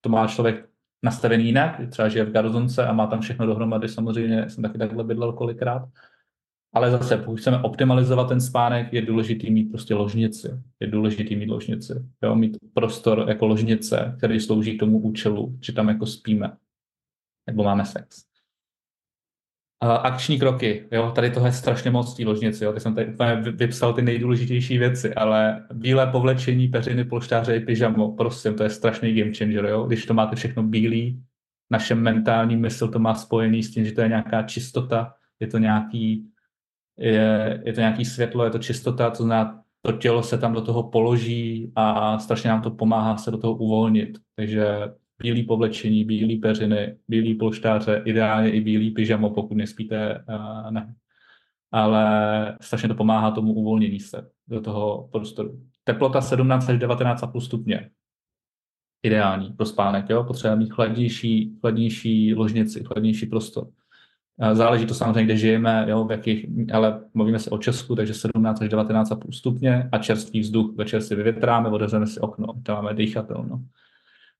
to 0.00 0.08
má 0.08 0.26
člověk 0.26 0.68
nastavený 1.04 1.44
jinak, 1.44 1.80
třeba 1.90 2.08
že 2.08 2.18
je 2.18 2.24
v 2.24 2.30
garzonce 2.30 2.86
a 2.86 2.92
má 2.92 3.06
tam 3.06 3.20
všechno 3.20 3.46
dohromady, 3.46 3.88
samozřejmě 3.88 4.50
jsem 4.50 4.62
taky 4.62 4.78
takhle 4.78 5.04
bydlel 5.04 5.32
kolikrát. 5.32 5.88
Ale 6.74 6.90
zase, 6.90 7.16
pokud 7.16 7.36
chceme 7.36 7.58
optimalizovat 7.62 8.28
ten 8.28 8.40
spánek, 8.40 8.92
je 8.92 9.02
důležitý 9.02 9.50
mít 9.50 9.64
prostě 9.64 9.94
ložnici. 9.94 10.60
Je 10.80 10.86
důležitý 10.86 11.36
mít 11.36 11.50
ložnici. 11.50 11.94
Jo, 12.22 12.34
mít 12.34 12.56
prostor 12.74 13.24
jako 13.28 13.46
ložnice, 13.46 14.14
který 14.18 14.40
slouží 14.40 14.76
k 14.76 14.80
tomu 14.80 14.98
účelu, 14.98 15.58
že 15.60 15.72
tam 15.72 15.88
jako 15.88 16.06
spíme. 16.06 16.56
nebo 17.46 17.64
máme 17.64 17.84
sex. 17.84 18.31
Uh, 19.82 19.90
akční 19.90 20.38
kroky, 20.38 20.88
jo, 20.92 21.10
tady 21.14 21.30
toho 21.30 21.46
je 21.46 21.52
strašně 21.52 21.90
moc 21.90 22.16
té 22.16 22.24
ložnici, 22.24 22.64
jo, 22.64 22.72
teď 22.72 22.82
jsem 22.82 22.94
tady 22.94 23.06
úplně 23.06 23.34
vypsal 23.34 23.94
ty 23.94 24.02
nejdůležitější 24.02 24.78
věci, 24.78 25.14
ale 25.14 25.66
bílé 25.72 26.06
povlečení, 26.06 26.68
peřiny, 26.68 27.04
polštáře 27.04 27.56
i 27.56 27.60
pyžamo, 27.60 28.12
prosím, 28.12 28.54
to 28.54 28.62
je 28.62 28.70
strašný 28.70 29.14
game 29.14 29.34
changer, 29.34 29.64
jo, 29.64 29.84
když 29.84 30.06
to 30.06 30.14
máte 30.14 30.36
všechno 30.36 30.62
bílý, 30.62 31.22
naše 31.70 31.94
mentální 31.94 32.56
mysl 32.56 32.88
to 32.88 32.98
má 32.98 33.14
spojený 33.14 33.62
s 33.62 33.70
tím, 33.70 33.84
že 33.84 33.92
to 33.92 34.00
je 34.00 34.08
nějaká 34.08 34.42
čistota, 34.42 35.14
je 35.40 35.46
to 35.46 35.58
nějaký, 35.58 36.28
je, 36.98 37.62
je 37.64 37.72
to 37.72 37.80
nějaký 37.80 38.04
světlo, 38.04 38.44
je 38.44 38.50
to 38.50 38.58
čistota, 38.58 39.10
to 39.10 39.22
znamená, 39.22 39.62
to 39.82 39.92
tělo 39.92 40.22
se 40.22 40.38
tam 40.38 40.52
do 40.52 40.60
toho 40.60 40.82
položí 40.82 41.72
a 41.76 42.18
strašně 42.18 42.50
nám 42.50 42.62
to 42.62 42.70
pomáhá 42.70 43.16
se 43.16 43.30
do 43.30 43.38
toho 43.38 43.54
uvolnit. 43.54 44.18
Takže 44.36 44.66
bílý 45.22 45.42
povlečení, 45.42 46.04
bílý 46.04 46.36
peřiny, 46.36 46.96
bílý 47.08 47.34
polštáře, 47.34 48.02
ideálně 48.04 48.50
i 48.50 48.60
bílý 48.60 48.90
pyžamo, 48.90 49.30
pokud 49.30 49.54
nespíte, 49.54 50.24
uh, 50.28 50.70
ne. 50.70 50.94
Ale 51.72 52.56
strašně 52.60 52.88
to 52.88 52.94
pomáhá 52.94 53.30
tomu 53.30 53.52
uvolnění 53.52 54.00
se 54.00 54.30
do 54.48 54.60
toho 54.60 55.08
prostoru. 55.12 55.60
Teplota 55.84 56.20
17 56.20 56.68
až 56.68 56.78
19 56.78 57.24
stupně. 57.38 57.90
Ideální 59.02 59.52
pro 59.52 59.66
spánek, 59.66 60.10
jo? 60.10 60.24
Potřebujeme 60.24 60.62
mít 60.62 60.72
chladnější, 60.72 61.56
chladnější 61.60 62.34
ložnici, 62.34 62.84
chladnější 62.84 63.26
prostor. 63.26 63.68
Záleží 64.52 64.86
to 64.86 64.94
samozřejmě, 64.94 65.24
kde 65.24 65.36
žijeme, 65.36 65.86
jo, 65.88 66.04
v 66.04 66.10
jakých, 66.10 66.46
ale 66.72 67.00
mluvíme 67.14 67.38
se 67.38 67.50
o 67.50 67.58
Česku, 67.58 67.96
takže 67.96 68.14
17 68.14 68.62
až 68.62 68.68
19,5 68.68 69.30
stupně 69.32 69.88
a 69.92 69.98
čerstvý 69.98 70.40
vzduch. 70.40 70.76
Večer 70.76 71.02
si 71.02 71.14
vyvětráme, 71.14 71.68
otevřeme 71.68 72.06
si 72.06 72.20
okno, 72.20 72.46
tam 72.62 72.76
máme 72.76 72.94
dýchatelno. 72.94 73.62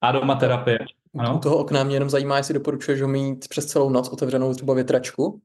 Aromaterapie. 0.03 0.79
Ano? 1.19 1.37
U 1.37 1.39
toho 1.39 1.57
okna 1.57 1.85
mě 1.85 1.97
jenom 1.97 2.11
zajímá, 2.11 2.37
jestli 2.37 2.55
doporučuješ 2.55 3.03
ho 3.03 3.09
mít 3.09 3.49
přes 3.49 3.67
celou 3.67 3.91
noc 3.91 4.09
otevřenou 4.09 4.55
třeba 4.55 4.75
větračku? 4.75 5.41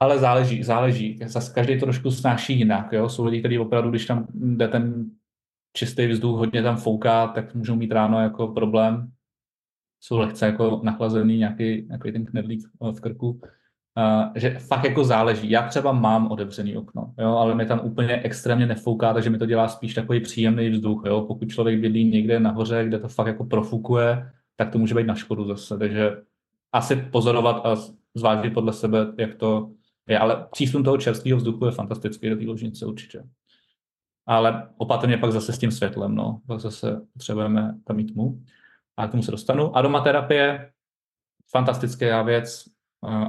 Ale 0.00 0.18
záleží, 0.18 0.62
záleží. 0.62 1.18
Zase 1.26 1.52
každý 1.52 1.80
to 1.80 1.86
trošku 1.86 2.10
snáší 2.10 2.58
jinak. 2.58 2.92
Jo? 2.92 3.08
Jsou 3.08 3.24
lidi, 3.24 3.38
kteří 3.40 3.58
opravdu, 3.58 3.90
když 3.90 4.06
tam 4.06 4.26
jde 4.34 4.68
ten 4.68 5.10
čistý 5.76 6.06
vzduch, 6.06 6.38
hodně 6.38 6.62
tam 6.62 6.76
fouká, 6.76 7.26
tak 7.26 7.54
můžou 7.54 7.76
mít 7.76 7.92
ráno 7.92 8.20
jako 8.20 8.48
problém. 8.48 9.12
Jsou 10.00 10.18
lehce 10.18 10.46
jako 10.46 10.80
nachlazený 10.82 11.38
nějaký, 11.38 11.86
nějaký 11.86 12.12
ten 12.12 12.24
knedlík 12.24 12.60
v 12.80 13.00
krku. 13.00 13.40
Uh, 13.96 14.32
že 14.34 14.58
fakt 14.58 14.84
jako 14.84 15.04
záleží. 15.04 15.50
Já 15.50 15.68
třeba 15.68 15.92
mám 15.92 16.30
otevřený 16.30 16.76
okno, 16.76 17.14
jo, 17.18 17.36
ale 17.36 17.54
mi 17.54 17.66
tam 17.66 17.80
úplně 17.84 18.20
extrémně 18.22 18.66
nefouká, 18.66 19.12
takže 19.12 19.30
mi 19.30 19.38
to 19.38 19.46
dělá 19.46 19.68
spíš 19.68 19.94
takový 19.94 20.20
příjemný 20.20 20.70
vzduch. 20.70 21.02
Jo. 21.06 21.20
Pokud 21.20 21.48
člověk 21.48 21.80
bydlí 21.80 22.04
někde 22.04 22.40
nahoře, 22.40 22.84
kde 22.84 22.98
to 22.98 23.08
fakt 23.08 23.26
jako 23.26 23.44
profukuje, 23.44 24.30
tak 24.56 24.70
to 24.70 24.78
může 24.78 24.94
být 24.94 25.06
na 25.06 25.14
škodu 25.14 25.44
zase. 25.44 25.78
Takže 25.78 26.16
asi 26.72 26.96
pozorovat 26.96 27.66
a 27.66 27.76
zvážit 28.14 28.54
podle 28.54 28.72
sebe, 28.72 29.06
jak 29.18 29.34
to 29.34 29.70
je. 30.08 30.18
Ale 30.18 30.46
přísun 30.50 30.84
toho 30.84 30.98
čerstvého 30.98 31.38
vzduchu 31.38 31.66
je 31.66 31.72
fantastický 31.72 32.30
do 32.30 32.36
té 32.36 32.44
ložnice 32.46 32.86
určitě. 32.86 33.24
Ale 34.26 34.68
opatrně 34.76 35.18
pak 35.18 35.32
zase 35.32 35.52
s 35.52 35.58
tím 35.58 35.70
světlem, 35.70 36.14
no. 36.14 36.40
Pak 36.46 36.60
zase 36.60 37.00
potřebujeme 37.12 37.74
tam 37.84 37.96
mít 37.96 38.12
tmu. 38.12 38.40
A 38.96 39.08
k 39.08 39.10
tomu 39.10 39.22
se 39.22 39.30
dostanu. 39.30 39.76
Aromaterapie, 39.76 40.70
fantastická 41.50 42.22
věc, 42.22 42.64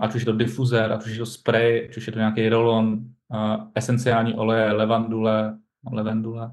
ať 0.01 0.15
už 0.15 0.21
je 0.21 0.25
to 0.25 0.33
difuzér, 0.33 0.91
ať 0.91 1.05
už 1.05 1.11
je 1.11 1.17
to 1.17 1.25
spray, 1.25 1.87
ať 1.89 1.97
už 1.97 2.07
je 2.07 2.13
to 2.13 2.19
nějaký 2.19 2.49
rolon, 2.49 2.99
esenciální 3.75 4.33
oleje, 4.33 4.71
levandule, 4.71 5.57
levandule, 5.91 6.51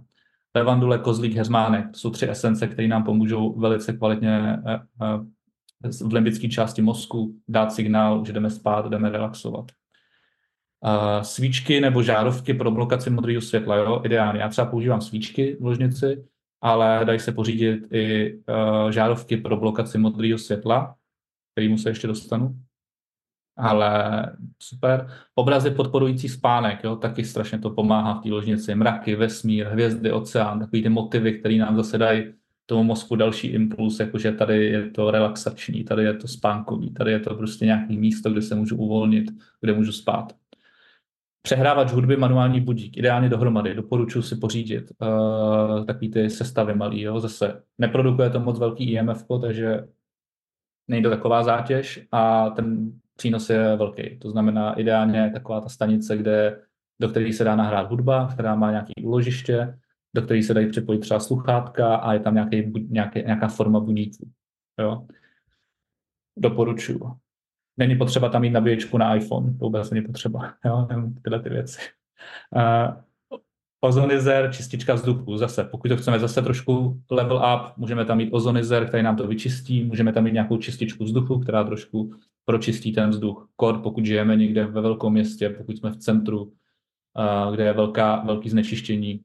levandule, 0.57 0.99
kozlík, 0.99 1.35
heřmánek. 1.35 1.91
To 1.91 1.99
jsou 1.99 2.11
tři 2.11 2.31
esence, 2.31 2.67
které 2.67 2.89
nám 2.89 3.05
pomůžou 3.05 3.59
velice 3.59 3.93
kvalitně 3.93 4.59
e, 4.67 4.75
e, 4.75 6.09
v 6.09 6.13
limbické 6.13 6.49
části 6.49 6.83
mozku 6.83 7.35
dát 7.49 7.73
signál, 7.73 8.25
že 8.25 8.33
jdeme 8.33 8.51
spát, 8.51 8.89
jdeme 8.89 9.11
relaxovat. 9.11 9.65
Svíčky 11.23 11.81
nebo 11.81 12.03
žárovky 12.03 12.55
pro 12.55 12.71
blokaci 12.71 13.11
modrého 13.11 13.41
světla, 13.41 13.77
jo, 13.77 14.03
ideálně. 14.05 14.41
Já 14.41 14.49
třeba 14.49 14.67
používám 14.67 15.01
svíčky 15.01 15.57
v 15.61 15.65
ložnici, 15.65 16.25
ale 16.61 17.01
dají 17.05 17.21
se 17.21 17.33
pořídit 17.33 17.93
i 17.93 18.27
e, 18.27 18.93
žárovky 18.93 19.37
pro 19.37 19.57
blokaci 19.57 19.99
modrého 19.99 20.39
světla, 20.39 20.95
kterýmu 21.55 21.79
se 21.79 21.91
ještě 21.91 22.07
dostanu 22.07 22.57
ale 23.57 24.33
super. 24.59 25.09
Obrazy 25.35 25.71
podporující 25.71 26.29
spánek, 26.29 26.85
jo, 26.85 26.97
taky 26.97 27.25
strašně 27.25 27.59
to 27.59 27.71
pomáhá 27.71 28.15
v 28.15 28.23
té 28.23 28.29
ložnici. 28.29 28.75
Mraky, 28.75 29.17
vesmír, 29.17 29.67
hvězdy, 29.67 30.13
oceán, 30.13 30.59
takový 30.59 30.83
ty 30.83 30.89
motivy, 30.89 31.39
které 31.39 31.57
nám 31.57 31.77
zase 31.77 31.99
dají 31.99 32.25
tomu 32.67 32.85
mozku 32.85 33.17
další 33.17 33.49
impuls, 33.49 34.01
jakože 34.01 34.33
tady 34.33 34.67
je 34.67 34.91
to 34.91 35.11
relaxační, 35.11 35.85
tady 35.85 36.05
je 36.05 36.15
to 36.15 36.29
spánkový, 36.29 36.91
tady 36.91 37.13
je 37.13 37.21
to 37.21 37.35
prostě 37.35 37.65
nějaký 37.65 37.97
místo, 37.97 38.31
kde 38.31 38.43
se 38.43 38.55
můžu 38.55 38.77
uvolnit, 38.77 39.31
kde 39.61 39.73
můžu 39.73 39.93
spát. 39.93 40.33
Přehrávač 41.43 41.93
hudby, 41.93 42.17
manuální 42.17 42.61
budík, 42.61 42.97
ideálně 42.97 43.29
dohromady, 43.29 43.75
doporučuji 43.75 44.23
si 44.23 44.37
pořídit 44.37 44.93
uh, 44.99 45.85
takový 45.85 46.11
ty 46.11 46.31
sestavy 46.31 46.75
malý, 46.75 47.01
jo, 47.01 47.21
zase 47.21 47.63
neprodukuje 47.79 48.31
to 48.31 48.41
moc 48.41 48.59
velký 48.59 48.93
IMF, 48.93 49.25
takže 49.41 49.89
nejde 50.89 51.11
taková 51.11 51.43
zátěž 51.43 52.07
a 52.13 52.51
ten 52.51 52.93
přínos 53.23 53.51
je 53.51 53.77
velký. 53.77 54.19
To 54.19 54.31
znamená 54.31 54.73
ideálně 54.73 55.31
taková 55.35 55.61
ta 55.61 55.69
stanice, 55.69 56.17
kde, 56.17 56.61
do 57.01 57.09
které 57.09 57.33
se 57.33 57.45
dá 57.45 57.57
nahrát 57.57 57.91
hudba, 57.91 58.29
která 58.33 58.55
má 58.55 58.71
nějaké 58.71 58.93
úložiště, 59.03 59.79
do 60.15 60.23
které 60.23 60.43
se 60.43 60.55
dají 60.55 60.71
připojit 60.71 60.99
třeba 60.99 61.21
sluchátka 61.21 61.97
a 61.97 62.13
je 62.13 62.21
tam 62.21 62.35
nějaký, 62.35 62.73
nějaký, 62.89 63.23
nějaká 63.23 63.49
forma 63.49 63.81
budíku. 63.81 64.31
Jo? 64.81 65.07
Doporučuju. 66.39 67.13
Není 67.77 67.97
potřeba 67.97 68.29
tam 68.29 68.43
mít 68.43 68.51
nabíječku 68.51 68.99
na 68.99 69.15
iPhone, 69.15 69.55
to 69.59 69.65
vůbec 69.65 69.91
není 69.91 70.07
potřeba. 70.07 70.55
Jo? 70.65 70.89
Tyhle 71.23 71.43
ty 71.43 71.49
věci. 71.49 71.81
Uh, 72.57 73.01
ozonizer, 73.81 74.51
čistička 74.53 74.95
vzduchu, 74.95 75.37
zase, 75.37 75.65
pokud 75.65 75.89
to 75.89 75.97
chceme 75.97 76.19
zase 76.19 76.43
trošku 76.43 77.03
level 77.11 77.37
up, 77.37 77.77
můžeme 77.77 78.05
tam 78.05 78.17
mít 78.17 78.31
ozonizer, 78.33 78.89
který 78.89 79.03
nám 79.03 79.17
to 79.17 79.27
vyčistí, 79.27 79.85
můžeme 79.85 80.13
tam 80.13 80.25
mít 80.25 80.33
nějakou 80.33 80.57
čističku 80.57 81.05
vzduchu, 81.05 81.39
která 81.39 81.65
trošku 81.65 82.15
pročistí 82.45 82.93
ten 82.93 83.11
vzduch. 83.11 83.49
Kor, 83.57 83.79
pokud 83.79 84.07
žijeme 84.07 84.37
někde 84.37 84.67
ve 84.67 84.81
velkém 84.81 85.13
městě, 85.13 85.49
pokud 85.51 85.77
jsme 85.77 85.91
v 85.91 85.97
centru, 85.97 86.53
kde 87.51 87.65
je 87.65 87.73
velká, 87.73 88.25
velký 88.25 88.49
znečištění, 88.49 89.21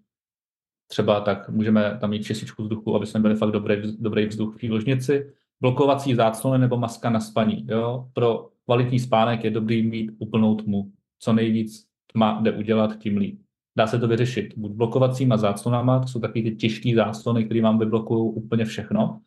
třeba 0.87 1.21
tak 1.21 1.49
můžeme 1.49 1.97
tam 2.01 2.09
mít 2.09 2.23
čističku 2.23 2.63
vzduchu, 2.63 2.95
aby 2.95 3.05
jsme 3.05 3.19
byli 3.19 3.35
fakt 3.35 3.51
dobrý, 3.51 3.75
dobrý 3.99 4.25
vzduch 4.25 4.55
v 4.63 4.69
ložnici. 4.69 5.33
Blokovací 5.61 6.15
záclony 6.15 6.59
nebo 6.59 6.77
maska 6.77 7.09
na 7.09 7.19
spaní. 7.19 7.67
Jo? 7.69 8.09
Pro 8.13 8.49
kvalitní 8.65 8.99
spánek 8.99 9.43
je 9.43 9.51
dobrý 9.51 9.87
mít 9.87 10.11
úplnou 10.17 10.55
tmu. 10.55 10.91
Co 11.19 11.33
nejvíc 11.33 11.87
tma 12.13 12.39
jde 12.41 12.51
udělat, 12.51 12.99
tím 12.99 13.17
líp. 13.17 13.41
Dá 13.77 13.87
se 13.87 13.99
to 13.99 14.07
vyřešit 14.07 14.53
buď 14.57 14.71
blokovacíma 14.71 15.37
záclonama, 15.37 15.99
to 15.99 16.07
jsou 16.07 16.19
taky 16.19 16.41
ty 16.41 16.55
těžké 16.55 16.95
záclony, 16.95 17.45
které 17.45 17.61
vám 17.61 17.79
vyblokují 17.79 18.33
úplně 18.33 18.65
všechno, 18.65 19.21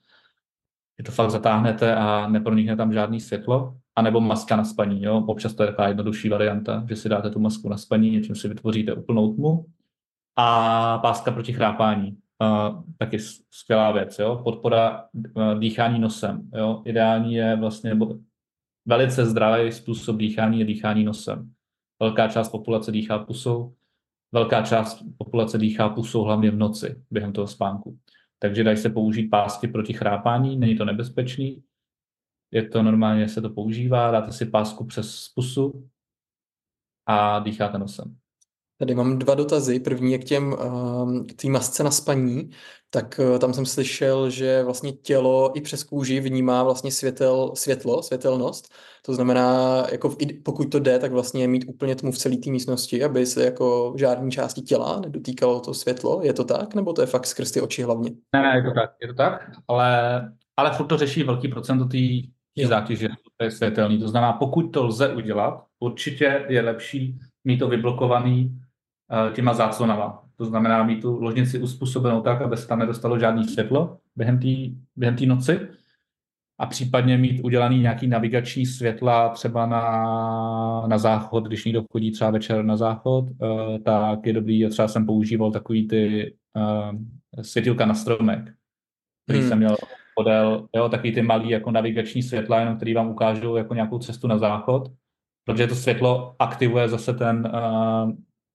že 1.01 1.05
to 1.05 1.13
fakt 1.13 1.31
zatáhnete 1.31 1.95
a 1.97 2.29
nepronikne 2.29 2.77
tam 2.77 2.93
žádný 2.93 3.21
světlo, 3.21 3.75
anebo 3.97 4.21
maska 4.21 4.57
na 4.57 4.65
spaní. 4.65 5.03
Jo? 5.03 5.25
Občas 5.27 5.55
to 5.55 5.63
je 5.63 5.67
taková 5.67 5.89
jednodušší 5.89 6.29
varianta, 6.29 6.85
že 6.89 6.97
si 6.97 7.09
dáte 7.09 7.31
tu 7.31 7.41
masku 7.41 7.69
na 7.69 7.77
spaní, 7.77 8.11
něčím 8.11 8.35
si 8.35 8.49
vytvoříte 8.49 8.95
úplnou 8.95 9.35
tmu 9.35 9.67
a 10.37 10.99
páska 10.99 11.31
proti 11.31 11.53
chrápání. 11.53 12.17
Uh, 12.43 12.83
taky 12.99 13.19
skvělá 13.51 13.93
věc. 13.93 14.19
Jo? 14.19 14.41
Podpora 14.45 15.05
uh, 15.13 15.59
dýchání 15.59 15.99
nosem. 15.99 16.51
Jo? 16.55 16.83
Ideální 16.85 17.35
je 17.35 17.57
vlastně 17.57 17.99
velice 18.87 19.27
zdravý 19.27 19.73
způsob 19.73 20.17
dýchání 20.17 20.59
je 20.59 20.65
dýchání 20.65 21.05
nosem. 21.05 21.51
Velká 22.01 22.29
část 22.29 22.49
populace 22.49 22.93
dýchá 22.93 23.19
pusou, 23.19 23.75
velká 24.33 24.63
část 24.63 25.03
populace 25.19 25.59
dýchá 25.59 25.89
pusou 25.89 26.23
hlavně 26.23 26.51
v 26.51 26.57
noci 26.57 27.03
během 27.11 27.33
toho 27.33 27.47
spánku. 27.47 27.99
Takže 28.43 28.65
dají 28.65 28.77
se 28.77 28.91
použít 28.91 29.29
pásky 29.29 29.69
proti 29.69 29.93
chrápání, 29.93 30.57
není 30.57 30.77
to 30.77 30.85
nebezpečný. 30.85 31.65
Je 32.51 32.69
to 32.69 32.83
normálně, 32.83 33.29
se 33.29 33.43
to 33.43 33.51
používá, 33.51 34.11
dáte 34.11 34.33
si 34.33 34.47
pásku 34.47 34.85
přes 34.85 35.29
pusu 35.29 35.91
a 37.07 37.39
dýcháte 37.39 37.79
nosem. 37.79 38.20
Tady 38.81 38.95
mám 38.95 39.19
dva 39.19 39.35
dotazy. 39.35 39.81
První 39.81 40.13
je 40.13 40.19
k 40.19 40.25
těm 40.25 40.57
ehm, 40.61 41.27
k 41.27 41.43
té 41.43 41.49
masce 41.49 41.85
na 41.85 41.91
spaní. 41.91 42.51
Tak 42.91 43.21
eh, 43.21 43.39
tam 43.39 43.55
jsem 43.55 43.67
slyšel, 43.67 44.31
že 44.31 44.63
vlastně 44.63 44.93
tělo 44.93 45.59
i 45.59 45.61
přes 45.61 45.85
kůži 45.85 46.21
vnímá 46.21 46.63
vlastně 46.63 46.91
světel, 46.91 47.53
světlo, 47.55 48.03
světelnost. 48.03 48.73
To 49.07 49.15
znamená, 49.15 49.87
jako 49.93 50.09
v, 50.09 50.17
pokud 50.45 50.65
to 50.65 50.79
jde, 50.79 50.99
tak 50.99 51.13
vlastně 51.13 51.49
mít 51.49 51.65
úplně 51.69 51.97
tmu 51.97 52.13
v 52.13 52.19
celé 52.19 52.37
té 52.37 52.51
místnosti, 52.51 53.05
aby 53.05 53.27
se 53.27 53.45
jako 53.45 53.95
žádné 53.97 54.31
části 54.31 54.63
těla 54.63 55.01
nedotýkalo 55.01 55.61
to 55.61 55.75
světlo. 55.75 56.21
Je 56.23 56.33
to 56.33 56.45
tak? 56.45 56.75
Nebo 56.75 56.93
to 56.93 57.01
je 57.01 57.07
fakt 57.07 57.27
skrz 57.27 57.51
ty 57.51 57.61
oči 57.61 57.83
hlavně? 57.83 58.11
Ne, 58.35 58.43
ne, 58.43 58.57
je 58.57 58.63
to 58.63 58.75
tak. 58.75 58.91
Je 59.03 59.09
to 59.09 59.15
tak, 59.15 59.51
ale, 59.69 60.21
ale 60.57 60.73
furt 60.73 60.87
to 60.87 60.99
řeší 60.99 61.23
velký 61.23 61.49
procent 61.49 61.89
té 61.89 62.67
zátěže, 62.67 63.09
to 63.37 63.45
je 63.45 63.51
světelný. 63.51 64.01
To 64.01 64.09
znamená, 64.09 64.33
pokud 64.33 64.63
to 64.63 64.85
lze 64.85 65.15
udělat, 65.15 65.65
určitě 65.81 66.45
je 66.49 66.63
lepší 66.63 67.19
mít 67.45 67.59
to 67.59 67.69
vyblokovaný 67.69 68.61
těma 69.33 69.55
záclonama. 69.55 70.23
To 70.37 70.45
znamená 70.45 70.83
mít 70.83 71.01
tu 71.01 71.23
ložnici 71.23 71.59
uspůsobenou 71.59 72.21
tak, 72.21 72.43
aby 72.43 72.57
se 72.57 72.69
tam 72.69 72.79
nedostalo 72.79 73.19
žádný 73.19 73.45
světlo 73.45 73.99
během 74.17 74.39
té 74.39 74.49
během 74.97 75.17
noci. 75.27 75.61
a 76.59 76.67
případně 76.67 77.19
mít 77.19 77.41
udělaný 77.45 77.81
nějaký 77.81 78.07
navigační 78.07 78.67
světla 78.67 79.29
třeba 79.29 79.67
na, 79.67 80.87
na 80.87 80.99
záchod, 80.99 81.47
když 81.47 81.65
někdo 81.65 81.85
chodí 81.93 82.11
třeba 82.11 82.31
večer 82.31 82.65
na 82.65 82.77
záchod, 82.77 83.25
uh, 83.25 83.79
tak 83.85 84.27
je 84.27 84.33
dobrý, 84.33 84.69
třeba 84.69 84.89
jsem 84.89 85.07
používal 85.07 85.53
takový 85.53 85.89
ty 85.89 86.35
uh, 86.57 86.99
světilka 87.43 87.87
na 87.87 87.95
stromek, 87.95 88.53
který 89.25 89.39
hmm. 89.39 89.49
jsem 89.49 89.59
měl 89.59 89.77
podél, 90.17 90.69
jo, 90.77 90.89
taky 90.89 91.13
ty 91.13 91.23
malý 91.23 91.51
jako 91.51 91.71
navigační 91.71 92.23
světla, 92.23 92.61
jenom 92.61 92.77
který 92.77 92.95
vám 92.95 93.09
ukážou 93.09 93.57
jako 93.57 93.75
nějakou 93.75 93.99
cestu 93.99 94.27
na 94.27 94.39
záchod, 94.39 94.93
protože 95.45 95.67
to 95.67 95.75
světlo 95.75 96.37
aktivuje 96.39 96.89
zase 96.89 97.15
ten, 97.15 97.53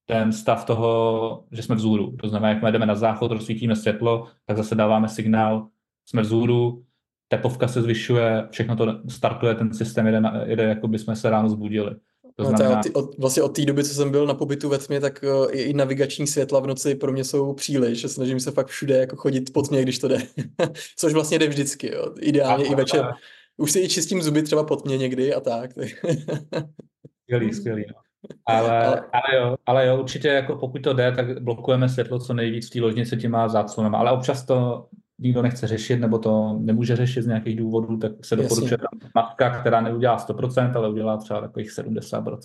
ten 0.06 0.32
stav 0.32 0.64
toho, 0.64 1.44
že 1.52 1.62
jsme 1.62 1.74
vzhůru. 1.74 2.16
To 2.16 2.28
znamená, 2.28 2.48
jak 2.48 2.72
jdeme 2.72 2.86
na 2.86 2.94
záchod, 2.94 3.32
rozsvítíme 3.32 3.76
světlo, 3.76 4.26
tak 4.46 4.56
zase 4.56 4.74
dáváme 4.74 5.08
signál, 5.08 5.68
jsme 6.06 6.22
vzhůru, 6.22 6.84
tepovka 7.28 7.68
se 7.68 7.82
zvyšuje, 7.82 8.48
všechno 8.50 8.76
to 8.76 9.00
startuje, 9.08 9.54
ten 9.54 9.74
systém 9.74 10.06
jede, 10.06 10.20
na, 10.20 10.44
jede 10.44 10.62
jako 10.62 10.88
by 10.88 10.98
jsme 10.98 11.16
se 11.16 11.30
ráno 11.30 11.48
zbudili. 11.48 11.90
To 12.36 12.42
no, 12.42 12.48
znamená... 12.48 12.80
od, 12.80 12.86
od, 13.04 13.18
vlastně 13.18 13.42
od 13.42 13.56
té 13.56 13.64
doby, 13.64 13.84
co 13.84 13.94
jsem 13.94 14.10
byl 14.10 14.26
na 14.26 14.34
pobytu 14.34 14.68
ve 14.68 14.78
tmě, 14.78 15.00
tak 15.00 15.24
uh, 15.38 15.46
i, 15.50 15.62
i 15.62 15.72
navigační 15.72 16.26
světla 16.26 16.60
v 16.60 16.66
noci 16.66 16.94
pro 16.94 17.12
mě 17.12 17.24
jsou 17.24 17.52
příliš. 17.52 18.02
Snažím 18.02 18.40
se 18.40 18.50
fakt 18.50 18.66
všude 18.66 18.96
jako 18.96 19.16
chodit 19.16 19.52
pod 19.52 19.68
tmě, 19.68 19.82
když 19.82 19.98
to 19.98 20.08
jde. 20.08 20.18
Což 20.96 21.12
vlastně 21.12 21.38
jde 21.38 21.48
vždycky, 21.48 21.94
jo. 21.94 22.14
Ideálně 22.20 22.64
a, 22.64 22.72
i 22.72 22.74
večer. 22.74 23.04
A... 23.04 23.16
Už 23.56 23.72
si 23.72 23.80
i 23.80 23.88
čistím 23.88 24.22
zuby 24.22 24.42
třeba 24.42 24.64
pod 24.64 24.82
tmě 24.82 24.98
někdy 24.98 25.34
a 25.34 25.40
tak. 25.40 25.70
skvělý, 27.22 27.52
skvělý. 27.54 27.84
No. 27.88 28.05
Ale, 28.46 29.00
ale, 29.12 29.36
jo, 29.36 29.56
ale 29.66 29.86
jo, 29.86 30.00
určitě 30.00 30.28
jako 30.28 30.56
pokud 30.56 30.82
to 30.82 30.92
jde, 30.92 31.12
tak 31.12 31.42
blokujeme 31.42 31.88
světlo 31.88 32.18
co 32.18 32.34
nejvíc 32.34 32.66
v 32.66 32.70
té 32.70 32.80
ložnici 32.80 33.16
těma 33.16 33.48
záclonama. 33.48 33.98
Ale 33.98 34.12
občas 34.12 34.44
to 34.44 34.86
nikdo 35.18 35.42
nechce 35.42 35.66
řešit, 35.66 35.96
nebo 35.96 36.18
to 36.18 36.58
nemůže 36.60 36.96
řešit 36.96 37.22
z 37.22 37.26
nějakých 37.26 37.56
důvodů, 37.56 37.96
tak 37.96 38.12
se 38.24 38.36
doporučuje 38.36 38.78
matka, 39.14 39.60
která 39.60 39.80
neudělá 39.80 40.16
100%, 40.16 40.76
ale 40.76 40.88
udělá 40.88 41.16
třeba 41.16 41.40
takových 41.40 41.70
70%. 41.70 42.38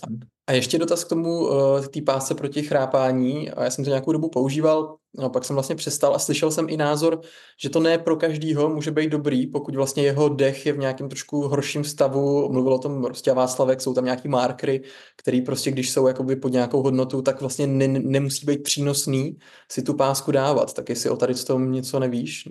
A 0.51 0.53
ještě 0.53 0.79
dotaz 0.79 1.03
k 1.03 1.09
tomu, 1.09 1.49
eh, 1.51 1.87
té 1.87 2.01
pásce 2.01 2.35
proti 2.35 2.63
chrápání. 2.63 3.49
Já 3.59 3.69
jsem 3.69 3.83
to 3.85 3.89
nějakou 3.89 4.11
dobu 4.11 4.29
používal, 4.29 4.97
no 5.17 5.29
pak 5.29 5.45
jsem 5.45 5.55
vlastně 5.55 5.75
přestal 5.75 6.15
a 6.15 6.19
slyšel 6.19 6.51
jsem 6.51 6.69
i 6.69 6.77
názor, 6.77 7.21
že 7.61 7.69
to 7.69 7.79
ne 7.79 7.97
pro 7.97 8.15
každýho 8.15 8.69
může 8.69 8.91
být 8.91 9.09
dobrý, 9.09 9.47
pokud 9.47 9.75
vlastně 9.75 10.03
jeho 10.03 10.29
dech 10.29 10.65
je 10.65 10.73
v 10.73 10.77
nějakém 10.77 11.09
trošku 11.09 11.41
horším 11.41 11.83
stavu. 11.83 12.51
Mluvil 12.51 12.73
o 12.73 12.79
tom 12.79 13.03
prostě 13.03 13.33
Václavek, 13.33 13.81
jsou 13.81 13.93
tam 13.93 14.05
nějaký 14.05 14.27
markery, 14.27 14.81
který 15.17 15.41
prostě, 15.41 15.71
když 15.71 15.91
jsou 15.91 16.07
jakoby 16.07 16.35
pod 16.35 16.51
nějakou 16.51 16.81
hodnotu, 16.81 17.21
tak 17.21 17.41
vlastně 17.41 17.67
ne, 17.67 17.87
nemusí 17.87 18.45
být 18.45 18.63
přínosný 18.63 19.37
si 19.71 19.83
tu 19.83 19.93
pásku 19.93 20.31
dávat. 20.31 20.73
Tak 20.73 20.89
jestli 20.89 21.09
o 21.09 21.17
tady 21.17 21.35
s 21.35 21.43
tom 21.43 21.71
něco 21.71 21.99
nevíš? 21.99 22.49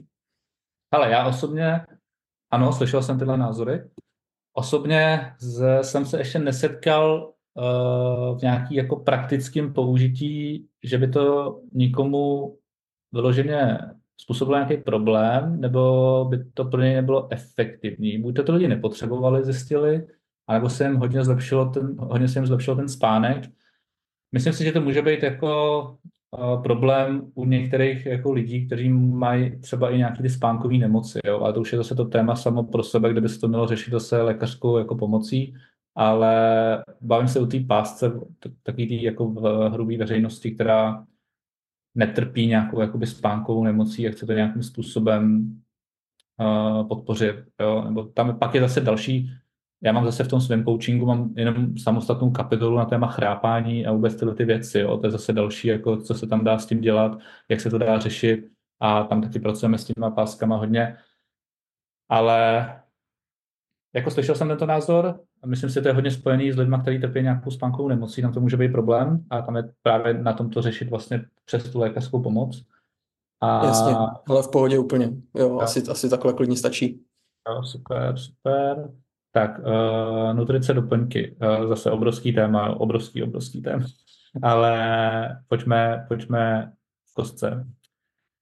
Ale 0.93 1.10
já 1.10 1.28
osobně, 1.28 1.86
ano, 2.51 2.72
slyšel 2.72 3.02
jsem 3.02 3.18
tyhle 3.18 3.36
názory. 3.36 3.82
Osobně 4.52 5.32
z, 5.40 5.82
jsem 5.82 6.06
se 6.06 6.18
ještě 6.18 6.39
nesetkal 6.39 7.32
v 8.36 8.43
nějaký 8.43 8.74
jako 8.74 8.97
praktickém 8.97 9.72
použití, 9.72 10.66
že 10.82 10.98
by 10.98 11.09
to 11.09 11.59
nikomu 11.72 12.56
vyloženě 13.12 13.78
způsobilo 14.20 14.56
nějaký 14.56 14.77
problém, 14.77 15.60
nebo 15.60 16.24
by 16.31 16.44
to 16.44 16.64
pro 16.64 16.82
ně 16.82 16.94
nebylo 16.94 17.28
efektivní. 17.32 18.18
Buď 18.18 18.36
to, 18.36 18.43
to 18.43 18.52
lidi 18.52 18.68
nepotřebovali, 18.68 19.44
zjistili, 19.44 20.06
anebo 20.47 20.68
se 20.68 20.85
jim 20.85 20.97
hodně, 20.97 21.24
zlepšilo 21.24 21.70
ten, 21.70 21.97
hodně 21.98 22.28
se 22.28 22.39
jim 22.39 22.47
zlepšil 22.47 22.77
ten 22.77 22.89
spánek. 22.89 23.51
Myslím 24.32 24.52
si, 24.52 24.64
že 24.64 24.72
to 24.72 24.81
může 24.81 25.02
být 25.02 25.22
jako 25.22 25.98
problém 26.62 27.31
u 27.35 27.44
některých 27.44 28.06
jako 28.06 28.32
lidí, 28.32 28.66
kteří 28.66 28.89
mají 28.93 29.60
třeba 29.60 29.90
i 29.90 29.98
nějaké 29.98 30.22
ty 30.22 30.28
spánkové 30.28 30.74
nemoci, 30.78 31.18
jo? 31.27 31.40
ale 31.40 31.52
to 31.52 31.60
už 31.60 31.72
je 31.72 31.78
zase 31.78 31.94
to 31.94 32.05
téma 32.05 32.36
samo 32.36 32.62
pro 32.62 32.82
sebe, 32.82 33.12
kde 33.12 33.20
by 33.20 33.28
se 33.28 33.40
to 33.40 33.48
mělo 33.48 33.66
řešit 33.66 33.90
zase 33.90 34.22
lékařskou 34.22 34.78
jako 34.78 34.94
pomocí, 34.94 35.55
ale 35.95 36.35
bavím 37.01 37.29
se 37.29 37.41
o 37.41 37.47
té 37.47 37.61
pásce, 37.61 38.12
takový 38.62 38.89
tý 38.89 39.03
jako 39.03 39.27
v 39.27 39.69
hrubé 39.69 39.97
veřejnosti, 39.97 40.51
která 40.51 41.07
netrpí 41.95 42.47
nějakou 42.47 42.81
jakoby 42.81 43.07
spánkovou 43.07 43.65
nemocí 43.65 44.09
a 44.09 44.11
chce 44.11 44.27
to 44.27 44.33
nějakým 44.33 44.62
způsobem 44.62 45.55
uh, 46.41 46.89
podpořit. 46.89 47.37
Jo? 47.61 47.85
Nebo 47.85 48.05
tam 48.05 48.39
pak 48.39 48.55
je 48.55 48.61
zase 48.61 48.81
další 48.81 49.31
já 49.83 49.93
mám 49.93 50.05
zase 50.05 50.25
v 50.25 50.29
tom 50.29 50.41
svém 50.41 50.65
coachingu 50.65 51.07
mám 51.07 51.35
jenom 51.37 51.79
samostatnou 51.79 52.31
kapitolu 52.31 52.77
na 52.77 52.85
téma 52.85 53.07
chrápání 53.07 53.87
a 53.87 53.93
vůbec 53.93 54.15
tyhle 54.17 54.35
ty 54.35 54.45
věci. 54.45 54.79
Jo. 54.79 54.99
To 54.99 55.07
je 55.07 55.11
zase 55.11 55.33
další, 55.33 55.69
jako, 55.69 55.97
co 55.97 56.15
se 56.15 56.27
tam 56.27 56.45
dá 56.45 56.59
s 56.59 56.67
tím 56.67 56.81
dělat, 56.81 57.19
jak 57.49 57.61
se 57.61 57.71
to 57.71 57.79
dá 57.79 57.99
řešit 57.99 58.51
a 58.81 59.05
tam 59.05 59.23
taky 59.23 59.39
pracujeme 59.39 59.79
s 59.79 59.85
těma 59.85 60.11
páskama 60.11 60.57
hodně. 60.57 60.97
Ale 62.09 62.67
jako 63.95 64.11
slyšel 64.11 64.35
jsem 64.35 64.49
tento 64.49 64.67
názor, 64.67 65.21
a 65.43 65.47
myslím 65.47 65.71
si, 65.71 65.75
že 65.75 65.81
to 65.81 65.89
je 65.89 65.95
hodně 65.95 66.11
spojený 66.11 66.53
s 66.53 66.57
lidmi, 66.57 66.77
kteří 66.83 66.99
trpí 66.99 67.23
nějakou 67.23 67.51
spánkovou 67.51 67.89
nemocí, 67.89 68.23
tam 68.23 68.33
to 68.33 68.41
může 68.41 68.57
být 68.57 68.73
problém 68.73 69.25
a 69.31 69.43
tam 69.43 69.57
je 69.57 69.73
právě 69.83 70.15
na 70.15 70.33
tom 70.33 70.51
to 70.51 70.62
řešit 70.62 70.91
vlastně 70.91 71.25
přes 71.45 71.71
tu 71.71 71.79
lékařskou 71.79 72.23
pomoc. 72.23 72.65
A... 73.41 73.67
Jasně, 73.67 73.95
ale 74.29 74.43
v 74.43 74.49
pohodě 74.49 74.79
úplně. 74.79 75.12
Jo, 75.35 75.61
asi, 75.61 75.83
asi 75.91 76.11
takhle 76.11 76.33
klidně 76.33 76.57
stačí. 76.57 77.01
Jo, 77.49 77.62
super, 77.62 78.19
super. 78.19 78.91
Tak, 79.33 79.59
uh, 79.59 80.35
nutrice 80.35 80.75
doplňky, 80.75 81.37
uh, 81.43 81.69
zase 81.69 81.91
obrovský 81.91 82.33
téma, 82.33 82.81
obrovský, 82.81 83.23
obrovský 83.23 83.62
téma, 83.62 83.87
ale 84.43 85.43
pojďme, 85.49 86.05
pojďme 86.09 86.73
v 87.11 87.15
kostce. 87.15 87.67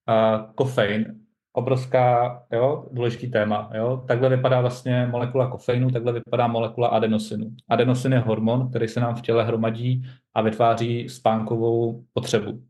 Uh, 0.08 0.52
kofein, 0.54 1.20
obrovská, 1.58 2.42
jo, 2.52 2.86
důležitý 2.92 3.30
téma, 3.30 3.70
jo. 3.74 4.04
Takhle 4.08 4.28
vypadá 4.28 4.60
vlastně 4.60 5.06
molekula 5.10 5.50
kofeinu, 5.50 5.90
takhle 5.90 6.12
vypadá 6.12 6.46
molekula 6.46 6.88
adenosinu. 6.88 7.50
Adenosin 7.68 8.12
je 8.12 8.18
hormon, 8.18 8.68
který 8.68 8.88
se 8.88 9.00
nám 9.00 9.14
v 9.14 9.22
těle 9.22 9.44
hromadí 9.44 10.02
a 10.34 10.42
vytváří 10.42 11.08
spánkovou 11.08 12.04
potřebu. 12.12 12.62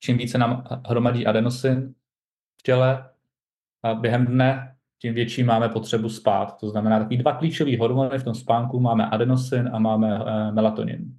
Čím 0.00 0.18
více 0.18 0.38
nám 0.38 0.64
hromadí 0.88 1.26
adenosin 1.26 1.94
v 2.60 2.62
těle, 2.62 3.08
a 3.82 3.94
během 3.94 4.26
dne 4.26 4.76
tím 5.02 5.14
větší 5.14 5.44
máme 5.44 5.68
potřebu 5.68 6.08
spát. 6.08 6.56
To 6.60 6.68
znamená, 6.68 6.98
takový 6.98 7.16
dva 7.16 7.32
klíčové 7.32 7.78
hormony 7.78 8.18
v 8.18 8.24
tom 8.24 8.34
spánku 8.34 8.80
máme 8.80 9.06
adenosin 9.06 9.70
a 9.72 9.78
máme 9.78 10.20
uh, 10.20 10.54
melatonin. 10.54 11.12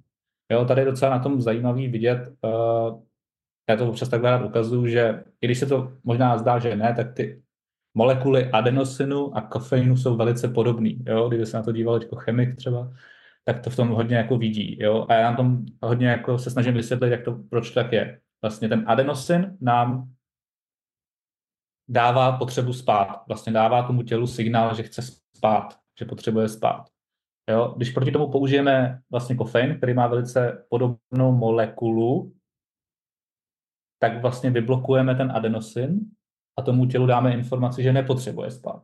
Jo, 0.52 0.64
tady 0.64 0.80
je 0.80 0.84
docela 0.84 1.10
na 1.10 1.18
tom 1.18 1.40
zajímavý 1.40 1.88
vidět, 1.88 2.28
uh, 2.42 3.00
já 3.68 3.76
to 3.76 3.88
občas 3.88 4.08
takhle 4.08 4.30
rád 4.30 4.44
ukazuju, 4.44 4.86
že 4.86 5.24
i 5.40 5.46
když 5.46 5.58
se 5.58 5.66
to 5.66 5.92
možná 6.04 6.38
zdá, 6.38 6.58
že 6.58 6.76
ne, 6.76 6.94
tak 6.94 7.14
ty 7.14 7.42
molekuly 7.94 8.50
adenosinu 8.50 9.36
a 9.36 9.40
kofeinu 9.40 9.96
jsou 9.96 10.16
velice 10.16 10.48
podobný. 10.48 11.04
Jo? 11.06 11.28
Kdyby 11.28 11.46
se 11.46 11.56
na 11.56 11.62
to 11.62 11.72
díval 11.72 12.02
jako 12.02 12.16
chemik 12.16 12.56
třeba, 12.56 12.92
tak 13.44 13.60
to 13.60 13.70
v 13.70 13.76
tom 13.76 13.88
hodně 13.88 14.16
jako 14.16 14.38
vidí. 14.38 14.78
Jo? 14.80 15.06
A 15.08 15.14
já 15.14 15.30
na 15.30 15.36
tom 15.36 15.64
hodně 15.82 16.08
jako 16.08 16.38
se 16.38 16.50
snažím 16.50 16.74
vysvětlit, 16.74 17.10
jak 17.10 17.22
to, 17.22 17.38
proč 17.50 17.70
tak 17.70 17.92
je. 17.92 18.20
Vlastně 18.42 18.68
ten 18.68 18.84
adenosin 18.86 19.56
nám 19.60 20.12
dává 21.88 22.38
potřebu 22.38 22.72
spát. 22.72 23.24
Vlastně 23.28 23.52
dává 23.52 23.82
tomu 23.82 24.02
tělu 24.02 24.26
signál, 24.26 24.74
že 24.74 24.82
chce 24.82 25.02
spát, 25.36 25.78
že 25.98 26.04
potřebuje 26.04 26.48
spát. 26.48 26.84
Jo? 27.50 27.74
Když 27.76 27.90
proti 27.90 28.10
tomu 28.10 28.30
použijeme 28.30 29.00
vlastně 29.10 29.36
kofein, 29.36 29.76
který 29.76 29.94
má 29.94 30.06
velice 30.06 30.64
podobnou 30.68 31.32
molekulu, 31.32 32.32
tak 33.98 34.22
vlastně 34.22 34.50
vyblokujeme 34.50 35.14
ten 35.14 35.32
adenosin 35.34 36.00
a 36.58 36.62
tomu 36.62 36.86
tělu 36.86 37.06
dáme 37.06 37.32
informaci, 37.32 37.82
že 37.82 37.92
nepotřebuje 37.92 38.50
spát. 38.50 38.82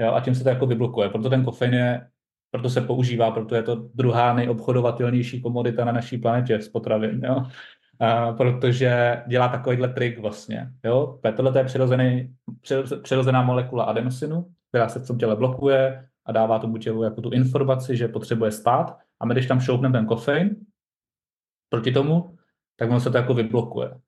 Jo? 0.00 0.12
A 0.12 0.20
tím 0.20 0.34
se 0.34 0.42
to 0.42 0.48
jako 0.48 0.66
vyblokuje. 0.66 1.08
Proto 1.08 1.30
ten 1.30 1.44
kofein 1.44 1.74
je, 1.74 2.08
proto 2.50 2.70
se 2.70 2.80
používá, 2.80 3.30
proto 3.30 3.54
je 3.54 3.62
to 3.62 3.74
druhá 3.94 4.34
nejobchodovatelnější 4.34 5.42
komodita 5.42 5.84
na 5.84 5.92
naší 5.92 6.18
planetě 6.18 6.60
z 6.60 6.68
potravin. 6.68 7.24
Jo? 7.24 7.46
protože 8.36 9.22
dělá 9.26 9.48
takovýhle 9.48 9.88
trik 9.88 10.18
vlastně. 10.18 10.72
Jo? 10.84 11.20
Tohle 11.36 11.60
je 11.60 11.64
přirozený, 11.64 12.34
přirozená 13.02 13.42
molekula 13.42 13.84
adenosinu, 13.84 14.50
která 14.68 14.88
se 14.88 15.00
v 15.00 15.06
tom 15.06 15.18
těle 15.18 15.36
blokuje 15.36 16.08
a 16.26 16.32
dává 16.32 16.58
tomu 16.58 16.78
tělu 16.78 17.02
jako 17.02 17.20
tu 17.20 17.30
informaci, 17.30 17.96
že 17.96 18.08
potřebuje 18.08 18.52
spát. 18.52 18.98
A 19.20 19.26
my, 19.26 19.34
když 19.34 19.46
tam 19.46 19.60
šoupneme 19.60 19.98
ten 19.98 20.06
kofein 20.06 20.56
proti 21.68 21.92
tomu, 21.92 22.36
tak 22.82 22.90
ono 22.90 23.00
se 23.00 23.10
to 23.10 23.16
jako 23.16 23.34
vyblokuje. 23.34 24.00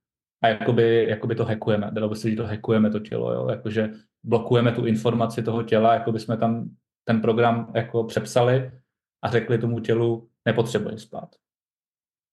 A 0.42 0.48
jakoby, 0.48 1.06
jakoby 1.08 1.34
to 1.34 1.44
hackujeme. 1.44 1.90
Dalo 1.90 2.08
by 2.08 2.16
se, 2.16 2.30
že 2.30 2.36
to 2.36 2.46
hackujeme 2.46 2.90
to 2.90 3.00
tělo. 3.00 3.32
Jo? 3.32 3.48
Jakože 3.50 3.90
blokujeme 4.22 4.72
tu 4.72 4.86
informaci 4.86 5.42
toho 5.42 5.62
těla, 5.62 5.94
jako 5.94 6.12
by 6.12 6.20
jsme 6.20 6.36
tam 6.36 6.70
ten 7.04 7.20
program 7.20 7.72
jako 7.74 8.04
přepsali 8.04 8.72
a 9.22 9.30
řekli 9.30 9.58
tomu 9.58 9.80
tělu, 9.80 10.28
nepotřebuje 10.44 10.98
spát. 10.98 11.28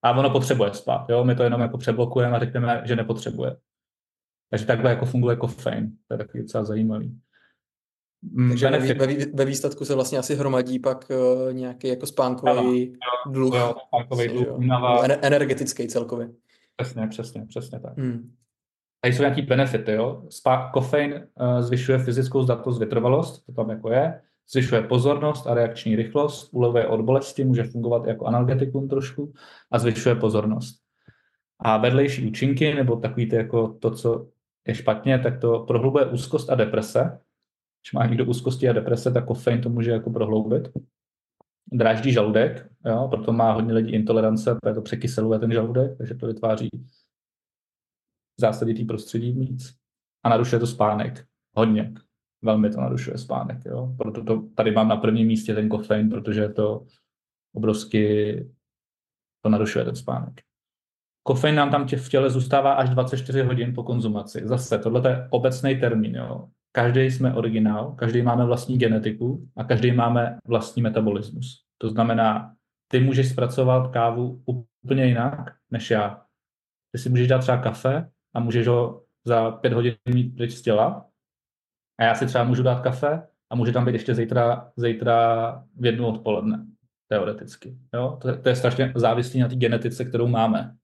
A 0.03 0.11
ono 0.11 0.29
potřebuje 0.29 0.73
spát, 0.73 1.09
jo? 1.09 1.23
My 1.23 1.35
to 1.35 1.43
jenom 1.43 1.61
jako 1.61 1.77
přeblokujeme 1.77 2.35
a 2.35 2.39
řekneme, 2.39 2.81
že 2.85 2.95
nepotřebuje. 2.95 3.57
Takže 4.49 4.65
takhle 4.65 4.89
jako 4.89 5.05
funguje 5.05 5.35
kofein. 5.35 5.97
To 6.07 6.13
je 6.13 6.17
takový 6.17 6.43
docela 6.43 6.63
zajímavý. 6.63 7.21
Mm, 8.21 8.49
Takže 8.49 8.69
ve, 8.69 8.93
ve, 8.93 9.25
ve 9.33 9.45
výsledku 9.45 9.85
se 9.85 9.95
vlastně 9.95 10.17
asi 10.17 10.35
hromadí 10.35 10.79
pak 10.79 11.05
uh, 11.09 11.53
nějaký 11.53 11.87
jako 11.87 12.05
spánkový 12.05 12.87
jo, 12.91 13.31
dluh. 13.31 13.55
Jo, 13.55 13.75
spánkový 13.87 14.27
dluh, 14.27 14.47
jo. 14.47 14.59
energetický 15.21 15.87
celkově. 15.87 16.29
Přesně, 16.77 17.07
přesně, 17.07 17.45
přesně 17.45 17.79
tak. 17.79 17.97
Hmm. 17.97 18.31
A 19.03 19.07
jsou 19.07 19.21
nějaký 19.21 19.41
benefity, 19.41 19.91
jo. 19.91 20.23
Spa, 20.29 20.69
kofein 20.73 21.13
uh, 21.13 21.61
zvyšuje 21.61 21.97
fyzickou 21.97 22.43
zdatnost, 22.43 22.79
vytrvalost, 22.79 23.45
to 23.45 23.53
tam 23.53 23.69
jako 23.69 23.91
je, 23.91 24.21
zvyšuje 24.51 24.81
pozornost 24.81 25.47
a 25.47 25.53
reakční 25.53 25.95
rychlost, 25.95 26.49
ulevuje 26.51 26.87
od 26.87 27.01
bolesti, 27.01 27.43
může 27.43 27.63
fungovat 27.63 28.07
jako 28.07 28.25
analgetikum 28.25 28.89
trošku 28.89 29.33
a 29.71 29.79
zvyšuje 29.79 30.15
pozornost. 30.15 30.75
A 31.59 31.77
vedlejší 31.77 32.27
účinky, 32.27 32.75
nebo 32.75 32.95
takový 32.95 33.29
ty 33.29 33.35
jako 33.35 33.67
to, 33.67 33.91
co 33.91 34.27
je 34.67 34.75
špatně, 34.75 35.19
tak 35.19 35.39
to 35.39 35.59
prohlubuje 35.59 36.05
úzkost 36.05 36.49
a 36.49 36.55
deprese. 36.55 37.19
Když 37.81 37.93
má 37.93 38.05
někdo 38.05 38.25
úzkosti 38.25 38.69
a 38.69 38.73
deprese, 38.73 39.11
tak 39.11 39.25
kofein 39.25 39.61
to 39.61 39.69
může 39.69 39.91
jako 39.91 40.09
prohloubit. 40.09 40.69
Dráždí 41.73 42.11
žaludek, 42.11 42.71
jo, 42.85 43.07
proto 43.09 43.33
má 43.33 43.51
hodně 43.51 43.73
lidí 43.73 43.91
intolerance, 43.91 44.55
protože 44.55 44.75
to 44.75 44.81
překyseluje 44.81 45.39
ten 45.39 45.51
žaludek, 45.51 45.97
takže 45.97 46.15
to 46.15 46.27
vytváří 46.27 46.69
zásady 48.39 48.73
té 48.73 48.85
prostředí 48.85 49.31
víc. 49.31 49.75
A 50.23 50.29
narušuje 50.29 50.59
to 50.59 50.67
spánek. 50.67 51.25
Hodně. 51.57 51.93
Velmi 52.41 52.69
to 52.69 52.81
narušuje 52.81 53.17
spánek. 53.17 53.57
Jo. 53.65 53.95
Proto 53.97 54.23
to 54.23 54.41
tady 54.55 54.71
mám 54.71 54.87
na 54.87 54.97
prvním 54.97 55.27
místě 55.27 55.55
ten 55.55 55.69
kofein, 55.69 56.09
protože 56.09 56.49
to 56.49 56.85
obrovsky 57.53 58.35
to 59.41 59.49
narušuje 59.49 59.85
ten 59.85 59.95
spánek. 59.95 60.41
Kofein 61.23 61.55
nám 61.55 61.71
tam 61.71 61.87
v 61.87 62.09
těle 62.09 62.29
zůstává 62.29 62.73
až 62.73 62.89
24 62.89 63.41
hodin 63.41 63.73
po 63.75 63.83
konzumaci. 63.83 64.41
Zase, 64.45 64.79
tohle 64.79 65.09
je 65.09 65.27
obecný 65.29 65.79
termín. 65.79 66.15
Jo. 66.15 66.49
Každý 66.71 67.01
jsme 67.01 67.33
originál, 67.33 67.91
každý 67.91 68.21
máme 68.21 68.45
vlastní 68.45 68.77
genetiku 68.77 69.49
a 69.57 69.63
každý 69.63 69.91
máme 69.91 70.37
vlastní 70.47 70.81
metabolismus. 70.81 71.65
To 71.77 71.89
znamená, 71.89 72.55
ty 72.91 72.99
můžeš 72.99 73.29
zpracovat 73.29 73.91
kávu 73.91 74.43
úplně 74.83 75.05
jinak 75.05 75.55
než 75.71 75.91
já. 75.91 76.25
Ty 76.91 77.01
si 77.01 77.09
můžeš 77.09 77.27
dát 77.27 77.39
třeba 77.39 77.57
kafe 77.57 78.09
a 78.33 78.39
můžeš 78.39 78.67
ho 78.67 79.03
za 79.25 79.51
pět 79.51 79.73
hodin 79.73 79.95
mít 80.13 80.35
pryč 80.35 80.53
z 80.53 80.61
těla. 80.61 81.05
A 81.99 82.03
já 82.03 82.15
si 82.15 82.25
třeba 82.25 82.43
můžu 82.43 82.63
dát 82.63 82.83
kafe 82.83 83.27
a 83.49 83.55
může 83.55 83.71
tam 83.71 83.85
být 83.85 83.93
ještě 83.93 84.15
zítra, 84.15 84.71
zítra 84.75 85.51
v 85.75 85.85
jednu 85.85 86.07
odpoledne, 86.07 86.65
teoreticky. 87.07 87.77
Jo? 87.93 88.17
To, 88.21 88.37
to 88.37 88.49
je 88.49 88.55
strašně 88.55 88.93
závislý 88.95 89.39
na 89.39 89.47
té 89.47 89.55
genetice, 89.55 90.05
kterou 90.05 90.27
máme. 90.27 90.75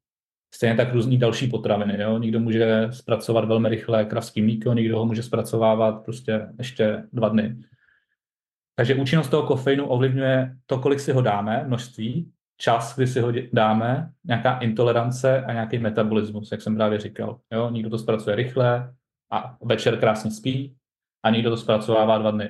Stejně 0.53 0.75
tak 0.75 0.93
různý 0.93 1.17
další 1.17 1.47
potraviny. 1.47 2.01
Jo? 2.01 2.17
Někdo 2.17 2.39
může 2.39 2.87
zpracovat 2.91 3.45
velmi 3.45 3.69
rychle 3.69 4.05
kravský 4.05 4.41
mlíko, 4.41 4.73
někdo 4.73 4.99
ho 4.99 5.05
může 5.05 5.23
zpracovávat 5.23 6.05
prostě 6.05 6.47
ještě 6.57 7.03
dva 7.13 7.29
dny. 7.29 7.57
Takže 8.75 8.95
účinnost 8.95 9.29
toho 9.29 9.43
kofeinu 9.43 9.87
ovlivňuje 9.87 10.55
to, 10.65 10.79
kolik 10.79 10.99
si 10.99 11.11
ho 11.11 11.21
dáme, 11.21 11.63
množství, 11.67 12.31
čas, 12.57 12.95
kdy 12.95 13.07
si 13.07 13.19
ho 13.19 13.31
dáme, 13.53 14.11
nějaká 14.23 14.57
intolerance 14.59 15.45
a 15.45 15.53
nějaký 15.53 15.77
metabolismus, 15.77 16.51
jak 16.51 16.61
jsem 16.61 16.75
právě 16.75 16.99
říkal. 16.99 17.39
Jo? 17.53 17.69
Někdo 17.69 17.89
to 17.89 17.97
zpracuje 17.97 18.35
rychle 18.35 18.93
a 19.31 19.57
večer 19.61 19.99
krásně 19.99 20.31
spí 20.31 20.75
a 21.23 21.29
někdo 21.29 21.49
to 21.49 21.57
zpracovává 21.57 22.17
dva 22.17 22.31
dny 22.31 22.49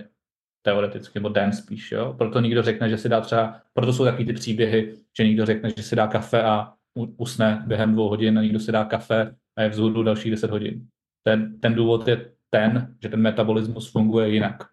teoreticky, 0.61 1.19
nebo 1.19 1.29
den 1.29 1.53
spíš. 1.53 1.91
Jo? 1.91 2.13
Proto 2.17 2.39
někdo 2.39 2.63
řekne, 2.63 2.89
že 2.89 2.97
si 2.97 3.09
dá 3.09 3.21
třeba, 3.21 3.61
proto 3.73 3.93
jsou 3.93 4.05
takový 4.05 4.25
ty 4.25 4.33
příběhy, 4.33 4.95
že 5.17 5.23
někdo 5.23 5.45
řekne, 5.45 5.69
že 5.77 5.83
si 5.83 5.95
dá 5.95 6.07
kafe 6.07 6.43
a 6.43 6.73
usne 7.17 7.63
během 7.67 7.93
dvou 7.93 8.09
hodin 8.09 8.39
a 8.39 8.41
někdo 8.41 8.59
si 8.59 8.71
dá 8.71 8.85
kafe 8.85 9.35
a 9.55 9.61
je 9.61 9.69
vzhůru 9.69 10.03
dalších 10.03 10.31
10 10.31 10.51
hodin. 10.51 10.87
Ten, 11.23 11.59
ten 11.59 11.75
důvod 11.75 12.07
je 12.07 12.31
ten, 12.49 12.95
že 13.01 13.09
ten 13.09 13.21
metabolismus 13.21 13.91
funguje 13.91 14.29
jinak 14.29 14.63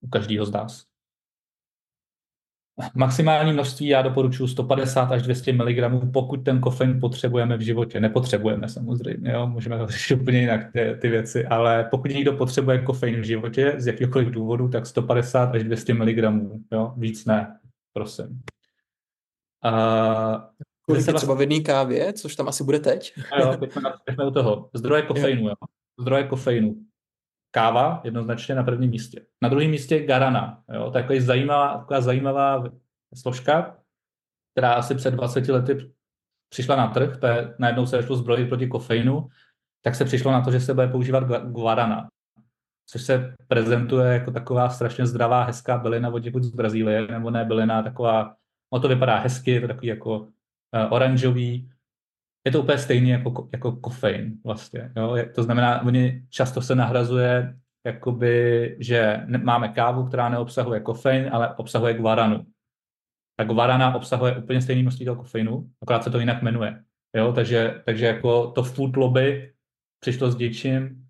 u 0.00 0.08
každého 0.08 0.46
z 0.46 0.52
nás. 0.52 0.86
Maximální 2.94 3.52
množství 3.52 3.86
já 3.86 4.02
doporučuji 4.02 4.48
150 4.48 5.12
až 5.12 5.22
200 5.22 5.52
mg, 5.52 6.12
pokud 6.12 6.36
ten 6.36 6.60
kofein 6.60 7.00
potřebujeme 7.00 7.56
v 7.56 7.60
životě. 7.60 8.00
Nepotřebujeme 8.00 8.68
samozřejmě, 8.68 9.30
jo? 9.30 9.46
můžeme 9.46 9.86
řešit 9.86 10.20
úplně 10.20 10.40
jinak 10.40 10.72
ty, 10.72 10.96
ty 11.00 11.08
věci, 11.08 11.46
ale 11.46 11.84
pokud 11.90 12.10
někdo 12.10 12.32
potřebuje 12.32 12.82
kofein 12.82 13.20
v 13.20 13.24
životě 13.24 13.74
z 13.76 13.86
jakýchkoliv 13.86 14.30
důvodů, 14.30 14.68
tak 14.68 14.86
150 14.86 15.54
až 15.54 15.64
200 15.64 15.94
mg, 15.94 16.18
jo? 16.72 16.94
víc 16.96 17.24
ne, 17.24 17.58
prosím. 17.92 18.42
Uh, 19.64 20.36
Kolik 20.86 21.06
je 21.06 21.12
třeba 21.14 21.34
v 21.34 21.40
jedné 21.40 21.60
kávě, 21.60 22.12
což 22.12 22.36
tam 22.36 22.48
asi 22.48 22.64
bude 22.64 22.80
teď? 22.80 23.12
jo, 23.40 23.56
teď 23.60 23.72
jsme, 23.72 23.92
teď 24.04 24.14
jsme 24.14 24.26
u 24.26 24.30
toho. 24.30 24.70
Zdroje 24.74 25.02
kofeinu, 25.02 25.48
jo. 25.48 25.54
Zdroje 26.00 26.24
kofeinu. 26.24 26.76
Káva 27.50 28.00
jednoznačně 28.04 28.54
na 28.54 28.62
prvním 28.62 28.90
místě. 28.90 29.26
Na 29.42 29.48
druhém 29.48 29.70
místě 29.70 30.04
garana. 30.04 30.62
Jo. 30.74 30.90
To 30.90 30.98
je 30.98 31.02
takový 31.02 31.20
zajímavá, 31.20 31.78
taková 31.78 32.00
zajímavá 32.00 32.64
složka, 33.14 33.76
která 34.52 34.72
asi 34.72 34.94
před 34.94 35.10
20 35.10 35.48
lety 35.48 35.92
přišla 36.48 36.76
na 36.76 36.86
trh, 36.86 37.16
to 37.16 37.26
je, 37.26 37.54
najednou 37.58 37.86
se 37.86 38.02
šlo 38.02 38.16
zbrojit 38.16 38.48
proti 38.48 38.66
kofeinu, 38.66 39.28
tak 39.82 39.94
se 39.94 40.04
přišlo 40.04 40.32
na 40.32 40.40
to, 40.40 40.50
že 40.50 40.60
se 40.60 40.74
bude 40.74 40.88
používat 40.88 41.24
guarana, 41.44 42.08
což 42.86 43.02
se 43.02 43.34
prezentuje 43.48 44.12
jako 44.12 44.30
taková 44.30 44.68
strašně 44.68 45.06
zdravá, 45.06 45.44
hezká 45.44 45.78
bylina 45.78 46.08
od 46.08 46.24
z 46.24 46.50
Brazílie, 46.50 47.06
nebo 47.06 47.30
ne 47.30 47.44
bylina, 47.44 47.82
taková, 47.82 48.34
no 48.72 48.80
to 48.80 48.88
vypadá 48.88 49.18
hezky, 49.18 49.50
je 49.50 49.60
to 49.60 49.66
takový 49.68 49.86
jako 49.86 50.28
oranžový, 50.90 51.70
je 52.46 52.52
to 52.52 52.62
úplně 52.62 52.78
stejný 52.78 53.10
jako, 53.10 53.48
jako 53.52 53.72
kofein 53.72 54.38
vlastně. 54.44 54.92
Jo? 54.96 55.16
To 55.34 55.42
znamená, 55.42 55.82
oni 55.82 56.22
často 56.30 56.62
se 56.62 56.74
nahrazuje 56.74 57.58
jakoby, 57.86 58.76
že 58.80 59.26
máme 59.42 59.68
kávu, 59.68 60.06
která 60.06 60.28
neobsahuje 60.28 60.80
kofein, 60.80 61.28
ale 61.32 61.54
obsahuje 61.54 61.94
guaranu. 61.94 62.46
Ta 63.38 63.44
guarana 63.44 63.94
obsahuje 63.94 64.36
úplně 64.36 64.62
stejný 64.62 64.82
množství 64.82 65.04
toho 65.06 65.16
kofeinu, 65.16 65.70
akorát 65.82 66.04
se 66.04 66.10
to 66.10 66.18
jinak 66.18 66.42
jmenuje. 66.42 66.82
Jo? 67.16 67.32
Takže, 67.32 67.82
takže 67.84 68.06
jako 68.06 68.50
to 68.50 68.62
food 68.62 68.96
lobby 68.96 69.52
přišlo 70.00 70.30
s 70.30 70.38
něčím, 70.38 71.06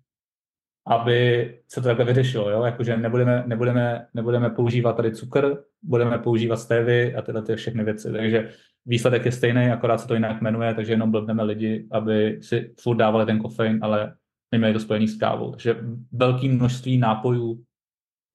aby 0.87 1.59
se 1.67 1.81
to 1.81 1.87
takhle 1.87 2.05
vyřešilo, 2.05 2.49
jo? 2.49 2.63
Jakože 2.63 2.97
nebudeme, 2.97 3.43
nebudeme, 3.47 4.07
nebudeme 4.13 4.49
používat 4.49 4.93
tady 4.93 5.15
cukr, 5.15 5.63
budeme 5.81 6.17
používat 6.17 6.57
stevy 6.57 7.15
a 7.15 7.21
tyhle 7.21 7.41
ty 7.41 7.55
všechny 7.55 7.83
věci. 7.83 8.11
Takže 8.11 8.49
výsledek 8.87 9.25
je 9.25 9.31
stejný, 9.31 9.65
akorát 9.65 9.97
se 9.97 10.07
to 10.07 10.13
jinak 10.13 10.41
jmenuje, 10.41 10.73
takže 10.73 10.93
jenom 10.93 11.11
blbneme 11.11 11.43
lidi, 11.43 11.87
aby 11.91 12.39
si 12.41 12.73
furt 12.79 12.97
dávali 12.97 13.25
ten 13.25 13.39
kofein, 13.39 13.79
ale 13.81 14.15
neměli 14.51 14.73
to 14.73 14.79
spojený 14.79 15.07
s 15.07 15.17
kávou. 15.17 15.51
Takže 15.51 15.75
velké 16.11 16.47
množství 16.47 16.97
nápojů, 16.97 17.63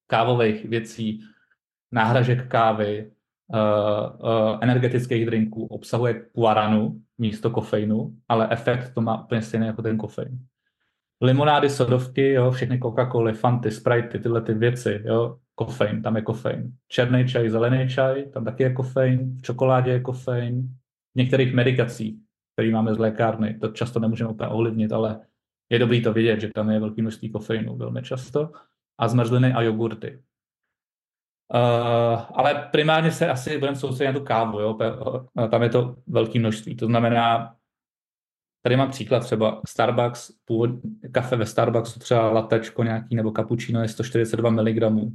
kávových 0.07 0.65
věcí, 0.65 1.21
náhražek 1.91 2.47
kávy, 2.47 3.11
uh, 3.47 3.59
uh, 4.29 4.57
energetických 4.61 5.25
drinků 5.25 5.65
obsahuje 5.65 6.25
guaranu 6.35 7.01
místo 7.17 7.49
kofeinu, 7.49 8.15
ale 8.29 8.47
efekt 8.51 8.93
to 8.93 9.01
má 9.01 9.23
úplně 9.23 9.41
stejný 9.41 9.67
jako 9.67 9.81
ten 9.81 9.97
kofein. 9.97 10.39
Limonády, 11.21 11.69
sodovky, 11.69 12.31
jo, 12.31 12.51
všechny 12.51 12.77
Coca-Coly, 12.77 13.33
Fanty, 13.33 13.71
Sprite, 13.71 14.19
tyhle 14.19 14.41
ty 14.41 14.53
věci, 14.53 15.01
jo, 15.05 15.37
kofein, 15.55 16.01
tam 16.01 16.15
je 16.15 16.21
kofein. 16.21 16.73
Černý 16.87 17.27
čaj, 17.27 17.49
zelený 17.49 17.89
čaj, 17.89 18.23
tam 18.23 18.45
taky 18.45 18.63
je 18.63 18.73
kofein, 18.73 19.37
v 19.37 19.41
čokoládě 19.41 19.91
je 19.91 19.99
kofein, 19.99 20.63
v 21.13 21.15
některých 21.15 21.53
medikacích, 21.53 22.15
které 22.55 22.71
máme 22.71 22.95
z 22.95 22.97
lékárny, 22.97 23.59
to 23.59 23.67
často 23.67 23.99
nemůžeme 23.99 24.29
úplně 24.29 24.49
ovlivnit, 24.49 24.91
ale 24.91 25.19
je 25.69 25.79
dobrý 25.79 26.03
to 26.03 26.13
vidět, 26.13 26.39
že 26.39 26.49
tam 26.49 26.69
je 26.69 26.79
velké 26.79 27.01
množství 27.01 27.31
kofeinu 27.31 27.77
velmi 27.77 28.01
často. 28.01 28.51
A 28.97 29.07
zmrzliny 29.07 29.53
a 29.53 29.61
jogurty. 29.61 30.23
Uh, 31.53 32.21
ale 32.33 32.69
primárně 32.71 33.11
se 33.11 33.29
asi 33.29 33.57
budeme 33.57 33.77
soustředit 33.77 34.13
na 34.13 34.19
tu 34.19 34.25
kávu, 34.25 34.59
jo? 34.59 34.77
tam 35.51 35.63
je 35.63 35.69
to 35.69 35.95
velké 36.07 36.39
množství. 36.39 36.75
To 36.75 36.85
znamená, 36.85 37.55
tady 38.61 38.77
mám 38.77 38.89
příklad 38.89 39.19
třeba 39.19 39.61
Starbucks, 39.67 40.31
původ, 40.45 40.69
kafe 41.11 41.35
ve 41.35 41.45
Starbucksu, 41.45 41.99
třeba 41.99 42.31
latečko 42.31 42.83
nějaký 42.83 43.15
nebo 43.15 43.31
cappuccino 43.31 43.81
je 43.81 43.87
142 43.87 44.49
mg 44.49 45.13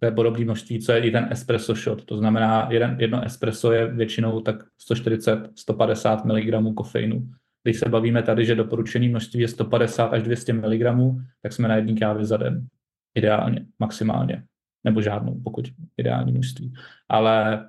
to 0.00 0.06
je 0.06 0.12
podobné 0.12 0.44
množství, 0.44 0.80
co 0.80 0.92
je 0.92 1.06
i 1.06 1.10
ten 1.10 1.28
espresso 1.30 1.74
shot. 1.74 2.04
To 2.04 2.16
znamená, 2.16 2.68
jeden, 2.70 2.96
jedno 3.00 3.24
espresso 3.24 3.72
je 3.72 3.86
většinou 3.86 4.40
tak 4.40 4.56
140-150 4.90 6.24
mg 6.24 6.74
kofeinu. 6.74 7.28
Když 7.62 7.78
se 7.78 7.88
bavíme 7.88 8.22
tady, 8.22 8.44
že 8.44 8.54
doporučené 8.54 9.08
množství 9.08 9.40
je 9.40 9.48
150 9.48 10.06
až 10.06 10.22
200 10.22 10.52
mg, 10.52 10.84
tak 11.42 11.52
jsme 11.52 11.68
na 11.68 11.76
jedný 11.76 11.96
kávě 11.96 12.24
za 12.24 12.36
den. 12.36 12.66
Ideálně, 13.14 13.66
maximálně. 13.78 14.44
Nebo 14.84 15.02
žádnou, 15.02 15.40
pokud 15.44 15.68
ideální 15.96 16.32
množství. 16.32 16.74
Ale, 17.08 17.68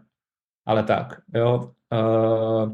ale 0.65 0.83
tak, 0.83 1.21
jo. 1.35 1.71
Uh, 1.93 2.73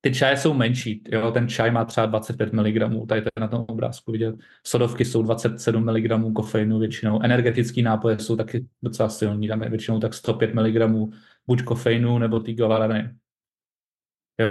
ty 0.00 0.14
čaje 0.14 0.36
jsou 0.36 0.54
menší, 0.54 1.02
jo, 1.08 1.30
ten 1.30 1.48
čaj 1.48 1.70
má 1.70 1.84
třeba 1.84 2.06
25 2.06 2.52
mg, 2.52 3.06
tady 3.08 3.22
to 3.22 3.28
je 3.36 3.40
na 3.40 3.48
tom 3.48 3.64
obrázku 3.68 4.12
vidět. 4.12 4.34
Sodovky 4.66 5.04
jsou 5.04 5.22
27 5.22 5.84
mg 5.84 6.34
kofeinu 6.34 6.78
většinou, 6.78 7.22
energetický 7.22 7.82
nápoje 7.82 8.18
jsou 8.18 8.36
taky 8.36 8.66
docela 8.82 9.08
silní, 9.08 9.48
tam 9.48 9.62
je 9.62 9.68
většinou 9.68 10.00
tak 10.00 10.14
105 10.14 10.54
mg 10.54 11.08
buď 11.46 11.62
kofeinu 11.62 12.18
nebo 12.18 12.40
ty 12.40 12.54
guarany. 12.54 13.10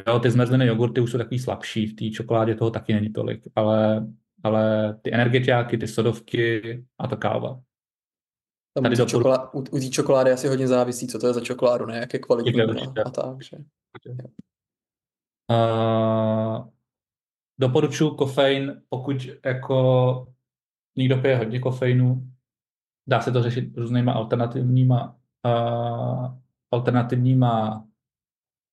Jo, 0.07 0.19
ty 0.19 0.31
zmrzlené 0.31 0.65
jogurty 0.65 1.01
už 1.01 1.11
jsou 1.11 1.17
takový 1.17 1.39
slabší, 1.39 1.88
v 1.88 1.95
té 1.95 2.09
čokoládě 2.09 2.55
toho 2.55 2.72
taky 2.72 2.93
není 2.93 3.09
tolik, 3.09 3.47
ale, 3.55 4.07
ale 4.43 4.95
ty 5.01 5.13
energetiáky, 5.13 5.77
ty 5.77 5.88
sodovky 5.88 6.84
a 6.97 7.07
ta 7.07 7.15
káva. 7.15 7.61
Tam 8.73 8.84
Tady 8.84 9.03
u, 9.03 9.05
čokolády, 9.05 9.43
u, 9.53 9.59
u 9.59 9.80
té 9.80 9.89
čokolády 9.89 10.31
asi 10.31 10.47
hodně 10.47 10.67
závisí, 10.67 11.07
co 11.07 11.19
to 11.19 11.27
je 11.27 11.34
za 11.34 11.41
čokoládu, 11.41 11.85
ne? 11.85 11.97
Jak 11.97 12.13
je 12.13 12.19
kvalitní 12.19 12.61
a 13.05 13.09
tak. 13.09 13.43
Že... 13.43 13.57
Uh, 15.51 16.67
doporučuji 17.59 18.15
kofein, 18.15 18.81
pokud 18.89 19.27
jako 19.45 20.27
někdo 20.95 21.17
pije 21.17 21.38
hodně 21.38 21.59
kofeinu, 21.59 22.31
dá 23.07 23.22
se 23.22 23.31
to 23.31 23.43
řešit 23.43 23.77
různýma 23.77 24.13
alternativníma, 24.13 25.15
uh, 25.45 26.35
alternativníma 26.72 27.84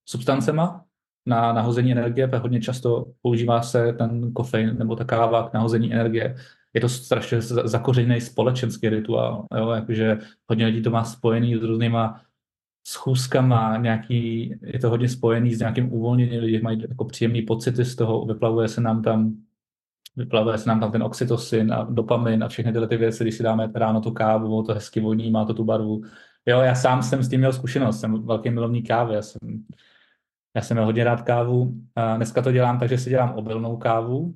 substancema 0.08 0.84
na 1.26 1.52
nahození 1.52 1.92
energie, 1.92 2.28
protože 2.28 2.40
hodně 2.40 2.60
často 2.60 3.12
používá 3.22 3.62
se 3.62 3.92
ten 3.92 4.32
kofein 4.32 4.78
nebo 4.78 4.96
ta 4.96 5.04
káva 5.04 5.48
k 5.48 5.52
nahození 5.52 5.92
energie. 5.92 6.36
Je 6.74 6.80
to 6.80 6.88
strašně 6.88 7.42
zakořeněný 7.42 8.20
společenský 8.20 8.88
rituál, 8.88 9.46
jo? 9.56 9.70
jakože 9.70 10.18
hodně 10.48 10.66
lidí 10.66 10.82
to 10.82 10.90
má 10.90 11.04
spojený 11.04 11.56
s 11.56 11.62
různýma 11.62 12.20
schůzkama, 12.86 13.76
nějaký, 13.76 14.54
je 14.62 14.78
to 14.78 14.90
hodně 14.90 15.08
spojený 15.08 15.54
s 15.54 15.58
nějakým 15.58 15.92
uvolněním, 15.92 16.40
lidi 16.40 16.60
mají 16.62 16.82
jako 16.88 17.04
příjemný 17.04 17.42
pocity 17.42 17.84
z 17.84 17.96
toho, 17.96 18.26
vyplavuje 18.26 18.68
se 18.68 18.80
nám 18.80 19.02
tam 19.02 19.36
vyplavuje 20.16 20.58
se 20.58 20.68
nám 20.68 20.80
tam 20.80 20.92
ten 20.92 21.02
oxytocin 21.02 21.72
a 21.72 21.84
dopamin 21.84 22.44
a 22.44 22.48
všechny 22.48 22.72
tyhle 22.72 22.88
ty 22.88 22.96
věci, 22.96 23.24
když 23.24 23.34
si 23.34 23.42
dáme 23.42 23.70
ráno 23.74 24.00
tu 24.00 24.10
kávu, 24.10 24.62
to 24.62 24.74
hezky 24.74 25.00
voní, 25.00 25.30
má 25.30 25.44
to 25.44 25.54
tu 25.54 25.64
barvu. 25.64 26.02
Jo, 26.46 26.60
já 26.60 26.74
sám 26.74 27.02
jsem 27.02 27.22
s 27.22 27.28
tím 27.28 27.40
měl 27.40 27.52
zkušenost, 27.52 28.00
jsem 28.00 28.26
velký 28.26 28.50
milovník 28.50 28.88
kávy, 28.88 29.14
já 29.14 29.22
jsem, 29.22 29.40
já 30.56 30.62
jsem 30.62 30.74
měl 30.74 30.84
hodně 30.84 31.04
rád 31.04 31.22
kávu. 31.22 31.74
A 31.96 32.16
dneska 32.16 32.42
to 32.42 32.52
dělám 32.52 32.78
tak, 32.78 32.88
že 32.88 32.98
si 32.98 33.10
dělám 33.10 33.34
obilnou 33.34 33.76
kávu, 33.76 34.34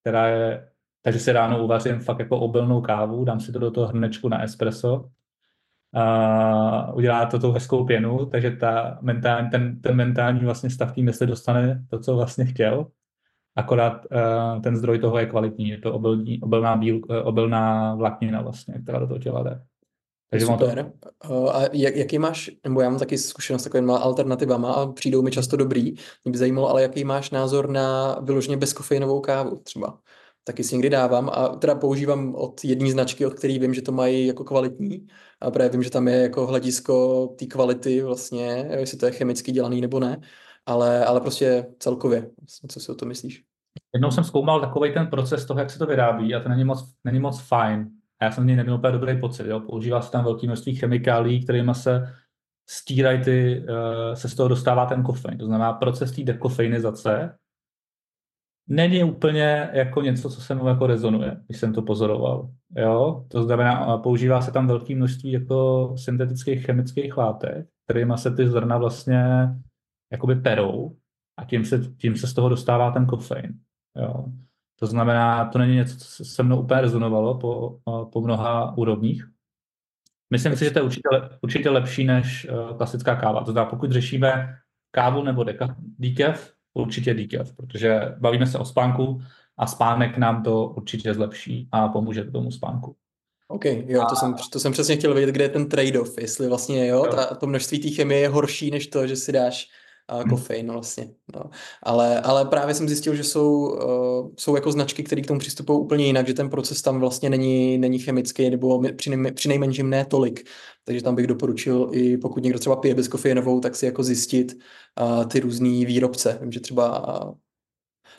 která 0.00 0.26
je, 0.26 0.70
takže 1.02 1.18
si 1.18 1.32
ráno 1.32 1.64
uvařím 1.64 2.00
fakt 2.00 2.18
jako 2.18 2.40
obilnou 2.40 2.80
kávu, 2.80 3.24
dám 3.24 3.40
si 3.40 3.52
to 3.52 3.58
do 3.58 3.70
toho 3.70 3.86
hrnečku 3.86 4.28
na 4.28 4.42
espresso 4.42 5.10
udělá 6.94 7.26
to 7.26 7.38
tou 7.38 7.52
hezkou 7.52 7.84
pěnu, 7.84 8.26
takže 8.26 8.50
ta 8.50 8.98
mentální, 9.00 9.50
ten, 9.50 9.80
ten 9.80 9.96
mentální 9.96 10.40
vlastně 10.40 10.70
stav 10.70 10.92
tím 10.92 11.04
mysli 11.04 11.26
dostane 11.26 11.84
to, 11.90 11.98
co 11.98 12.16
vlastně 12.16 12.44
chtěl 12.44 12.86
akorát 13.56 14.06
uh, 14.10 14.62
ten 14.62 14.76
zdroj 14.76 14.98
toho 14.98 15.18
je 15.18 15.26
kvalitní, 15.26 15.68
je 15.68 15.78
to 15.78 15.94
obilní, 15.94 16.40
obilná, 16.40 16.76
bíl, 16.76 16.96
uh, 16.96 17.16
obilná 17.22 17.94
vláknina 17.94 18.42
vlastně, 18.42 18.74
která 18.82 18.98
do 18.98 19.06
toho 19.06 19.18
těla 19.18 19.42
jde. 19.42 19.60
Takže 20.30 20.46
Super. 20.46 20.92
To... 21.28 21.56
A 21.56 21.62
jak, 21.72 21.96
jaký 21.96 22.18
máš, 22.18 22.50
nebo 22.64 22.80
já 22.80 22.90
mám 22.90 22.98
taky 22.98 23.18
zkušenost 23.18 23.62
s 23.62 23.64
takovými 23.64 23.92
alternativama 23.92 24.72
a 24.72 24.86
přijdou 24.86 25.22
mi 25.22 25.30
často 25.30 25.56
dobrý. 25.56 25.94
Mě 26.24 26.32
by 26.32 26.38
zajímalo, 26.38 26.70
ale 26.70 26.82
jaký 26.82 27.04
máš 27.04 27.30
názor 27.30 27.68
na 27.68 28.18
vyloženě 28.22 28.56
bezkofeinovou 28.56 29.20
kávu 29.20 29.56
třeba? 29.56 29.98
Taky 30.44 30.64
si 30.64 30.74
někdy 30.74 30.90
dávám 30.90 31.30
a 31.32 31.48
teda 31.48 31.74
používám 31.74 32.34
od 32.34 32.64
jedné 32.64 32.90
značky, 32.90 33.26
od 33.26 33.34
které 33.34 33.58
vím, 33.58 33.74
že 33.74 33.82
to 33.82 33.92
mají 33.92 34.26
jako 34.26 34.44
kvalitní. 34.44 35.06
A 35.40 35.50
právě 35.50 35.70
vím, 35.70 35.82
že 35.82 35.90
tam 35.90 36.08
je 36.08 36.16
jako 36.16 36.46
hledisko 36.46 37.26
té 37.38 37.46
kvality 37.46 38.02
vlastně, 38.02 38.68
jestli 38.70 38.98
to 38.98 39.06
je 39.06 39.12
chemicky 39.12 39.52
dělaný 39.52 39.80
nebo 39.80 40.00
ne 40.00 40.20
ale, 40.66 41.04
ale 41.04 41.20
prostě 41.20 41.66
celkově, 41.78 42.30
co 42.68 42.80
si 42.80 42.92
o 42.92 42.94
to 42.94 43.06
myslíš? 43.06 43.42
Jednou 43.94 44.10
jsem 44.10 44.24
zkoumal 44.24 44.60
takový 44.60 44.94
ten 44.94 45.06
proces 45.06 45.46
toho, 45.46 45.60
jak 45.60 45.70
se 45.70 45.78
to 45.78 45.86
vyrábí 45.86 46.34
a 46.34 46.40
to 46.40 46.48
není 46.48 46.64
moc, 46.64 46.94
není 47.04 47.20
moc 47.20 47.40
fajn. 47.40 47.90
A 48.20 48.24
já 48.24 48.30
jsem 48.30 48.46
něj 48.46 48.56
neměl 48.56 48.74
úplně 48.74 48.92
dobrý 48.92 49.20
pocit. 49.20 49.46
Jo? 49.46 49.60
Používá 49.60 50.00
se 50.00 50.10
tam 50.10 50.24
velké 50.24 50.46
množství 50.46 50.74
chemikálí, 50.74 51.44
kterými 51.44 51.74
se 51.74 52.14
stírají 52.68 53.24
ty, 53.24 53.64
uh, 53.68 54.14
se 54.14 54.28
z 54.28 54.34
toho 54.34 54.48
dostává 54.48 54.86
ten 54.86 55.02
kofein. 55.02 55.38
To 55.38 55.46
znamená, 55.46 55.72
proces 55.72 56.12
té 56.12 56.22
dekofeinizace 56.22 57.36
není 58.68 59.04
úplně 59.04 59.70
jako 59.72 60.02
něco, 60.02 60.30
co 60.30 60.40
se 60.40 60.54
mnou 60.54 60.68
jako 60.68 60.86
rezonuje, 60.86 61.40
když 61.46 61.60
jsem 61.60 61.72
to 61.72 61.82
pozoroval. 61.82 62.50
Jo? 62.76 63.24
To 63.28 63.42
znamená, 63.42 63.98
používá 63.98 64.40
se 64.40 64.52
tam 64.52 64.66
velké 64.66 64.94
množství 64.94 65.32
jako 65.32 65.94
syntetických 65.98 66.64
chemických 66.64 67.16
látek, 67.16 67.66
kterými 67.84 68.12
se 68.16 68.30
ty 68.30 68.48
zrna 68.48 68.78
vlastně 68.78 69.48
jakoby 70.12 70.34
perou 70.34 70.96
a 71.38 71.44
tím 71.44 71.64
se, 71.64 71.78
tím 71.78 72.16
se 72.16 72.26
z 72.26 72.34
toho 72.34 72.48
dostává 72.48 72.90
ten 72.90 73.06
kofein. 73.06 73.58
Jo. 73.96 74.24
To 74.80 74.86
znamená, 74.86 75.48
to 75.48 75.58
není 75.58 75.74
něco, 75.74 75.96
co 75.98 76.24
se 76.24 76.42
mnou 76.42 76.60
úplně 76.60 76.80
rezonovalo 76.80 77.38
po, 77.38 77.78
po 78.12 78.20
mnoha 78.20 78.76
úrovních. 78.76 79.30
Myslím 80.30 80.56
si, 80.56 80.64
že 80.64 80.70
to 80.70 80.78
je 80.78 80.82
určitě, 80.82 81.08
určitě 81.42 81.70
lepší 81.70 82.04
než 82.04 82.48
uh, 82.50 82.76
klasická 82.76 83.16
káva. 83.16 83.44
To 83.44 83.52
znamená, 83.52 83.70
pokud 83.70 83.92
řešíme 83.92 84.54
kávu 84.90 85.22
nebo 85.22 85.44
deka, 85.44 85.76
decaf, 85.98 86.53
určitě 86.74 87.14
decaf, 87.14 87.52
protože 87.52 88.00
bavíme 88.18 88.46
se 88.46 88.58
o 88.58 88.64
spánku 88.64 89.22
a 89.58 89.66
spánek 89.66 90.18
nám 90.18 90.42
to 90.42 90.66
určitě 90.66 91.14
zlepší 91.14 91.68
a 91.72 91.88
pomůže 91.88 92.24
tomu 92.24 92.50
spánku. 92.50 92.96
OK, 93.48 93.64
jo, 93.64 94.00
to, 94.00 94.12
a... 94.12 94.16
jsem, 94.16 94.34
to 94.52 94.60
jsem 94.60 94.72
přesně 94.72 94.96
chtěl 94.96 95.14
vědět, 95.14 95.32
kde 95.32 95.44
je 95.44 95.48
ten 95.48 95.68
trade-off, 95.68 96.18
jestli 96.20 96.48
vlastně 96.48 96.86
jo, 96.86 97.04
jo. 97.04 97.12
Ta, 97.12 97.34
to 97.34 97.46
množství 97.46 97.78
té 97.78 97.90
chemie 97.90 98.20
je 98.20 98.28
horší 98.28 98.70
než 98.70 98.86
to, 98.86 99.06
že 99.06 99.16
si 99.16 99.32
dáš 99.32 99.68
a 100.08 100.16
hmm. 100.16 100.30
kofein 100.30 100.72
vlastně. 100.72 101.08
No. 101.34 101.50
Ale, 101.82 102.20
ale 102.20 102.44
právě 102.44 102.74
jsem 102.74 102.88
zjistil, 102.88 103.14
že 103.14 103.24
jsou, 103.24 103.50
uh, 103.50 104.30
jsou 104.38 104.54
jako 104.54 104.72
značky, 104.72 105.02
které 105.02 105.22
k 105.22 105.26
tomu 105.26 105.40
přistupují 105.40 105.80
úplně 105.80 106.06
jinak, 106.06 106.26
že 106.26 106.34
ten 106.34 106.50
proces 106.50 106.82
tam 106.82 107.00
vlastně 107.00 107.30
není, 107.30 107.78
není 107.78 107.98
chemický, 107.98 108.50
nebo 108.50 108.82
při 109.34 109.48
nejmenším 109.48 109.90
ne 109.90 110.04
tolik. 110.04 110.48
Takže 110.84 111.02
tam 111.02 111.14
bych 111.14 111.26
doporučil 111.26 111.88
i 111.92 112.16
pokud 112.16 112.42
někdo 112.42 112.58
třeba 112.58 112.76
pije 112.76 112.94
bezkofeinovou, 112.94 113.60
tak 113.60 113.76
si 113.76 113.86
jako 113.86 114.02
zjistit 114.02 114.52
uh, 115.00 115.24
ty 115.24 115.40
různý 115.40 115.86
výrobce. 115.86 116.38
Vím, 116.42 116.52
že 116.52 116.60
třeba 116.60 117.24
uh, 117.24 117.34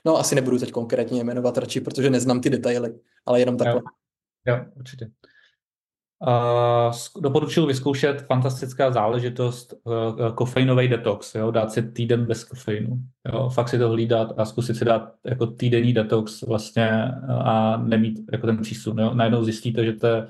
No, 0.06 0.18
asi 0.18 0.36
nebudu 0.36 0.60
teď 0.60 0.72
konkrétně 0.72 1.24
jmenovat 1.24 1.58
radši, 1.58 1.82
protože 1.82 2.10
neznám 2.10 2.42
ty 2.42 2.50
detaily, 2.50 2.94
ale 3.26 3.40
jenom 3.40 3.58
takhle. 3.58 3.82
Jo, 4.48 4.56
jo 4.56 4.66
určitě. 4.76 5.10
Uh, 6.20 7.22
doporučil 7.22 7.66
vyzkoušet 7.66 8.22
fantastická 8.22 8.92
záležitost 8.92 9.74
uh, 9.84 10.36
kofeinový 10.36 10.88
detox, 10.88 11.36
jo, 11.36 11.52
dát 11.52 11.72
si 11.72 11.92
týden 11.92 12.26
bez 12.26 12.44
kofeinu, 12.44 13.00
jo, 13.34 13.50
fakt 13.50 13.70
si 13.70 13.80
to 13.80 13.90
hlídat 13.90 14.34
a 14.38 14.46
zkusit 14.46 14.76
si 14.76 14.86
dát 14.86 15.14
jako 15.26 15.48
týdenní 15.48 15.94
detox 15.94 16.42
vlastně 16.42 17.12
a 17.30 17.78
nemít 17.78 18.20
jako 18.32 18.48
ten 18.48 18.58
přísun, 18.58 19.00
jo. 19.00 19.14
Najednou 19.14 19.44
zjistíte, 19.44 19.86
že 19.86 19.94
to 19.94 20.08
je, 20.08 20.28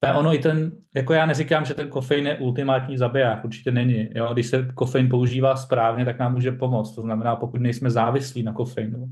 to 0.00 0.08
je 0.08 0.14
ono 0.14 0.34
i 0.34 0.38
ten, 0.38 0.72
jako 0.94 1.12
já 1.12 1.26
neříkám, 1.26 1.64
že 1.64 1.74
ten 1.74 1.88
kofein 1.88 2.26
je 2.26 2.38
ultimátní 2.38 2.98
zabiják, 2.98 3.44
určitě 3.44 3.70
není, 3.70 4.08
jo. 4.14 4.30
Když 4.32 4.46
se 4.46 4.68
kofein 4.74 5.08
používá 5.08 5.56
správně, 5.56 6.04
tak 6.04 6.18
nám 6.18 6.32
může 6.32 6.52
pomoct, 6.52 6.94
to 6.94 7.02
znamená, 7.02 7.36
pokud 7.36 7.60
nejsme 7.60 7.90
závislí 7.90 8.42
na 8.42 8.52
kofeinu 8.52 9.06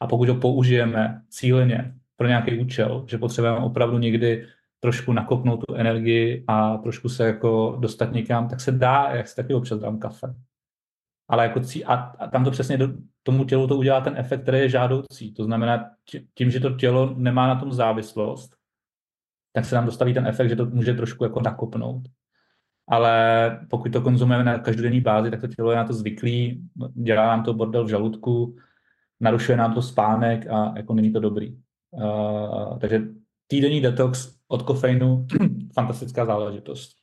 a 0.00 0.06
pokud 0.06 0.28
ho 0.28 0.34
použijeme 0.34 1.22
cíleně 1.28 1.94
pro 2.16 2.28
nějaký 2.28 2.58
účel, 2.58 3.04
že 3.08 3.18
potřebujeme 3.18 3.58
opravdu 3.58 3.98
někdy 3.98 4.46
trošku 4.80 5.12
nakopnout 5.12 5.64
tu 5.66 5.74
energii 5.74 6.44
a 6.48 6.76
trošku 6.76 7.08
se 7.08 7.26
jako 7.26 7.76
dostat 7.80 8.12
někam, 8.12 8.48
tak 8.48 8.60
se 8.60 8.72
dá, 8.72 9.10
jak 9.10 9.28
si 9.28 9.36
taky 9.36 9.54
občas 9.54 9.78
dám 9.78 9.98
kafe. 9.98 10.34
Ale 11.28 11.44
jako 11.44 11.60
cí, 11.60 11.84
a, 11.84 11.94
a 11.94 12.26
tam 12.26 12.44
to 12.44 12.50
přesně 12.50 12.78
do, 12.78 12.88
tomu 13.22 13.44
tělu 13.44 13.66
to 13.66 13.76
udělá 13.76 14.00
ten 14.00 14.14
efekt, 14.16 14.42
který 14.42 14.58
je 14.58 14.68
žádoucí. 14.68 15.34
To 15.34 15.44
znamená, 15.44 15.90
tím, 16.34 16.50
že 16.50 16.60
to 16.60 16.70
tělo 16.70 17.14
nemá 17.16 17.46
na 17.46 17.60
tom 17.60 17.72
závislost, 17.72 18.50
tak 19.52 19.64
se 19.64 19.74
nám 19.74 19.86
dostaví 19.86 20.14
ten 20.14 20.26
efekt, 20.26 20.48
že 20.48 20.56
to 20.56 20.66
může 20.66 20.94
trošku 20.94 21.24
jako 21.24 21.40
nakopnout. 21.40 22.02
Ale 22.88 23.58
pokud 23.70 23.92
to 23.92 24.02
konzumujeme 24.02 24.44
na 24.44 24.58
každodenní 24.58 25.00
bázi, 25.00 25.30
tak 25.30 25.40
to 25.40 25.48
tělo 25.48 25.70
je 25.70 25.76
na 25.76 25.84
to 25.84 25.92
zvyklý, 25.92 26.62
dělá 26.94 27.26
nám 27.26 27.44
to 27.44 27.54
bordel 27.54 27.84
v 27.84 27.88
žaludku, 27.88 28.56
narušuje 29.20 29.58
nám 29.58 29.74
to 29.74 29.82
spánek 29.82 30.46
a 30.46 30.72
jako 30.76 30.94
není 30.94 31.12
to 31.12 31.20
dobrý. 31.20 31.56
Uh, 31.90 32.78
takže 32.78 33.02
týdenní 33.46 33.80
detox 33.80 34.39
od 34.50 34.62
kofeinu, 34.62 35.26
fantastická 35.74 36.26
záležitost. 36.26 36.96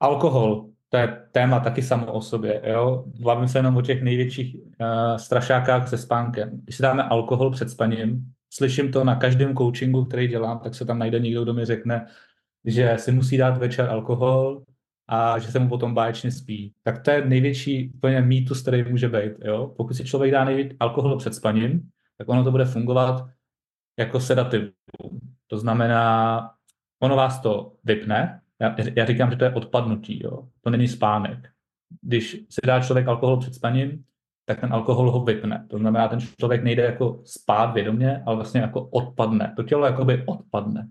Alkohol, 0.00 0.70
to 0.88 0.96
je 0.96 1.28
téma 1.32 1.60
taky 1.60 1.82
samo 1.82 2.12
o 2.12 2.20
sobě. 2.20 2.62
Jo? 2.64 3.04
Bavím 3.20 3.48
se 3.48 3.58
jenom 3.58 3.76
o 3.76 3.82
těch 3.82 4.02
největších 4.02 4.56
uh, 4.56 5.16
strašákách 5.16 5.88
se 5.88 5.98
spánkem. 5.98 6.60
Když 6.64 6.76
si 6.76 6.82
dáme 6.82 7.02
alkohol 7.02 7.50
před 7.50 7.70
spaním, 7.70 8.32
slyším 8.50 8.92
to 8.92 9.04
na 9.04 9.16
každém 9.16 9.56
coachingu, 9.56 10.04
který 10.04 10.28
dělám, 10.28 10.58
tak 10.58 10.74
se 10.74 10.84
tam 10.84 10.98
najde 10.98 11.20
někdo, 11.20 11.42
kdo 11.42 11.54
mi 11.54 11.64
řekne, 11.64 12.06
že 12.64 12.94
si 12.98 13.12
musí 13.12 13.36
dát 13.36 13.58
večer 13.58 13.90
alkohol 13.90 14.62
a 15.08 15.38
že 15.38 15.52
se 15.52 15.58
mu 15.58 15.68
potom 15.68 15.94
báječně 15.94 16.32
spí. 16.32 16.74
Tak 16.82 17.02
to 17.02 17.10
je 17.10 17.26
největší 17.26 17.92
úplně 17.94 18.20
mýtus, 18.20 18.62
který 18.62 18.90
může 18.90 19.08
být. 19.08 19.32
Jo? 19.44 19.74
Pokud 19.76 19.94
si 19.94 20.04
člověk 20.04 20.32
dá 20.32 20.44
nejvíc 20.44 20.76
alkohol 20.80 21.18
před 21.18 21.34
spaním, 21.34 21.90
tak 22.18 22.28
ono 22.28 22.44
to 22.44 22.50
bude 22.50 22.64
fungovat 22.64 23.28
jako 23.98 24.20
sedativ. 24.20 24.77
To 25.46 25.58
znamená, 25.58 26.50
ono 27.02 27.16
vás 27.16 27.40
to 27.40 27.72
vypne. 27.84 28.40
Já, 28.60 28.76
já 28.96 29.06
říkám, 29.06 29.30
že 29.30 29.36
to 29.36 29.44
je 29.44 29.54
odpadnutí, 29.54 30.20
jo. 30.24 30.48
to 30.60 30.70
není 30.70 30.88
spánek. 30.88 31.48
Když 32.00 32.30
si 32.30 32.60
dá 32.66 32.80
člověk 32.80 33.08
alkohol 33.08 33.36
před 33.36 33.54
spaním, 33.54 34.04
tak 34.44 34.60
ten 34.60 34.72
alkohol 34.72 35.10
ho 35.10 35.24
vypne. 35.24 35.66
To 35.70 35.78
znamená, 35.78 36.08
ten 36.08 36.20
člověk 36.20 36.64
nejde 36.64 36.82
jako 36.82 37.22
spát 37.24 37.74
vědomě, 37.74 38.22
ale 38.26 38.36
vlastně 38.36 38.60
jako 38.60 38.86
odpadne. 38.86 39.52
To 39.56 39.62
tělo 39.62 39.86
jakoby 39.86 40.24
odpadne. 40.26 40.88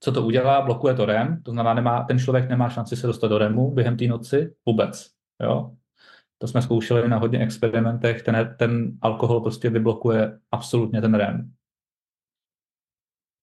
Co 0.00 0.12
to 0.12 0.22
udělá? 0.22 0.62
Blokuje 0.62 0.94
to 0.94 1.04
REM, 1.04 1.42
to 1.42 1.50
znamená, 1.50 1.74
nemá, 1.74 2.04
ten 2.04 2.18
člověk 2.18 2.48
nemá 2.48 2.68
šanci 2.68 2.96
se 2.96 3.06
dostat 3.06 3.28
do 3.28 3.38
REMu 3.38 3.70
během 3.70 3.96
té 3.96 4.06
noci 4.06 4.54
vůbec. 4.66 5.10
Jo? 5.42 5.76
To 6.38 6.48
jsme 6.48 6.62
zkoušeli 6.62 7.08
na 7.08 7.18
hodně 7.18 7.38
experimentech, 7.38 8.22
ten, 8.22 8.54
ten 8.58 8.98
alkohol 9.02 9.40
prostě 9.40 9.70
vyblokuje 9.70 10.38
absolutně 10.50 11.00
ten 11.00 11.14
REM. 11.14 11.52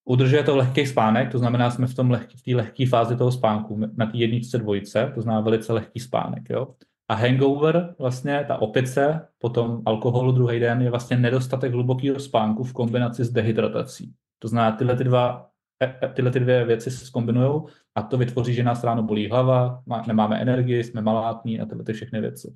Udržuje 0.09 0.43
to 0.43 0.57
lehký 0.57 0.85
spánek, 0.85 1.31
to 1.31 1.37
znamená, 1.37 1.71
jsme 1.71 1.87
v 1.87 1.95
tom 1.95 2.11
lehký, 2.11 2.37
v 2.37 2.41
té 2.41 2.55
lehké 2.55 2.87
fázi 2.87 3.15
toho 3.15 3.31
spánku, 3.31 3.79
na 3.97 4.05
té 4.05 4.17
jedničce 4.17 4.57
dvojice, 4.57 5.11
to 5.15 5.21
znamená 5.21 5.41
velice 5.41 5.73
lehký 5.73 5.99
spánek. 5.99 6.49
Jo? 6.49 6.67
A 7.09 7.13
hangover, 7.13 7.95
vlastně 7.99 8.45
ta 8.47 8.61
opice, 8.61 9.27
potom 9.39 9.81
alkoholu 9.85 10.31
druhý 10.31 10.59
den, 10.59 10.81
je 10.81 10.89
vlastně 10.89 11.17
nedostatek 11.17 11.73
hlubokého 11.73 12.19
spánku 12.19 12.63
v 12.63 12.73
kombinaci 12.73 13.23
s 13.25 13.29
dehydratací. 13.29 14.13
To 14.39 14.47
znamená, 14.47 14.77
tyhle, 14.77 14.95
ty 14.95 15.03
dva, 15.03 15.49
e, 15.83 16.05
e, 16.05 16.09
tyhle 16.09 16.31
ty 16.31 16.39
dvě 16.39 16.65
věci 16.65 16.91
se 16.91 17.05
skombinují 17.05 17.61
a 17.95 18.01
to 18.01 18.17
vytvoří, 18.17 18.53
že 18.53 18.63
nás 18.63 18.83
ráno 18.83 19.03
bolí 19.03 19.29
hlava, 19.29 19.83
nemáme 20.07 20.41
energii, 20.41 20.83
jsme 20.83 21.01
malátní 21.01 21.59
a 21.59 21.65
tyhle 21.65 21.83
ty 21.83 21.93
všechny 21.93 22.21
věci. 22.21 22.55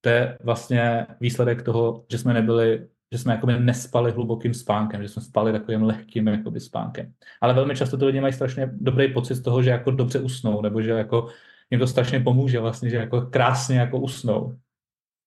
To 0.00 0.08
je 0.08 0.38
vlastně 0.42 1.06
výsledek 1.20 1.62
toho, 1.62 2.04
že 2.10 2.18
jsme 2.18 2.34
nebyli 2.34 2.86
že 3.12 3.18
jsme 3.18 3.32
jakoby 3.32 3.60
nespali 3.60 4.12
hlubokým 4.12 4.54
spánkem, 4.54 5.02
že 5.02 5.08
jsme 5.08 5.22
spali 5.22 5.52
takovým 5.52 5.82
lehkým 5.82 6.26
jakoby 6.26 6.60
spánkem. 6.60 7.12
Ale 7.40 7.54
velmi 7.54 7.76
často 7.76 7.96
ty 7.96 8.04
lidi 8.04 8.20
mají 8.20 8.32
strašně 8.32 8.70
dobrý 8.72 9.12
pocit 9.12 9.34
z 9.34 9.42
toho, 9.42 9.62
že 9.62 9.70
jako 9.70 9.90
dobře 9.90 10.20
usnou, 10.20 10.62
nebo 10.62 10.82
že 10.82 10.90
jako 10.90 11.28
jim 11.70 11.80
to 11.80 11.86
strašně 11.86 12.20
pomůže 12.20 12.60
vlastně, 12.60 12.90
že 12.90 12.96
jako 12.96 13.20
krásně 13.20 13.78
jako 13.78 13.98
usnou. 13.98 14.56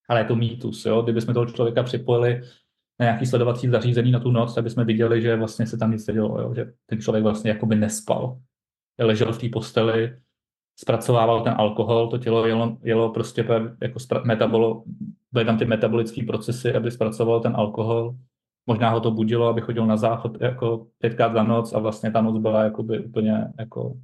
Ale 0.08 0.20
je 0.20 0.24
to 0.24 0.36
mýtus, 0.36 0.86
jo? 0.86 1.02
Kdybychom 1.02 1.34
toho 1.34 1.46
člověka 1.46 1.82
připojili 1.82 2.42
na 3.00 3.04
nějaký 3.04 3.26
sledovací 3.26 3.68
zařízení 3.68 4.10
na 4.12 4.20
tu 4.20 4.30
noc, 4.30 4.54
tak 4.54 4.64
bychom 4.64 4.84
viděli, 4.84 5.22
že 5.22 5.36
vlastně 5.36 5.66
se 5.66 5.78
tam 5.78 5.92
nic 5.92 6.06
nedělo, 6.06 6.40
jo? 6.40 6.54
že 6.54 6.72
ten 6.86 7.00
člověk 7.00 7.24
vlastně 7.24 7.50
jakoby 7.50 7.76
nespal. 7.76 8.38
Ležel 8.98 9.32
v 9.32 9.38
té 9.38 9.48
posteli, 9.48 10.16
zpracovával 10.76 11.44
ten 11.44 11.54
alkohol, 11.58 12.08
to 12.08 12.18
tělo 12.18 12.46
jelo, 12.46 12.76
jelo 12.82 13.10
prostě 13.10 13.46
jako 13.82 13.98
metabolo, 14.24 14.84
byly 15.32 15.44
tam 15.44 15.58
ty 15.58 15.64
metabolické 15.64 16.24
procesy, 16.26 16.74
aby 16.74 16.90
zpracoval 16.90 17.40
ten 17.40 17.56
alkohol. 17.56 18.14
Možná 18.66 18.90
ho 18.90 19.00
to 19.00 19.10
budilo, 19.10 19.48
aby 19.48 19.60
chodil 19.60 19.86
na 19.86 19.96
záchod 19.96 20.40
jako 20.40 20.86
pětkrát 20.98 21.32
za 21.32 21.42
noc 21.42 21.72
a 21.72 21.78
vlastně 21.78 22.10
ta 22.10 22.20
noc 22.20 22.38
byla 22.38 22.64
jakoby 22.64 23.04
úplně 23.04 23.48
jako 23.58 23.94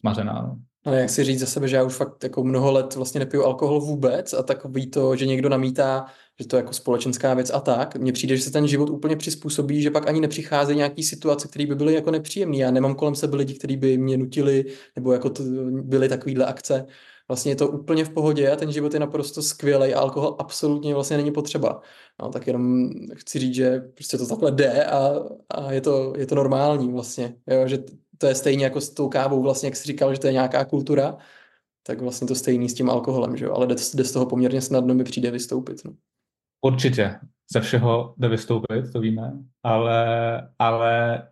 smařená. 0.00 0.42
No. 0.42 0.56
Ale 0.84 1.00
jak 1.00 1.10
si 1.10 1.24
říct 1.24 1.40
za 1.40 1.46
sebe, 1.46 1.68
že 1.68 1.76
já 1.76 1.82
už 1.82 1.96
fakt 1.96 2.22
jako 2.22 2.44
mnoho 2.44 2.72
let 2.72 2.94
vlastně 2.94 3.18
nepiju 3.20 3.44
alkohol 3.44 3.80
vůbec 3.80 4.32
a 4.32 4.42
takový 4.42 4.90
to, 4.90 5.16
že 5.16 5.26
někdo 5.26 5.48
namítá, 5.48 6.06
že 6.40 6.46
to 6.46 6.56
je 6.56 6.58
jako 6.58 6.72
společenská 6.72 7.34
věc 7.34 7.50
a 7.54 7.60
tak, 7.60 7.96
mně 7.96 8.12
přijde, 8.12 8.36
že 8.36 8.42
se 8.42 8.50
ten 8.50 8.68
život 8.68 8.90
úplně 8.90 9.16
přizpůsobí, 9.16 9.82
že 9.82 9.90
pak 9.90 10.08
ani 10.08 10.20
nepřicházejí 10.20 10.76
nějaký 10.76 11.02
situace, 11.02 11.48
které 11.48 11.66
by 11.66 11.74
byly 11.74 11.94
jako 11.94 12.10
nepříjemné. 12.10 12.56
Já 12.56 12.70
nemám 12.70 12.94
kolem 12.94 13.14
sebe 13.14 13.36
lidi, 13.36 13.54
kteří 13.54 13.76
by 13.76 13.98
mě 13.98 14.16
nutili, 14.16 14.64
nebo 14.96 15.12
jako 15.12 15.30
to 15.30 15.42
byly 15.70 16.08
takovýhle 16.08 16.46
akce. 16.46 16.86
Vlastně 17.28 17.52
je 17.52 17.56
to 17.56 17.68
úplně 17.68 18.04
v 18.04 18.10
pohodě 18.10 18.50
a 18.50 18.56
ten 18.56 18.72
život 18.72 18.94
je 18.94 19.00
naprosto 19.00 19.42
skvělý 19.42 19.94
a 19.94 20.00
alkohol 20.00 20.36
absolutně 20.38 20.94
vlastně 20.94 21.16
není 21.16 21.32
potřeba. 21.32 21.80
No, 22.22 22.28
tak 22.28 22.46
jenom 22.46 22.90
chci 23.14 23.38
říct, 23.38 23.54
že 23.54 23.80
prostě 23.80 24.18
to 24.18 24.26
takhle 24.26 24.50
jde 24.50 24.84
a, 24.84 25.14
a 25.50 25.72
je, 25.72 25.80
to, 25.80 26.14
je 26.16 26.26
to 26.26 26.34
normální 26.34 26.92
vlastně. 26.92 27.36
Jo, 27.46 27.68
že 27.68 27.78
to 28.18 28.26
je 28.26 28.34
stejně 28.34 28.64
jako 28.64 28.80
s 28.80 28.90
tou 28.90 29.08
kávou, 29.08 29.42
vlastně, 29.42 29.66
jak 29.66 29.76
jsi 29.76 29.84
říkal, 29.86 30.14
že 30.14 30.20
to 30.20 30.26
je 30.26 30.32
nějaká 30.32 30.64
kultura, 30.64 31.16
tak 31.82 32.00
vlastně 32.00 32.26
to 32.26 32.34
stejný 32.34 32.68
s 32.68 32.74
tím 32.74 32.90
alkoholem, 32.90 33.36
že 33.36 33.44
jo? 33.44 33.52
ale 33.54 33.66
jde 33.66 34.04
z 34.04 34.12
toho 34.12 34.26
poměrně 34.26 34.62
snadno 34.62 34.94
mi 34.94 35.04
přijde 35.04 35.30
vystoupit. 35.30 35.84
No. 35.84 35.92
Určitě, 36.66 37.14
ze 37.52 37.60
všeho 37.60 38.14
jde 38.18 38.28
vystoupit, 38.28 38.92
to 38.92 39.00
víme, 39.00 39.32
ale, 39.62 40.48
ale 40.58 41.22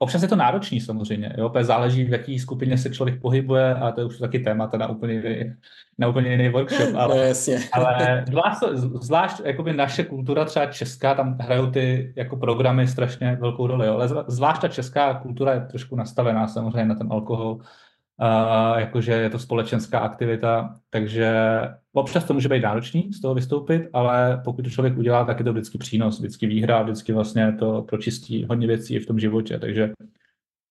Občas 0.00 0.22
je 0.22 0.28
to 0.28 0.36
náročný 0.36 0.80
samozřejmě, 0.80 1.34
jo? 1.38 1.52
záleží, 1.60 2.04
v 2.04 2.12
jaký 2.12 2.38
skupině 2.38 2.78
se 2.78 2.90
člověk 2.90 3.20
pohybuje 3.20 3.74
a 3.74 3.92
to 3.92 4.00
je 4.00 4.06
už 4.06 4.18
taky 4.18 4.38
téma 4.38 4.70
na 4.78 4.88
úplně 4.88 5.14
jiný, 5.14 5.54
na 5.98 6.08
úplně 6.08 6.30
jiný 6.30 6.48
workshop, 6.48 6.94
ale, 6.96 7.16
no, 7.16 7.22
jasně. 7.22 7.58
ale 7.72 8.24
zvlášť, 8.28 8.58
zvlášť 9.02 9.40
jakoby 9.44 9.72
naše 9.72 10.04
kultura, 10.04 10.44
třeba 10.44 10.66
česká, 10.66 11.14
tam 11.14 11.38
hrajou 11.40 11.70
ty 11.70 12.12
jako 12.16 12.36
programy 12.36 12.88
strašně 12.88 13.36
velkou 13.40 13.66
roli, 13.66 13.86
jo? 13.86 13.94
ale 13.94 14.08
zvlášť 14.28 14.60
ta 14.60 14.68
česká 14.68 15.14
kultura 15.14 15.54
je 15.54 15.60
trošku 15.60 15.96
nastavená 15.96 16.48
samozřejmě 16.48 16.84
na 16.84 16.94
ten 16.94 17.08
alkohol, 17.10 17.52
uh, 17.54 18.78
jakože 18.78 19.12
je 19.12 19.30
to 19.30 19.38
společenská 19.38 19.98
aktivita, 19.98 20.74
takže 20.90 21.60
občas 22.00 22.24
to 22.24 22.34
může 22.34 22.48
být 22.48 22.62
náročný 22.62 23.12
z 23.12 23.20
toho 23.20 23.34
vystoupit, 23.34 23.88
ale 23.92 24.40
pokud 24.44 24.62
to 24.62 24.70
člověk 24.70 24.98
udělá, 24.98 25.24
tak 25.24 25.38
je 25.38 25.44
to 25.44 25.52
vždycky 25.52 25.78
přínos, 25.78 26.18
vždycky 26.18 26.46
výhra, 26.46 26.82
vždycky 26.82 27.12
vlastně 27.12 27.52
to 27.52 27.82
pročistí 27.82 28.44
hodně 28.44 28.66
věcí 28.66 28.98
v 28.98 29.06
tom 29.06 29.18
životě, 29.18 29.58
takže 29.58 29.92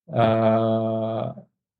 uh, 0.05 1.31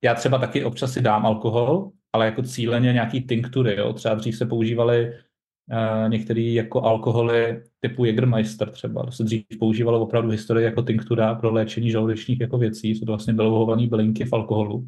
já 0.03 0.13
třeba 0.15 0.37
taky 0.37 0.63
občas 0.63 0.93
si 0.93 1.01
dám 1.01 1.25
alkohol, 1.25 1.91
ale 2.13 2.25
jako 2.25 2.41
cíleně 2.43 2.93
nějaký 2.93 3.21
tinktury, 3.21 3.75
jo? 3.75 3.93
třeba 3.93 4.15
dřív 4.15 4.37
se 4.37 4.45
používaly 4.45 5.13
uh, 5.13 6.09
některé 6.09 6.41
jako 6.41 6.81
alkoholy 6.81 7.63
typu 7.79 8.05
Jägermeister 8.05 8.69
třeba, 8.69 9.05
to 9.05 9.11
se 9.11 9.23
dřív 9.23 9.45
používalo 9.59 10.01
opravdu 10.01 10.29
historii 10.29 10.65
jako 10.65 10.81
tinktura 10.81 11.35
pro 11.35 11.51
léčení 11.51 11.91
žaludečních 11.91 12.39
jako 12.39 12.57
věcí, 12.57 12.89
jsou 12.89 13.05
to 13.05 13.11
vlastně 13.11 13.33
belouhované 13.33 13.87
bylinky 13.87 14.25
v 14.25 14.33
alkoholu. 14.33 14.87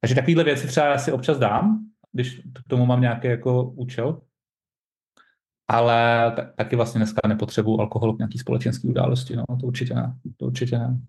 Takže 0.00 0.14
takovéhle 0.14 0.44
věci 0.44 0.66
třeba 0.66 0.86
já 0.86 0.98
si 0.98 1.12
občas 1.12 1.38
dám, 1.38 1.88
když 2.12 2.40
k 2.40 2.68
tomu 2.68 2.86
mám 2.86 3.00
nějaký 3.00 3.28
jako 3.28 3.62
účel. 3.62 4.20
Ale 5.70 6.32
taky 6.56 6.76
vlastně 6.76 6.98
dneska 6.98 7.28
nepotřebuji 7.28 7.80
alkohol 7.80 8.14
k 8.14 8.18
nějaký 8.18 8.38
společenský 8.38 8.88
události, 8.88 9.36
no, 9.36 9.44
to 9.60 9.66
určitě 9.66 9.94
ne, 9.94 10.14
to 10.36 10.46
určitě 10.46 10.78
ne. 10.78 11.00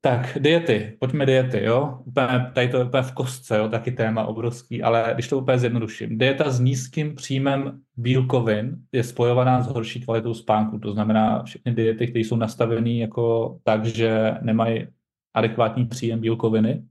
Tak, 0.00 0.38
diety, 0.40 0.96
pojďme 1.00 1.26
diety, 1.26 1.64
jo. 1.64 2.02
Úplně, 2.04 2.50
tady 2.54 2.68
to 2.68 2.76
je 2.76 2.84
úplně 2.84 3.02
v 3.02 3.12
kostce, 3.12 3.58
jo, 3.58 3.68
taky 3.68 3.92
téma 3.92 4.24
obrovský, 4.26 4.82
ale 4.82 5.10
když 5.14 5.28
to 5.28 5.38
úplně 5.38 5.58
zjednoduším. 5.58 6.18
Dieta 6.18 6.50
s 6.50 6.60
nízkým 6.60 7.14
příjmem 7.14 7.80
bílkovin 7.96 8.76
je 8.92 9.04
spojovaná 9.04 9.62
s 9.62 9.66
horší 9.66 10.00
kvalitou 10.00 10.34
spánku. 10.34 10.78
To 10.78 10.92
znamená, 10.92 11.42
všechny 11.42 11.74
diety, 11.74 12.06
které 12.06 12.20
jsou 12.20 12.36
nastavené 12.36 12.92
jako 12.92 13.58
tak, 13.64 13.84
že 13.84 14.34
nemají 14.42 14.86
adekvátní 15.34 15.86
příjem 15.86 16.20
bílkoviny, 16.20 16.84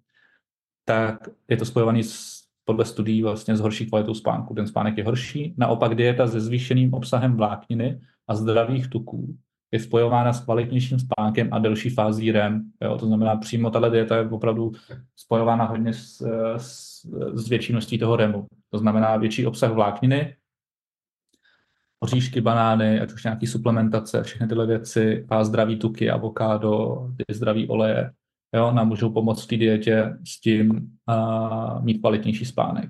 tak 0.85 1.29
je 1.49 1.57
to 1.57 1.65
spojovaný 1.65 2.03
s, 2.03 2.34
podle 2.65 2.85
studií 2.85 3.21
vlastně 3.21 3.57
s 3.57 3.59
horší 3.59 3.85
kvalitou 3.85 4.13
spánku. 4.13 4.53
Ten 4.53 4.67
spánek 4.67 4.97
je 4.97 5.03
horší. 5.03 5.55
Naopak 5.57 5.95
dieta 5.95 6.27
se 6.27 6.39
zvýšeným 6.39 6.93
obsahem 6.93 7.37
vlákniny 7.37 8.01
a 8.27 8.35
zdravých 8.35 8.87
tuků 8.89 9.35
je 9.71 9.79
spojována 9.79 10.33
s 10.33 10.43
kvalitnějším 10.43 10.99
spánkem 10.99 11.49
a 11.51 11.59
delší 11.59 11.89
fází 11.89 12.31
REM. 12.31 12.71
Jo? 12.83 12.97
To 12.97 13.05
znamená, 13.05 13.35
přímo 13.35 13.69
tato 13.69 13.89
dieta 13.89 14.17
je 14.17 14.29
opravdu 14.29 14.71
spojována 15.15 15.65
hodně 15.65 15.93
s, 15.93 16.21
s, 16.57 17.01
s 17.33 17.49
větší 17.49 17.73
množství 17.73 17.97
toho 17.97 18.15
REMu. 18.15 18.47
To 18.69 18.77
znamená 18.77 19.17
větší 19.17 19.45
obsah 19.45 19.71
vlákniny, 19.71 20.35
oříšky, 21.99 22.41
banány, 22.41 22.99
ať 22.99 23.13
už 23.13 23.23
nějaký 23.23 23.47
suplementace, 23.47 24.23
všechny 24.23 24.47
tyhle 24.47 24.65
věci 24.65 25.25
a 25.29 25.43
zdraví 25.43 25.79
tuky, 25.79 26.09
avokádo, 26.09 27.07
ty 27.17 27.33
zdraví 27.33 27.67
oleje, 27.67 28.11
jo, 28.55 28.71
nám 28.71 28.87
můžou 28.87 29.09
pomoct 29.09 29.43
v 29.43 29.47
té 29.47 29.57
dietě 29.57 30.17
s 30.27 30.41
tím 30.41 30.97
a, 31.07 31.79
mít 31.79 31.99
kvalitnější 31.99 32.45
spánek. 32.45 32.89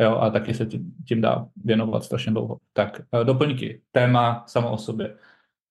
Jo, 0.00 0.16
a 0.16 0.30
taky 0.30 0.54
se 0.54 0.66
tím, 0.66 0.94
tím 1.08 1.20
dá 1.20 1.46
věnovat 1.64 2.04
strašně 2.04 2.32
dlouho. 2.32 2.58
Tak 2.72 3.00
doplňky, 3.24 3.80
téma 3.92 4.44
samo 4.46 4.72
o 4.72 4.78
sobě. 4.78 5.16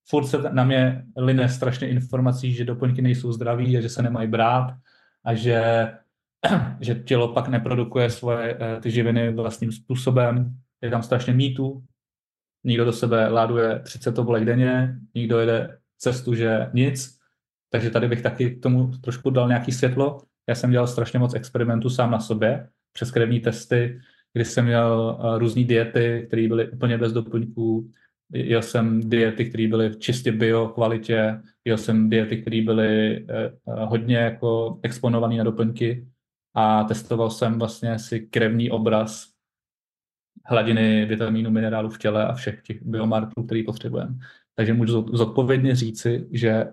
Furt 0.09 0.27
se 0.27 0.37
na 0.51 0.63
mě 0.63 1.05
line 1.17 1.49
strašně 1.49 1.89
informací, 1.89 2.53
že 2.53 2.65
doplňky 2.65 3.01
nejsou 3.01 3.31
zdraví 3.31 3.77
a 3.77 3.81
že 3.81 3.89
se 3.89 4.01
nemají 4.01 4.27
brát 4.27 4.73
a 5.25 5.33
že, 5.33 5.91
že 6.79 6.95
tělo 6.95 7.33
pak 7.33 7.47
neprodukuje 7.47 8.09
svoje 8.09 8.57
e, 8.61 8.81
ty 8.81 8.91
živiny 8.91 9.33
vlastním 9.33 9.71
způsobem. 9.71 10.57
Je 10.81 10.89
tam 10.89 11.03
strašně 11.03 11.33
mýtů. 11.33 11.83
Nikdo 12.63 12.85
do 12.85 12.93
sebe 12.93 13.27
láduje 13.27 13.79
30 13.79 14.19
oblek 14.19 14.45
denně, 14.45 14.95
nikdo 15.15 15.39
jede 15.39 15.77
cestu, 15.97 16.35
že 16.35 16.69
nic. 16.73 17.14
Takže 17.75 17.89
tady 17.89 18.07
bych 18.07 18.21
taky 18.21 18.55
tomu 18.55 18.91
trošku 19.01 19.29
dal 19.29 19.47
nějaký 19.47 19.71
světlo. 19.71 20.17
Já 20.49 20.55
jsem 20.55 20.71
dělal 20.71 20.87
strašně 20.87 21.19
moc 21.19 21.33
experimentů 21.33 21.89
sám 21.89 22.11
na 22.11 22.19
sobě, 22.19 22.67
přes 22.93 23.11
krevní 23.11 23.39
testy, 23.39 23.99
kdy 24.33 24.45
jsem 24.45 24.65
měl 24.65 25.17
uh, 25.19 25.37
různé 25.37 25.63
diety, 25.63 26.23
které 26.27 26.47
byly 26.47 26.69
úplně 26.71 26.97
bez 26.97 27.13
doplňků. 27.13 27.91
Jel 28.33 28.61
jsem 28.61 29.09
diety, 29.09 29.45
které 29.45 29.67
byly 29.67 29.95
čistě 29.95 30.31
bio 30.31 30.67
kvalitě, 30.67 31.41
jel 31.65 31.77
jsem 31.77 32.09
diety, 32.09 32.41
které 32.41 32.61
byly 32.61 33.23
uh, 33.23 33.79
hodně 33.79 34.17
jako 34.17 34.79
exponované 34.83 35.37
na 35.37 35.43
doplňky 35.43 36.07
a 36.53 36.83
testoval 36.83 37.29
jsem 37.29 37.59
vlastně 37.59 37.99
si 37.99 38.19
krevní 38.19 38.71
obraz 38.71 39.27
hladiny 40.45 41.05
vitamínu, 41.05 41.51
minerálu 41.51 41.89
v 41.89 41.97
těle 41.97 42.27
a 42.27 42.33
všech 42.33 42.61
těch 42.61 42.83
biomarkerů, 42.83 43.45
který 43.45 43.63
potřebujeme. 43.63 44.15
Takže 44.55 44.73
můžu 44.73 45.05
zodpovědně 45.13 45.75
říci, 45.75 46.27
že 46.31 46.65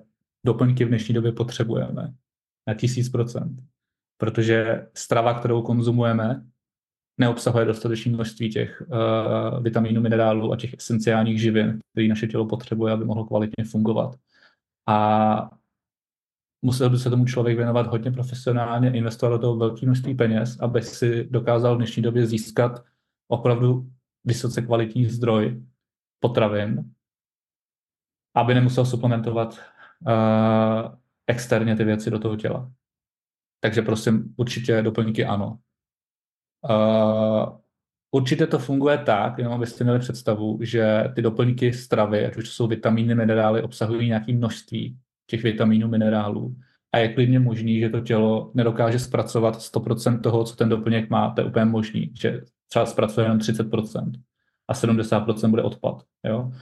doplňky 0.47 0.85
v 0.85 0.89
dnešní 0.89 1.14
době 1.14 1.32
potřebujeme 1.32 2.14
na 2.69 2.74
tisíc 2.74 3.09
procent. 3.09 3.60
Protože 4.20 4.89
strava, 4.94 5.35
kterou 5.35 5.62
konzumujeme, 5.62 6.47
neobsahuje 7.20 7.64
dostatečné 7.64 8.12
množství 8.12 8.51
těch 8.51 8.82
uh, 8.86 9.62
vitamínů, 9.62 10.01
minerálů 10.01 10.52
a 10.52 10.56
těch 10.56 10.74
esenciálních 10.74 11.40
živin, 11.40 11.78
které 11.93 12.09
naše 12.09 12.27
tělo 12.27 12.47
potřebuje, 12.47 12.93
aby 12.93 13.05
mohlo 13.05 13.24
kvalitně 13.24 13.64
fungovat. 13.64 14.16
A 14.89 15.51
musel 16.64 16.90
by 16.90 16.98
se 16.98 17.10
tomu 17.10 17.27
člověk 17.27 17.56
věnovat 17.56 17.86
hodně 17.86 18.12
profesionálně, 18.12 18.93
investovat 18.93 19.36
do 19.36 19.39
toho 19.39 19.56
velké 19.56 19.86
množství 19.86 20.14
peněz, 20.14 20.60
aby 20.60 20.82
si 20.82 21.24
dokázal 21.31 21.74
v 21.74 21.78
dnešní 21.78 22.02
době 22.02 22.27
získat 22.27 22.85
opravdu 23.28 23.90
vysoce 24.24 24.62
kvalitní 24.62 25.06
zdroj 25.06 25.62
potravin, 26.20 26.94
aby 28.35 28.55
nemusel 28.55 28.86
suplementovat 28.86 29.60
externě 31.27 31.77
ty 31.77 31.85
věci 31.85 32.11
do 32.11 32.19
toho 32.19 32.37
těla. 32.37 32.73
Takže 33.61 33.83
prosím, 33.83 34.35
určitě 34.37 34.83
doplňky 34.83 35.24
ano. 35.24 35.59
Uh, 36.70 37.62
Určitě 38.15 38.47
to 38.47 38.59
funguje 38.59 38.99
tak, 38.99 39.39
jenom 39.39 39.53
abyste 39.53 39.85
měli 39.85 39.99
představu, 39.99 40.59
že 40.62 41.05
ty 41.15 41.23
doplňky 41.23 41.73
stravy, 41.73 42.27
ať 42.27 42.37
už 42.37 42.45
to 42.45 42.51
jsou 42.51 42.66
vitamíny, 42.66 43.15
minerály, 43.15 43.62
obsahují 43.62 44.09
nějaké 44.09 44.33
množství 44.33 44.99
těch 45.27 45.43
vitamínů, 45.43 45.89
minerálů. 45.89 46.57
A 46.93 46.99
je 46.99 47.15
klidně 47.15 47.41
možný, 47.41 47.81
že 47.81 47.89
to 47.89 48.01
tělo 48.01 48.51
nedokáže 48.55 48.99
zpracovat 48.99 49.57
100% 49.57 50.20
toho, 50.20 50.45
co 50.45 50.57
ten 50.57 50.69
doplněk 50.69 51.11
má. 51.11 51.31
To 51.31 51.41
je 51.41 51.47
úplně 51.47 51.65
možný, 51.65 52.12
že 52.20 52.41
třeba 52.69 52.87
zpracuje 52.87 53.24
jenom 53.24 53.39
30% 53.39 54.12
a 54.69 54.73
70% 54.73 55.51
bude 55.51 55.62
odpad. 55.62 56.03
Jo? 56.27 56.53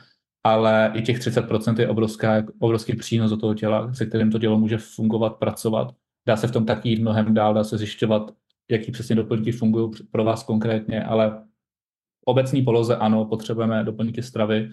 Ale 0.44 0.92
i 0.94 1.02
těch 1.02 1.18
30% 1.18 1.80
je 1.80 1.88
obrovská, 1.88 2.44
obrovský 2.58 2.96
přínos 2.96 3.30
do 3.30 3.36
toho 3.36 3.54
těla, 3.54 3.94
se 3.94 4.06
kterým 4.06 4.30
to 4.30 4.38
tělo 4.38 4.58
může 4.58 4.78
fungovat, 4.78 5.36
pracovat. 5.36 5.94
Dá 6.26 6.36
se 6.36 6.46
v 6.46 6.52
tom 6.52 6.66
taky 6.66 6.88
jít 6.88 7.00
mnohem 7.00 7.34
dál, 7.34 7.54
dá 7.54 7.64
se 7.64 7.78
zjišťovat, 7.78 8.30
jaký 8.70 8.92
přesně 8.92 9.16
doplňky 9.16 9.52
fungují 9.52 9.90
pro 10.10 10.24
vás 10.24 10.42
konkrétně, 10.42 11.04
ale 11.04 11.30
v 11.30 12.22
obecní 12.24 12.62
poloze 12.62 12.96
ano, 12.96 13.24
potřebujeme 13.24 13.84
doplňky 13.84 14.22
stravy, 14.22 14.70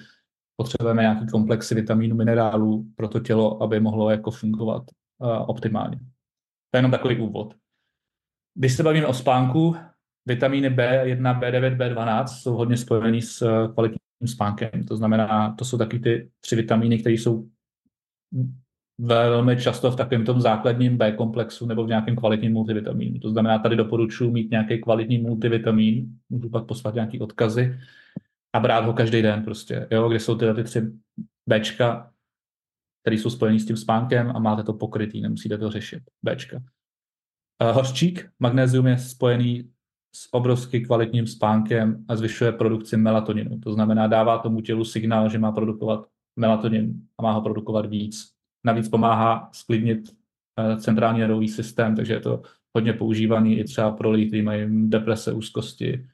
potřebujeme 0.55 1.01
nějaký 1.01 1.27
komplexy 1.27 1.75
vitamínů, 1.75 2.15
minerálů 2.15 2.85
pro 2.95 3.07
to 3.07 3.19
tělo, 3.19 3.63
aby 3.63 3.79
mohlo 3.79 4.09
jako 4.09 4.31
fungovat 4.31 4.83
uh, 5.19 5.49
optimálně. 5.49 5.97
To 5.97 6.77
je 6.77 6.79
jenom 6.79 6.91
takový 6.91 7.19
úvod. 7.19 7.53
Když 8.55 8.73
se 8.73 8.83
bavíme 8.83 9.07
o 9.07 9.13
spánku, 9.13 9.75
vitamíny 10.25 10.69
B1, 10.69 11.39
B9, 11.39 11.77
B12 11.77 12.25
jsou 12.27 12.53
hodně 12.55 12.77
spojený 12.77 13.21
s 13.21 13.41
eh, 13.41 13.67
kvalitním 13.73 14.06
spánkem. 14.25 14.83
To 14.87 14.97
znamená, 14.97 15.55
to 15.57 15.65
jsou 15.65 15.77
taky 15.77 15.99
ty 15.99 16.29
tři 16.39 16.55
vitamíny, 16.55 16.99
které 16.99 17.13
jsou 17.13 17.47
velmi 18.97 19.61
často 19.61 19.91
v 19.91 19.95
takovém 19.95 20.25
tom 20.25 20.41
základním 20.41 20.97
B 20.97 21.11
komplexu 21.11 21.65
nebo 21.65 21.85
v 21.85 21.87
nějakém 21.87 22.15
kvalitním 22.15 22.53
multivitamínu. 22.53 23.19
To 23.19 23.29
znamená, 23.29 23.59
tady 23.59 23.75
doporučuji 23.75 24.31
mít 24.31 24.51
nějaký 24.51 24.81
kvalitní 24.81 25.17
multivitamin, 25.17 26.07
můžu 26.29 26.49
pak 26.49 26.65
poslat 26.65 26.95
nějaký 26.95 27.19
odkazy 27.19 27.79
a 28.53 28.59
brát 28.59 28.85
ho 28.85 28.93
každý 28.93 29.21
den 29.21 29.43
prostě, 29.43 29.87
jo, 29.91 30.09
kde 30.09 30.19
jsou 30.19 30.35
tyhle 30.35 30.53
ty 30.53 30.63
tři 30.63 30.81
Bčka, 31.49 32.11
které 33.01 33.15
jsou 33.15 33.29
spojené 33.29 33.59
s 33.59 33.65
tím 33.65 33.77
spánkem 33.77 34.31
a 34.35 34.39
máte 34.39 34.63
to 34.63 34.73
pokrytý, 34.73 35.21
nemusíte 35.21 35.57
to 35.57 35.71
řešit, 35.71 36.03
Bčka. 36.23 36.57
Uh, 36.57 37.75
hořčík, 37.75 38.29
magnézium 38.39 38.87
je 38.87 38.97
spojený 38.97 39.71
s 40.17 40.33
obrovsky 40.33 40.81
kvalitním 40.81 41.27
spánkem 41.27 42.05
a 42.07 42.15
zvyšuje 42.15 42.51
produkci 42.51 42.97
melatoninu. 42.97 43.59
To 43.59 43.73
znamená, 43.73 44.07
dává 44.07 44.37
tomu 44.37 44.61
tělu 44.61 44.85
signál, 44.85 45.29
že 45.29 45.39
má 45.39 45.51
produkovat 45.51 46.07
melatonin 46.39 46.93
a 47.17 47.23
má 47.23 47.31
ho 47.31 47.41
produkovat 47.41 47.85
víc. 47.85 48.29
Navíc 48.65 48.89
pomáhá 48.89 49.49
sklidnit 49.53 50.09
uh, 50.09 50.79
centrální 50.79 51.19
nervový 51.19 51.47
systém, 51.47 51.95
takže 51.95 52.13
je 52.13 52.19
to 52.19 52.41
hodně 52.75 52.93
používaný 52.93 53.59
i 53.59 53.63
třeba 53.63 53.91
pro 53.91 54.11
lidi, 54.11 54.27
kteří 54.27 54.41
mají 54.41 54.89
deprese, 54.89 55.33
úzkosti, 55.33 56.07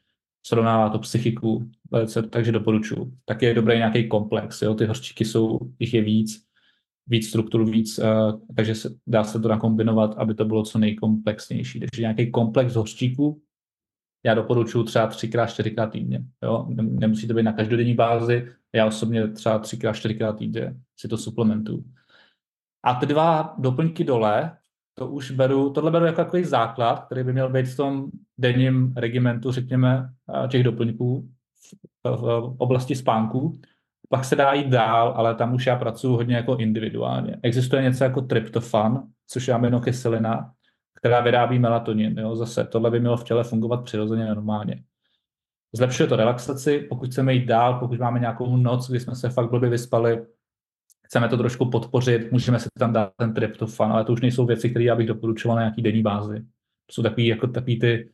srovnává 0.46 0.90
to 0.90 1.00
psychiku, 1.00 1.70
velice, 1.92 2.24
takže 2.24 2.52
doporučuji. 2.52 3.14
Taky 3.26 3.46
je 3.46 3.54
dobrý 3.54 3.78
nějaký 3.78 4.08
komplex, 4.08 4.62
jo? 4.62 4.74
ty 4.74 4.86
hořčíky 4.86 5.26
jsou, 5.26 5.60
jich 5.80 5.94
je 5.94 6.02
víc, 6.02 6.44
víc 7.08 7.30
struktur, 7.30 7.66
víc, 7.70 8.00
uh, 8.00 8.40
takže 8.56 8.76
se, 8.76 8.90
dá 9.08 9.24
se 9.24 9.40
to 9.40 9.48
nakombinovat, 9.48 10.16
aby 10.18 10.34
to 10.34 10.46
bylo 10.46 10.64
co 10.64 10.80
nejkomplexnější. 10.80 11.80
Takže 11.80 12.02
nějaký 12.02 12.32
komplex 12.32 12.76
hořčíků 12.76 13.42
já 14.26 14.34
doporučuji 14.34 14.84
třeba 14.84 15.08
třikrát, 15.08 15.46
čtyřikrát 15.46 15.88
týdně. 15.88 16.24
Jo? 16.44 16.68
Nemusí 16.76 17.28
to 17.28 17.34
být 17.34 17.44
na 17.44 17.54
každodenní 17.54 17.94
bázi, 17.94 18.48
já 18.76 18.86
osobně 18.86 19.28
třeba 19.28 19.60
třikrát, 19.60 19.94
čtyřikrát 19.94 20.38
týdně 20.38 20.76
si 21.00 21.08
to 21.08 21.18
suplementuju. 21.18 21.84
A 22.84 22.96
ty 22.96 23.06
dva 23.06 23.56
doplňky 23.58 24.04
dole, 24.04 24.58
to 24.96 25.08
už 25.08 25.32
beru, 25.32 25.70
tohle 25.70 25.92
beru 25.92 26.06
jako 26.06 26.24
takový 26.24 26.44
základ, 26.44 27.06
který 27.06 27.24
by 27.24 27.34
měl 27.34 27.50
být 27.50 27.66
v 27.66 27.78
tom 27.78 28.06
denním 28.38 28.94
regimentu, 28.98 29.52
řekněme, 29.52 30.10
eh, 30.44 30.48
těch 30.48 30.64
doplňků 30.64 31.30
v, 32.04 32.56
oblasti 32.58 32.96
spánku. 32.96 33.60
Pak 34.10 34.26
se 34.26 34.36
dá 34.36 34.54
jít 34.54 34.68
dál, 34.68 35.14
ale 35.16 35.36
tam 35.36 35.54
už 35.54 35.66
já 35.66 35.76
pracuji 35.76 36.16
hodně 36.16 36.36
jako 36.36 36.58
individuálně. 36.58 37.38
Existuje 37.44 37.82
něco 37.84 38.04
jako 38.04 38.22
tryptofan, 38.22 39.04
což 39.28 39.48
je 39.48 39.54
aminokyselina, 39.54 40.54
která 41.04 41.22
vyrábí 41.22 41.60
melatonin. 41.60 42.20
Jo? 42.20 42.36
Zase 42.36 42.64
tohle 42.64 42.92
by 42.92 43.00
mělo 43.00 43.18
v 43.18 43.24
těle 43.24 43.44
fungovat 43.44 43.84
přirozeně 43.84 44.26
normálně. 44.26 44.84
Zlepšuje 45.74 46.08
to 46.08 46.16
relaxaci, 46.16 46.80
pokud 46.80 47.10
chceme 47.10 47.34
jít 47.34 47.46
dál, 47.46 47.80
pokud 47.80 48.00
máme 48.00 48.20
nějakou 48.20 48.58
noc, 48.58 48.90
kdy 48.90 49.00
jsme 49.00 49.16
se 49.16 49.30
fakt 49.30 49.50
blbě 49.50 49.70
vyspali, 49.70 50.26
chceme 51.06 51.30
to 51.30 51.38
trošku 51.38 51.70
podpořit, 51.70 52.32
můžeme 52.32 52.60
si 52.60 52.70
tam 52.80 52.94
dát 52.94 53.12
ten 53.18 53.34
tryptofan, 53.34 53.92
ale 53.92 54.06
to 54.06 54.14
už 54.14 54.22
nejsou 54.22 54.46
věci, 54.46 54.70
které 54.70 54.86
já 54.86 54.96
bych 54.96 55.08
doporučoval 55.08 55.56
na 55.56 55.62
nějaký 55.62 55.82
denní 55.82 56.02
bázi. 56.02 56.40
To 56.86 56.94
jsou 56.94 57.04
takový, 57.04 57.28
jako 57.28 57.48
takový 57.48 57.80
ty, 57.80 58.10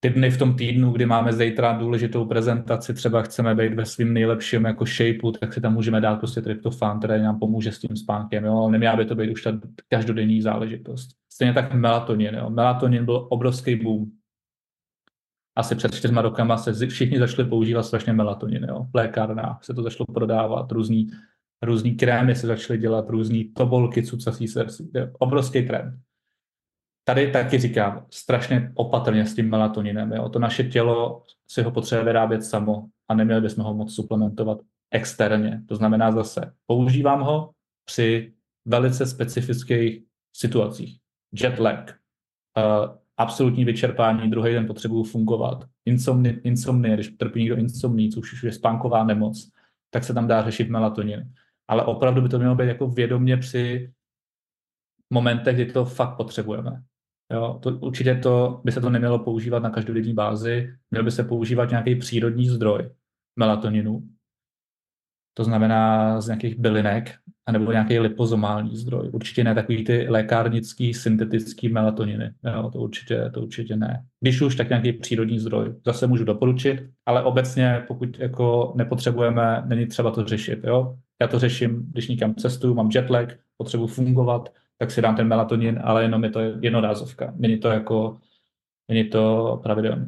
ty 0.00 0.10
dny 0.10 0.30
v 0.30 0.38
tom 0.38 0.56
týdnu, 0.56 0.92
kdy 0.92 1.06
máme 1.06 1.32
zítra 1.32 1.72
důležitou 1.72 2.24
prezentaci, 2.24 2.94
třeba 2.94 3.22
chceme 3.22 3.54
být 3.54 3.74
ve 3.74 3.86
svým 3.86 4.14
nejlepším 4.14 4.64
jako 4.64 4.84
shapeu, 4.84 5.32
tak 5.32 5.54
si 5.54 5.60
tam 5.60 5.74
můžeme 5.74 6.00
dát 6.00 6.16
prostě 6.16 6.42
tryptofan, 6.42 6.98
který 6.98 7.22
nám 7.22 7.38
pomůže 7.38 7.72
s 7.72 7.78
tím 7.78 7.96
spánkem, 7.96 8.44
jo? 8.44 8.58
ale 8.58 8.70
neměla 8.72 8.96
by 8.96 9.04
to 9.04 9.14
být 9.14 9.30
už 9.30 9.42
ta 9.42 9.60
každodenní 9.88 10.42
záležitost. 10.42 11.18
Stejně 11.38 11.54
tak 11.54 11.74
melatonin. 11.74 12.34
Jo? 12.34 12.50
Melatonin 12.50 13.04
byl 13.04 13.26
obrovský 13.30 13.76
boom. 13.76 14.10
Asi 15.56 15.74
před 15.74 15.94
čtyřma 15.94 16.22
rokama 16.22 16.56
se 16.56 16.86
všichni 16.86 17.18
začali 17.18 17.48
používat 17.48 17.82
strašně 17.82 18.12
melatonin. 18.12 18.64
Jo? 18.64 18.86
V 18.90 18.96
lékárnách 18.96 19.64
se 19.64 19.74
to 19.74 19.82
začalo 19.82 20.06
prodávat, 20.14 20.72
různý 20.72 21.10
různý 21.62 21.94
krémy 21.94 22.34
se 22.34 22.46
začaly 22.46 22.78
dělat, 22.78 23.08
různý 23.08 23.44
tobolky, 23.44 24.02
cucací 24.02 24.48
se, 24.48 24.66
obrovský 25.18 25.66
trend. 25.66 25.94
Tady 27.04 27.30
taky 27.30 27.58
říkám, 27.58 28.06
strašně 28.10 28.72
opatrně 28.74 29.26
s 29.26 29.34
tím 29.34 29.50
melatoninem. 29.50 30.12
Jo. 30.12 30.28
To 30.28 30.38
naše 30.38 30.64
tělo 30.64 31.22
si 31.50 31.62
ho 31.62 31.70
potřebuje 31.70 32.04
vyrábět 32.04 32.42
samo 32.42 32.88
a 33.08 33.14
neměli 33.14 33.40
bychom 33.40 33.64
ho 33.64 33.74
moc 33.74 33.94
suplementovat 33.94 34.58
externě. 34.90 35.62
To 35.68 35.76
znamená 35.76 36.12
zase, 36.12 36.52
používám 36.66 37.20
ho 37.20 37.50
při 37.84 38.34
velice 38.64 39.06
specifických 39.06 40.02
situacích. 40.36 41.07
Jet 41.32 41.58
lag, 41.58 41.94
uh, 42.56 42.96
absolutní 43.16 43.64
vyčerpání, 43.64 44.30
druhý 44.30 44.52
den 44.52 44.66
potřebuju 44.66 45.04
fungovat, 45.04 45.64
insomnie, 45.84 46.40
insomnie 46.40 46.94
když 46.94 47.08
trpí 47.08 47.40
někdo 47.40 47.56
insomní, 47.56 48.10
což 48.10 48.42
je 48.42 48.52
spánková 48.52 49.04
nemoc, 49.04 49.50
tak 49.90 50.04
se 50.04 50.14
tam 50.14 50.28
dá 50.28 50.42
řešit 50.42 50.70
melatonin. 50.70 51.32
Ale 51.68 51.84
opravdu 51.84 52.22
by 52.22 52.28
to 52.28 52.38
mělo 52.38 52.54
být 52.54 52.66
jako 52.66 52.88
vědomě 52.88 53.36
při 53.36 53.92
momentech, 55.10 55.54
kdy 55.54 55.72
to 55.72 55.84
fakt 55.84 56.16
potřebujeme. 56.16 56.82
Jo, 57.32 57.58
to, 57.62 57.70
určitě 57.70 58.14
to, 58.14 58.60
by 58.64 58.72
se 58.72 58.80
to 58.80 58.90
nemělo 58.90 59.18
používat 59.18 59.62
na 59.62 59.70
každodenní 59.70 60.14
bázi, 60.14 60.74
měl 60.90 61.04
by 61.04 61.10
se 61.10 61.24
používat 61.24 61.70
nějaký 61.70 61.96
přírodní 61.96 62.48
zdroj 62.48 62.90
melatoninu, 63.36 64.08
to 65.38 65.44
znamená 65.44 66.20
z 66.20 66.26
nějakých 66.26 66.58
bylinek, 66.58 67.14
anebo 67.46 67.72
nějaký 67.72 67.98
lipozomální 67.98 68.76
zdroj. 68.76 69.10
Určitě 69.12 69.44
ne 69.44 69.54
takový 69.54 69.84
ty 69.84 70.06
lékárnický, 70.08 70.94
syntetický 70.94 71.68
melatoniny. 71.68 72.30
Jo, 72.54 72.70
to, 72.72 72.78
určitě, 72.78 73.30
to 73.34 73.42
určitě 73.42 73.76
ne. 73.76 74.04
Když 74.20 74.40
už, 74.40 74.56
tak 74.56 74.68
nějaký 74.68 74.92
přírodní 74.92 75.38
zdroj. 75.38 75.74
Zase 75.86 76.06
můžu 76.06 76.24
doporučit, 76.24 76.90
ale 77.06 77.22
obecně, 77.22 77.84
pokud 77.88 78.18
jako 78.18 78.72
nepotřebujeme, 78.76 79.62
není 79.66 79.86
třeba 79.86 80.10
to 80.10 80.24
řešit. 80.24 80.60
Jo? 80.64 80.96
Já 81.20 81.28
to 81.28 81.38
řeším, 81.38 81.86
když 81.92 82.08
někam 82.08 82.34
cestuju, 82.34 82.74
mám 82.74 82.90
jetlag, 82.94 83.34
potřebuji 83.56 83.86
fungovat, 83.86 84.48
tak 84.78 84.90
si 84.90 85.02
dám 85.02 85.16
ten 85.16 85.28
melatonin, 85.28 85.80
ale 85.84 86.02
jenom 86.02 86.24
je 86.24 86.30
to 86.30 86.40
jednorázovka. 86.40 87.34
Není 87.36 87.58
to 87.58 87.68
jako, 87.68 88.18
není 88.88 89.04
to 89.04 89.60
pravidelný. 89.62 90.06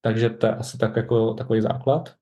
Takže 0.00 0.30
to 0.30 0.46
je 0.46 0.54
asi 0.54 0.78
tak 0.78 0.96
jako 0.96 1.34
takový 1.34 1.60
základ. 1.60 2.14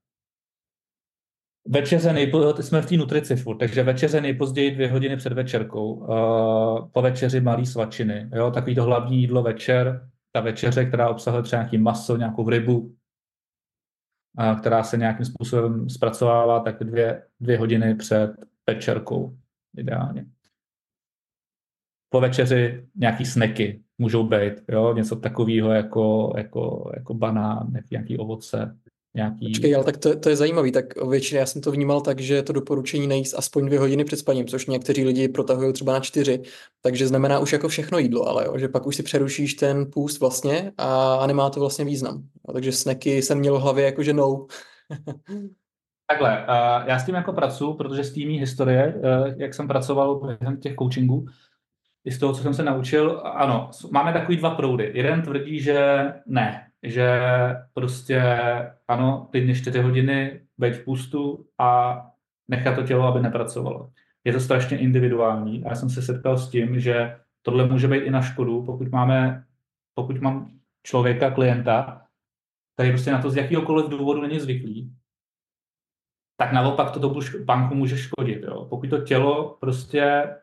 Večeře 1.68 2.12
nejpo, 2.12 2.62
jsme 2.62 2.82
v 2.82 2.86
té 2.86 2.96
nutrici 2.96 3.36
furt, 3.36 3.59
takže 3.59 3.82
večeře 3.82 4.20
nejpozději 4.20 4.70
dvě 4.70 4.90
hodiny 4.90 5.16
před 5.16 5.32
večerkou. 5.32 5.94
Uh, 5.94 6.88
po 6.90 7.02
večeři 7.02 7.40
malý 7.40 7.66
svačiny. 7.66 8.30
Jo? 8.34 8.50
Takový 8.50 8.74
to 8.74 8.82
hlavní 8.82 9.20
jídlo 9.20 9.42
večer, 9.42 10.10
ta 10.32 10.40
večeře, 10.40 10.84
která 10.84 11.09
obsahuje 11.09 11.42
třeba 11.42 11.62
nějaký 11.62 11.78
maso, 11.78 12.16
nějakou 12.16 12.48
rybu, 12.48 12.96
a 14.38 14.55
která 14.55 14.82
se 14.82 14.96
nějakým 14.96 15.26
způsobem 15.26 15.88
zpracovává 15.88 16.60
tak 16.60 16.84
dvě, 16.84 17.26
dvě 17.40 17.59
hodiny 17.59 17.94
před 17.94 18.32
večerkou 18.66 19.38
ideálně. 19.76 20.26
Po 22.09 22.20
večeři 22.20 22.88
nějaký 22.96 23.24
sneky 23.24 23.84
můžou 23.99 24.25
být, 24.25 24.53
jo? 24.69 24.95
něco 24.95 25.16
takového 25.16 25.70
jako, 25.70 26.33
jako, 26.37 26.91
jako 26.97 27.15
banán, 27.15 27.73
nějaký 27.91 28.19
ovoce, 28.19 28.77
nějaký... 29.15 29.47
Počkej, 29.47 29.75
ale 29.75 29.85
tak 29.85 29.97
to, 29.97 30.19
to 30.19 30.29
je 30.29 30.37
zajímavý, 30.37 30.73
tak 30.73 30.85
většině 31.09 31.41
já 31.41 31.47
jsem 31.47 31.62
to 31.62 31.73
vnímal 31.73 32.01
tak, 32.01 32.20
že 32.20 32.43
to 32.43 32.53
doporučení 32.53 33.07
najíst 33.07 33.35
aspoň 33.39 33.66
dvě 33.66 33.79
hodiny 33.79 34.05
před 34.05 34.16
spaním, 34.16 34.47
což 34.47 34.66
někteří 34.66 35.05
lidi 35.05 35.29
protahují 35.29 35.73
třeba 35.73 35.93
na 35.93 36.01
čtyři, 36.01 36.43
takže 36.83 37.07
znamená 37.07 37.39
už 37.39 37.53
jako 37.53 37.69
všechno 37.69 37.99
jídlo, 37.99 38.29
ale 38.29 38.45
jo, 38.47 38.59
že 38.59 38.69
pak 38.69 38.87
už 38.87 38.97
si 38.97 39.03
přerušíš 39.03 39.55
ten 39.55 39.91
půst 39.91 40.20
vlastně 40.20 40.73
a, 40.79 41.15
a 41.15 41.27
nemá 41.27 41.51
to 41.51 41.61
vlastně 41.61 41.85
význam. 41.85 42.23
Jo, 42.49 42.53
takže 42.53 42.73
sneky 42.73 43.23
jsem 43.23 43.39
měl 43.39 43.59
v 43.59 43.62
hlavě 43.62 43.85
jako 43.85 44.03
že 44.03 44.12
no. 44.12 44.47
Takhle, 46.11 46.47
uh, 46.49 46.89
já 46.89 46.99
s 46.99 47.07
tím 47.07 47.15
jako 47.15 47.33
pracuji, 47.33 47.75
protože 47.75 48.05
z 48.05 48.12
týmí 48.12 48.39
historie, 48.39 48.95
uh, 48.95 49.27
jak 49.37 49.55
jsem 49.55 49.69
pracoval 49.69 50.20
během 50.41 50.57
těch 50.57 50.75
coachingů, 50.77 51.27
i 52.05 52.12
z 52.12 52.19
toho, 52.19 52.33
co 52.33 52.43
jsem 52.43 52.55
se 52.55 52.62
naučil, 52.62 53.23
ano, 53.25 53.70
máme 53.91 54.12
takový 54.12 54.37
dva 54.37 54.51
proudy. 54.51 54.91
Jeden 54.95 55.23
tvrdí, 55.23 55.61
že 55.61 56.12
ne, 56.27 56.70
že 56.83 57.20
prostě 57.75 58.23
ano, 58.89 59.29
klidně 59.31 59.55
4 59.55 59.81
hodiny, 59.81 60.41
být 60.59 60.75
v 60.75 60.85
pustu 60.85 61.47
a 61.59 62.01
nechat 62.49 62.75
to 62.75 62.83
tělo, 62.83 63.07
aby 63.07 63.20
nepracovalo. 63.20 63.91
Je 64.25 64.33
to 64.33 64.41
strašně 64.41 64.79
individuální. 64.79 65.61
Já 65.61 65.75
jsem 65.75 65.91
se 65.91 66.03
setkal 66.03 66.39
s 66.39 66.51
tím, 66.51 66.81
že 66.81 67.16
tohle 67.43 67.66
může 67.66 67.89
být 67.89 68.05
i 68.05 68.11
na 68.11 68.23
škodu, 68.23 68.65
pokud 68.65 68.89
máme, 68.89 69.45
pokud 69.95 70.20
mám 70.20 70.51
člověka, 70.83 71.31
klienta, 71.31 72.03
který 72.75 72.91
prostě 72.91 73.12
na 73.12 73.23
to 73.23 73.31
z 73.31 73.37
jakýhokoliv 73.37 73.89
důvodu 73.89 74.23
není 74.23 74.41
zvyklý, 74.41 74.93
tak 76.37 76.53
naopak 76.53 76.91
to 76.91 77.01
tomu 77.01 77.20
banku 77.45 77.75
může 77.75 77.97
škodit. 77.97 78.43
Jo. 78.43 78.65
Pokud 78.65 78.91
to 78.91 78.99
tělo 78.99 79.57
prostě 79.61 80.35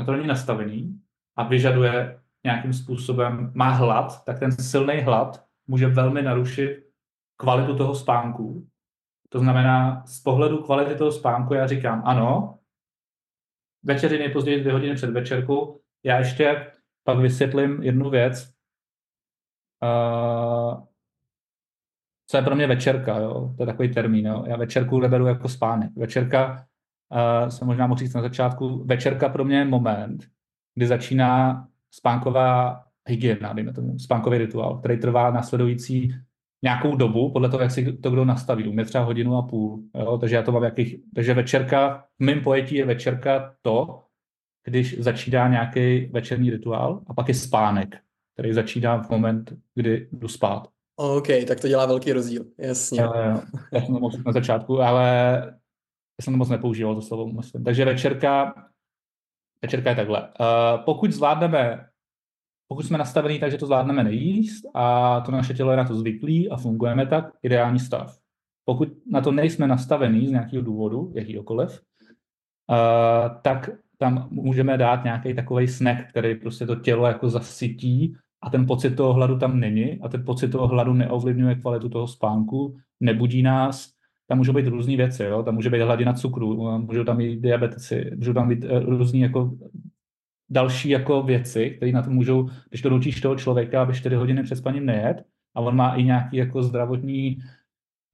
na 0.00 0.06
to 0.06 0.12
není 0.12 0.26
nastavený 0.26 1.00
a 1.36 1.44
vyžaduje 1.44 2.20
nějakým 2.44 2.72
způsobem, 2.72 3.52
má 3.54 3.68
hlad, 3.70 4.24
tak 4.24 4.38
ten 4.38 4.52
silný 4.52 5.00
hlad 5.00 5.44
může 5.66 5.86
velmi 5.86 6.22
narušit 6.22 6.86
kvalitu 7.36 7.76
toho 7.76 7.94
spánku. 7.94 8.66
To 9.28 9.38
znamená, 9.38 10.06
z 10.06 10.20
pohledu 10.20 10.62
kvality 10.62 10.94
toho 10.94 11.12
spánku 11.12 11.54
já 11.54 11.66
říkám, 11.66 12.02
ano, 12.04 12.58
večeři 13.82 14.18
nejpozději 14.18 14.60
dvě 14.60 14.72
hodiny 14.72 14.94
před 14.94 15.10
večerku. 15.10 15.80
Já 16.04 16.18
ještě 16.18 16.72
pak 17.04 17.18
vysvětlím 17.18 17.82
jednu 17.82 18.10
věc. 18.10 18.52
Uh, 19.82 20.84
co 22.26 22.36
je 22.36 22.42
pro 22.42 22.56
mě 22.56 22.66
večerka, 22.66 23.18
jo? 23.18 23.54
to 23.56 23.62
je 23.62 23.66
takový 23.66 23.94
termín. 23.94 24.26
Jo? 24.26 24.44
Já 24.46 24.56
večerku 24.56 25.00
neberu 25.00 25.26
jako 25.26 25.48
spánek. 25.48 25.90
Večerka, 25.96 26.66
uh, 27.12 27.48
jsem 27.48 27.66
možná 27.68 27.86
mohl 27.86 27.98
říct 27.98 28.14
na 28.14 28.22
začátku, 28.22 28.84
večerka 28.84 29.28
pro 29.28 29.44
mě 29.44 29.58
je 29.58 29.64
moment, 29.64 30.24
kdy 30.74 30.86
začíná 30.86 31.66
spánková 31.90 32.80
hygiena, 33.08 33.52
dejme 33.52 33.72
tomu, 33.72 33.98
spánkový 33.98 34.38
rituál, 34.38 34.78
který 34.78 35.00
trvá 35.00 35.30
následující 35.30 36.14
nějakou 36.64 36.96
dobu, 36.96 37.32
podle 37.32 37.48
toho, 37.48 37.62
jak 37.62 37.70
si 37.70 37.92
to 37.92 38.10
kdo 38.10 38.24
nastaví. 38.24 38.68
U 38.68 38.72
mě 38.72 38.84
třeba 38.84 39.04
hodinu 39.04 39.36
a 39.36 39.42
půl. 39.42 39.82
Jo? 39.94 40.18
Takže 40.18 40.36
já 40.36 40.42
to 40.42 40.52
mám 40.52 40.62
jakých, 40.62 40.96
takže 41.14 41.34
večerka, 41.34 42.04
v 42.20 42.24
mém 42.24 42.40
pojetí 42.40 42.74
je 42.74 42.84
večerka 42.84 43.54
to, 43.62 44.02
když 44.66 44.98
začíná 44.98 45.48
nějaký 45.48 46.06
večerní 46.06 46.50
rituál 46.50 47.02
a 47.06 47.14
pak 47.14 47.28
je 47.28 47.34
spánek, 47.34 47.96
který 48.34 48.52
začíná 48.52 49.02
v 49.02 49.10
moment, 49.10 49.52
kdy 49.74 50.08
jdu 50.12 50.28
spát. 50.28 50.68
OK, 50.96 51.26
tak 51.48 51.60
to 51.60 51.68
dělá 51.68 51.86
velký 51.86 52.12
rozdíl, 52.12 52.44
jasně. 52.58 53.08
Uh, 53.08 53.40
já 53.72 53.80
jsem 53.80 53.94
to 53.94 54.10
na 54.26 54.32
začátku, 54.32 54.80
ale 54.80 55.40
já 56.20 56.22
jsem 56.22 56.34
to 56.34 56.38
moc 56.38 56.48
nepoužíval, 56.48 56.94
to 56.94 57.02
slovo 57.02 57.32
myslím. 57.32 57.64
Takže 57.64 57.84
večerka, 57.84 58.54
večerka 59.62 59.90
je 59.90 59.96
takhle. 59.96 60.20
Uh, 60.20 60.84
pokud 60.84 61.12
zvládneme, 61.12 61.86
pokud 62.68 62.82
jsme 62.82 62.98
nastavení 62.98 63.38
tak, 63.38 63.50
že 63.50 63.58
to 63.58 63.66
zvládneme 63.66 64.04
nejíst 64.04 64.64
a 64.74 65.20
to 65.20 65.32
naše 65.32 65.54
tělo 65.54 65.70
je 65.70 65.76
na 65.76 65.84
to 65.84 65.94
zvyklý 65.94 66.50
a 66.50 66.56
fungujeme 66.56 67.06
tak, 67.06 67.24
ideální 67.42 67.78
stav. 67.78 68.18
Pokud 68.64 68.88
na 69.06 69.20
to 69.20 69.32
nejsme 69.32 69.66
nastavení 69.66 70.26
z 70.26 70.30
nějakého 70.30 70.62
důvodu, 70.62 71.12
jakýkoliv, 71.14 71.80
uh, 72.70 73.40
tak 73.42 73.70
tam 73.98 74.28
můžeme 74.30 74.78
dát 74.78 75.04
nějaký 75.04 75.34
takový 75.34 75.68
snack, 75.68 76.08
který 76.10 76.34
prostě 76.34 76.66
to 76.66 76.76
tělo 76.76 77.06
jako 77.06 77.28
zasytí 77.28 78.16
a 78.42 78.50
ten 78.50 78.66
pocit 78.66 78.90
toho 78.90 79.12
hladu 79.12 79.38
tam 79.38 79.60
není 79.60 80.00
a 80.00 80.08
ten 80.08 80.24
pocit 80.24 80.48
toho 80.48 80.66
hladu 80.66 80.92
neovlivňuje 80.92 81.54
kvalitu 81.54 81.88
toho 81.88 82.08
spánku, 82.08 82.76
nebudí 83.00 83.42
nás, 83.42 83.99
tam 84.30 84.38
můžou 84.38 84.52
být 84.52 84.66
různé 84.66 84.96
věci, 84.96 85.22
jo? 85.22 85.42
tam 85.42 85.54
může 85.54 85.70
být 85.70 85.80
hladina 85.80 86.12
cukru, 86.12 86.78
můžou 86.78 87.04
tam 87.04 87.16
být 87.16 87.40
diabetici, 87.40 88.10
můžou 88.16 88.32
tam 88.32 88.48
být 88.48 88.64
eh, 88.64 88.80
různé 88.80 89.18
jako 89.18 89.50
další 90.50 90.88
jako 90.88 91.22
věci, 91.22 91.70
které 91.70 91.92
na 91.92 92.02
to 92.02 92.10
můžou, 92.10 92.48
když 92.68 92.82
to 92.82 92.90
nutíš 92.90 93.20
toho 93.20 93.36
člověka, 93.36 93.82
aby 93.82 93.94
4 93.94 94.16
hodiny 94.16 94.42
před 94.42 94.56
spaním 94.56 94.86
nejet, 94.86 95.24
a 95.54 95.60
on 95.60 95.76
má 95.76 95.94
i 95.94 96.02
nějaký 96.02 96.36
jako 96.36 96.62
zdravotní 96.62 97.38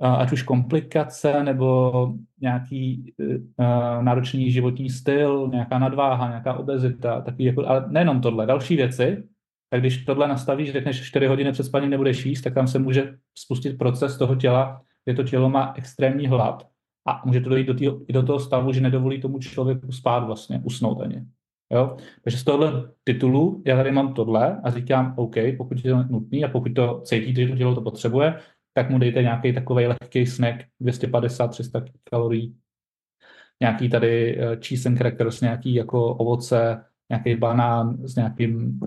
ať 0.01 0.33
už 0.33 0.43
komplikace 0.43 1.45
nebo 1.45 1.93
nějaký 2.41 3.15
uh, 3.19 4.05
náročný 4.05 4.51
životní 4.51 4.91
styl, 4.91 5.49
nějaká 5.53 5.79
nadváha, 5.79 6.29
nějaká 6.29 6.55
obezita, 6.55 7.21
taky 7.21 7.45
jako, 7.45 7.69
ale 7.69 7.85
nejenom 7.89 8.21
tohle, 8.21 8.47
další 8.47 8.77
věci, 8.77 9.25
tak 9.71 9.81
když 9.81 10.05
tohle 10.05 10.29
nastavíš, 10.29 10.73
řekneš 10.73 11.07
4 11.07 11.27
hodiny 11.27 11.53
před 11.53 11.65
spaním 11.65 11.91
nebudeš 11.91 12.27
jíst, 12.27 12.43
tak 12.43 12.55
tam 12.55 12.67
se 12.67 12.79
může 12.79 13.15
spustit 13.35 13.79
proces 13.79 14.19
toho 14.19 14.35
těla, 14.37 14.83
kde 15.07 15.15
to 15.15 15.25
tělo 15.25 15.51
má 15.51 15.73
extrémní 15.77 16.27
hlad 16.27 16.69
a 17.09 17.23
může 17.25 17.41
to 17.41 17.49
dojít 17.49 17.67
do, 17.67 17.75
tý, 17.75 17.91
i 18.09 18.13
do 18.13 18.23
toho 18.23 18.41
stavu, 18.41 18.73
že 18.73 18.81
nedovolí 18.81 19.21
tomu 19.21 19.39
člověku 19.39 19.93
spát 19.93 20.19
vlastně, 20.19 20.61
usnout 20.65 21.01
ani. 21.01 21.23
Jo? 21.73 21.97
Takže 22.25 22.39
z 22.39 22.45
tohle 22.45 22.91
titulu 23.05 23.63
já 23.67 23.77
tady 23.77 23.93
mám 23.93 24.15
tohle 24.15 24.61
a 24.65 24.71
říkám, 24.71 25.15
OK, 25.17 25.35
pokud 25.57 25.85
je 25.85 25.93
to 25.93 26.03
nutný 26.03 26.45
a 26.45 26.49
pokud 26.49 26.73
to 26.75 27.01
cítíte, 27.05 27.43
že 27.43 27.49
to 27.49 27.57
tělo 27.57 27.75
to 27.75 27.81
potřebuje, 27.81 28.39
tak 28.75 28.91
mu 28.91 28.99
dejte 28.99 29.23
nějaký 29.23 29.53
takový 29.53 29.87
lehký 29.87 30.27
snack, 30.27 30.65
250-300 30.83 31.85
kalorií, 32.05 32.57
nějaký 33.61 33.89
tady 33.89 34.39
eh, 34.39 34.57
cheese 34.57 34.89
and 34.89 34.99
crackers, 34.99 35.41
nějaký 35.41 35.75
jako 35.75 36.15
ovoce, 36.15 36.85
nějaký 37.11 37.35
banán 37.35 38.09
s 38.09 38.17
nějakým 38.17 38.81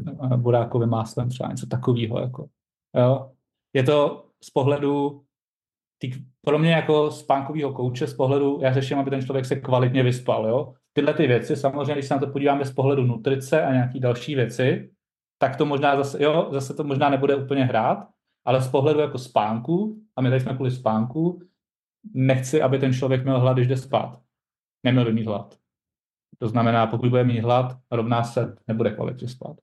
eh, 0.82 0.86
máslem, 0.86 1.30
třeba 1.30 1.50
něco 1.50 1.68
takového. 1.68 2.20
Jako. 2.20 2.48
Jo? 2.98 3.32
Je 3.74 3.84
to 3.84 4.26
z 4.44 4.50
pohledu 4.50 5.22
tý, 6.02 6.12
pro 6.42 6.60
mě 6.60 6.72
jako 6.72 7.12
spánkového 7.12 7.74
kouče, 7.74 8.08
z 8.08 8.14
pohledu, 8.14 8.60
já 8.62 8.74
řeším, 8.74 9.00
aby 9.00 9.10
ten 9.10 9.22
člověk 9.22 9.46
se 9.46 9.56
kvalitně 9.56 10.04
vyspal. 10.04 10.48
Jo? 10.48 10.74
Tyhle 10.94 11.14
ty 11.14 11.28
věci, 11.28 11.56
samozřejmě, 11.56 11.94
když 11.94 12.08
se 12.08 12.14
na 12.14 12.20
to 12.20 12.28
podíváme 12.28 12.66
z 12.66 12.74
pohledu 12.74 13.04
nutrice 13.06 13.62
a 13.62 13.74
nějaký 13.74 14.00
další 14.00 14.36
věci, 14.36 14.92
tak 15.42 15.56
to 15.56 15.66
možná 15.66 15.96
zase, 15.96 16.24
jo, 16.24 16.50
zase 16.52 16.74
to 16.74 16.84
možná 16.84 17.10
nebude 17.10 17.36
úplně 17.36 17.64
hrát, 17.64 18.08
ale 18.46 18.62
z 18.62 18.68
pohledu 18.68 19.00
jako 19.00 19.18
spánku, 19.18 20.02
a 20.16 20.22
my 20.22 20.30
tady 20.30 20.42
jsme 20.42 20.54
kvůli 20.54 20.72
spánku, 20.72 21.42
nechci, 22.14 22.62
aby 22.62 22.80
ten 22.80 22.94
člověk 22.94 23.24
měl 23.24 23.40
hlad, 23.40 23.58
když 23.58 23.68
jde 23.68 23.78
spát. 23.78 24.20
Neměl 24.84 25.06
by 25.06 25.14
mít 25.14 25.28
hlad. 25.28 25.56
To 26.40 26.48
znamená, 26.48 26.88
pokud 26.88 27.10
bude 27.10 27.24
mít 27.24 27.40
hlad, 27.40 27.78
rovná 27.92 28.24
se, 28.24 28.56
nebude 28.68 28.92
kvalitně 28.92 29.28
spát. 29.28 29.56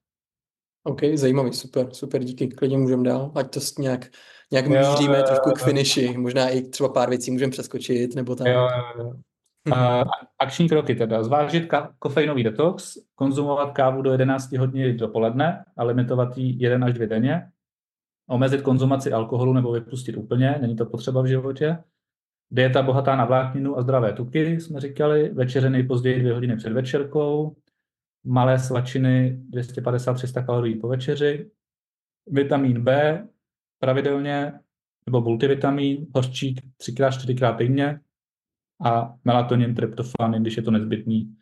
OK, 0.83 1.01
zajímavý, 1.13 1.53
super, 1.53 1.93
super, 1.93 2.23
díky, 2.23 2.47
klidně 2.47 2.77
můžeme 2.77 3.03
dál, 3.03 3.31
ať 3.35 3.53
to 3.53 3.59
nějak, 3.79 4.05
nějak 4.51 4.67
míříme 4.67 5.23
trošku 5.23 5.51
k 5.51 5.63
finiši, 5.63 6.17
možná 6.17 6.49
i 6.49 6.61
třeba 6.61 6.89
pár 6.89 7.09
věcí 7.09 7.31
můžeme 7.31 7.51
přeskočit, 7.51 8.15
nebo 8.15 8.35
tak. 8.35 8.47
Jo, 8.47 8.69
jo, 8.77 9.03
jo. 9.03 9.13
Uh, 9.67 10.03
akční 10.39 10.69
kroky 10.69 10.95
teda. 10.95 11.23
Zvážit 11.23 11.71
ka- 11.71 11.89
kofeinový 11.99 12.43
detox, 12.43 12.97
konzumovat 13.15 13.71
kávu 13.71 14.01
do 14.01 14.11
11 14.11 14.51
hodin 14.57 14.97
dopoledne 14.97 15.65
a 15.77 15.83
limitovat 15.83 16.37
ji 16.37 16.63
1 16.63 16.87
až 16.87 16.93
2 16.93 17.05
denně, 17.05 17.49
omezit 18.29 18.61
konzumaci 18.61 19.11
alkoholu 19.11 19.53
nebo 19.53 19.71
vypustit 19.71 20.17
úplně, 20.17 20.57
není 20.61 20.75
to 20.75 20.85
potřeba 20.85 21.21
v 21.21 21.25
životě. 21.25 21.77
Dieta 22.51 22.81
bohatá 22.81 23.15
na 23.15 23.25
vlákninu 23.25 23.77
a 23.77 23.81
zdravé 23.81 24.13
tuky, 24.13 24.61
jsme 24.61 24.79
říkali, 24.79 25.29
večeře 25.29 25.69
nejpozději 25.69 26.19
dvě 26.19 26.33
hodiny 26.33 26.55
před 26.55 26.73
večerkou, 26.73 27.55
malé 28.23 28.59
svačiny 28.59 29.41
250-300 29.53 30.45
kalorií 30.45 30.75
po 30.75 30.87
večeři, 30.87 31.51
vitamin 32.27 32.83
B 32.83 33.23
pravidelně, 33.79 34.53
nebo 35.05 35.21
multivitamin, 35.21 36.07
hořčík 36.15 36.61
3x-4x 36.81 37.57
týdně 37.57 37.99
a 38.85 39.13
melatonin, 39.25 39.75
tryptofan, 39.75 40.31
když 40.31 40.57
je 40.57 40.63
to 40.63 40.71
nezbytný. 40.71 41.37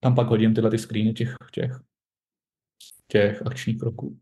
Tam 0.00 0.14
pak 0.14 0.26
hodím 0.26 0.54
tyhle 0.54 0.70
ty 0.70 0.78
screeny 0.78 1.12
těch, 1.12 1.34
těch, 1.52 1.80
těch 3.06 3.46
akčních 3.46 3.78
kroků. 3.78 4.18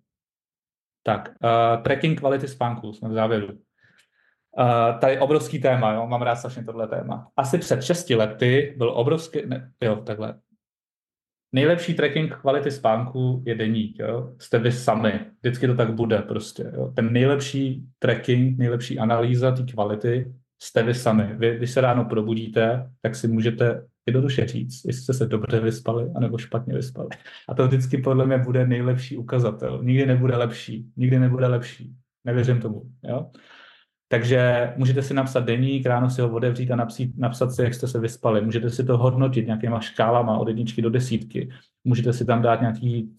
Tak, 1.03 1.29
uh, 1.29 1.83
tracking 1.83 2.19
kvality 2.19 2.49
spánku, 2.49 2.93
jsme 2.93 3.09
v 3.09 3.13
závěru. 3.13 3.49
Uh, 3.49 5.01
tady 5.01 5.19
obrovský 5.19 5.61
téma, 5.61 5.93
jo? 5.93 6.07
mám 6.07 6.23
rád 6.23 6.37
strašně 6.37 6.65
tohle 6.65 6.89
téma. 6.89 7.31
Asi 7.37 7.59
před 7.59 7.83
6 7.83 8.11
lety 8.11 8.75
byl 8.79 8.91
obrovský, 8.91 9.47
ne, 9.47 9.73
jo, 9.83 9.97
takhle. 9.97 10.41
Nejlepší 11.53 11.95
tracking 11.95 12.37
kvality 12.37 12.71
spánku 12.71 13.43
je 13.47 13.55
deník, 13.55 13.99
jo? 13.99 14.35
Jste 14.39 14.59
vy 14.59 14.73
sami. 14.73 15.21
Vždycky 15.43 15.67
to 15.67 15.75
tak 15.75 15.95
bude 15.95 16.19
prostě, 16.19 16.73
jo? 16.77 16.93
Ten 16.97 17.13
nejlepší 17.13 17.85
tracking, 17.99 18.59
nejlepší 18.59 18.99
analýza 18.99 19.51
té 19.51 19.63
kvality 19.63 20.33
jste 20.63 20.83
vy 20.83 20.95
sami. 20.95 21.35
Vy, 21.35 21.57
když 21.57 21.71
se 21.71 21.81
ráno 21.81 22.05
probudíte, 22.05 22.91
tak 23.03 23.15
si 23.15 23.29
můžete 23.29 23.85
jednoduše 24.07 24.47
říct, 24.47 24.85
jestli 24.85 25.03
jste 25.03 25.15
se 25.15 25.27
dobře 25.27 25.61
vyspali, 25.61 26.11
anebo 26.17 26.39
špatně 26.39 26.75
vyspali. 26.75 27.09
A 27.49 27.55
to 27.55 27.67
vždycky 27.67 27.99
podle 27.99 28.27
mě 28.27 28.39
bude 28.39 28.67
nejlepší 28.67 29.17
ukazatel. 29.17 29.81
Nikdy 29.83 30.07
nebude 30.07 30.37
lepší. 30.37 30.87
Nikdy 30.97 31.19
nebude 31.19 31.47
lepší. 31.47 31.95
Nevěřím 32.25 32.61
tomu. 32.61 32.83
Jo? 33.05 33.31
Takže 34.09 34.73
můžete 34.77 35.03
si 35.03 35.15
napsat 35.15 35.41
deník, 35.41 35.87
ráno 35.87 36.11
si 36.11 36.21
ho 36.21 36.33
otevřít 36.33 36.71
a 36.71 36.77
napsat, 36.77 37.07
napsat 37.17 37.53
si, 37.53 37.63
jak 37.63 37.75
jste 37.75 37.89
se 37.89 38.01
vyspali. 38.01 38.41
Můžete 38.41 38.71
si 38.71 38.85
to 38.85 38.99
hodnotit 38.99 39.47
nějakýma 39.47 39.81
škálama 39.81 40.39
od 40.39 40.49
jedničky 40.49 40.83
do 40.83 40.91
desítky. 40.91 41.51
Můžete 41.85 42.13
si 42.13 42.25
tam 42.25 42.43
dát 42.43 42.61
nějaký 42.61 43.17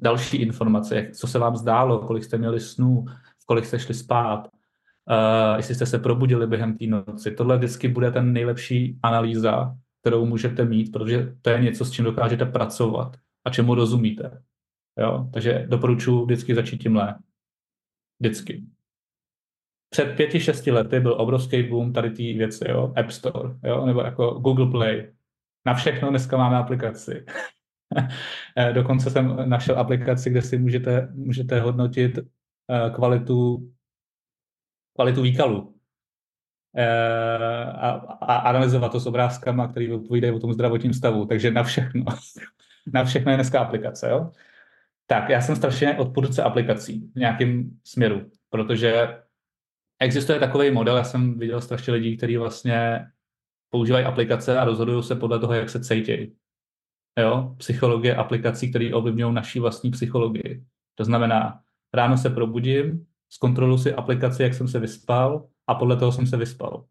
další 0.00 0.36
informace, 0.36 1.10
co 1.14 1.26
se 1.26 1.38
vám 1.38 1.56
zdálo, 1.56 1.98
kolik 1.98 2.24
jste 2.24 2.38
měli 2.38 2.60
snů, 2.60 3.04
v 3.42 3.46
kolik 3.46 3.64
jste 3.64 3.78
šli 3.78 3.94
spát, 3.94 4.48
uh, 4.48 5.56
jestli 5.56 5.74
jste 5.74 5.86
se 5.86 5.98
probudili 5.98 6.46
během 6.46 6.78
té 6.78 6.86
noci. 6.86 7.30
Tohle 7.30 7.56
vždycky 7.56 7.88
bude 7.88 8.10
ten 8.10 8.32
nejlepší 8.32 8.98
analýza 9.02 9.76
kterou 10.04 10.26
můžete 10.26 10.64
mít, 10.64 10.92
protože 10.92 11.36
to 11.42 11.50
je 11.50 11.62
něco, 11.62 11.84
s 11.84 11.90
čím 11.90 12.04
dokážete 12.04 12.44
pracovat 12.44 13.16
a 13.44 13.50
čemu 13.50 13.74
rozumíte. 13.74 14.42
Jo? 14.98 15.30
Takže 15.32 15.66
doporučuji 15.68 16.24
vždycky 16.24 16.54
začít 16.54 16.78
tímhle. 16.78 17.18
Vždycky. 18.20 18.64
Před 19.94 20.16
pěti, 20.16 20.40
šesti 20.40 20.70
lety 20.70 21.00
byl 21.00 21.20
obrovský 21.20 21.62
boom 21.62 21.92
tady 21.92 22.10
ty 22.10 22.32
věci, 22.32 22.64
jo? 22.68 22.92
App 22.96 23.10
Store, 23.10 23.54
jo? 23.64 23.86
nebo 23.86 24.00
jako 24.00 24.30
Google 24.30 24.70
Play. 24.70 25.12
Na 25.66 25.74
všechno 25.74 26.10
dneska 26.10 26.36
máme 26.36 26.56
aplikaci. 26.56 27.24
Eh, 28.56 28.72
dokonce 28.72 29.10
jsem 29.10 29.48
našel 29.48 29.78
aplikaci, 29.78 30.30
kde 30.30 30.42
si 30.42 30.58
můžete, 30.58 31.08
můžete 31.12 31.60
hodnotit 31.60 32.18
eh, 32.18 32.90
kvalitu, 32.90 33.70
kvalitu 34.94 35.22
výkalu 35.22 35.74
eh, 36.76 37.64
a, 37.64 37.90
a 38.20 38.36
analyzovat 38.36 38.92
to 38.92 39.00
s 39.00 39.06
obrázkama, 39.06 39.68
které 39.68 39.94
odpovídají 39.94 40.34
o 40.34 40.38
tom 40.38 40.52
zdravotním 40.52 40.94
stavu. 40.94 41.26
Takže 41.26 41.50
na 41.50 41.62
všechno. 41.62 42.04
na 42.92 43.04
všechno 43.04 43.30
je 43.30 43.36
dneska 43.36 43.60
aplikace. 43.60 44.10
Jo? 44.10 44.30
Tak, 45.06 45.28
já 45.28 45.40
jsem 45.40 45.56
strašně 45.56 45.94
odpůrce 45.94 46.42
aplikací 46.42 47.10
v 47.14 47.18
nějakém 47.18 47.70
směru, 47.84 48.30
protože 48.50 49.23
existuje 50.00 50.40
takový 50.40 50.70
model, 50.70 50.96
já 50.96 51.04
jsem 51.04 51.38
viděl 51.38 51.60
strašně 51.60 51.92
lidí, 51.92 52.16
kteří 52.16 52.36
vlastně 52.36 53.06
používají 53.70 54.04
aplikace 54.04 54.58
a 54.58 54.64
rozhodují 54.64 55.02
se 55.02 55.16
podle 55.16 55.38
toho, 55.38 55.52
jak 55.54 55.70
se 55.70 55.84
cítějí. 55.84 56.36
Jo? 57.18 57.54
Psychologie 57.58 58.16
aplikací, 58.16 58.70
které 58.70 58.94
ovlivňují 58.94 59.34
naší 59.34 59.60
vlastní 59.60 59.90
psychologii. 59.90 60.64
To 60.94 61.04
znamená, 61.04 61.60
ráno 61.94 62.18
se 62.18 62.30
probudím, 62.30 63.06
zkontroluji 63.30 63.78
si 63.78 63.94
aplikaci, 63.94 64.42
jak 64.42 64.54
jsem 64.54 64.68
se 64.68 64.78
vyspal 64.78 65.48
a 65.66 65.74
podle 65.74 65.96
toho 65.96 66.12
jsem 66.12 66.26
se 66.26 66.36
vyspal. 66.36 66.84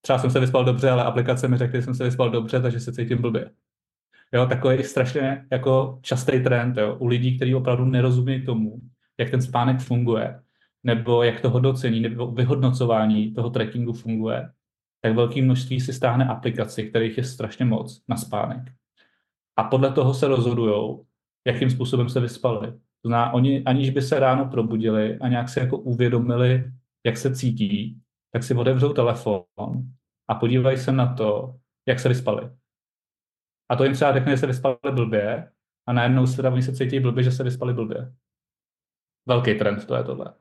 Třeba 0.00 0.18
jsem 0.18 0.30
se 0.30 0.40
vyspal 0.40 0.64
dobře, 0.64 0.90
ale 0.90 1.04
aplikace 1.04 1.48
mi 1.48 1.56
řekly, 1.56 1.78
že 1.78 1.82
jsem 1.82 1.94
se 1.94 2.04
vyspal 2.04 2.30
dobře, 2.30 2.62
takže 2.62 2.80
se 2.80 2.92
cítím 2.92 3.22
blbě. 3.22 3.50
Jo, 4.32 4.46
takový 4.46 4.84
strašně 4.84 5.46
jako 5.50 5.98
častý 6.02 6.42
trend 6.42 6.76
jo, 6.76 6.96
u 6.96 7.06
lidí, 7.06 7.36
kteří 7.36 7.54
opravdu 7.54 7.84
nerozumí 7.84 8.44
tomu, 8.44 8.80
jak 9.18 9.30
ten 9.30 9.42
spánek 9.42 9.80
funguje, 9.80 10.40
nebo 10.84 11.22
jak 11.22 11.40
to 11.40 11.50
hodnocení 11.50 12.00
nebo 12.00 12.30
vyhodnocování 12.30 13.34
toho 13.34 13.50
trackingu 13.50 13.92
funguje, 13.92 14.50
tak 15.00 15.14
velké 15.14 15.42
množství 15.42 15.80
si 15.80 15.92
stáhne 15.92 16.28
aplikaci, 16.28 16.88
kterých 16.88 17.18
je 17.18 17.24
strašně 17.24 17.64
moc 17.64 18.02
na 18.08 18.16
spánek. 18.16 18.72
A 19.56 19.64
podle 19.64 19.92
toho 19.92 20.14
se 20.14 20.28
rozhodují, 20.28 20.98
jakým 21.46 21.70
způsobem 21.70 22.08
se 22.08 22.20
vyspali. 22.20 22.72
To 23.02 23.08
znamená, 23.08 23.32
oni 23.32 23.64
aniž 23.64 23.90
by 23.90 24.02
se 24.02 24.20
ráno 24.20 24.44
probudili 24.44 25.18
a 25.18 25.28
nějak 25.28 25.48
se 25.48 25.60
jako 25.60 25.78
uvědomili, 25.78 26.72
jak 27.06 27.16
se 27.16 27.34
cítí, 27.34 28.00
tak 28.32 28.42
si 28.42 28.54
otevřou 28.54 28.92
telefon 28.92 29.44
a 30.28 30.34
podívají 30.34 30.78
se 30.78 30.92
na 30.92 31.14
to, 31.14 31.54
jak 31.88 32.00
se 32.00 32.08
vyspali. 32.08 32.50
A 33.68 33.76
to 33.76 33.84
jim 33.84 33.92
třeba 33.92 34.12
řekne, 34.12 34.32
že 34.32 34.38
se 34.38 34.46
vyspali 34.46 34.76
blbě 34.92 35.52
a 35.86 35.92
najednou 35.92 36.26
se 36.26 36.48
oni 36.48 36.62
se 36.62 36.76
cítí 36.76 37.00
blbě, 37.00 37.22
že 37.22 37.32
se 37.32 37.44
vyspali 37.44 37.74
blbě. 37.74 38.12
Velký 39.26 39.54
trend 39.54 39.86
to 39.86 39.94
je 39.94 40.04
tohle. 40.04 40.34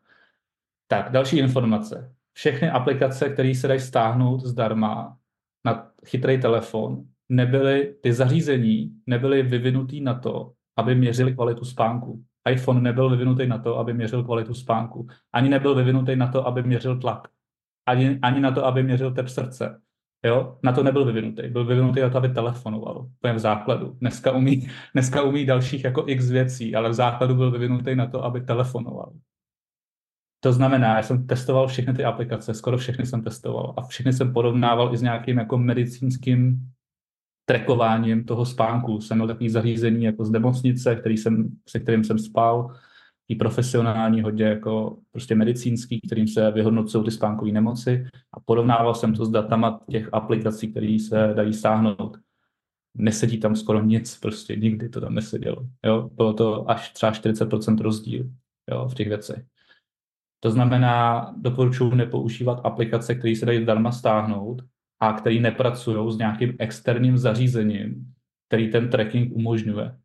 Tak, 0.91 1.11
další 1.11 1.37
informace. 1.37 2.15
Všechny 2.33 2.69
aplikace, 2.69 3.29
které 3.29 3.55
se 3.55 3.67
dají 3.67 3.79
stáhnout 3.79 4.41
zdarma 4.41 5.17
na 5.65 5.91
chytrý 6.05 6.41
telefon, 6.41 7.03
nebyly, 7.29 7.95
ty 8.01 8.13
zařízení 8.13 8.91
nebyly 9.07 9.43
vyvinutý 9.43 10.01
na 10.01 10.13
to, 10.13 10.53
aby 10.77 10.95
měřili 10.95 11.33
kvalitu 11.33 11.65
spánku. 11.65 12.23
iPhone 12.49 12.81
nebyl 12.81 13.09
vyvinutý 13.09 13.47
na 13.47 13.57
to, 13.57 13.77
aby 13.77 13.93
měřil 13.93 14.23
kvalitu 14.23 14.53
spánku. 14.53 15.07
Ani 15.33 15.49
nebyl 15.49 15.75
vyvinutý 15.75 16.15
na 16.15 16.27
to, 16.27 16.47
aby 16.47 16.63
měřil 16.63 16.99
tlak. 16.99 17.27
Ani, 17.85 18.19
ani 18.21 18.39
na 18.39 18.51
to, 18.51 18.65
aby 18.65 18.83
měřil 18.83 19.13
tep 19.13 19.27
srdce. 19.27 19.81
Jo? 20.25 20.57
Na 20.63 20.71
to 20.71 20.83
nebyl 20.83 21.05
vyvinutý. 21.05 21.47
Byl 21.47 21.65
vyvinutý 21.65 22.01
na 22.01 22.09
to, 22.09 22.17
aby 22.17 22.29
telefonoval. 22.29 23.09
To 23.19 23.27
je 23.27 23.33
v 23.33 23.39
základu. 23.39 23.97
Dneska 23.99 24.31
umí, 24.31 24.67
dneska 24.93 25.21
umí 25.21 25.45
dalších 25.45 25.83
jako 25.83 26.03
x 26.07 26.29
věcí, 26.29 26.75
ale 26.75 26.89
v 26.89 26.93
základu 26.93 27.35
byl 27.35 27.51
vyvinutý 27.51 27.95
na 27.95 28.07
to, 28.07 28.23
aby 28.23 28.41
telefonoval. 28.41 29.13
To 30.39 30.53
znamená, 30.53 30.97
já 30.97 31.03
jsem 31.03 31.27
testoval 31.27 31.67
všechny 31.67 31.93
ty 31.93 32.03
aplikace, 32.03 32.53
skoro 32.53 32.77
všechny 32.77 33.05
jsem 33.05 33.23
testoval 33.23 33.73
a 33.77 33.81
všechny 33.81 34.13
jsem 34.13 34.33
porovnával 34.33 34.93
i 34.93 34.97
s 34.97 35.01
nějakým 35.01 35.37
jako 35.37 35.57
medicínským 35.57 36.59
trekováním 37.45 38.23
toho 38.23 38.45
spánku. 38.45 39.01
Jsem 39.01 39.17
měl 39.17 39.27
takový 39.27 39.49
zařízení 39.49 40.03
jako 40.03 40.25
z 40.25 40.31
nemocnice, 40.31 40.95
který 40.95 41.17
jsem, 41.17 41.49
se 41.69 41.79
kterým 41.79 42.03
jsem 42.03 42.19
spal, 42.19 42.75
i 43.29 43.35
profesionální, 43.35 44.21
hodně 44.21 44.45
jako 44.45 44.97
prostě 45.11 45.35
medicínský, 45.35 46.01
kterým 46.01 46.27
se 46.27 46.51
vyhodnocují 46.51 47.05
ty 47.05 47.11
spánkové 47.11 47.51
nemoci 47.51 48.07
a 48.33 48.39
porovnával 48.39 48.95
jsem 48.95 49.13
to 49.13 49.25
s 49.25 49.29
datama 49.29 49.81
těch 49.89 50.09
aplikací, 50.11 50.71
které 50.71 50.97
se 50.99 51.33
dají 51.35 51.53
stáhnout. 51.53 52.17
Nesedí 52.97 53.39
tam 53.39 53.55
skoro 53.55 53.83
nic, 53.83 54.19
prostě 54.19 54.55
nikdy 54.55 54.89
to 54.89 55.01
tam 55.01 55.13
nesedělo. 55.13 55.67
Jo? 55.85 56.09
Bylo 56.13 56.33
to 56.33 56.69
až 56.69 56.93
třeba 56.93 57.11
40% 57.11 57.81
rozdíl 57.81 58.29
jo, 58.71 58.87
v 58.87 58.93
těch 58.93 59.07
věcech. 59.07 59.45
To 60.39 60.51
znamená, 60.51 61.29
doporučuji 61.37 61.95
nepoužívat 61.95 62.61
aplikace, 62.63 63.15
které 63.15 63.35
se 63.35 63.45
dají 63.45 63.63
zdarma 63.63 63.91
stáhnout 63.91 64.61
a 64.99 65.13
které 65.13 65.39
nepracují 65.39 66.11
s 66.11 66.17
nějakým 66.17 66.55
externím 66.59 67.17
zařízením, 67.17 68.13
který 68.47 68.71
ten 68.71 68.89
tracking 68.89 69.35
umožňuje. 69.35 69.97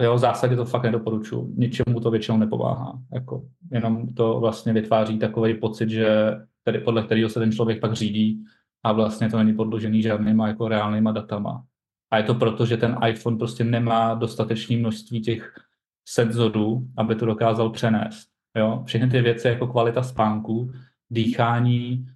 Jo, 0.00 0.14
v 0.14 0.18
zásadě 0.18 0.56
to 0.56 0.64
fakt 0.64 0.82
nedoporučuji. 0.82 1.54
Ničemu 1.56 2.00
to 2.00 2.10
většinou 2.10 2.38
nepomáhá. 2.38 3.02
Jako, 3.12 3.48
jenom 3.72 4.14
to 4.14 4.40
vlastně 4.40 4.72
vytváří 4.72 5.18
takový 5.18 5.54
pocit, 5.54 5.90
že 5.90 6.36
tedy 6.64 6.78
podle 6.78 7.02
kterého 7.02 7.28
se 7.28 7.40
ten 7.40 7.52
člověk 7.52 7.80
pak 7.80 7.92
řídí 7.92 8.44
a 8.82 8.92
vlastně 8.92 9.30
to 9.30 9.38
není 9.38 9.52
podložený 9.54 10.02
žádnýma 10.02 10.48
jako 10.48 10.68
reálnýma 10.68 11.12
datama. 11.12 11.64
A 12.10 12.16
je 12.16 12.22
to 12.22 12.34
proto, 12.34 12.66
že 12.66 12.76
ten 12.76 12.96
iPhone 13.08 13.36
prostě 13.36 13.64
nemá 13.64 14.14
dostatečné 14.14 14.76
množství 14.76 15.20
těch 15.20 15.67
senzorů, 16.10 16.88
aby 16.96 17.14
to 17.14 17.26
dokázal 17.26 17.70
přenést. 17.70 18.28
Jo? 18.56 18.82
Všechny 18.86 19.10
ty 19.10 19.20
věci 19.20 19.48
jako 19.48 19.66
kvalita 19.66 20.02
spánku, 20.02 20.72
dýchání, 21.10 22.08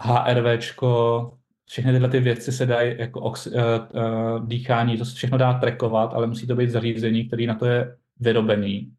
HRVčko, 0.00 1.32
všechny 1.68 1.92
tyhle 1.92 2.08
ty 2.08 2.20
věci 2.20 2.52
se 2.52 2.66
dají 2.66 2.98
jako 2.98 3.20
ox, 3.20 3.46
uh, 3.46 3.52
uh, 3.54 4.46
dýchání, 4.46 4.96
to 4.96 5.04
se 5.04 5.14
všechno 5.14 5.38
dá 5.38 5.58
trackovat, 5.58 6.14
ale 6.14 6.26
musí 6.26 6.46
to 6.46 6.56
být 6.56 6.70
zařízení, 6.70 7.26
který 7.26 7.46
na 7.46 7.54
to 7.54 7.66
je 7.66 7.96
vyrobený 8.20 8.92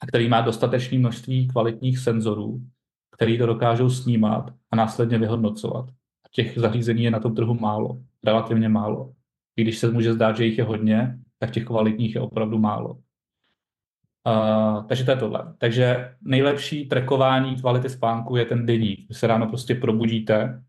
a 0.00 0.06
který 0.06 0.28
má 0.28 0.40
dostatečné 0.40 0.98
množství 0.98 1.48
kvalitních 1.48 1.98
senzorů, 1.98 2.62
který 3.10 3.38
to 3.38 3.46
dokážou 3.46 3.90
snímat 3.90 4.54
a 4.70 4.76
následně 4.76 5.18
vyhodnocovat. 5.18 5.90
Těch 6.30 6.58
zařízení 6.58 7.02
je 7.02 7.10
na 7.10 7.20
tom 7.20 7.34
trhu 7.34 7.54
málo, 7.54 8.02
relativně 8.24 8.68
málo. 8.68 9.12
I 9.56 9.62
když 9.62 9.78
se 9.78 9.90
může 9.90 10.14
zdát, 10.14 10.36
že 10.36 10.44
jich 10.44 10.58
je 10.58 10.64
hodně, 10.64 11.18
tak 11.42 11.50
těch 11.50 11.64
kvalitních 11.64 12.14
je 12.14 12.20
opravdu 12.20 12.58
málo. 12.58 12.98
Uh, 14.26 14.86
takže 14.86 15.04
to 15.04 15.10
je 15.10 15.16
tohle. 15.16 15.54
Takže 15.58 16.14
nejlepší 16.20 16.88
trekování 16.88 17.56
kvality 17.56 17.88
spánku 17.88 18.36
je 18.36 18.44
ten 18.44 18.66
denní. 18.66 19.06
Vy 19.08 19.14
se 19.14 19.26
ráno 19.26 19.46
prostě 19.46 19.74
probudíte 19.74 20.62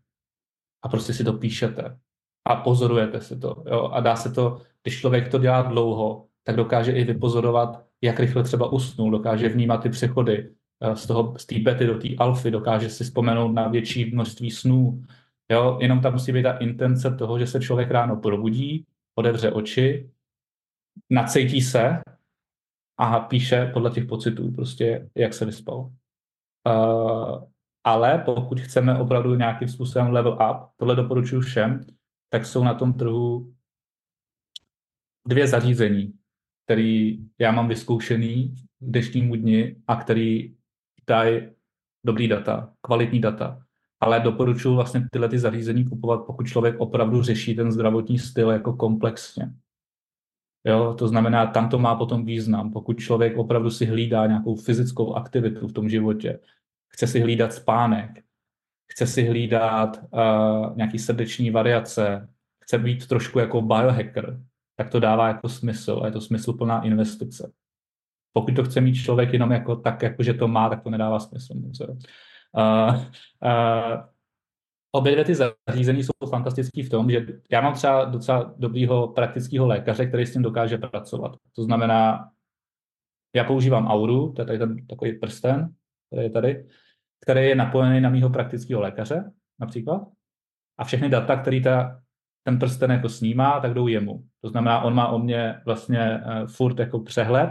a 0.82 0.88
prostě 0.88 1.12
si 1.12 1.24
to 1.24 1.32
píšete 1.32 1.98
a 2.44 2.56
pozorujete 2.56 3.20
si 3.20 3.38
to. 3.38 3.64
Jo? 3.66 3.88
A 3.92 4.00
dá 4.00 4.16
se 4.16 4.32
to, 4.32 4.60
když 4.82 5.00
člověk 5.00 5.28
to 5.28 5.38
dělá 5.38 5.62
dlouho, 5.62 6.26
tak 6.44 6.56
dokáže 6.56 6.92
i 6.92 7.04
vypozorovat, 7.04 7.84
jak 8.02 8.20
rychle 8.20 8.42
třeba 8.42 8.72
usnul, 8.72 9.10
dokáže 9.10 9.48
vnímat 9.48 9.82
ty 9.82 9.88
přechody 9.88 10.50
eh, 10.80 10.96
z 10.96 11.06
toho, 11.06 11.38
z 11.38 11.46
té 11.46 11.58
bety 11.58 11.86
do 11.86 11.98
té 11.98 12.08
alfy, 12.18 12.50
dokáže 12.50 12.90
si 12.90 13.04
vzpomenout 13.04 13.52
na 13.52 13.68
větší 13.68 14.10
množství 14.14 14.50
snů. 14.50 15.02
Jo? 15.50 15.78
Jenom 15.80 16.00
tam 16.00 16.12
musí 16.12 16.32
být 16.32 16.42
ta 16.42 16.58
intence 16.58 17.10
toho, 17.10 17.38
že 17.38 17.46
se 17.46 17.60
člověk 17.60 17.90
ráno 17.90 18.16
probudí, 18.16 18.86
otevře 19.14 19.52
oči, 19.52 20.10
nacejtí 21.10 21.60
se 21.60 22.00
a 22.98 23.20
píše 23.20 23.70
podle 23.72 23.90
těch 23.90 24.04
pocitů, 24.04 24.52
prostě 24.52 25.10
jak 25.14 25.34
se 25.34 25.44
vyspal. 25.44 25.90
Uh, 26.68 27.44
ale 27.84 28.18
pokud 28.18 28.60
chceme 28.60 28.98
opravdu 28.98 29.34
nějakým 29.34 29.68
způsobem 29.68 30.12
level 30.12 30.32
up, 30.32 30.70
tohle 30.76 30.96
doporučuji 30.96 31.40
všem, 31.40 31.80
tak 32.30 32.46
jsou 32.46 32.64
na 32.64 32.74
tom 32.74 32.92
trhu 32.92 33.54
dvě 35.26 35.46
zařízení, 35.46 36.12
který 36.64 37.18
já 37.38 37.52
mám 37.52 37.68
vyzkoušený 37.68 38.54
v 38.80 38.90
dnešnímu 38.90 39.36
dni 39.36 39.76
a 39.86 39.96
který 39.96 40.56
dají 41.06 41.42
dobrý 42.06 42.28
data, 42.28 42.72
kvalitní 42.80 43.20
data. 43.20 43.60
Ale 44.00 44.20
doporučuji 44.20 44.74
vlastně 44.74 45.08
tyhle 45.12 45.28
ty 45.28 45.38
zařízení 45.38 45.84
kupovat, 45.84 46.26
pokud 46.26 46.46
člověk 46.46 46.80
opravdu 46.80 47.22
řeší 47.22 47.56
ten 47.56 47.72
zdravotní 47.72 48.18
styl 48.18 48.50
jako 48.50 48.72
komplexně. 48.76 49.54
Jo, 50.66 50.94
to 50.98 51.08
znamená, 51.08 51.46
tam 51.46 51.68
to 51.68 51.78
má 51.78 51.94
potom 51.94 52.24
význam. 52.24 52.72
Pokud 52.72 52.98
člověk 52.98 53.36
opravdu 53.38 53.70
si 53.70 53.86
hlídá 53.86 54.26
nějakou 54.26 54.56
fyzickou 54.56 55.14
aktivitu 55.14 55.68
v 55.68 55.72
tom 55.72 55.88
životě, 55.88 56.40
chce 56.88 57.06
si 57.06 57.20
hlídat 57.20 57.52
spánek, 57.52 58.10
chce 58.92 59.06
si 59.06 59.28
hlídat 59.28 60.00
uh, 60.10 60.76
nějaký 60.76 60.98
srdeční 60.98 61.50
variace, 61.50 62.28
chce 62.62 62.78
být 62.78 63.06
trošku 63.06 63.38
jako 63.38 63.62
biohacker, 63.62 64.40
tak 64.76 64.90
to 64.90 65.00
dává 65.00 65.28
jako 65.28 65.48
smysl 65.48 66.00
a 66.02 66.06
je 66.06 66.12
to 66.12 66.20
smysluplná 66.20 66.82
investice. 66.82 67.52
Pokud 68.32 68.56
to 68.56 68.64
chce 68.64 68.80
mít 68.80 68.94
člověk 68.94 69.32
jenom 69.32 69.52
jako 69.52 69.76
tak, 69.76 70.02
jako 70.02 70.22
že 70.22 70.34
to 70.34 70.48
má, 70.48 70.68
tak 70.68 70.82
to 70.82 70.90
nedává 70.90 71.18
smysl. 71.18 71.54
Uh, 72.56 72.94
uh, 73.42 74.13
obě 74.94 75.12
dvě 75.12 75.24
ty 75.24 75.34
zařízení 75.34 76.02
jsou 76.02 76.12
fantastické 76.30 76.82
v 76.82 76.88
tom, 76.88 77.10
že 77.10 77.26
já 77.50 77.60
mám 77.60 77.74
třeba 77.74 78.04
docela 78.04 78.54
dobrýho 78.56 79.08
praktického 79.08 79.66
lékaře, 79.66 80.06
který 80.06 80.26
s 80.26 80.32
tím 80.32 80.42
dokáže 80.42 80.78
pracovat. 80.78 81.36
To 81.56 81.62
znamená, 81.62 82.30
já 83.36 83.44
používám 83.44 83.86
Auru, 83.86 84.32
to 84.32 84.42
je 84.42 84.46
tady 84.46 84.58
ten 84.58 84.86
takový 84.86 85.12
prsten, 85.12 85.74
který 86.06 86.22
je 86.22 86.30
tady, 86.30 86.66
který 87.20 87.46
je 87.46 87.54
napojený 87.54 88.00
na 88.00 88.10
mýho 88.10 88.30
praktického 88.30 88.80
lékaře 88.80 89.32
například. 89.60 90.08
A 90.78 90.84
všechny 90.84 91.08
data, 91.08 91.36
který 91.36 91.62
ta, 91.62 92.02
ten 92.46 92.58
prsten 92.58 92.90
jako 92.90 93.08
snímá, 93.08 93.60
tak 93.60 93.74
jdou 93.74 93.86
jemu. 93.86 94.24
To 94.40 94.48
znamená, 94.48 94.80
on 94.80 94.94
má 94.94 95.08
o 95.08 95.18
mě 95.18 95.60
vlastně 95.64 96.20
uh, 96.26 96.46
furt 96.46 96.78
jako 96.78 97.00
přehled 97.00 97.50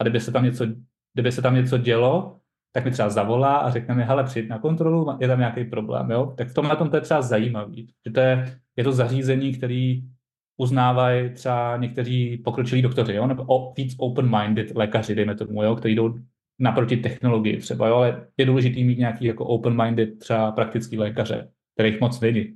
a 0.00 0.04
kdyby 0.04 0.20
se 0.20 0.32
tam 0.32 0.44
něco, 0.44 0.66
kdyby 1.14 1.32
se 1.32 1.42
tam 1.42 1.54
něco 1.54 1.78
dělo, 1.78 2.40
tak 2.76 2.84
mi 2.84 2.90
třeba 2.90 3.08
zavolá 3.08 3.56
a 3.56 3.70
řekne 3.70 3.94
mi, 3.94 4.04
hele, 4.04 4.24
přijď 4.24 4.48
na 4.48 4.58
kontrolu, 4.58 5.16
je 5.20 5.28
tam 5.28 5.38
nějaký 5.38 5.64
problém, 5.64 6.10
jo? 6.10 6.34
Tak 6.36 6.48
v 6.48 6.54
tomhle 6.54 6.76
tom 6.76 6.90
to 6.90 6.96
je 6.96 7.00
třeba 7.00 7.22
zajímavý, 7.22 7.86
že 8.06 8.12
to 8.12 8.20
je, 8.20 8.58
je 8.76 8.84
to 8.84 8.92
zařízení, 8.92 9.52
který 9.52 10.02
uznávají 10.56 11.30
třeba 11.30 11.76
někteří 11.76 12.36
pokročilí 12.44 12.82
doktoři, 12.82 13.14
jo? 13.14 13.26
nebo 13.26 13.72
víc 13.76 13.94
open-minded 13.98 14.72
lékaři, 14.74 15.14
dejme 15.14 15.34
tomu, 15.34 15.62
jo? 15.62 15.76
který 15.76 15.94
jdou 15.94 16.14
naproti 16.58 16.96
technologii 16.96 17.56
třeba, 17.56 17.88
jo? 17.88 17.94
ale 17.94 18.26
je 18.36 18.46
důležité 18.46 18.80
mít 18.80 18.98
nějaký 18.98 19.24
jako 19.24 19.44
open-minded 19.44 20.18
třeba 20.18 20.52
praktický 20.52 20.98
lékaře, 20.98 21.48
kterých 21.74 22.00
moc 22.00 22.20
není. 22.20 22.54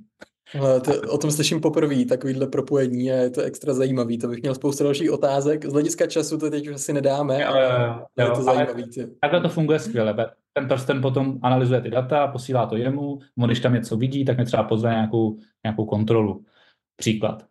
Ale 0.59 0.81
to, 0.81 0.91
o 1.11 1.17
tom 1.17 1.31
slyším 1.31 1.61
poprvé, 1.61 2.05
takovýhle 2.05 2.47
propojení 2.47 3.11
a 3.11 3.15
je 3.15 3.29
to 3.29 3.41
extra 3.41 3.73
zajímavý. 3.73 4.17
To 4.17 4.27
bych 4.27 4.41
měl 4.41 4.55
spoustu 4.55 4.83
dalších 4.83 5.11
otázek. 5.11 5.65
Z 5.65 5.73
hlediska 5.73 6.07
času 6.07 6.37
to 6.37 6.49
teď 6.49 6.67
už 6.67 6.75
asi 6.75 6.93
nedáme, 6.93 7.45
ale, 7.45 7.77
ale 7.77 8.05
je 8.19 8.29
to 8.29 8.43
zajímavý. 8.43 8.83
Takhle 9.21 9.41
to 9.41 9.49
funguje 9.49 9.79
skvěle. 9.79 10.15
Ten 10.53 10.67
prsten 10.67 11.01
potom 11.01 11.39
analyzuje 11.41 11.81
ty 11.81 11.89
data, 11.89 12.27
posílá 12.27 12.65
to 12.65 12.77
jemu, 12.77 13.19
on 13.39 13.47
když 13.49 13.59
tam 13.59 13.73
něco 13.73 13.97
vidí, 13.97 14.25
tak 14.25 14.37
mi 14.37 14.45
třeba 14.45 14.63
pozve 14.63 14.89
nějakou, 14.89 15.37
nějakou 15.65 15.85
kontrolu. 15.85 16.45
Příklad. 16.95 17.45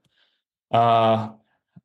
A 0.73 1.35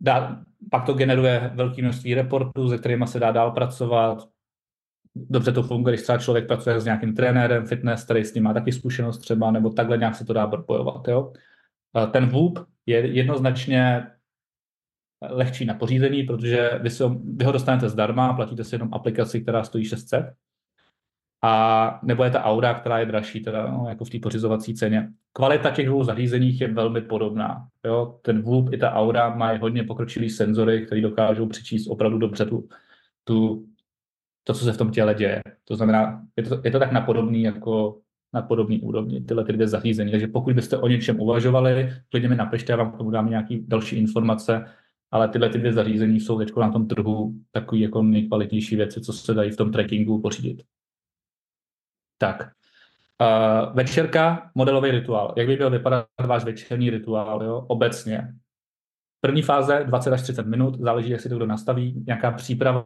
dá, 0.02 0.42
pak 0.72 0.86
to 0.86 0.94
generuje 0.94 1.52
velké 1.54 1.82
množství 1.82 2.14
reportů, 2.14 2.70
se 2.70 2.78
kterými 2.78 3.08
se 3.08 3.20
dá 3.20 3.32
dál 3.32 3.52
pracovat. 3.52 4.28
Dobře 5.16 5.52
to 5.52 5.64
funguje, 5.64 5.94
když 5.94 6.04
třeba 6.04 6.18
člověk 6.18 6.48
pracuje 6.48 6.80
s 6.80 6.86
nějakým 6.86 7.16
trenérem 7.16 7.66
fitness, 7.66 8.04
který 8.04 8.26
s 8.26 8.34
ním 8.34 8.44
má 8.44 8.54
taky 8.54 8.72
zkušenost 8.72 9.18
třeba, 9.18 9.52
nebo 9.52 9.70
takhle 9.70 9.98
nějak 9.98 10.16
se 10.16 10.26
to 10.26 10.34
dá 10.34 10.48
propojovat. 10.48 11.08
Jo? 11.08 11.34
Ten 12.12 12.26
VUP 12.26 12.60
je 12.86 13.08
jednoznačně 13.08 14.08
lehčí 15.30 15.66
na 15.66 15.74
pořízení, 15.74 16.24
protože 16.24 16.80
vy, 16.82 16.90
si 16.90 17.04
ho, 17.04 17.16
vy 17.36 17.46
ho 17.46 17.52
dostanete 17.52 17.90
zdarma, 17.90 18.34
platíte 18.34 18.64
si 18.64 18.76
jenom 18.76 18.90
aplikaci, 18.94 19.42
která 19.42 19.64
stojí 19.64 19.86
600. 19.86 20.26
A 21.42 22.00
nebo 22.04 22.24
je 22.24 22.32
ta 22.32 22.44
Aura, 22.44 22.74
která 22.74 23.00
je 23.00 23.06
dražší, 23.06 23.40
teda 23.40 23.72
no, 23.72 23.86
jako 23.90 24.06
v 24.06 24.10
té 24.10 24.20
pořizovací 24.20 24.74
ceně. 24.74 25.10
Kvalita 25.34 25.72
těch 25.72 25.86
dvou 25.86 26.04
zařízeních 26.04 26.62
je 26.62 26.74
velmi 26.74 27.02
podobná. 27.02 27.68
Jo? 27.86 28.20
Ten 28.22 28.42
VUP 28.42 28.74
i 28.74 28.78
ta 28.78 28.92
Aura 28.92 29.36
mají 29.36 29.60
hodně 29.60 29.84
pokročilý 29.84 30.30
senzory, 30.30 30.86
které 30.86 31.02
dokážou 31.02 31.48
přečíst 31.48 31.88
opravdu 31.88 32.18
dobře 32.18 32.46
tu, 32.46 32.70
tu 33.24 33.66
to, 34.48 34.54
co 34.54 34.66
se 34.66 34.74
v 34.74 34.78
tom 34.78 34.92
těle 34.92 35.14
děje. 35.14 35.42
To 35.64 35.76
znamená, 35.76 36.22
je 36.38 36.44
to, 36.44 36.62
je 36.64 36.72
to 36.72 36.80
tak 36.80 36.92
napodobný 36.92 37.44
jako 37.44 38.00
na 38.34 38.42
podobný 38.42 38.82
úrovni, 38.82 39.22
tyhle 39.22 39.46
ty 39.46 39.54
dvě 39.54 39.68
zařízení. 39.68 40.12
Takže 40.12 40.28
pokud 40.28 40.54
byste 40.54 40.78
o 40.78 40.88
něčem 40.88 41.20
uvažovali, 41.20 41.94
klidně 42.12 42.30
mi 42.30 42.36
napište, 42.36 42.74
já 42.74 42.78
vám 42.78 42.92
k 42.92 42.98
tomu 42.98 43.12
dám 43.12 43.30
nějaké 43.30 43.58
další 43.68 43.96
informace, 43.96 44.66
ale 45.12 45.28
tyhle 45.28 45.50
ty 45.50 45.58
dvě 45.58 45.74
zařízení 45.74 46.20
jsou 46.20 46.38
teď 46.38 46.56
na 46.56 46.72
tom 46.72 46.88
trhu 46.88 47.34
takový 47.52 47.82
jako 47.82 48.04
nejkvalitnější 48.04 48.76
věci, 48.76 49.02
co 49.02 49.14
se 49.14 49.34
dají 49.34 49.52
v 49.52 49.58
tom 49.58 49.72
trackingu 49.72 50.22
pořídit. 50.22 50.64
Tak, 52.18 52.52
uh, 53.22 53.76
večerka, 53.76 54.52
modelový 54.56 54.92
rituál. 54.92 55.34
Jak 55.38 55.48
by 55.48 55.56
měl 55.56 55.70
vypadat 55.70 56.06
váš 56.26 56.44
večerní 56.44 56.90
rituál, 56.90 57.44
jo? 57.44 57.66
obecně? 57.68 58.34
První 59.26 59.42
fáze 59.42 59.84
20 59.86 60.14
až 60.14 60.22
30 60.22 60.46
minut, 60.46 60.80
záleží, 60.80 61.10
jak 61.10 61.22
si 61.22 61.30
to 61.30 61.36
kdo 61.36 61.46
nastaví, 61.46 62.04
nějaká 62.08 62.32
příprava 62.32 62.86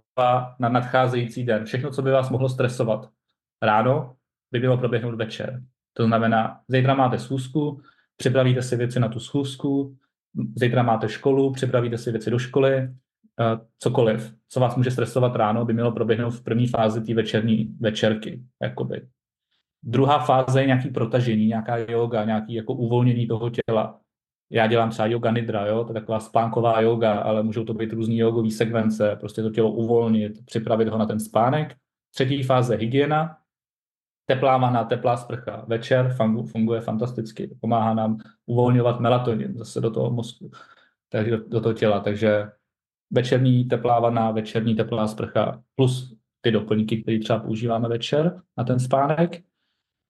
na 0.59 0.69
nadcházející 0.69 1.45
den. 1.45 1.65
Všechno, 1.65 1.91
co 1.91 2.01
by 2.01 2.11
vás 2.11 2.29
mohlo 2.29 2.49
stresovat 2.49 3.09
ráno, 3.63 4.15
by 4.51 4.59
mělo 4.59 4.77
proběhnout 4.77 5.15
večer. 5.15 5.61
To 5.93 6.05
znamená, 6.05 6.59
zítra 6.67 6.93
máte 6.93 7.19
schůzku, 7.19 7.81
připravíte 8.17 8.61
si 8.61 8.75
věci 8.75 8.99
na 8.99 9.07
tu 9.07 9.19
schůzku, 9.19 9.97
zítra 10.55 10.83
máte 10.83 11.09
školu, 11.09 11.51
připravíte 11.51 11.97
si 11.97 12.11
věci 12.11 12.31
do 12.31 12.39
školy, 12.39 12.73
eh, 12.75 12.89
cokoliv, 13.79 14.33
co 14.49 14.59
vás 14.59 14.75
může 14.75 14.91
stresovat 14.91 15.35
ráno, 15.35 15.65
by 15.65 15.73
mělo 15.73 15.91
proběhnout 15.91 16.29
v 16.29 16.43
první 16.43 16.67
fázi 16.67 17.01
té 17.01 17.13
večerní 17.13 17.75
večerky. 17.79 18.41
Jakoby. 18.61 19.07
Druhá 19.83 20.19
fáze 20.19 20.61
je 20.61 20.67
nějaký 20.67 20.89
protažení, 20.89 21.47
nějaká 21.47 21.77
yoga, 21.77 22.23
nějaký 22.23 22.53
jako 22.53 22.73
uvolnění 22.73 23.27
toho 23.27 23.49
těla 23.49 23.99
já 24.51 24.67
dělám 24.67 24.89
třeba 24.89 25.05
yoga 25.05 25.31
nidra, 25.31 25.67
jo, 25.67 25.83
to 25.83 25.89
je 25.89 25.93
taková 25.93 26.19
spánková 26.19 26.81
yoga, 26.81 27.19
ale 27.19 27.43
můžou 27.43 27.63
to 27.65 27.73
být 27.73 27.93
různý 27.93 28.17
jogové 28.17 28.51
sekvence, 28.51 29.15
prostě 29.19 29.41
to 29.41 29.49
tělo 29.49 29.71
uvolnit, 29.71 30.45
připravit 30.45 30.87
ho 30.87 30.97
na 30.97 31.05
ten 31.05 31.19
spánek. 31.19 31.75
Třetí 32.13 32.43
fáze 32.43 32.75
hygiena, 32.75 33.37
teplá 34.25 34.57
vana, 34.57 34.83
teplá 34.83 35.17
sprcha. 35.17 35.65
Večer 35.67 36.15
funguje 36.51 36.81
fantasticky, 36.81 37.57
pomáhá 37.61 37.93
nám 37.93 38.17
uvolňovat 38.45 38.99
melatonin 38.99 39.57
zase 39.57 39.81
do 39.81 39.91
toho 39.91 40.11
mozku, 40.11 40.51
takže 41.09 41.31
do, 41.31 41.37
do 41.47 41.61
toho 41.61 41.73
těla, 41.73 41.99
takže 41.99 42.45
večerní 43.11 43.65
teplá 43.65 43.99
vana, 43.99 44.31
večerní 44.31 44.75
teplá 44.75 45.07
sprcha 45.07 45.61
plus 45.75 46.15
ty 46.41 46.51
doplňky, 46.51 47.01
které 47.01 47.19
třeba 47.19 47.39
používáme 47.39 47.89
večer 47.89 48.41
na 48.57 48.63
ten 48.63 48.79
spánek. 48.79 49.48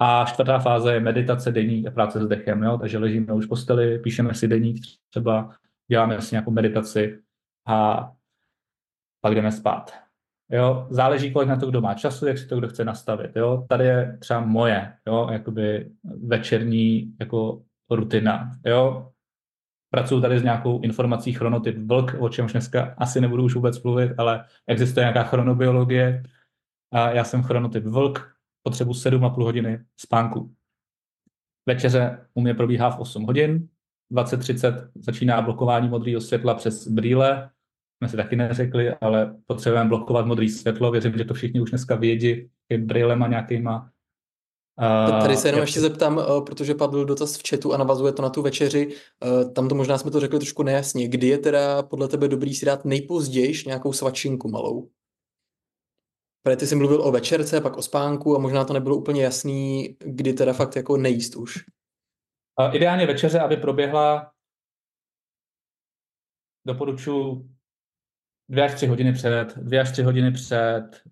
A 0.02 0.26
čtvrtá 0.26 0.60
fáze 0.60 0.94
je 0.94 1.00
meditace, 1.00 1.52
deník 1.52 1.88
a 1.88 1.92
práce 1.92 2.24
s 2.24 2.28
dechem. 2.28 2.64
Jo? 2.64 2.78
Takže 2.78 2.98
ležíme 2.98 3.34
už 3.34 3.46
v 3.46 3.50
posteli, 3.50 4.00
píšeme 4.00 4.34
si 4.34 4.48
deník, 4.48 4.78
třeba 5.10 5.56
děláme 5.92 6.22
si 6.22 6.36
nějakou 6.36 6.52
meditaci 6.52 7.20
a 7.68 8.12
pak 9.22 9.36
jdeme 9.36 9.52
spát. 9.52 9.94
Jo? 10.52 10.88
Záleží, 10.90 11.34
kolik 11.34 11.50
na 11.50 11.56
to 11.56 11.70
kdo 11.70 11.82
má 11.82 11.94
času, 11.94 12.28
jak 12.28 12.38
si 12.38 12.48
to 12.48 12.58
kdo 12.58 12.68
chce 12.68 12.86
nastavit. 12.86 13.36
Jo? 13.36 13.66
Tady 13.70 13.86
je 13.86 14.18
třeba 14.20 14.40
moje 14.40 14.94
jo? 15.08 15.30
Jakoby 15.32 15.92
večerní 16.28 17.16
jako 17.20 17.62
rutina. 17.90 18.52
Jo? 18.66 19.12
Pracuji 19.94 20.22
tady 20.22 20.40
s 20.40 20.44
nějakou 20.44 20.82
informací 20.82 21.34
chronotyp 21.34 21.78
vlk, 21.78 22.16
o 22.20 22.30
čemž 22.30 22.52
dneska 22.52 22.96
asi 22.98 23.22
nebudu 23.22 23.44
už 23.44 23.56
vůbec 23.56 23.84
mluvit, 23.84 24.12
ale 24.18 24.46
existuje 24.68 25.04
nějaká 25.04 25.24
chronobiologie. 25.24 26.24
A 26.94 27.10
já 27.10 27.24
jsem 27.24 27.44
chronotyp 27.44 27.84
vlk, 27.84 28.39
potřebu 28.64 28.92
7,5 28.92 29.44
hodiny 29.44 29.80
spánku. 29.98 30.56
Večeře 31.66 32.28
u 32.34 32.42
mě 32.42 32.54
probíhá 32.54 32.90
v 32.90 33.00
8 33.00 33.24
hodin, 33.24 33.68
20.30 34.12 34.90
začíná 34.96 35.42
blokování 35.42 35.90
modrého 35.90 36.22
světla 36.22 36.54
přes 36.54 36.88
brýle, 36.88 37.50
jsme 37.98 38.10
si 38.10 38.18
taky 38.18 38.36
neřekli, 38.36 38.90
ale 38.90 39.36
potřebujeme 39.46 39.90
blokovat 39.90 40.26
modré 40.26 40.50
světlo, 40.50 40.92
věřím, 40.92 41.18
že 41.18 41.26
to 41.26 41.34
všichni 41.34 41.62
už 41.62 41.70
dneska 41.70 41.96
vědí, 41.96 42.50
i 42.70 42.78
brýlema 42.78 43.28
nějakýma. 43.28 43.90
Uh, 45.12 45.22
Tady 45.22 45.38
se 45.38 45.48
jenom 45.48 45.62
ještě 45.62 45.80
zeptám, 45.80 46.18
uh, 46.18 46.46
protože 46.46 46.76
padl 46.76 47.06
dotaz 47.06 47.38
v 47.38 47.50
chatu 47.50 47.74
a 47.74 47.78
navazuje 47.78 48.14
to 48.14 48.22
na 48.22 48.30
tu 48.30 48.42
večeři. 48.42 48.88
Uh, 48.88 49.54
tam 49.54 49.70
to 49.70 49.76
možná 49.76 49.98
jsme 49.98 50.12
to 50.12 50.20
řekli 50.20 50.40
trošku 50.40 50.64
nejasně. 50.64 51.08
Kdy 51.08 51.28
je 51.28 51.38
teda 51.38 51.84
podle 51.84 52.08
tebe 52.08 52.28
dobrý 52.28 52.54
si 52.54 52.66
dát 52.66 52.86
nejpozději 52.86 53.54
nějakou 53.66 53.94
svačinku 53.94 54.50
malou? 54.50 54.90
Protože 56.50 56.58
ty 56.58 56.68
jsi 56.68 56.76
mluvil 56.76 57.02
o 57.02 57.12
večerce, 57.12 57.62
pak 57.62 57.78
o 57.78 57.82
spánku 57.82 58.36
a 58.36 58.40
možná 58.40 58.66
to 58.66 58.74
nebylo 58.74 58.96
úplně 58.96 59.24
jasný, 59.24 59.98
kdy 60.00 60.34
teda 60.34 60.54
fakt 60.54 60.76
jako 60.76 60.98
nejíst 60.98 61.36
už. 61.36 61.66
Ideálně 62.72 63.06
večeře, 63.06 63.40
aby 63.40 63.58
proběhla 63.58 64.34
doporučuji 66.68 67.50
dvě 68.50 68.64
až 68.64 68.74
tři 68.74 68.88
hodiny 68.88 69.14
před, 69.14 69.58
dvě 69.58 69.82
až 69.82 69.92
tři 69.92 70.04
hodiny 70.04 70.32
před 70.32 71.04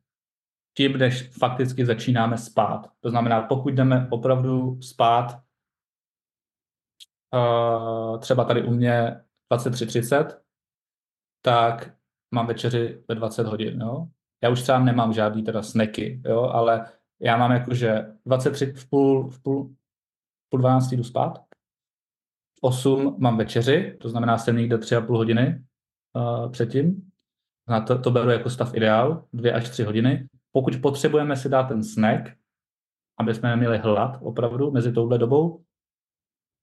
tím, 0.78 0.98
než 0.98 1.30
fakticky 1.30 1.86
začínáme 1.86 2.38
spát. 2.38 2.92
To 3.00 3.10
znamená, 3.10 3.42
pokud 3.42 3.74
jdeme 3.74 4.08
opravdu 4.12 4.82
spát, 4.82 5.44
uh, 7.34 8.20
třeba 8.20 8.44
tady 8.44 8.64
u 8.64 8.72
mě 8.72 9.22
23.30, 9.54 10.40
tak 11.42 11.96
mám 12.34 12.48
večeři 12.48 13.04
ve 13.08 13.16
20 13.16 13.48
hodin. 13.48 13.82
Jo? 13.82 14.08
Já 14.44 14.50
už 14.50 14.66
sám 14.66 14.86
nemám 14.86 15.14
žádný 15.14 15.44
teda 15.44 15.64
snacky, 15.64 16.22
jo, 16.26 16.42
ale 16.42 16.92
já 17.22 17.38
mám 17.38 17.52
jakože 17.52 18.06
23 18.26 18.66
v 18.66 18.90
půl, 18.90 19.30
v 19.30 19.42
půl, 19.42 19.76
v 20.46 20.50
půl 20.50 20.60
12 20.60 20.92
jdu 20.92 21.04
spát, 21.04 21.40
v 22.60 22.64
8 22.64 23.16
mám 23.20 23.38
večeři, 23.38 23.98
to 24.02 24.10
znamená 24.10 24.38
jsem 24.38 24.58
někde 24.58 24.78
3,5 24.78 25.18
hodiny 25.18 25.64
uh, 26.16 26.52
předtím. 26.52 27.12
Na 27.68 27.82
to, 27.82 28.00
to 28.00 28.12
beru 28.12 28.30
jako 28.30 28.50
stav 28.50 28.76
ideál, 28.76 29.26
2 29.34 29.56
až 29.56 29.70
3 29.70 29.84
hodiny. 29.84 30.28
Pokud 30.52 30.74
potřebujeme 30.82 31.36
si 31.36 31.50
dát 31.50 31.64
ten 31.64 31.84
snack, 31.84 32.38
aby 33.20 33.36
jsme 33.36 33.50
neměli 33.50 33.78
hlad 33.78 34.18
opravdu 34.22 34.72
mezi 34.72 34.94
touhle 34.94 35.18
dobou, 35.18 35.64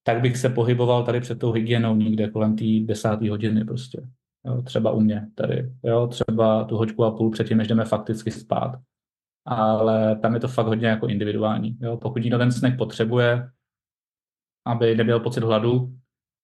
tak 0.03 0.21
bych 0.21 0.37
se 0.37 0.49
pohyboval 0.49 1.05
tady 1.05 1.21
před 1.21 1.39
tou 1.39 1.53
hygienou 1.53 1.97
někde 1.97 2.31
kolem 2.31 2.57
té 2.57 2.65
desáté 2.81 3.31
hodiny 3.31 3.65
prostě. 3.65 4.09
Jo, 4.47 4.63
třeba 4.63 4.91
u 4.91 5.01
mě 5.01 5.29
tady, 5.35 5.73
jo, 5.85 6.07
třeba 6.07 6.65
tu 6.65 6.77
hoďku 6.77 7.05
a 7.05 7.11
půl 7.11 7.31
předtím, 7.31 7.59
než 7.59 7.69
jdeme 7.69 7.85
fakticky 7.85 8.31
spát. 8.31 8.79
Ale 9.47 10.17
tam 10.17 10.35
je 10.35 10.41
to 10.41 10.49
fakt 10.49 10.67
hodně 10.67 10.87
jako 10.87 11.07
individuální. 11.07 11.79
Jo. 11.81 11.97
Pokud 11.97 12.23
někdo 12.23 12.39
ten 12.39 12.53
snack 12.53 12.79
potřebuje, 12.79 13.51
aby 14.67 14.97
neměl 14.97 15.21
pocit 15.21 15.45
hladu, 15.45 15.95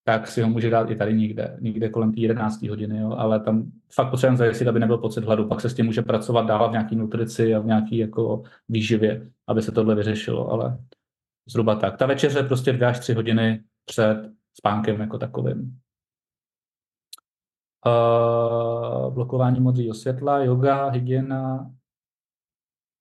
tak 0.04 0.26
si 0.26 0.42
ho 0.42 0.48
může 0.48 0.70
dát 0.70 0.90
i 0.90 0.96
tady 0.96 1.14
někde, 1.14 1.58
někde 1.60 1.88
kolem 1.88 2.12
té 2.12 2.20
11. 2.20 2.62
hodiny, 2.62 2.98
jo? 2.98 3.12
ale 3.18 3.40
tam 3.40 3.70
fakt 3.92 4.10
potřebujeme 4.10 4.36
zajistit, 4.36 4.68
aby 4.68 4.80
nebyl 4.80 4.98
pocit 4.98 5.24
hladu. 5.24 5.48
Pak 5.48 5.60
se 5.60 5.70
s 5.70 5.74
tím 5.74 5.86
může 5.86 6.02
pracovat 6.02 6.46
dál 6.46 6.68
v 6.68 6.72
nějaký 6.72 6.96
nutrici 6.96 7.54
a 7.54 7.58
v 7.58 7.66
nějaký 7.66 7.96
jako 7.96 8.42
výživě, 8.68 9.30
aby 9.46 9.62
se 9.62 9.72
tohle 9.72 9.94
vyřešilo, 9.94 10.50
ale 10.50 10.78
zhruba 11.48 11.74
tak. 11.74 11.96
Ta 11.96 12.06
večeře 12.06 12.42
prostě 12.42 12.72
dvě 12.72 12.88
až 12.88 12.98
tři 12.98 13.14
hodiny 13.14 13.62
před 13.84 14.30
spánkem 14.58 15.00
jako 15.00 15.18
takovým. 15.18 15.78
Uh, 17.86 19.14
blokování 19.14 19.60
modrého 19.60 19.94
světla, 19.94 20.38
yoga, 20.38 20.88
hygiena. 20.88 21.70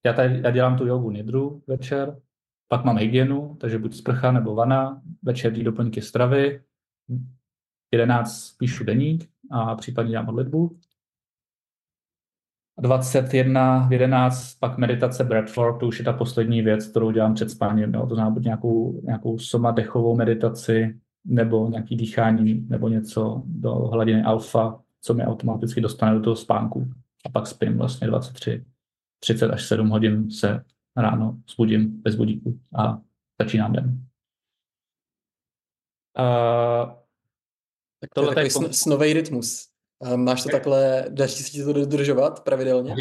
Já, 0.06 0.12
tady, 0.12 0.40
já 0.44 0.50
dělám 0.50 0.78
tu 0.78 0.86
jogu 0.86 1.10
nidru 1.10 1.62
večer, 1.66 2.20
pak 2.68 2.84
mám 2.84 2.98
hygienu, 2.98 3.56
takže 3.60 3.78
buď 3.78 3.94
sprcha 3.94 4.32
nebo 4.32 4.54
vana, 4.54 5.02
večerní 5.22 5.64
doplňky 5.64 6.02
stravy, 6.02 6.62
11 7.92 8.56
píšu 8.56 8.84
deník 8.84 9.30
a 9.50 9.74
případně 9.74 10.10
dělám 10.10 10.26
modlitbu. 10.26 10.78
21 12.78 13.88
v 13.88 13.92
11 13.92 14.54
pak 14.54 14.78
meditace 14.78 15.24
Bradford, 15.24 15.80
to 15.80 15.86
už 15.86 15.98
je 15.98 16.04
ta 16.04 16.12
poslední 16.12 16.62
věc, 16.62 16.86
kterou 16.86 17.10
dělám 17.10 17.34
před 17.34 17.50
spáním. 17.50 17.94
Jo. 17.94 18.06
To 18.06 18.14
znamená 18.14 18.34
buď 18.34 18.44
nějakou, 18.44 19.00
nějakou 19.02 19.38
soma 19.38 19.70
dechovou 19.70 20.16
meditaci, 20.16 21.00
nebo 21.24 21.68
nějaký 21.68 21.96
dýchání, 21.96 22.66
nebo 22.68 22.88
něco 22.88 23.42
do 23.46 23.74
hladiny 23.74 24.22
alfa, 24.22 24.80
co 25.00 25.14
mě 25.14 25.26
automaticky 25.26 25.80
dostane 25.80 26.14
do 26.14 26.20
toho 26.20 26.36
spánku. 26.36 26.92
A 27.26 27.28
pak 27.28 27.46
spím 27.46 27.78
vlastně 27.78 28.06
23, 28.06 28.64
30 29.20 29.50
až 29.50 29.68
7 29.68 29.88
hodin 29.88 30.30
se 30.30 30.64
ráno 30.96 31.38
zbudím 31.50 32.02
bez 32.02 32.16
budíku 32.16 32.60
a 32.78 33.00
začínám 33.42 33.72
den. 33.72 34.06
Uh, 36.18 36.92
tak 38.00 38.10
to 38.14 38.22
je 38.22 38.28
takový 38.28 38.46
sn- 38.46 38.70
snový 38.70 39.12
rytmus. 39.12 39.68
Máš 40.16 40.42
to 40.42 40.48
takhle, 40.48 41.04
daří 41.08 41.42
se 41.42 41.50
ti 41.50 41.64
to 41.64 41.72
dodržovat 41.72 42.44
pravidelně? 42.44 42.96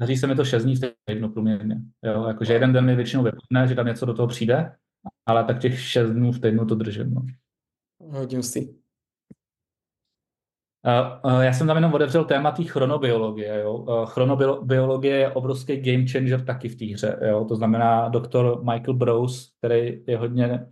Daří 0.00 0.16
se 0.16 0.26
mi 0.26 0.34
to 0.34 0.44
6 0.44 0.64
dní 0.64 0.76
v 0.76 0.80
týdnu 1.04 1.28
průměrně. 1.28 1.80
Jo, 2.04 2.24
jakože 2.26 2.52
jeden 2.52 2.72
den 2.72 2.84
mi 2.84 2.96
většinou 2.96 3.22
vypadne, 3.22 3.68
že 3.68 3.74
tam 3.74 3.86
něco 3.86 4.06
do 4.06 4.14
toho 4.14 4.28
přijde, 4.28 4.76
ale 5.26 5.44
tak 5.44 5.58
těch 5.58 5.80
6 5.80 6.10
dnů 6.10 6.32
v 6.32 6.40
týdnu 6.40 6.66
to 6.66 6.74
držím. 6.74 7.14
No. 7.14 7.22
Uh, 11.24 11.40
já 11.40 11.52
jsem 11.52 11.66
tam 11.66 11.76
jenom 11.76 11.94
otevřel 11.94 12.24
téma 12.24 12.50
té 12.50 12.64
chronobiologie. 12.64 13.60
Jo. 13.60 14.04
Chronobiologie 14.06 15.16
je 15.16 15.32
obrovský 15.32 15.76
game 15.76 16.06
changer 16.06 16.44
taky 16.44 16.68
v 16.68 16.76
té 16.76 16.84
hře. 16.84 17.18
Jo. 17.28 17.44
To 17.44 17.56
znamená 17.56 18.08
doktor 18.08 18.64
Michael 18.64 18.94
Brose, 18.94 19.50
který 19.58 20.04
je 20.06 20.18
hodně 20.18 20.68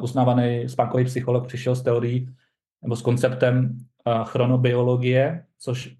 uznávaný 0.00 0.68
spánkový 0.68 1.04
psycholog, 1.04 1.46
přišel 1.46 1.74
s 1.74 1.82
teorií 1.82 2.36
nebo 2.82 2.96
s 2.96 3.02
konceptem 3.02 3.78
chronobiologie, 4.24 5.46
což 5.58 5.96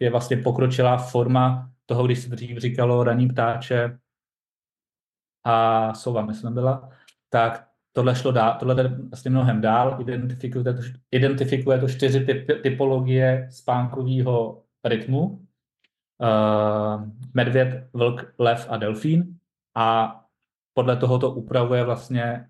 je 0.00 0.10
vlastně 0.10 0.36
pokročilá 0.36 0.96
forma 0.96 1.70
toho, 1.86 2.06
když 2.06 2.18
se 2.18 2.28
dřív 2.28 2.58
říkalo 2.58 3.04
raní 3.04 3.28
ptáče 3.28 3.98
a 5.44 5.94
sova, 5.94 6.22
myslím 6.26 6.54
byla, 6.54 6.90
tak 7.30 7.68
tohle 7.92 8.14
šlo 8.14 8.32
dál, 8.32 8.56
tohle 8.58 8.74
jde 8.74 8.88
vlastně 8.88 9.30
mnohem 9.30 9.60
dál, 9.60 9.96
identifikuje 10.00 10.64
to, 10.64 10.82
identifikuje 11.10 11.78
to 11.78 11.88
čtyři 11.88 12.24
typ, 12.24 12.62
typologie 12.62 13.48
spánkového 13.50 14.62
rytmu, 14.84 15.46
uh, 16.18 17.08
medvěd, 17.34 17.88
vlk, 17.92 18.34
lev 18.38 18.66
a 18.70 18.76
delfín 18.76 19.38
a 19.74 20.18
podle 20.74 20.96
toho 20.96 21.18
to 21.18 21.30
upravuje 21.30 21.84
vlastně 21.84 22.46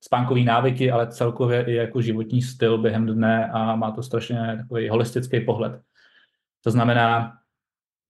spánkové 0.00 0.40
návyky, 0.40 0.90
ale 0.90 1.06
celkově 1.06 1.64
i 1.64 1.74
jako 1.74 2.02
životní 2.02 2.42
styl 2.42 2.78
během 2.78 3.06
dne 3.06 3.50
a 3.50 3.76
má 3.76 3.90
to 3.90 4.02
strašně 4.02 4.56
takový 4.56 4.88
holistický 4.88 5.40
pohled. 5.40 5.80
To 6.64 6.70
znamená, 6.70 7.39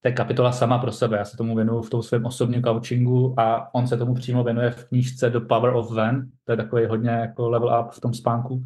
to 0.01 0.07
je 0.07 0.11
kapitola 0.11 0.51
sama 0.51 0.77
pro 0.77 0.91
sebe. 0.91 1.17
Já 1.17 1.25
se 1.25 1.37
tomu 1.37 1.55
věnuju 1.55 1.81
v 1.81 1.89
tom 1.89 2.03
svém 2.03 2.25
osobním 2.25 2.63
coachingu 2.63 3.39
a 3.39 3.75
on 3.75 3.87
se 3.87 3.97
tomu 3.97 4.13
přímo 4.13 4.43
věnuje 4.43 4.71
v 4.71 4.85
knížce 4.85 5.29
The 5.29 5.39
Power 5.39 5.75
of 5.75 5.91
When. 5.91 6.31
To 6.43 6.51
je 6.51 6.57
takový 6.57 6.85
hodně 6.85 7.09
jako 7.09 7.49
level 7.49 7.81
up 7.81 7.91
v 7.91 8.01
tom 8.01 8.13
spánku. 8.13 8.65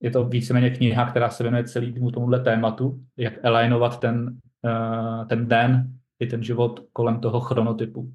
Je 0.00 0.10
to 0.10 0.24
víceméně 0.24 0.70
kniha, 0.70 1.10
která 1.10 1.30
se 1.30 1.42
věnuje 1.42 1.64
celý 1.64 2.10
tomuhle 2.14 2.40
tématu, 2.40 3.00
jak 3.16 3.44
alignovat 3.44 4.00
ten, 4.00 4.38
uh, 4.62 5.26
ten 5.26 5.48
den 5.48 5.90
i 6.20 6.26
ten 6.26 6.42
život 6.42 6.80
kolem 6.92 7.20
toho 7.20 7.40
chronotypu. 7.40 8.12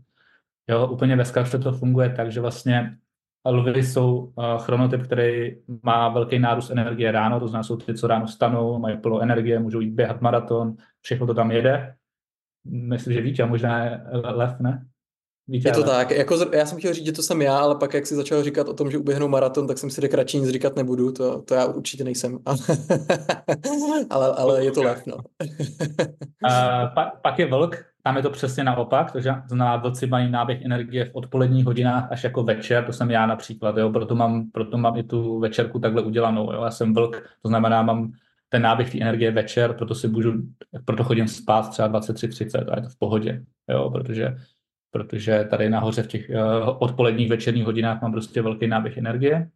Jo, 0.69 0.87
úplně 0.87 1.15
ve 1.15 1.25
zkratce 1.25 1.59
to 1.59 1.71
funguje 1.71 2.09
tak, 2.09 2.31
že 2.31 2.41
vlastně 2.41 2.97
lvy 3.45 3.83
jsou 3.83 4.15
uh, 4.17 4.57
chronotyp, 4.57 5.03
který 5.03 5.57
má 5.83 6.09
velký 6.09 6.39
nárůst 6.39 6.69
energie 6.69 7.11
ráno, 7.11 7.39
to 7.39 7.47
znamená, 7.47 7.63
jsou 7.63 7.77
ty, 7.77 7.93
co 7.93 8.07
ráno 8.07 8.27
stanou, 8.27 8.79
mají 8.79 8.97
plno 8.97 9.21
energie, 9.21 9.59
můžou 9.59 9.79
jít 9.79 9.93
běhat 9.93 10.21
maraton, 10.21 10.75
všechno 11.01 11.27
to 11.27 11.33
tam 11.33 11.51
jede 11.51 11.95
myslím, 12.65 13.13
že 13.13 13.21
Vítě, 13.21 13.45
možná 13.45 13.89
Lev, 14.11 14.59
ne? 14.59 14.85
Vítě 15.47 15.67
je 15.67 15.71
to 15.71 15.79
Lev. 15.79 15.89
tak. 15.89 16.11
Jako, 16.11 16.37
já 16.53 16.65
jsem 16.65 16.77
chtěl 16.77 16.93
říct, 16.93 17.05
že 17.05 17.11
to 17.11 17.21
jsem 17.21 17.41
já, 17.41 17.57
ale 17.57 17.75
pak, 17.75 17.93
jak 17.93 18.07
si 18.07 18.15
začal 18.15 18.43
říkat 18.43 18.69
o 18.69 18.73
tom, 18.73 18.91
že 18.91 18.97
uběhnu 18.97 19.27
maraton, 19.27 19.67
tak 19.67 19.77
jsem 19.77 19.89
si 19.89 20.01
řekl, 20.01 20.15
radši 20.15 20.37
nic 20.37 20.49
říkat 20.49 20.75
nebudu. 20.75 21.11
To, 21.11 21.41
to 21.41 21.53
já 21.53 21.65
určitě 21.65 22.03
nejsem. 22.03 22.39
ale, 24.09 24.35
ale 24.35 24.65
je 24.65 24.71
to 24.71 24.83
Lev, 24.83 25.05
no. 25.05 25.15
uh, 25.15 26.93
pa, 26.95 27.11
pak 27.21 27.39
je 27.39 27.45
Vlk, 27.45 27.85
tam 28.03 28.17
je 28.17 28.23
to 28.23 28.29
přesně 28.29 28.63
naopak, 28.63 29.11
takže 29.11 29.33
znamená, 29.47 29.77
vlci 29.77 30.07
mají 30.07 30.31
náběh 30.31 30.61
energie 30.61 31.05
v 31.05 31.15
odpoledních 31.15 31.65
hodinách 31.65 32.11
až 32.11 32.23
jako 32.23 32.43
večer, 32.43 32.85
to 32.85 32.93
jsem 32.93 33.11
já 33.11 33.25
například, 33.25 33.77
jo, 33.77 33.89
proto 33.89 34.15
mám, 34.15 34.51
proto 34.51 34.77
mám 34.77 34.97
i 34.97 35.03
tu 35.03 35.39
večerku 35.39 35.79
takhle 35.79 36.01
udělanou, 36.01 36.53
jo, 36.53 36.63
já 36.63 36.71
jsem 36.71 36.93
vlk, 36.93 37.23
to 37.41 37.47
znamená, 37.47 37.81
mám 37.81 38.11
ten 38.51 38.61
náběh 38.61 38.91
té 38.91 39.01
energie 39.01 39.31
večer, 39.31 39.73
proto 39.73 39.95
si 39.95 40.07
můžu, 40.07 40.33
proto 40.85 41.03
chodím 41.03 41.27
spát 41.27 41.69
třeba 41.69 41.99
23.30 41.99 42.71
a 42.71 42.75
je 42.75 42.81
to 42.81 42.89
v 42.89 42.97
pohodě, 42.97 43.43
jo, 43.69 43.89
protože, 43.89 44.35
protože 44.91 45.47
tady 45.49 45.69
nahoře 45.69 46.03
v 46.03 46.07
těch 46.07 46.29
uh, 46.29 46.77
odpoledních 46.79 47.29
večerních 47.29 47.65
hodinách 47.65 48.01
mám 48.01 48.11
prostě 48.11 48.41
velký 48.41 48.67
náběh 48.67 48.97
energie. 48.97 49.49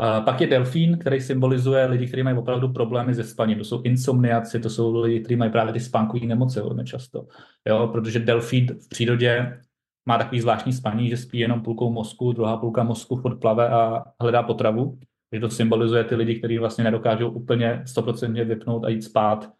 Uh, 0.00 0.24
pak 0.24 0.40
je 0.40 0.46
delfín, 0.46 0.98
který 0.98 1.20
symbolizuje 1.20 1.86
lidi, 1.86 2.06
kteří 2.06 2.22
mají 2.22 2.36
opravdu 2.36 2.68
problémy 2.68 3.14
se 3.14 3.24
spaním. 3.24 3.58
To 3.58 3.64
jsou 3.64 3.82
insomniaci, 3.82 4.60
to 4.60 4.70
jsou 4.70 5.00
lidi, 5.00 5.20
kteří 5.20 5.36
mají 5.36 5.50
právě 5.50 5.72
ty 5.72 5.80
spánkové 5.80 6.26
nemoci 6.26 6.60
velmi 6.60 6.84
často. 6.84 7.26
Jo, 7.68 7.88
protože 7.92 8.18
delfín 8.18 8.66
v 8.66 8.88
přírodě 8.88 9.60
má 10.06 10.18
takový 10.18 10.40
zvláštní 10.40 10.72
spaní, 10.72 11.08
že 11.08 11.16
spí 11.16 11.38
jenom 11.38 11.62
půlkou 11.62 11.92
mozku, 11.92 12.32
druhá 12.32 12.56
půlka 12.56 12.82
mozku 12.82 13.16
furt 13.16 13.40
plave 13.40 13.68
a 13.68 14.04
hledá 14.20 14.42
potravu 14.42 14.98
že 15.32 15.40
to 15.40 15.50
symbolizuje 15.50 16.04
ty 16.04 16.14
lidi, 16.14 16.38
kteří 16.38 16.58
vlastně 16.58 16.84
nedokážou 16.84 17.30
úplně 17.30 17.82
100% 17.84 18.44
vypnout 18.44 18.84
a 18.84 18.88
jít 18.88 19.02
spát. 19.02 19.52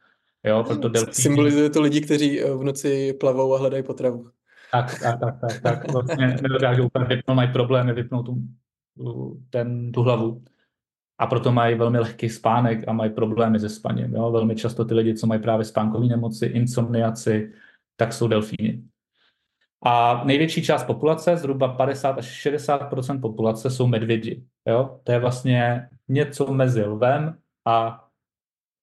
Jo, 0.45 0.65
proto 0.67 0.89
delfíni... 0.89 1.15
Symbolizuje 1.15 1.71
to 1.71 1.81
lidi, 1.81 2.01
kteří 2.01 2.41
eh, 2.41 2.55
v 2.55 2.65
noci 2.65 3.13
plavou 3.13 3.55
a 3.55 3.59
hledají 3.59 3.83
potravu. 3.83 4.31
Tak, 4.73 5.01
tak, 5.03 5.21
tak, 5.21 5.41
tak, 5.41 5.61
tak. 5.61 5.93
Vlastně 5.93 6.37
nedokážou 6.43 6.87
úplně 6.87 7.05
vypnout, 7.05 7.37
mají 7.37 7.53
problémy 7.53 7.93
vypnout 7.93 8.27
tu, 8.27 8.43
ten, 9.51 9.93
tu 9.93 10.03
hlavu. 10.03 10.43
A 11.19 11.27
proto 11.27 11.53
mají 11.53 11.75
velmi 11.75 11.99
lehký 11.99 12.29
spánek 12.29 12.89
a 12.89 12.93
mají 12.93 13.11
problémy 13.11 13.61
se 13.61 13.69
spaním. 13.69 14.15
Jo? 14.15 14.31
Velmi 14.31 14.57
často 14.57 14.85
ty 14.85 14.95
lidi, 14.95 15.15
co 15.15 15.27
mají 15.27 15.43
právě 15.43 15.65
spánkové 15.65 16.07
nemoci, 16.07 16.47
insomniaci, 16.47 17.53
tak 17.97 18.13
jsou 18.13 18.29
delfíni. 18.29 18.83
A 19.83 20.25
největší 20.25 20.63
část 20.63 20.85
populace, 20.85 21.37
zhruba 21.37 21.69
50 21.69 22.19
až 22.19 22.47
60% 22.47 23.21
populace, 23.21 23.71
jsou 23.71 23.87
medvědi. 23.87 24.45
Jo? 24.67 25.01
To 25.05 25.13
je 25.13 25.19
vlastně 25.19 25.89
něco 26.09 26.55
mezi 26.55 26.85
lvem 26.85 27.39
a, 27.65 28.05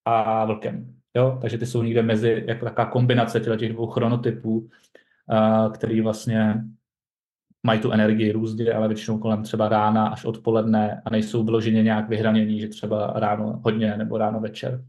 a 0.05 0.45
vlkem. 0.45 0.95
Jo? 1.15 1.37
Takže 1.41 1.57
ty 1.57 1.65
jsou 1.65 1.83
někde 1.83 2.01
mezi, 2.01 2.43
jako 2.47 2.65
taková 2.65 2.85
kombinace 2.85 3.39
těch 3.39 3.73
dvou 3.73 3.87
chronotypů, 3.87 4.57
uh, 4.59 5.73
který 5.73 6.01
vlastně 6.01 6.63
mají 7.63 7.79
tu 7.79 7.91
energii 7.91 8.31
různě, 8.31 8.73
ale 8.73 8.87
většinou 8.87 9.17
kolem 9.17 9.43
třeba 9.43 9.69
rána 9.69 10.07
až 10.07 10.25
odpoledne 10.25 11.01
a 11.05 11.09
nejsou 11.09 11.43
vyloženě 11.43 11.83
nějak 11.83 12.09
vyhranění, 12.09 12.59
že 12.59 12.67
třeba 12.67 13.13
ráno 13.15 13.61
hodně 13.63 13.97
nebo 13.97 14.17
ráno 14.17 14.39
večer. 14.39 14.83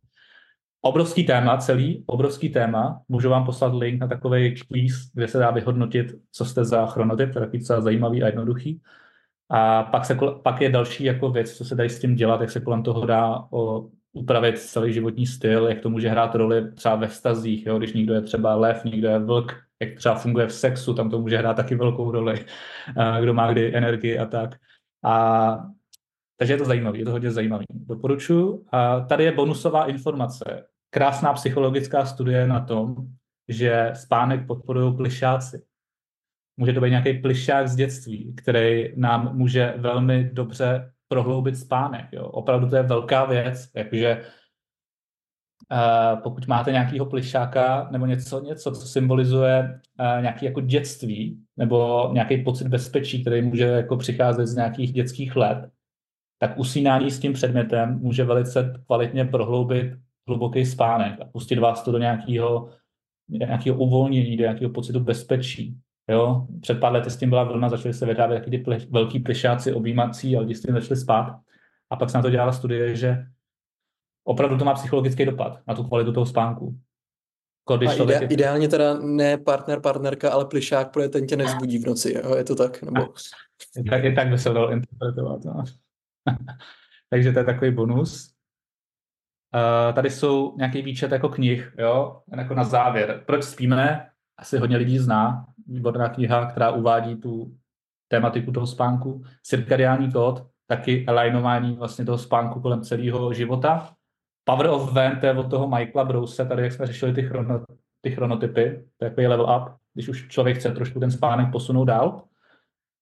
Obrovský 0.83 1.25
téma 1.25 1.57
celý, 1.57 2.05
obrovský 2.07 2.49
téma. 2.49 3.01
Můžu 3.09 3.31
vám 3.31 3.45
poslat 3.45 3.75
link 3.75 4.01
na 4.01 4.07
takový 4.07 4.55
quiz, 4.55 5.11
kde 5.15 5.29
se 5.29 5.39
dá 5.39 5.51
vyhodnotit, 5.51 6.07
co 6.33 6.45
jste 6.45 6.65
za 6.65 6.87
chronotyp, 6.87 7.33
to 7.33 7.41
je 7.41 7.49
docela 7.53 7.81
zajímavý 7.81 8.23
a 8.23 8.27
jednoduchý. 8.27 8.81
A 9.51 9.83
pak, 9.83 10.05
se, 10.05 10.19
pak 10.43 10.61
je 10.61 10.69
další 10.69 11.05
jako 11.05 11.31
věc, 11.31 11.53
co 11.53 11.65
se 11.65 11.75
dají 11.75 11.91
s 11.91 12.01
tím 12.01 12.15
dělat, 12.15 12.41
jak 12.41 12.51
se 12.51 12.61
kolem 12.61 12.83
toho 12.83 13.07
dá 13.07 13.45
o, 13.51 13.89
upravit 14.13 14.59
celý 14.59 14.93
životní 14.93 15.27
styl, 15.27 15.67
jak 15.67 15.81
to 15.81 15.91
může 15.91 16.09
hrát 16.09 16.35
roli 16.35 16.73
třeba 16.73 16.95
ve 16.97 17.07
vztazích, 17.07 17.67
jo? 17.67 17.79
když 17.79 17.93
někdo 17.93 18.15
je 18.15 18.23
třeba 18.23 18.55
lev, 18.55 18.85
někdo 18.85 19.09
je 19.09 19.19
vlk, 19.19 19.57
jak 19.83 19.95
třeba 19.95 20.15
funguje 20.15 20.47
v 20.47 20.53
sexu, 20.53 20.95
tam 20.95 21.11
to 21.11 21.21
může 21.21 21.39
hrát 21.39 21.55
taky 21.55 21.75
velkou 21.75 22.11
roli, 22.11 22.45
kdo 23.21 23.35
má 23.35 23.53
kdy 23.53 23.77
energii 23.77 24.19
a 24.19 24.27
tak. 24.27 24.57
A 25.05 25.59
takže 26.39 26.53
je 26.53 26.57
to 26.57 26.65
zajímavé, 26.65 26.99
je 26.99 27.05
to 27.05 27.11
hodně 27.11 27.31
zajímavé. 27.31 27.65
Doporučuji. 27.71 28.65
A 28.73 29.01
tady 29.01 29.25
je 29.25 29.33
bonusová 29.33 29.87
informace. 29.87 30.65
Krásná 30.91 31.33
psychologická 31.33 32.07
studie 32.07 32.47
na 32.47 32.61
tom, 32.61 32.97
že 33.49 33.91
spánek 33.95 34.47
podporují 34.47 34.97
plišáci. 34.97 35.63
může 36.57 36.73
to 36.73 36.81
být 36.81 36.91
nějaký 36.91 37.13
plišák 37.13 37.69
z 37.69 37.77
dětství, 37.77 38.35
který 38.37 38.93
nám 38.97 39.37
může 39.37 39.75
velmi 39.77 40.31
dobře 40.33 40.93
prohloubit 41.09 41.57
spánek. 41.57 42.07
Jo. 42.13 42.25
Opravdu 42.25 42.69
to 42.69 42.77
je 42.77 42.83
velká 42.83 43.25
věc, 43.25 43.71
jakože 43.77 44.25
Uh, 45.73 46.23
pokud 46.23 46.47
máte 46.47 46.73
nějakého 46.73 47.07
plišáka 47.07 47.89
nebo 47.91 48.07
něco, 48.07 48.41
něco 48.41 48.73
co 48.73 48.87
symbolizuje 48.87 49.81
uh, 50.01 50.23
nějaký 50.23 50.45
jako 50.45 50.61
dětství 50.61 51.45
nebo 51.57 52.11
nějaký 52.13 52.43
pocit 52.45 52.69
bezpečí, 52.69 53.21
který 53.23 53.43
může 53.43 53.65
jako 53.65 53.97
přicházet 53.97 54.47
z 54.47 54.57
nějakých 54.57 54.93
dětských 54.93 55.37
let, 55.37 55.71
tak 56.39 56.59
usínání 56.59 57.11
s 57.11 57.21
tím 57.21 57.33
předmětem 57.33 57.99
může 57.99 58.25
velice 58.25 58.75
kvalitně 58.87 59.25
prohloubit 59.25 59.93
hluboký 60.29 60.67
spánek 60.67 61.21
a 61.21 61.25
pustit 61.25 61.59
vás 61.59 61.83
to 61.83 61.93
do 61.93 61.99
nějakého, 61.99 62.69
nějakého 63.29 63.77
uvolnění, 63.77 64.37
do 64.37 64.43
nějakého 64.43 64.71
pocitu 64.71 65.01
bezpečí. 65.01 65.77
Jo? 66.11 66.47
Před 66.61 66.81
pár 66.81 66.93
lety 66.93 67.11
s 67.11 67.17
tím 67.17 67.31
byla 67.31 67.45
vlna, 67.45 67.69
začaly 67.69 67.95
se 67.95 68.07
vydávat 68.07 68.35
taky 68.35 68.51
ty 68.51 68.59
ple, 68.59 68.79
velký 68.91 69.21
plišáci 69.21 69.73
objímací 69.73 70.37
a 70.37 70.41
lidi 70.41 70.55
s 70.55 70.63
tím 70.63 70.75
začali 70.75 71.01
spát. 71.01 71.41
A 71.91 71.97
pak 71.97 72.11
se 72.11 72.19
na 72.19 72.23
to 72.23 72.31
dělala 72.31 72.53
studie, 72.53 72.97
že 72.97 73.25
opravdu 74.25 74.59
to 74.59 74.65
má 74.65 74.75
psychologický 74.75 75.25
dopad 75.25 75.61
na 75.67 75.75
tu 75.75 75.85
kvalitu 75.85 76.13
toho 76.13 76.27
spánku. 76.27 76.79
Když 77.77 78.01
a 78.01 78.03
ide, 78.05 78.15
je... 78.15 78.29
ideálně 78.31 78.69
teda 78.69 78.99
ne 78.99 79.39
partner, 79.39 79.81
partnerka, 79.81 80.31
ale 80.31 80.45
plišák, 80.45 80.91
protože 80.91 81.09
ten 81.09 81.27
tě 81.27 81.37
nezbudí 81.37 81.79
v 81.79 81.87
noci, 81.87 82.15
jo? 82.17 82.35
je 82.37 82.45
to 82.45 82.55
tak? 82.55 82.83
Nebo... 82.83 83.07
tak, 83.91 84.05
je 84.05 84.13
tak 84.13 84.29
by 84.29 84.39
se 84.39 84.49
dalo 84.49 84.73
interpretovat. 84.73 85.45
No. 85.45 85.65
Takže 87.11 87.33
to 87.33 87.39
je 87.39 87.45
takový 87.45 87.71
bonus. 87.71 88.35
Uh, 89.55 89.95
tady 89.95 90.11
jsou 90.11 90.57
nějaký 90.57 90.83
výčet 90.83 91.13
jako 91.13 91.29
knih, 91.29 91.75
jo, 91.79 92.23
jako 92.37 92.55
na 92.55 92.65
závěr. 92.65 93.23
Proč 93.27 93.45
spíme? 93.45 94.09
Asi 94.39 94.59
hodně 94.59 94.77
lidí 94.77 94.99
zná. 94.99 95.47
Výborná 95.67 96.09
kniha, 96.09 96.47
která 96.47 96.71
uvádí 96.71 97.17
tu 97.17 97.57
tématiku 98.09 98.53
toho 98.53 98.67
spánku. 98.67 99.23
Cirkadiální 99.43 100.13
kód, 100.13 100.47
taky 100.67 101.07
alignování 101.07 101.77
vlastně 101.77 102.05
toho 102.05 102.19
spánku 102.19 102.61
kolem 102.61 102.83
celého 102.83 103.33
života. 103.33 103.93
Power 104.45 104.67
of 104.67 104.93
Van, 104.93 105.21
to 105.21 105.27
je 105.27 105.33
od 105.33 105.51
toho 105.51 105.69
Michaela 105.69 106.05
Brouse, 106.05 106.45
tady 106.45 106.63
jak 106.63 106.73
jsme 106.73 106.87
řešili 106.87 107.13
ty, 107.13 107.23
chrono, 107.23 107.65
ty 108.01 108.11
chronotypy, 108.11 108.85
to 108.97 109.21
je 109.21 109.29
level 109.29 109.57
up, 109.57 109.77
když 109.95 110.09
už 110.09 110.29
člověk 110.29 110.57
chce 110.59 110.71
trošku 110.71 111.01
ten 111.01 111.11
spánek 111.11 111.53
posunout 111.53 111.85
dál. 111.85 112.23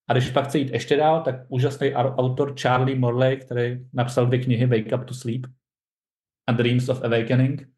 A 0.09 0.13
když 0.13 0.31
pak 0.31 0.45
chce 0.45 0.59
jít 0.59 0.73
ještě 0.73 0.97
dál, 0.97 1.23
tak 1.23 1.35
úžasný 1.49 1.95
autor 1.95 2.55
Charlie 2.61 2.99
Morley, 2.99 3.37
který 3.37 3.87
napsal 3.93 4.27
dvě 4.27 4.39
knihy 4.39 4.67
Wake 4.67 4.99
Up 4.99 5.05
to 5.05 5.15
Sleep 5.15 5.47
a 6.49 6.53
Dreams 6.53 6.89
of 6.89 7.05
Awakening, 7.05 7.69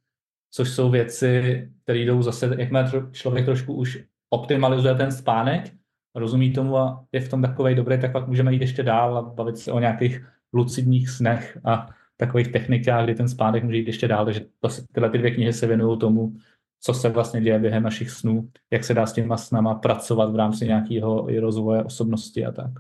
což 0.51 0.71
jsou 0.71 0.91
věci, 0.91 1.69
které 1.83 1.99
jdou 1.99 2.23
zase, 2.23 2.57
jak 2.59 2.71
má 2.71 2.91
člověk 3.13 3.45
trošku 3.45 3.75
už 3.75 4.05
optimalizuje 4.31 4.95
ten 4.95 5.13
spánek, 5.13 5.73
rozumí 6.15 6.53
tomu 6.53 6.77
a 6.77 7.05
je 7.13 7.21
v 7.21 7.29
tom 7.29 7.43
takový 7.43 7.75
dobrý, 7.75 8.01
tak 8.01 8.13
pak 8.13 8.29
můžeme 8.29 8.53
jít 8.53 8.61
ještě 8.61 8.83
dál 8.83 9.19
a 9.19 9.23
bavit 9.23 9.59
se 9.59 9.73
o 9.73 9.79
nějakých 9.79 10.27
lucidních 10.53 11.11
snech 11.11 11.59
a 11.65 11.89
takových 12.17 12.49
technikách, 12.49 13.05
kdy 13.05 13.15
ten 13.15 13.29
spánek 13.29 13.65
může 13.65 13.77
jít 13.77 13.87
ještě 13.87 14.09
dál. 14.09 14.25
Takže 14.25 14.41
to, 14.61 14.69
tyhle 14.93 15.11
ty 15.11 15.19
dvě 15.19 15.31
knihy 15.31 15.53
se 15.53 15.67
věnují 15.67 15.99
tomu, 15.99 16.33
co 16.81 16.95
se 16.95 17.09
vlastně 17.09 17.41
děje 17.41 17.59
během 17.59 17.83
našich 17.83 18.11
snů, 18.11 18.49
jak 18.73 18.85
se 18.85 18.95
dá 18.95 19.07
s 19.07 19.13
těma 19.13 19.37
snama 19.37 19.75
pracovat 19.75 20.33
v 20.33 20.37
rámci 20.37 20.67
nějakého 20.67 21.27
rozvoje 21.41 21.85
osobnosti 21.85 22.47
a 22.47 22.53
tak. 22.53 22.71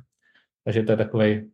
Takže 0.64 0.82
to 0.82 0.92
je 0.92 0.96
takový. 0.96 1.50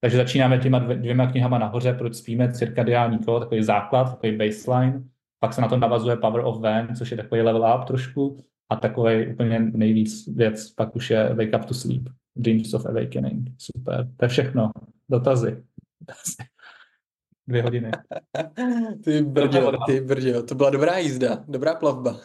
Takže 0.00 0.16
začínáme 0.16 0.58
těma 0.58 0.78
dvěma 0.78 1.26
knihama 1.26 1.58
nahoře, 1.58 1.92
proč 1.92 2.14
spíme, 2.14 2.52
cirkadiální 2.52 3.18
kód, 3.18 3.40
takový 3.40 3.62
základ, 3.62 4.10
takový 4.10 4.36
baseline, 4.36 5.04
pak 5.40 5.52
se 5.52 5.60
na 5.60 5.68
to 5.68 5.76
navazuje 5.76 6.16
Power 6.16 6.44
of 6.44 6.60
Van, 6.60 6.96
což 6.96 7.10
je 7.10 7.16
takový 7.16 7.40
level 7.40 7.74
up 7.78 7.84
trošku, 7.84 8.44
a 8.70 8.76
takový 8.76 9.26
úplně 9.26 9.60
nejvíc 9.60 10.26
věc, 10.26 10.70
pak 10.70 10.96
už 10.96 11.10
je 11.10 11.34
Wake 11.34 11.56
up 11.56 11.64
to 11.64 11.74
sleep, 11.74 12.02
Dreams 12.36 12.74
of 12.74 12.86
Awakening. 12.86 13.48
Super, 13.58 14.08
to 14.16 14.24
je 14.24 14.28
všechno. 14.28 14.70
Dotazy. 15.08 15.64
Dvě 17.48 17.62
hodiny. 17.62 17.90
ty 19.04 19.22
brďo, 19.22 19.72
ty 19.86 20.00
brďo, 20.00 20.42
to 20.42 20.54
byla 20.54 20.70
dobrá 20.70 20.98
jízda, 20.98 21.44
dobrá 21.48 21.74
plavba. 21.74 22.20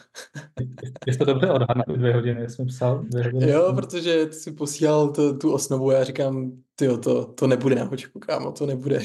Jsi 1.08 1.18
to 1.18 1.24
dobře 1.24 1.50
odhadl 1.50 1.82
dvě 1.96 2.14
hodiny, 2.14 2.48
jsem 2.48 2.66
psal 2.66 2.98
dvě 3.02 3.24
hodiny. 3.24 3.52
Jo, 3.52 3.72
protože 3.74 4.26
ty 4.26 4.32
jsi 4.32 4.52
posílal 4.52 5.08
to, 5.08 5.38
tu 5.38 5.52
osnovu 5.52 5.90
a 5.90 5.94
já 5.94 6.04
říkám, 6.04 6.52
tyjo, 6.74 6.96
to, 6.96 7.24
to 7.24 7.46
nebude 7.46 7.74
na 7.74 7.84
hočku, 7.84 8.18
kámo, 8.18 8.52
to 8.52 8.66
nebude. 8.66 9.00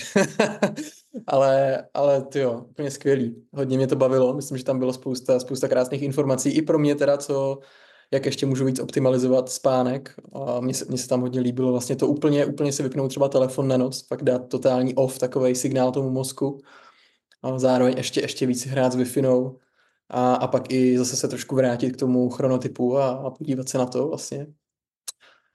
ale, 1.27 1.83
ale 1.93 2.21
tyjo, 2.21 2.61
úplně 2.69 2.91
skvělý. 2.91 3.35
Hodně 3.53 3.77
mě 3.77 3.87
to 3.87 3.95
bavilo, 3.95 4.33
myslím, 4.33 4.57
že 4.57 4.63
tam 4.63 4.79
bylo 4.79 4.93
spousta, 4.93 5.39
spousta 5.39 5.67
krásných 5.67 6.01
informací. 6.01 6.49
I 6.49 6.61
pro 6.61 6.79
mě 6.79 6.95
teda, 6.95 7.17
co, 7.17 7.59
jak 8.15 8.25
ještě 8.25 8.45
můžu 8.45 8.65
víc 8.65 8.79
optimalizovat 8.79 9.49
spánek. 9.49 10.15
A 10.33 10.59
mně 10.59 10.73
se, 10.73 10.85
mně 10.85 10.97
se 10.97 11.07
tam 11.07 11.21
hodně 11.21 11.39
líbilo 11.39 11.71
vlastně 11.71 11.95
to 11.95 12.07
úplně, 12.07 12.45
úplně 12.45 12.71
si 12.71 12.83
vypnout 12.83 13.09
třeba 13.09 13.29
telefon 13.29 13.67
na 13.67 13.77
noc, 13.77 14.01
pak 14.03 14.23
dát 14.23 14.49
totální 14.49 14.95
off, 14.95 15.19
takový 15.19 15.55
signál 15.55 15.91
tomu 15.91 16.09
mozku. 16.09 16.61
A 17.43 17.59
zároveň 17.59 17.93
ještě, 17.97 18.21
ještě 18.21 18.45
víc 18.45 18.65
hrát 18.65 18.93
s 18.93 18.95
wi 18.95 19.21
a, 20.09 20.35
a 20.35 20.47
pak 20.47 20.71
i 20.71 20.97
zase 20.97 21.15
se 21.15 21.27
trošku 21.27 21.55
vrátit 21.55 21.91
k 21.91 21.99
tomu 21.99 22.29
chronotypu 22.29 22.97
a, 22.97 23.09
a 23.09 23.29
podívat 23.29 23.69
se 23.69 23.77
na 23.77 23.85
to 23.85 24.07
vlastně. 24.07 24.47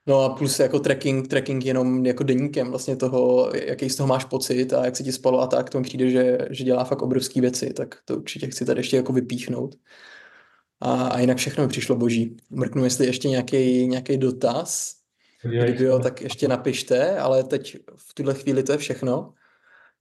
No 0.07 0.21
a 0.21 0.29
plus 0.29 0.59
jako 0.59 0.79
tracking, 0.81 1.29
tracking 1.29 1.65
jenom 1.65 2.07
jako 2.07 2.25
deníkem 2.25 2.71
vlastně 2.71 2.97
toho, 2.97 3.51
jaký 3.55 3.91
z 3.91 3.97
toho 3.97 4.07
máš 4.07 4.25
pocit 4.25 4.73
a 4.73 4.85
jak 4.85 4.97
se 4.97 5.03
ti 5.03 5.13
spalo 5.13 5.41
a 5.41 5.47
tak, 5.47 5.71
tomu 5.71 5.85
přijde, 5.85 6.11
že, 6.11 6.39
že 6.51 6.65
dělá 6.65 6.85
fakt 6.85 7.03
obrovské 7.03 7.41
věci, 7.41 7.73
tak 7.73 7.99
to 8.05 8.17
určitě 8.17 8.47
chci 8.47 8.65
tady 8.65 8.81
ještě 8.81 8.97
jako 8.97 9.13
vypíchnout. 9.13 9.77
A, 10.81 11.07
a 11.07 11.19
jinak 11.19 11.37
všechno 11.37 11.65
mi 11.65 11.69
přišlo 11.69 11.97
boží. 11.97 12.37
Mrknu, 12.51 12.85
jestli 12.85 13.07
ještě 13.07 13.29
nějaký, 13.29 13.87
nějaký 13.87 14.19
dotaz. 14.19 14.97
Kdyby 15.43 15.85
jo, 15.85 15.99
tak 15.99 16.21
ještě 16.21 16.49
napište, 16.49 17.19
ale 17.19 17.45
teď 17.45 17.77
v 17.97 18.15
tuhle 18.15 18.35
chvíli 18.35 18.63
to 18.63 18.73
je 18.73 18.79
všechno. 18.79 19.35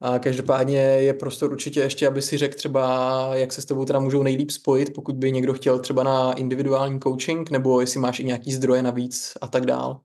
A 0.01 0.19
každopádně 0.19 0.79
je 0.79 1.13
prostor 1.13 1.51
určitě 1.51 1.79
ještě, 1.79 2.07
aby 2.07 2.21
si 2.21 2.37
řekl 2.37 2.55
třeba, 2.55 3.35
jak 3.35 3.51
se 3.51 3.61
s 3.61 3.65
tebou 3.65 3.85
teda 3.85 3.99
můžou 3.99 4.23
nejlíp 4.23 4.51
spojit, 4.51 4.93
pokud 4.93 5.15
by 5.15 5.31
někdo 5.31 5.53
chtěl 5.53 5.79
třeba 5.79 6.03
na 6.03 6.33
individuální 6.33 6.99
coaching, 6.99 7.51
nebo 7.51 7.81
jestli 7.81 7.99
máš 7.99 8.19
i 8.19 8.23
nějaký 8.23 8.53
zdroje 8.53 8.81
navíc 8.83 9.33
a 9.41 9.47
tak 9.47 9.65
dál. 9.65 10.01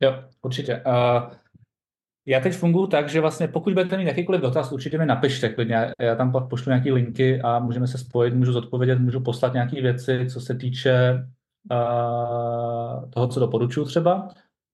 Jo, 0.00 0.24
určitě. 0.42 0.82
Uh, 0.86 1.34
já 2.26 2.40
teď 2.40 2.54
funguji 2.54 2.86
tak, 2.86 3.08
že 3.08 3.20
vlastně 3.20 3.48
pokud 3.48 3.72
budete 3.72 3.96
mít 3.96 4.06
jakýkoliv 4.06 4.40
dotaz, 4.40 4.72
určitě 4.72 4.98
mi 4.98 5.06
napište 5.06 5.48
klidně. 5.48 5.92
Já 6.00 6.14
tam 6.14 6.32
pak 6.32 6.48
pošlu 6.48 6.70
nějaké 6.70 6.92
linky 6.92 7.40
a 7.40 7.58
můžeme 7.58 7.86
se 7.86 7.98
spojit, 7.98 8.34
můžu 8.34 8.52
zodpovědět, 8.52 8.98
můžu 8.98 9.20
poslat 9.20 9.52
nějaké 9.52 9.82
věci, 9.82 10.26
co 10.32 10.40
se 10.40 10.54
týče 10.54 11.12
uh, 11.70 13.10
toho, 13.10 13.28
co 13.28 13.40
doporučuji 13.40 13.84
třeba. 13.84 14.28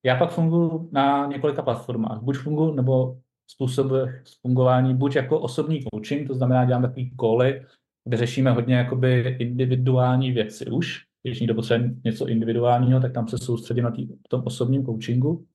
Já 0.05 0.15
pak 0.15 0.29
funguji 0.29 0.89
na 0.91 1.25
několika 1.25 1.61
platformách. 1.61 2.21
Buď 2.21 2.37
funguji, 2.37 2.75
nebo 2.75 3.17
způsobech 3.47 4.23
fungování, 4.41 4.95
buď 4.95 5.15
jako 5.15 5.39
osobní 5.39 5.79
coaching, 5.93 6.27
to 6.27 6.35
znamená, 6.35 6.65
dělám 6.65 6.81
takový 6.81 7.15
koly, 7.15 7.65
kde 8.05 8.17
řešíme 8.17 8.51
hodně 8.51 8.75
jakoby 8.75 9.35
individuální 9.39 10.31
věci 10.31 10.65
už. 10.65 11.03
Když 11.23 11.39
někdo 11.39 11.55
potřebuje 11.55 11.91
něco 12.03 12.27
individuálního, 12.27 12.99
tak 12.99 13.13
tam 13.13 13.27
se 13.27 13.37
soustředím 13.37 13.83
na 13.83 13.91
tý, 13.91 14.07
tom 14.29 14.43
osobním 14.45 14.85
coachingu. 14.85 15.45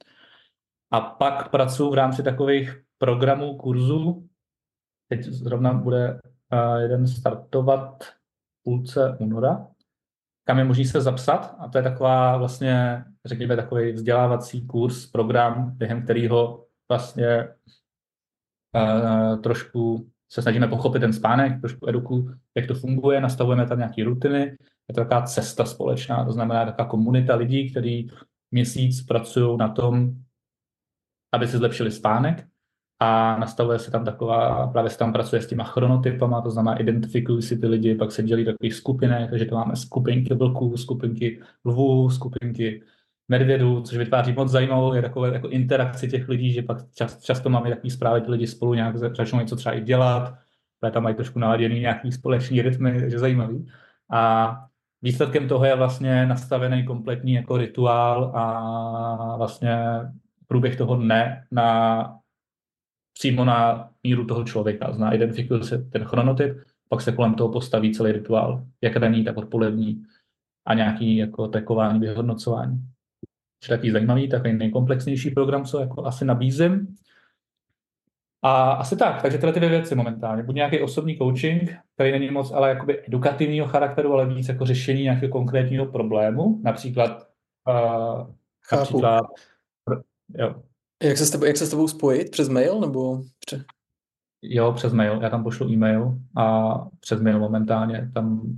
A 0.93 1.01
pak 1.01 1.49
pracuji 1.49 1.91
v 1.91 1.95
rámci 1.95 2.23
takových 2.23 2.83
programů, 2.99 3.57
kurzů. 3.57 4.29
Teď 5.09 5.25
zrovna 5.25 5.73
bude 5.73 6.21
uh, 6.23 6.81
jeden 6.81 7.07
startovat 7.07 8.05
v 8.05 8.63
půlce 8.65 9.17
února, 9.21 9.69
kam 10.47 10.59
je 10.59 10.65
možné 10.65 10.85
se 10.85 11.01
zapsat. 11.01 11.57
A 11.59 11.69
to 11.69 11.79
je 11.79 11.85
taková 11.85 12.37
vlastně, 12.37 13.05
řekněme, 13.25 13.57
takový 13.57 13.93
vzdělávací 13.93 14.67
kurz, 14.67 15.07
program, 15.07 15.71
během 15.77 16.03
kterého 16.03 16.67
vlastně 16.89 17.49
uh, 18.77 19.41
trošku 19.41 20.07
se 20.33 20.43
snažíme 20.43 20.69
pochopit 20.69 21.01
ten 21.01 21.13
spánek, 21.13 21.61
trošku 21.61 21.89
eduku, 21.89 22.31
jak 22.57 22.67
to 22.67 22.75
funguje, 22.75 23.21
nastavujeme 23.21 23.67
tam 23.67 23.79
nějaké 23.79 24.05
rutiny, 24.05 24.41
je 24.89 24.95
to 24.95 25.01
taková 25.01 25.23
cesta 25.23 25.65
společná, 25.65 26.25
to 26.25 26.33
znamená 26.33 26.67
taková 26.67 26.89
komunita 26.89 27.35
lidí, 27.35 27.71
kteří 27.71 28.11
měsíc 28.51 29.03
pracují 29.03 29.59
na 29.59 29.69
tom, 29.69 30.15
aby 31.33 31.49
si 31.49 31.57
zlepšili 31.57 31.91
spánek 31.91 32.47
a 33.01 33.37
nastavuje 33.39 33.79
se 33.79 33.91
tam 33.91 34.05
taková, 34.05 34.67
právě 34.67 34.91
se 34.91 34.99
tam 34.99 35.13
pracuje 35.13 35.43
s 35.43 35.47
těma 35.47 35.65
chronotypama, 35.65 36.41
to 36.41 36.51
znamená 36.51 36.77
identifikují 36.77 37.43
si 37.43 37.59
ty 37.59 37.67
lidi, 37.67 37.95
pak 37.95 38.13
se 38.13 38.23
dělí 38.23 38.45
takových 38.45 38.75
skupinek, 38.75 39.31
takže 39.31 39.45
to 39.45 39.55
máme 39.55 39.77
skupinky 39.77 40.35
vlků, 40.35 40.77
skupinky 40.77 41.41
lvů, 41.65 42.11
skupinky 42.11 42.83
medvědů, 43.29 43.83
což 43.83 43.99
vytváří 43.99 44.33
moc 44.33 44.51
zajímavou 44.51 44.95
je 44.95 45.03
takové 45.03 45.33
jako 45.33 45.49
interakci 45.49 46.09
těch 46.09 46.29
lidí, 46.29 46.53
že 46.53 46.63
pak 46.63 46.79
čas, 46.95 47.21
často 47.23 47.51
máme 47.51 47.71
takový 47.71 47.91
zprávy, 47.91 48.21
ty 48.21 48.31
lidi 48.31 48.47
spolu 48.47 48.75
nějak 48.75 48.97
začnou 48.97 49.41
něco 49.41 49.57
třeba 49.57 49.75
i 49.75 49.81
dělat, 49.81 50.35
tam 50.93 51.03
mají 51.03 51.15
trošku 51.15 51.39
naladěný 51.39 51.81
nějaký 51.81 52.13
společný 52.13 52.63
rytmy, 52.63 53.01
takže 53.01 53.19
zajímavý. 53.19 53.69
A 54.11 54.55
výsledkem 55.03 55.49
toho 55.49 55.65
je 55.65 55.77
vlastně 55.77 56.27
nastavený 56.27 56.85
kompletní 56.85 57.33
jako 57.33 57.57
rituál 57.57 58.33
a 58.35 59.37
vlastně 59.37 59.77
průběh 60.53 60.77
toho 60.77 60.97
dne 60.97 61.45
na, 61.51 62.19
přímo 63.19 63.45
na 63.45 63.89
míru 64.03 64.27
toho 64.27 64.45
člověka. 64.45 64.93
Zná, 64.93 65.13
identifikuje 65.13 65.65
se 65.65 65.79
ten 65.79 66.05
chronotyp, 66.05 66.57
pak 66.89 67.01
se 67.01 67.13
kolem 67.13 67.35
toho 67.35 67.49
postaví 67.49 67.95
celý 67.95 68.13
rituál, 68.13 68.65
jak 68.83 68.97
ranní, 68.97 69.25
tak 69.25 69.37
odpolední. 69.37 70.03
a 70.67 70.75
nějaký 70.75 71.17
jako 71.17 71.49
tekování, 71.49 72.01
vyhodnocování. 72.01 72.79
Což 73.61 73.71
je 73.71 73.77
taky 73.77 73.93
zajímavý, 73.93 74.29
takový 74.29 74.53
nejkomplexnější 74.53 75.31
program, 75.31 75.65
co 75.65 75.81
jako 75.81 76.07
asi 76.07 76.25
nabízím. 76.25 76.97
A 78.43 78.73
asi 78.73 78.97
tak, 78.97 79.23
takže 79.23 79.39
tyhle 79.39 79.53
ty 79.53 79.61
dvě 79.61 79.71
věci 79.71 79.95
momentálně. 79.95 80.43
Buď 80.43 80.55
nějaký 80.55 80.81
osobní 80.81 81.19
coaching, 81.19 81.77
který 81.95 82.13
není 82.13 82.31
moc 82.31 82.53
ale 82.53 82.69
jakoby 82.69 83.03
edukativního 83.09 83.67
charakteru, 83.67 84.13
ale 84.13 84.27
víc 84.27 84.49
jako 84.49 84.67
řešení 84.67 85.03
nějakého 85.03 85.33
konkrétního 85.33 85.87
problému. 85.87 86.61
Například, 86.65 87.29
uh, 87.69 88.27
například 88.73 89.25
jo. 90.39 90.63
Jak 91.03 91.19
se, 91.19 91.27
s 91.27 91.31
tebou, 91.31 91.45
jak 91.45 91.57
se 91.57 91.67
s 91.67 91.71
tebou 91.71 91.89
spojit? 91.89 92.31
Přes 92.31 92.49
mail 92.49 92.81
nebo? 92.81 93.23
Pře... 93.47 93.65
Jo, 94.43 94.73
přes 94.73 94.93
mail. 94.93 95.23
Já 95.23 95.31
tam 95.31 95.45
pošlu 95.45 95.69
e-mail 95.69 96.19
a 96.37 96.75
přes 97.01 97.21
mail 97.21 97.39
momentálně. 97.39 98.11
Tam 98.15 98.57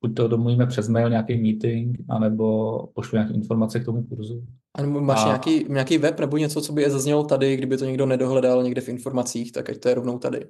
buď 0.00 0.16
to 0.16 0.28
domluvíme 0.28 0.66
přes 0.66 0.88
mail 0.88 1.10
nějaký 1.10 1.42
meeting, 1.42 1.98
anebo 2.08 2.86
pošlu 2.86 3.16
nějaké 3.16 3.34
informace 3.34 3.80
k 3.80 3.84
tomu 3.84 4.02
kurzu. 4.02 4.46
A 4.74 4.82
nebo 4.82 5.00
máš 5.00 5.22
a... 5.22 5.26
nějaký, 5.26 5.64
nějaký 5.68 5.98
web 5.98 6.20
nebo 6.20 6.36
něco, 6.36 6.60
co 6.60 6.72
by 6.72 6.82
je 6.82 6.90
zaznělo 6.90 7.24
tady, 7.24 7.56
kdyby 7.56 7.76
to 7.76 7.84
někdo 7.84 8.06
nedohledal 8.06 8.62
někde 8.62 8.80
v 8.80 8.88
informacích, 8.88 9.52
tak 9.52 9.70
ať 9.70 9.78
to 9.78 9.88
je 9.88 9.94
rovnou 9.94 10.18
tady. 10.18 10.48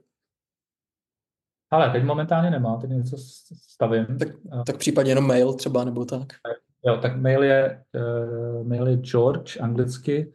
Ale 1.71 1.91
teď 1.91 2.05
momentálně 2.05 2.51
nemá, 2.51 2.77
teď 2.77 2.91
něco 2.91 3.17
stavím. 3.73 4.07
Tak, 4.19 4.29
tak 4.67 4.77
případně 4.77 5.11
jenom 5.11 5.27
mail 5.27 5.53
třeba, 5.53 5.85
nebo 5.85 6.05
tak. 6.05 6.29
Jo, 6.87 6.99
tak 7.03 7.17
mail 7.17 7.43
je, 7.43 7.85
uh, 8.61 8.67
mail 8.67 8.89
je 8.89 8.97
George, 8.97 9.61
anglicky, 9.61 10.33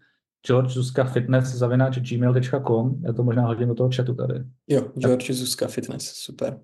George 0.48 0.72
Zuzka 0.72 1.04
Fitness 1.04 1.56
zavináč 1.56 1.98
gmail.com. 1.98 3.02
Já 3.06 3.14
to 3.14 3.24
možná 3.24 3.48
hodím 3.48 3.68
do 3.68 3.76
toho 3.76 3.90
chatu 3.96 4.14
tady. 4.14 4.34
Jo, 4.68 4.92
George 4.98 5.32
Zuzka 5.32 5.68
Fitness, 5.68 6.04
super. 6.04 6.60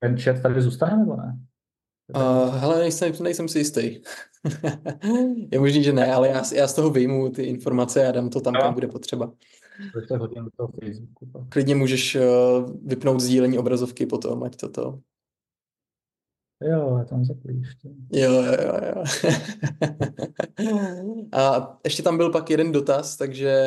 Ten 0.00 0.18
chat 0.18 0.42
tady 0.42 0.62
zůstane 0.62 0.96
nebo 0.96 1.16
ne? 1.16 1.38
Uh, 2.16 2.54
hele, 2.54 2.78
nejsem, 2.78 3.12
nejsem 3.22 3.48
si 3.48 3.58
jistý. 3.58 3.80
je 5.52 5.60
možný, 5.60 5.82
že 5.82 5.92
ne, 5.92 6.14
ale 6.14 6.28
já, 6.28 6.42
já 6.54 6.68
z 6.68 6.74
toho 6.74 6.90
vyjmu 6.90 7.30
ty 7.30 7.42
informace 7.42 8.08
a 8.08 8.12
dám 8.12 8.30
to 8.30 8.40
tam, 8.40 8.54
no. 8.54 8.60
kam 8.60 8.74
bude 8.74 8.88
potřeba. 8.88 9.32
To 10.08 10.18
hodím 10.18 10.44
do 10.44 10.50
toho 10.56 10.68
Facebooku. 10.84 11.46
Klidně 11.48 11.74
můžeš 11.74 12.16
uh, 12.16 12.22
vypnout 12.86 13.20
sdílení 13.20 13.58
obrazovky 13.58 14.06
potom, 14.06 14.42
ať 14.42 14.56
toto. 14.56 14.98
Jo, 16.62 16.96
já 16.98 17.04
tam 17.04 17.20
ještě. 17.20 17.88
Jo, 18.12 18.32
jo, 18.32 18.56
jo, 18.64 18.78
jo. 18.96 19.04
a 21.32 21.76
ještě 21.84 22.02
tam 22.02 22.16
byl 22.16 22.30
pak 22.30 22.50
jeden 22.50 22.72
dotaz, 22.72 23.16
takže 23.16 23.62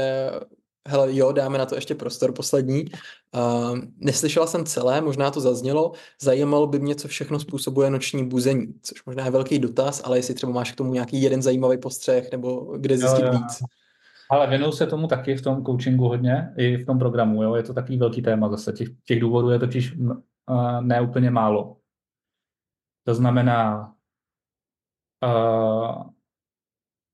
hele, 0.88 1.15
jo, 1.15 1.32
dáme 1.32 1.57
na 1.57 1.65
to 1.65 1.76
ještě 1.76 1.95
prostor 1.95 2.32
poslední. 2.32 2.86
Uh, 3.36 3.80
neslyšela 3.98 4.48
jsem 4.48 4.65
celé, 4.65 5.02
možná 5.02 5.32
to 5.32 5.41
zaznělo. 5.41 5.91
Zajímalo 6.22 6.68
by 6.68 6.80
mě, 6.80 6.95
co 6.95 7.07
všechno 7.07 7.40
způsobuje 7.40 7.90
noční 7.90 8.28
buzení, 8.28 8.74
což 8.82 9.06
možná 9.06 9.26
je 9.26 9.32
velký 9.32 9.60
dotaz, 9.60 10.02
ale 10.06 10.18
jestli 10.18 10.34
třeba 10.34 10.52
máš 10.52 10.72
k 10.72 10.76
tomu 10.76 10.94
nějaký 10.94 11.22
jeden 11.22 11.41
zajímavý 11.41 11.78
postřeh, 11.78 12.32
nebo 12.32 12.78
kde 12.78 12.98
zjistit 12.98 13.22
jo, 13.22 13.28
jo. 13.34 13.40
víc. 13.40 13.60
Ale 14.32 14.48
věnuju 14.48 14.72
se 14.72 14.88
tomu 14.88 15.07
taky 15.07 15.36
v 15.36 15.41
tom 15.41 15.65
coachingu 15.65 16.07
hodně, 16.07 16.53
i 16.57 16.78
v 16.78 16.86
tom 16.86 16.99
programu, 16.99 17.44
jo, 17.44 17.56
je 17.56 17.64
to 17.64 17.74
takový 17.74 17.98
velký 17.98 18.22
téma 18.22 18.49
zase. 18.49 18.74
Těch, 18.74 18.88
těch 19.07 19.20
důvodů 19.20 19.49
je 19.49 19.60
totiž 19.60 19.95
uh, 19.95 20.15
neúplně 20.82 21.32
málo. 21.32 21.78
To 23.04 23.14
znamená, 23.14 23.94
uh, 25.26 26.04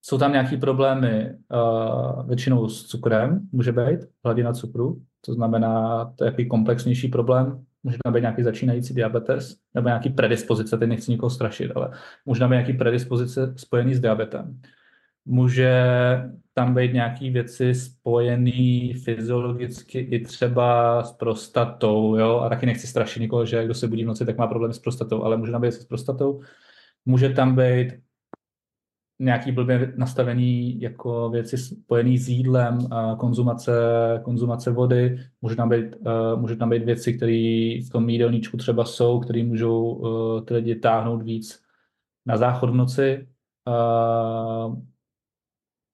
jsou 0.01 0.17
tam 0.17 0.31
nějaké 0.31 0.57
problémy 0.57 1.37
uh, 1.51 2.27
většinou 2.27 2.69
s 2.69 2.85
cukrem, 2.85 3.49
může 3.51 3.71
být 3.71 3.99
hladina 4.23 4.53
cukru, 4.53 5.01
to 5.25 5.33
znamená, 5.33 6.05
to 6.17 6.23
je 6.23 6.31
jaký 6.31 6.47
komplexnější 6.47 7.07
problém, 7.07 7.65
může 7.83 7.97
tam 8.03 8.13
být 8.13 8.21
nějaký 8.21 8.43
začínající 8.43 8.93
diabetes, 8.93 9.55
nebo 9.75 9.87
nějaký 9.87 10.09
predispozice, 10.09 10.77
teď 10.77 10.89
nechci 10.89 11.11
nikoho 11.11 11.29
strašit, 11.29 11.71
ale 11.75 11.91
může 12.25 12.39
tam 12.39 12.49
být 12.49 12.55
nějaký 12.55 12.73
predispozice 12.73 13.53
spojený 13.57 13.95
s 13.95 13.99
diabetem. 13.99 14.61
Může 15.25 15.83
tam 16.53 16.73
být 16.73 16.93
nějaké 16.93 17.29
věci 17.29 17.75
spojené 17.75 18.93
fyziologicky 19.03 19.99
i 19.99 20.23
třeba 20.23 21.03
s 21.03 21.11
prostatou, 21.11 22.15
jo, 22.15 22.39
a 22.39 22.49
taky 22.49 22.65
nechci 22.65 22.87
strašit 22.87 23.19
nikoho, 23.19 23.45
že 23.45 23.65
kdo 23.65 23.73
se 23.73 23.87
budí 23.87 24.03
v 24.03 24.07
noci, 24.07 24.25
tak 24.25 24.37
má 24.37 24.47
problém 24.47 24.73
s 24.73 24.79
prostatou, 24.79 25.23
ale 25.23 25.37
může 25.37 25.51
tam 25.51 25.61
být 25.61 25.73
s 25.73 25.85
prostatou. 25.85 26.41
Může 27.05 27.29
tam 27.29 27.55
být 27.55 27.93
nějaký 29.19 29.51
blbě 29.51 29.93
nastavení 29.97 30.81
jako 30.81 31.29
věci 31.29 31.57
spojené 31.57 32.17
s 32.17 32.29
jídlem, 32.29 32.79
konzumace, 33.17 33.71
konzumace 34.23 34.71
vody, 34.71 35.19
může 35.41 35.55
tam 35.55 35.69
být, 35.69 35.95
uh, 35.95 36.41
může 36.41 36.55
tam 36.55 36.69
být 36.69 36.83
věci, 36.83 37.13
které 37.13 37.79
v 37.85 37.89
tom 37.91 38.09
jídelníčku 38.09 38.57
třeba 38.57 38.85
jsou, 38.85 39.19
které 39.19 39.43
můžou 39.43 39.83
uh, 39.83 40.45
ty 40.45 40.53
lidi 40.53 40.75
táhnout 40.75 41.23
víc 41.23 41.63
na 42.25 42.37
záchod 42.37 42.69
v 42.69 42.75
noci. 42.75 43.27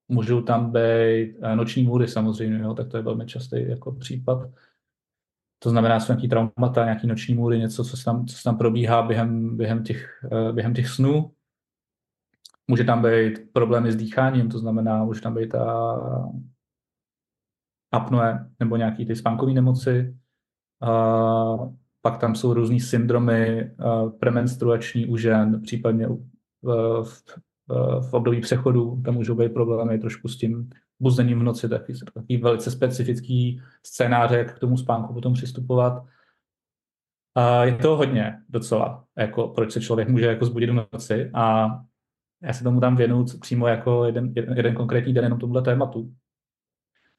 Uh, 0.08 0.16
můžou 0.16 0.42
tam 0.42 0.72
být 0.72 1.36
noční 1.56 1.84
můry 1.84 2.08
samozřejmě, 2.08 2.60
jo, 2.60 2.74
tak 2.74 2.88
to 2.88 2.98
je 2.98 3.04
velmi 3.04 3.26
častý 3.26 3.70
jako 3.70 3.92
případ. 3.92 4.50
To 5.60 5.70
znamená, 5.70 6.00
jsou 6.00 6.14
nějaký 6.14 6.28
traumata, 6.28 6.84
nějaký 6.84 7.08
noční 7.08 7.36
můry, 7.36 7.60
něco, 7.60 7.84
co 7.84 7.98
se 7.98 8.06
tam, 8.06 8.26
co 8.26 8.38
se 8.38 8.44
tam 8.44 8.58
probíhá 8.58 9.02
během, 9.02 9.58
během, 9.58 9.84
těch, 9.84 10.26
během 10.52 10.74
těch 10.74 10.90
snů. 10.90 11.32
Může 12.68 12.84
tam 12.84 13.02
být 13.02 13.54
problémy 13.54 13.92
s 13.92 13.96
dýcháním, 13.96 14.50
to 14.50 14.60
znamená, 14.60 15.04
může 15.04 15.22
tam 15.22 15.36
být 15.36 15.50
ta 15.50 16.00
apnoe 17.92 18.50
nebo 18.60 18.78
nějaký 18.78 19.06
ty 19.06 19.16
spánkové 19.16 19.54
nemoci. 19.54 20.18
A 20.82 20.92
pak 22.02 22.18
tam 22.20 22.36
jsou 22.36 22.54
různý 22.54 22.80
syndromy 22.80 23.72
premenstruační 24.20 25.06
u 25.06 25.18
žen, 25.18 25.62
případně 25.62 26.08
v, 26.62 27.24
v 28.10 28.14
období 28.14 28.42
přechodu, 28.42 29.02
tam 29.06 29.14
můžou 29.14 29.36
být 29.36 29.54
problémy 29.54 30.00
trošku 30.00 30.28
s 30.28 30.38
tím 30.38 30.70
buzením 31.00 31.40
v 31.40 31.44
noci, 31.44 31.70
taky 31.70 31.94
takový 32.14 32.38
velice 32.38 32.72
specifický 32.72 33.62
scénáře, 33.84 34.38
jak 34.38 34.56
k 34.56 34.60
tomu 34.60 34.78
spánku 34.78 35.14
potom 35.14 35.34
přistupovat. 35.34 36.04
A 37.36 37.64
je 37.66 37.76
to 37.76 37.98
hodně 37.98 38.40
docela, 38.50 39.06
jako 39.18 39.48
proč 39.48 39.72
se 39.72 39.82
člověk 39.82 40.10
může 40.10 40.26
jako 40.26 40.46
zbudit 40.46 40.70
v 40.70 40.74
noci 40.74 41.32
a 41.34 41.68
já 42.44 42.54
se 42.54 42.64
tomu 42.64 42.80
tam 42.80 42.96
věnuju 42.96 43.26
přímo 43.42 43.68
jako 43.68 44.06
jeden, 44.06 44.34
jeden, 44.36 44.58
jeden 44.58 44.76
konkrétní 44.76 45.14
den 45.14 45.24
jenom 45.24 45.40
tomuhle 45.40 45.62
tématu. 45.62 46.14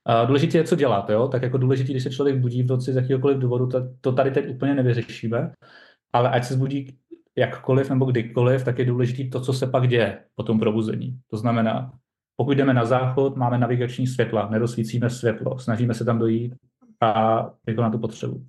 A 0.04 0.24
důležité 0.24 0.58
je, 0.58 0.64
co 0.64 0.76
dělat, 0.76 1.10
jo? 1.10 1.28
tak 1.28 1.42
jako 1.42 1.58
důležité, 1.58 1.92
když 1.92 2.02
se 2.02 2.10
člověk 2.10 2.38
budí 2.38 2.62
v 2.62 2.66
noci 2.66 2.92
z 2.92 2.96
jakýkoliv 2.96 3.38
důvodu, 3.38 3.66
to, 3.66 3.88
to 4.00 4.12
tady 4.12 4.30
teď 4.30 4.48
úplně 4.48 4.74
nevyřešíme, 4.74 5.52
ale 6.12 6.30
ať 6.30 6.44
se 6.44 6.54
zbudí 6.54 6.98
jakkoliv 7.38 7.90
nebo 7.90 8.04
kdykoliv, 8.04 8.64
tak 8.64 8.78
je 8.78 8.84
důležité 8.84 9.30
to, 9.30 9.40
co 9.40 9.52
se 9.52 9.66
pak 9.66 9.88
děje 9.88 10.18
po 10.34 10.42
tom 10.42 10.58
probuzení. 10.60 11.18
To 11.30 11.36
znamená, 11.36 11.92
pokud 12.36 12.56
jdeme 12.56 12.74
na 12.74 12.84
záchod, 12.84 13.36
máme 13.36 13.58
navigační 13.58 14.06
světla, 14.06 14.48
nerozsvícíme 14.50 15.10
světlo, 15.10 15.58
snažíme 15.58 15.94
se 15.94 16.04
tam 16.04 16.18
dojít 16.18 16.54
a 17.00 17.50
vykonat 17.66 17.92
tu 17.92 17.98
potřebu. 17.98 18.46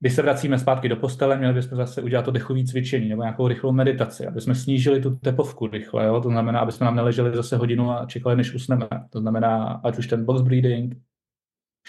Když 0.00 0.12
se 0.12 0.22
vracíme 0.22 0.58
zpátky 0.58 0.88
do 0.88 0.96
postele, 0.96 1.38
měli 1.38 1.54
bychom 1.54 1.78
zase 1.78 2.02
udělat 2.02 2.22
to 2.22 2.30
dechové 2.30 2.64
cvičení 2.64 3.08
nebo 3.08 3.22
nějakou 3.22 3.48
rychlou 3.48 3.72
meditaci, 3.72 4.26
aby 4.26 4.40
jsme 4.40 4.54
snížili 4.54 5.00
tu 5.00 5.16
tepovku 5.16 5.66
rychle. 5.66 6.06
Jo? 6.06 6.20
To 6.20 6.28
znamená, 6.28 6.60
aby 6.60 6.72
jsme 6.72 6.84
nám 6.84 6.96
neleželi 6.96 7.36
zase 7.36 7.56
hodinu 7.56 7.90
a 7.90 8.06
čekali, 8.06 8.36
než 8.36 8.54
usneme. 8.54 8.88
To 9.10 9.20
znamená, 9.20 9.80
ať 9.84 9.98
už 9.98 10.06
ten 10.06 10.24
box 10.24 10.42
breathing, 10.42 10.96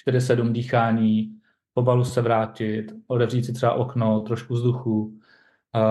4-7 0.10 0.52
dýchání, 0.52 1.34
pomalu 1.74 2.04
se 2.04 2.22
vrátit, 2.22 2.94
otevřít 3.08 3.46
si 3.46 3.54
třeba 3.54 3.74
okno, 3.74 4.22
trošku 4.22 4.54
vzduchu, 4.54 5.20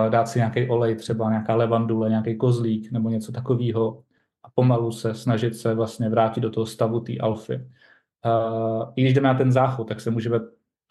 dát 0.08 0.28
si 0.28 0.38
nějaký 0.38 0.68
olej, 0.68 0.94
třeba 0.94 1.30
nějaká 1.30 1.54
levandule, 1.54 2.08
nějaký 2.08 2.36
kozlík 2.36 2.92
nebo 2.92 3.10
něco 3.10 3.32
takového 3.32 4.02
a 4.44 4.50
pomalu 4.54 4.92
se 4.92 5.14
snažit 5.14 5.56
se 5.56 5.74
vlastně 5.74 6.08
vrátit 6.08 6.40
do 6.40 6.50
toho 6.50 6.66
stavu 6.66 7.00
té 7.00 7.18
alfy. 7.18 7.60
I 8.96 9.02
když 9.02 9.14
jdeme 9.14 9.28
na 9.28 9.34
ten 9.34 9.52
záchod, 9.52 9.88
tak 9.88 10.00
se 10.00 10.10
můžeme 10.10 10.40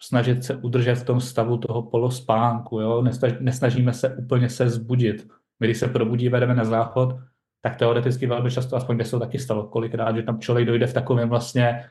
snažit 0.02 0.44
se 0.44 0.56
udržet 0.56 0.96
v 0.96 1.06
tom 1.06 1.22
stavu 1.22 1.58
toho 1.58 1.84
polospánku, 1.84 2.80
jo? 2.80 3.04
nesnažíme 3.40 3.94
se 3.94 4.16
úplně 4.16 4.50
se 4.50 4.70
zbudit. 4.70 5.28
My, 5.60 5.68
když 5.68 5.78
se 5.78 5.88
probudí, 5.88 6.30
vedeme 6.30 6.56
na 6.56 6.64
záchod, 6.64 7.16
tak 7.62 7.76
teoreticky 7.76 8.28
velmi 8.28 8.52
často, 8.52 8.76
aspoň 8.76 8.96
kde 8.96 9.06
se 9.06 9.12
to 9.12 9.20
taky 9.20 9.40
stalo, 9.40 9.68
kolikrát, 9.68 10.16
že 10.16 10.24
tam 10.24 10.40
člověk 10.40 10.68
dojde 10.68 10.88
v 10.88 10.94
takovém 10.94 11.30
vlastně 11.30 11.86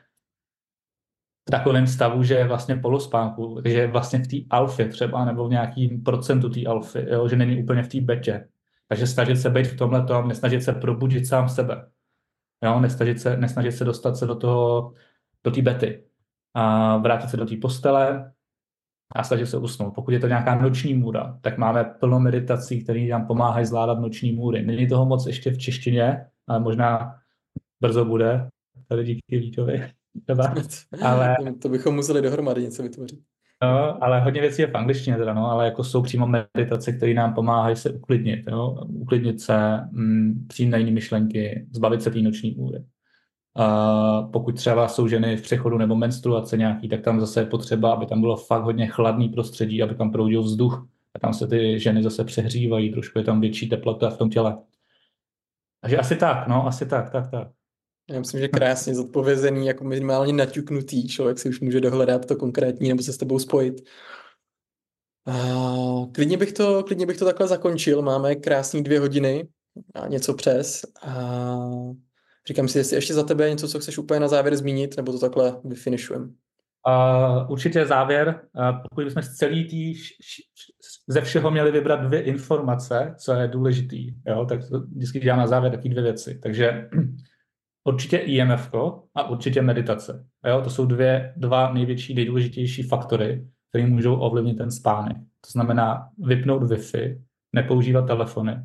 takovém 1.51 1.87
stavu, 1.87 2.23
že 2.23 2.33
je 2.33 2.47
vlastně 2.47 2.75
polospánku, 2.75 3.61
že 3.65 3.73
je 3.73 3.87
vlastně 3.87 4.19
v 4.19 4.27
té 4.27 4.37
alfě 4.49 4.87
třeba, 4.87 5.25
nebo 5.25 5.47
v 5.47 5.51
nějakým 5.51 6.03
procentu 6.03 6.49
té 6.49 6.65
alfy, 6.65 7.05
jo? 7.09 7.27
že 7.27 7.35
není 7.35 7.63
úplně 7.63 7.83
v 7.83 7.87
té 7.87 8.01
betě. 8.01 8.47
Takže 8.87 9.07
snažit 9.07 9.37
se 9.37 9.49
být 9.49 9.67
v 9.67 9.77
tomhle 9.77 10.05
tom, 10.05 10.27
nesnažit 10.27 10.63
se 10.63 10.73
probudit 10.73 11.27
sám 11.27 11.49
sebe. 11.49 11.87
Jo? 12.63 12.79
Nesnažit, 12.79 13.19
se, 13.19 13.37
nesnažit 13.37 13.73
se 13.73 13.85
dostat 13.85 14.15
se 14.15 14.25
do 14.25 14.35
toho, 14.35 14.93
do 15.43 15.51
té 15.51 15.61
bety 15.61 16.03
a 16.53 16.97
vrátit 16.97 17.29
se 17.29 17.37
do 17.37 17.45
té 17.45 17.55
postele 17.61 18.31
a 19.11 19.23
snažit 19.23 19.45
se 19.45 19.57
usnout. 19.57 19.95
Pokud 19.95 20.11
je 20.11 20.19
to 20.19 20.27
nějaká 20.27 20.61
noční 20.61 20.93
můra, 20.93 21.39
tak 21.41 21.57
máme 21.57 21.83
plno 21.83 22.19
meditací, 22.19 22.83
které 22.83 23.07
nám 23.07 23.27
pomáhají 23.27 23.65
zvládat 23.65 23.99
noční 23.99 24.31
můry. 24.31 24.65
Není 24.65 24.87
toho 24.87 25.05
moc 25.05 25.27
ještě 25.27 25.51
v 25.51 25.57
češtině, 25.57 26.25
ale 26.47 26.59
možná 26.59 27.15
brzo 27.81 28.05
bude. 28.05 28.49
Tady 28.87 29.03
díky 29.03 29.39
Vítovi. 29.39 29.91
Ale... 31.01 31.35
To 31.61 31.69
bychom 31.69 31.95
museli 31.95 32.21
dohromady 32.21 32.61
něco 32.61 32.83
vytvořit. 32.83 33.19
No, 33.63 34.03
ale 34.03 34.21
hodně 34.21 34.41
věcí 34.41 34.61
je 34.61 34.67
v 34.67 34.75
angličtině 34.75 35.17
teda, 35.17 35.33
no, 35.33 35.51
ale 35.51 35.65
jako 35.65 35.83
jsou 35.83 36.01
přímo 36.01 36.27
meditace, 36.27 36.91
které 36.91 37.13
nám 37.13 37.33
pomáhají 37.33 37.75
se 37.75 37.89
uklidnit, 37.89 38.47
jo? 38.47 38.77
uklidnit 38.87 39.41
se, 39.41 39.79
mm, 39.91 40.45
přijít 40.47 40.69
na 40.69 40.77
jiné 40.77 40.91
myšlenky, 40.91 41.67
zbavit 41.71 42.01
se 42.01 42.11
té 42.11 42.19
noční 42.19 42.55
můry. 42.57 42.83
Uh, 43.59 44.31
pokud 44.31 44.55
třeba 44.55 44.87
jsou 44.87 45.07
ženy 45.07 45.37
v 45.37 45.41
přechodu 45.41 45.77
nebo 45.77 45.95
menstruace 45.95 46.57
nějaký, 46.57 46.89
tak 46.89 47.01
tam 47.01 47.19
zase 47.19 47.39
je 47.39 47.45
potřeba, 47.45 47.93
aby 47.93 48.05
tam 48.05 48.21
bylo 48.21 48.37
fakt 48.37 48.63
hodně 48.63 48.87
chladný 48.87 49.29
prostředí, 49.29 49.83
aby 49.83 49.95
tam 49.95 50.11
proudil 50.11 50.43
vzduch. 50.43 50.87
A 51.15 51.19
tam 51.19 51.33
se 51.33 51.47
ty 51.47 51.79
ženy 51.79 52.03
zase 52.03 52.23
přehřívají, 52.23 52.91
trošku 52.91 53.19
je 53.19 53.23
tam 53.23 53.41
větší 53.41 53.69
teplota 53.69 54.09
v 54.09 54.17
tom 54.17 54.29
těle. 54.29 54.57
Takže 55.81 55.97
asi 55.97 56.15
tak, 56.15 56.47
no, 56.47 56.67
asi 56.67 56.85
tak, 56.85 57.09
tak, 57.09 57.31
tak. 57.31 57.47
Já 58.09 58.19
myslím, 58.19 58.39
že 58.41 58.47
krásně 58.47 58.95
zodpovězený, 58.95 59.67
jako 59.67 59.83
minimálně 59.83 60.33
naťuknutý. 60.33 61.07
Člověk 61.07 61.39
si 61.39 61.49
už 61.49 61.59
může 61.59 61.81
dohledat 61.81 62.25
to 62.25 62.35
konkrétní 62.35 62.89
nebo 62.89 63.03
se 63.03 63.13
s 63.13 63.17
tebou 63.17 63.39
spojit. 63.39 63.81
Uh, 65.27 66.11
klidně, 66.11 66.37
bych 66.37 66.53
to, 66.53 66.83
klidně 66.83 67.05
bych 67.05 67.17
to 67.17 67.25
takhle 67.25 67.47
zakončil. 67.47 68.01
Máme 68.01 68.35
krásný 68.35 68.83
dvě 68.83 68.99
hodiny 68.99 69.47
a 69.95 70.07
něco 70.07 70.33
přes. 70.33 70.81
A 71.03 71.57
říkám 72.47 72.67
si, 72.67 72.77
jestli 72.77 72.97
ještě 72.97 73.13
za 73.13 73.23
tebe 73.23 73.49
něco, 73.49 73.67
co 73.67 73.79
chceš 73.79 73.97
úplně 73.97 74.19
na 74.19 74.27
závěr 74.27 74.55
zmínit, 74.55 74.97
nebo 74.97 75.11
to 75.11 75.19
takhle 75.19 75.61
vyfinišujeme. 75.63 76.25
Uh, 76.25 77.51
určitě 77.51 77.85
závěr. 77.85 78.41
Uh, 78.53 78.81
pokud 78.81 79.03
bychom 79.03 79.23
z 79.23 79.35
celý 79.35 79.67
tý, 79.67 79.93
ze 81.07 81.21
všeho 81.21 81.51
měli 81.51 81.71
vybrat 81.71 81.95
dvě 81.95 82.21
informace, 82.21 83.15
co 83.17 83.33
je 83.33 83.47
důležitý, 83.47 84.13
jo, 84.27 84.45
tak 84.49 84.59
vždycky 84.95 85.19
dělám 85.19 85.39
na 85.39 85.47
závěr 85.47 85.71
taky 85.71 85.89
dvě 85.89 86.03
věci. 86.03 86.39
Takže 86.43 86.89
určitě 87.87 88.17
IMF 88.17 88.73
a 89.15 89.29
určitě 89.29 89.61
meditace. 89.61 90.25
Jo, 90.47 90.61
to 90.61 90.69
jsou 90.69 90.85
dvě, 90.85 91.33
dva 91.37 91.73
největší, 91.73 92.13
nejdůležitější 92.13 92.83
faktory, 92.83 93.47
které 93.69 93.87
můžou 93.87 94.15
ovlivnit 94.15 94.57
ten 94.57 94.71
spánek. 94.71 95.17
To 95.17 95.51
znamená 95.51 96.09
vypnout 96.17 96.63
Wi-Fi, 96.63 97.21
nepoužívat 97.55 98.07
telefony 98.07 98.55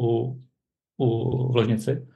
u, 0.00 0.40
u 0.96 1.52
v 1.52 1.56
ložnici 1.56 2.06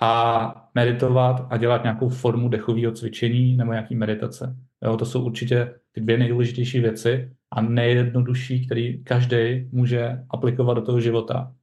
a 0.00 0.70
meditovat 0.74 1.46
a 1.50 1.56
dělat 1.56 1.82
nějakou 1.82 2.08
formu 2.08 2.48
dechového 2.48 2.92
cvičení 2.92 3.56
nebo 3.56 3.72
nějaký 3.72 3.94
meditace. 3.94 4.56
Jo, 4.84 4.96
to 4.96 5.04
jsou 5.04 5.24
určitě 5.24 5.74
ty 5.92 6.00
dvě 6.00 6.18
nejdůležitější 6.18 6.80
věci 6.80 7.32
a 7.50 7.62
nejjednodušší, 7.62 8.66
který 8.66 9.04
každý 9.04 9.68
může 9.72 10.24
aplikovat 10.30 10.74
do 10.74 10.82
toho 10.82 11.00
života. 11.00 11.54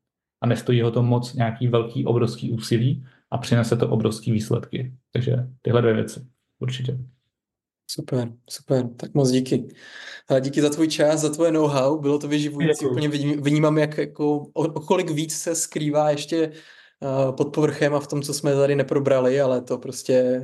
A 0.42 0.48
nestojí 0.48 0.82
ho 0.82 0.92
to 0.92 1.04
moc 1.04 1.34
nějaký 1.34 1.68
velký, 1.68 2.06
obrovský 2.06 2.52
úsilí 2.52 3.06
a 3.32 3.38
přinese 3.38 3.78
to 3.78 3.90
obrovské 3.90 4.32
výsledky. 4.32 4.94
Takže 5.12 5.36
tyhle 5.62 5.82
dvě 5.82 5.94
věci 5.94 6.20
určitě. 6.60 6.98
Super, 7.92 8.32
super, 8.50 8.90
tak 8.96 9.14
moc 9.14 9.32
díky. 9.32 9.68
A 10.30 10.40
díky 10.40 10.62
za 10.62 10.70
tvůj 10.70 10.88
čas, 10.88 11.22
za 11.22 11.30
tvoje 11.30 11.52
know-how, 11.52 12.00
bylo 12.00 12.20
to 12.20 12.28
vyživující, 12.28 12.86
úplně 12.86 13.10
vnímám, 13.38 13.78
jak 13.78 13.98
jako, 13.98 14.38
o, 14.38 14.52
o 14.54 14.80
kolik 14.80 15.10
víc 15.10 15.38
se 15.38 15.56
skrývá 15.56 16.10
ještě 16.10 16.52
pod 17.38 17.54
povrchem 17.54 17.96
a 17.96 18.00
v 18.00 18.08
tom, 18.08 18.22
co 18.22 18.34
jsme 18.34 18.54
tady 18.54 18.76
neprobrali, 18.76 19.42
ale 19.42 19.62
to 19.62 19.78
prostě 19.78 20.42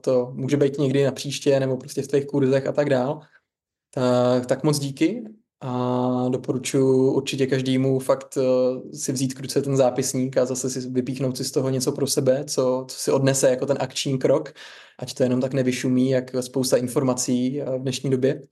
to 0.00 0.32
může 0.34 0.56
být 0.56 0.78
někdy 0.78 1.04
na 1.04 1.12
příště 1.12 1.60
nebo 1.60 1.76
prostě 1.76 2.02
v 2.02 2.08
tvých 2.08 2.26
kurzech 2.26 2.66
a 2.66 2.72
tak 2.72 2.90
dál. 2.90 3.20
Tak, 3.94 4.46
tak 4.46 4.64
moc 4.64 4.78
díky 4.78 5.24
a 5.60 6.28
doporučuji 6.28 7.12
určitě 7.12 7.46
každému 7.46 7.98
fakt 7.98 8.38
si 8.94 9.12
vzít 9.12 9.34
k 9.34 9.40
ruce 9.40 9.62
ten 9.62 9.76
zápisník 9.76 10.36
a 10.36 10.44
zase 10.44 10.70
si 10.70 10.80
vypíchnout 10.80 11.36
si 11.36 11.44
z 11.44 11.50
toho 11.50 11.70
něco 11.70 11.92
pro 11.92 12.06
sebe, 12.06 12.44
co, 12.44 12.84
co 12.88 12.96
si 12.96 13.10
odnese 13.10 13.50
jako 13.50 13.66
ten 13.66 13.76
akční 13.80 14.18
krok, 14.18 14.52
ať 14.98 15.14
to 15.14 15.22
jenom 15.22 15.40
tak 15.40 15.54
nevyšumí, 15.54 16.10
jak 16.10 16.30
spousta 16.40 16.76
informací 16.76 17.60
v 17.60 17.78
dnešní 17.78 18.10
době. 18.10 18.42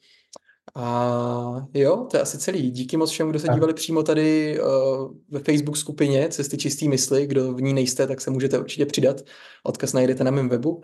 A 0.74 1.66
jo, 1.74 2.07
to 2.11 2.16
je 2.16 2.20
asi 2.23 2.39
celý. 2.39 2.70
Díky 2.70 2.97
moc 2.97 3.11
všem, 3.11 3.31
kdo 3.31 3.39
se 3.39 3.49
dívali 3.55 3.74
přímo 3.74 4.03
tady 4.03 4.59
uh, 4.61 5.15
ve 5.31 5.41
Facebook 5.41 5.77
skupině 5.77 6.28
Cesty 6.28 6.57
čistý 6.57 6.89
mysli. 6.89 7.27
Kdo 7.27 7.55
v 7.55 7.62
ní 7.62 7.73
nejste, 7.74 8.07
tak 8.07 8.20
se 8.20 8.31
můžete 8.31 8.59
určitě 8.59 8.87
přidat. 8.87 9.20
Odkaz 9.65 9.93
najdete 9.93 10.24
na 10.24 10.31
mém 10.31 10.49
webu. 10.49 10.81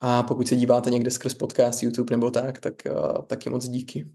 A 0.00 0.22
pokud 0.22 0.48
se 0.48 0.56
díváte 0.56 0.90
někde 0.90 1.10
skrz 1.10 1.34
podcast, 1.34 1.82
YouTube 1.82 2.16
nebo 2.16 2.30
tak, 2.30 2.60
tak 2.60 2.74
uh, 2.90 3.22
taky 3.26 3.50
moc 3.50 3.68
díky. 3.68 4.06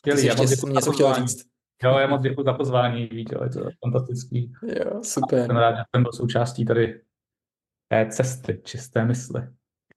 Skvělý, 0.00 0.26
já 0.26 0.34
moc 0.34 0.64
něco 0.64 0.92
chtěl 0.92 1.14
říct. 1.14 1.46
Jo, 1.84 1.98
já 1.98 2.06
moc 2.06 2.22
děkuji 2.22 2.44
za 2.44 2.52
pozvání, 2.52 3.06
víte, 3.06 3.36
je 3.44 3.50
to 3.50 3.70
fantastický. 3.84 4.52
Jo, 4.62 5.00
super. 5.02 5.46
jsem 5.46 5.56
rád, 5.56 5.76
že 5.76 5.82
jsem 5.94 6.02
byl 6.02 6.12
součástí 6.12 6.64
tady 6.64 7.00
té 7.88 8.06
cesty 8.10 8.60
čisté 8.64 9.04
mysli. 9.04 9.42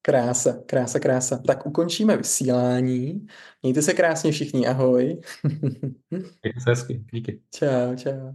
Krása, 0.01 0.53
krása, 0.65 0.99
krása. 0.99 1.37
Tak 1.47 1.65
ukončíme 1.65 2.17
vysílání. 2.17 3.27
Mějte 3.61 3.81
se 3.81 3.93
krásně 3.93 4.31
všichni, 4.31 4.67
ahoj. 4.67 5.21
Mějte 6.11 6.59
se 6.63 6.69
hezky, 6.69 7.05
díky. 7.13 7.41
Čau, 7.55 7.95
čau. 7.95 8.33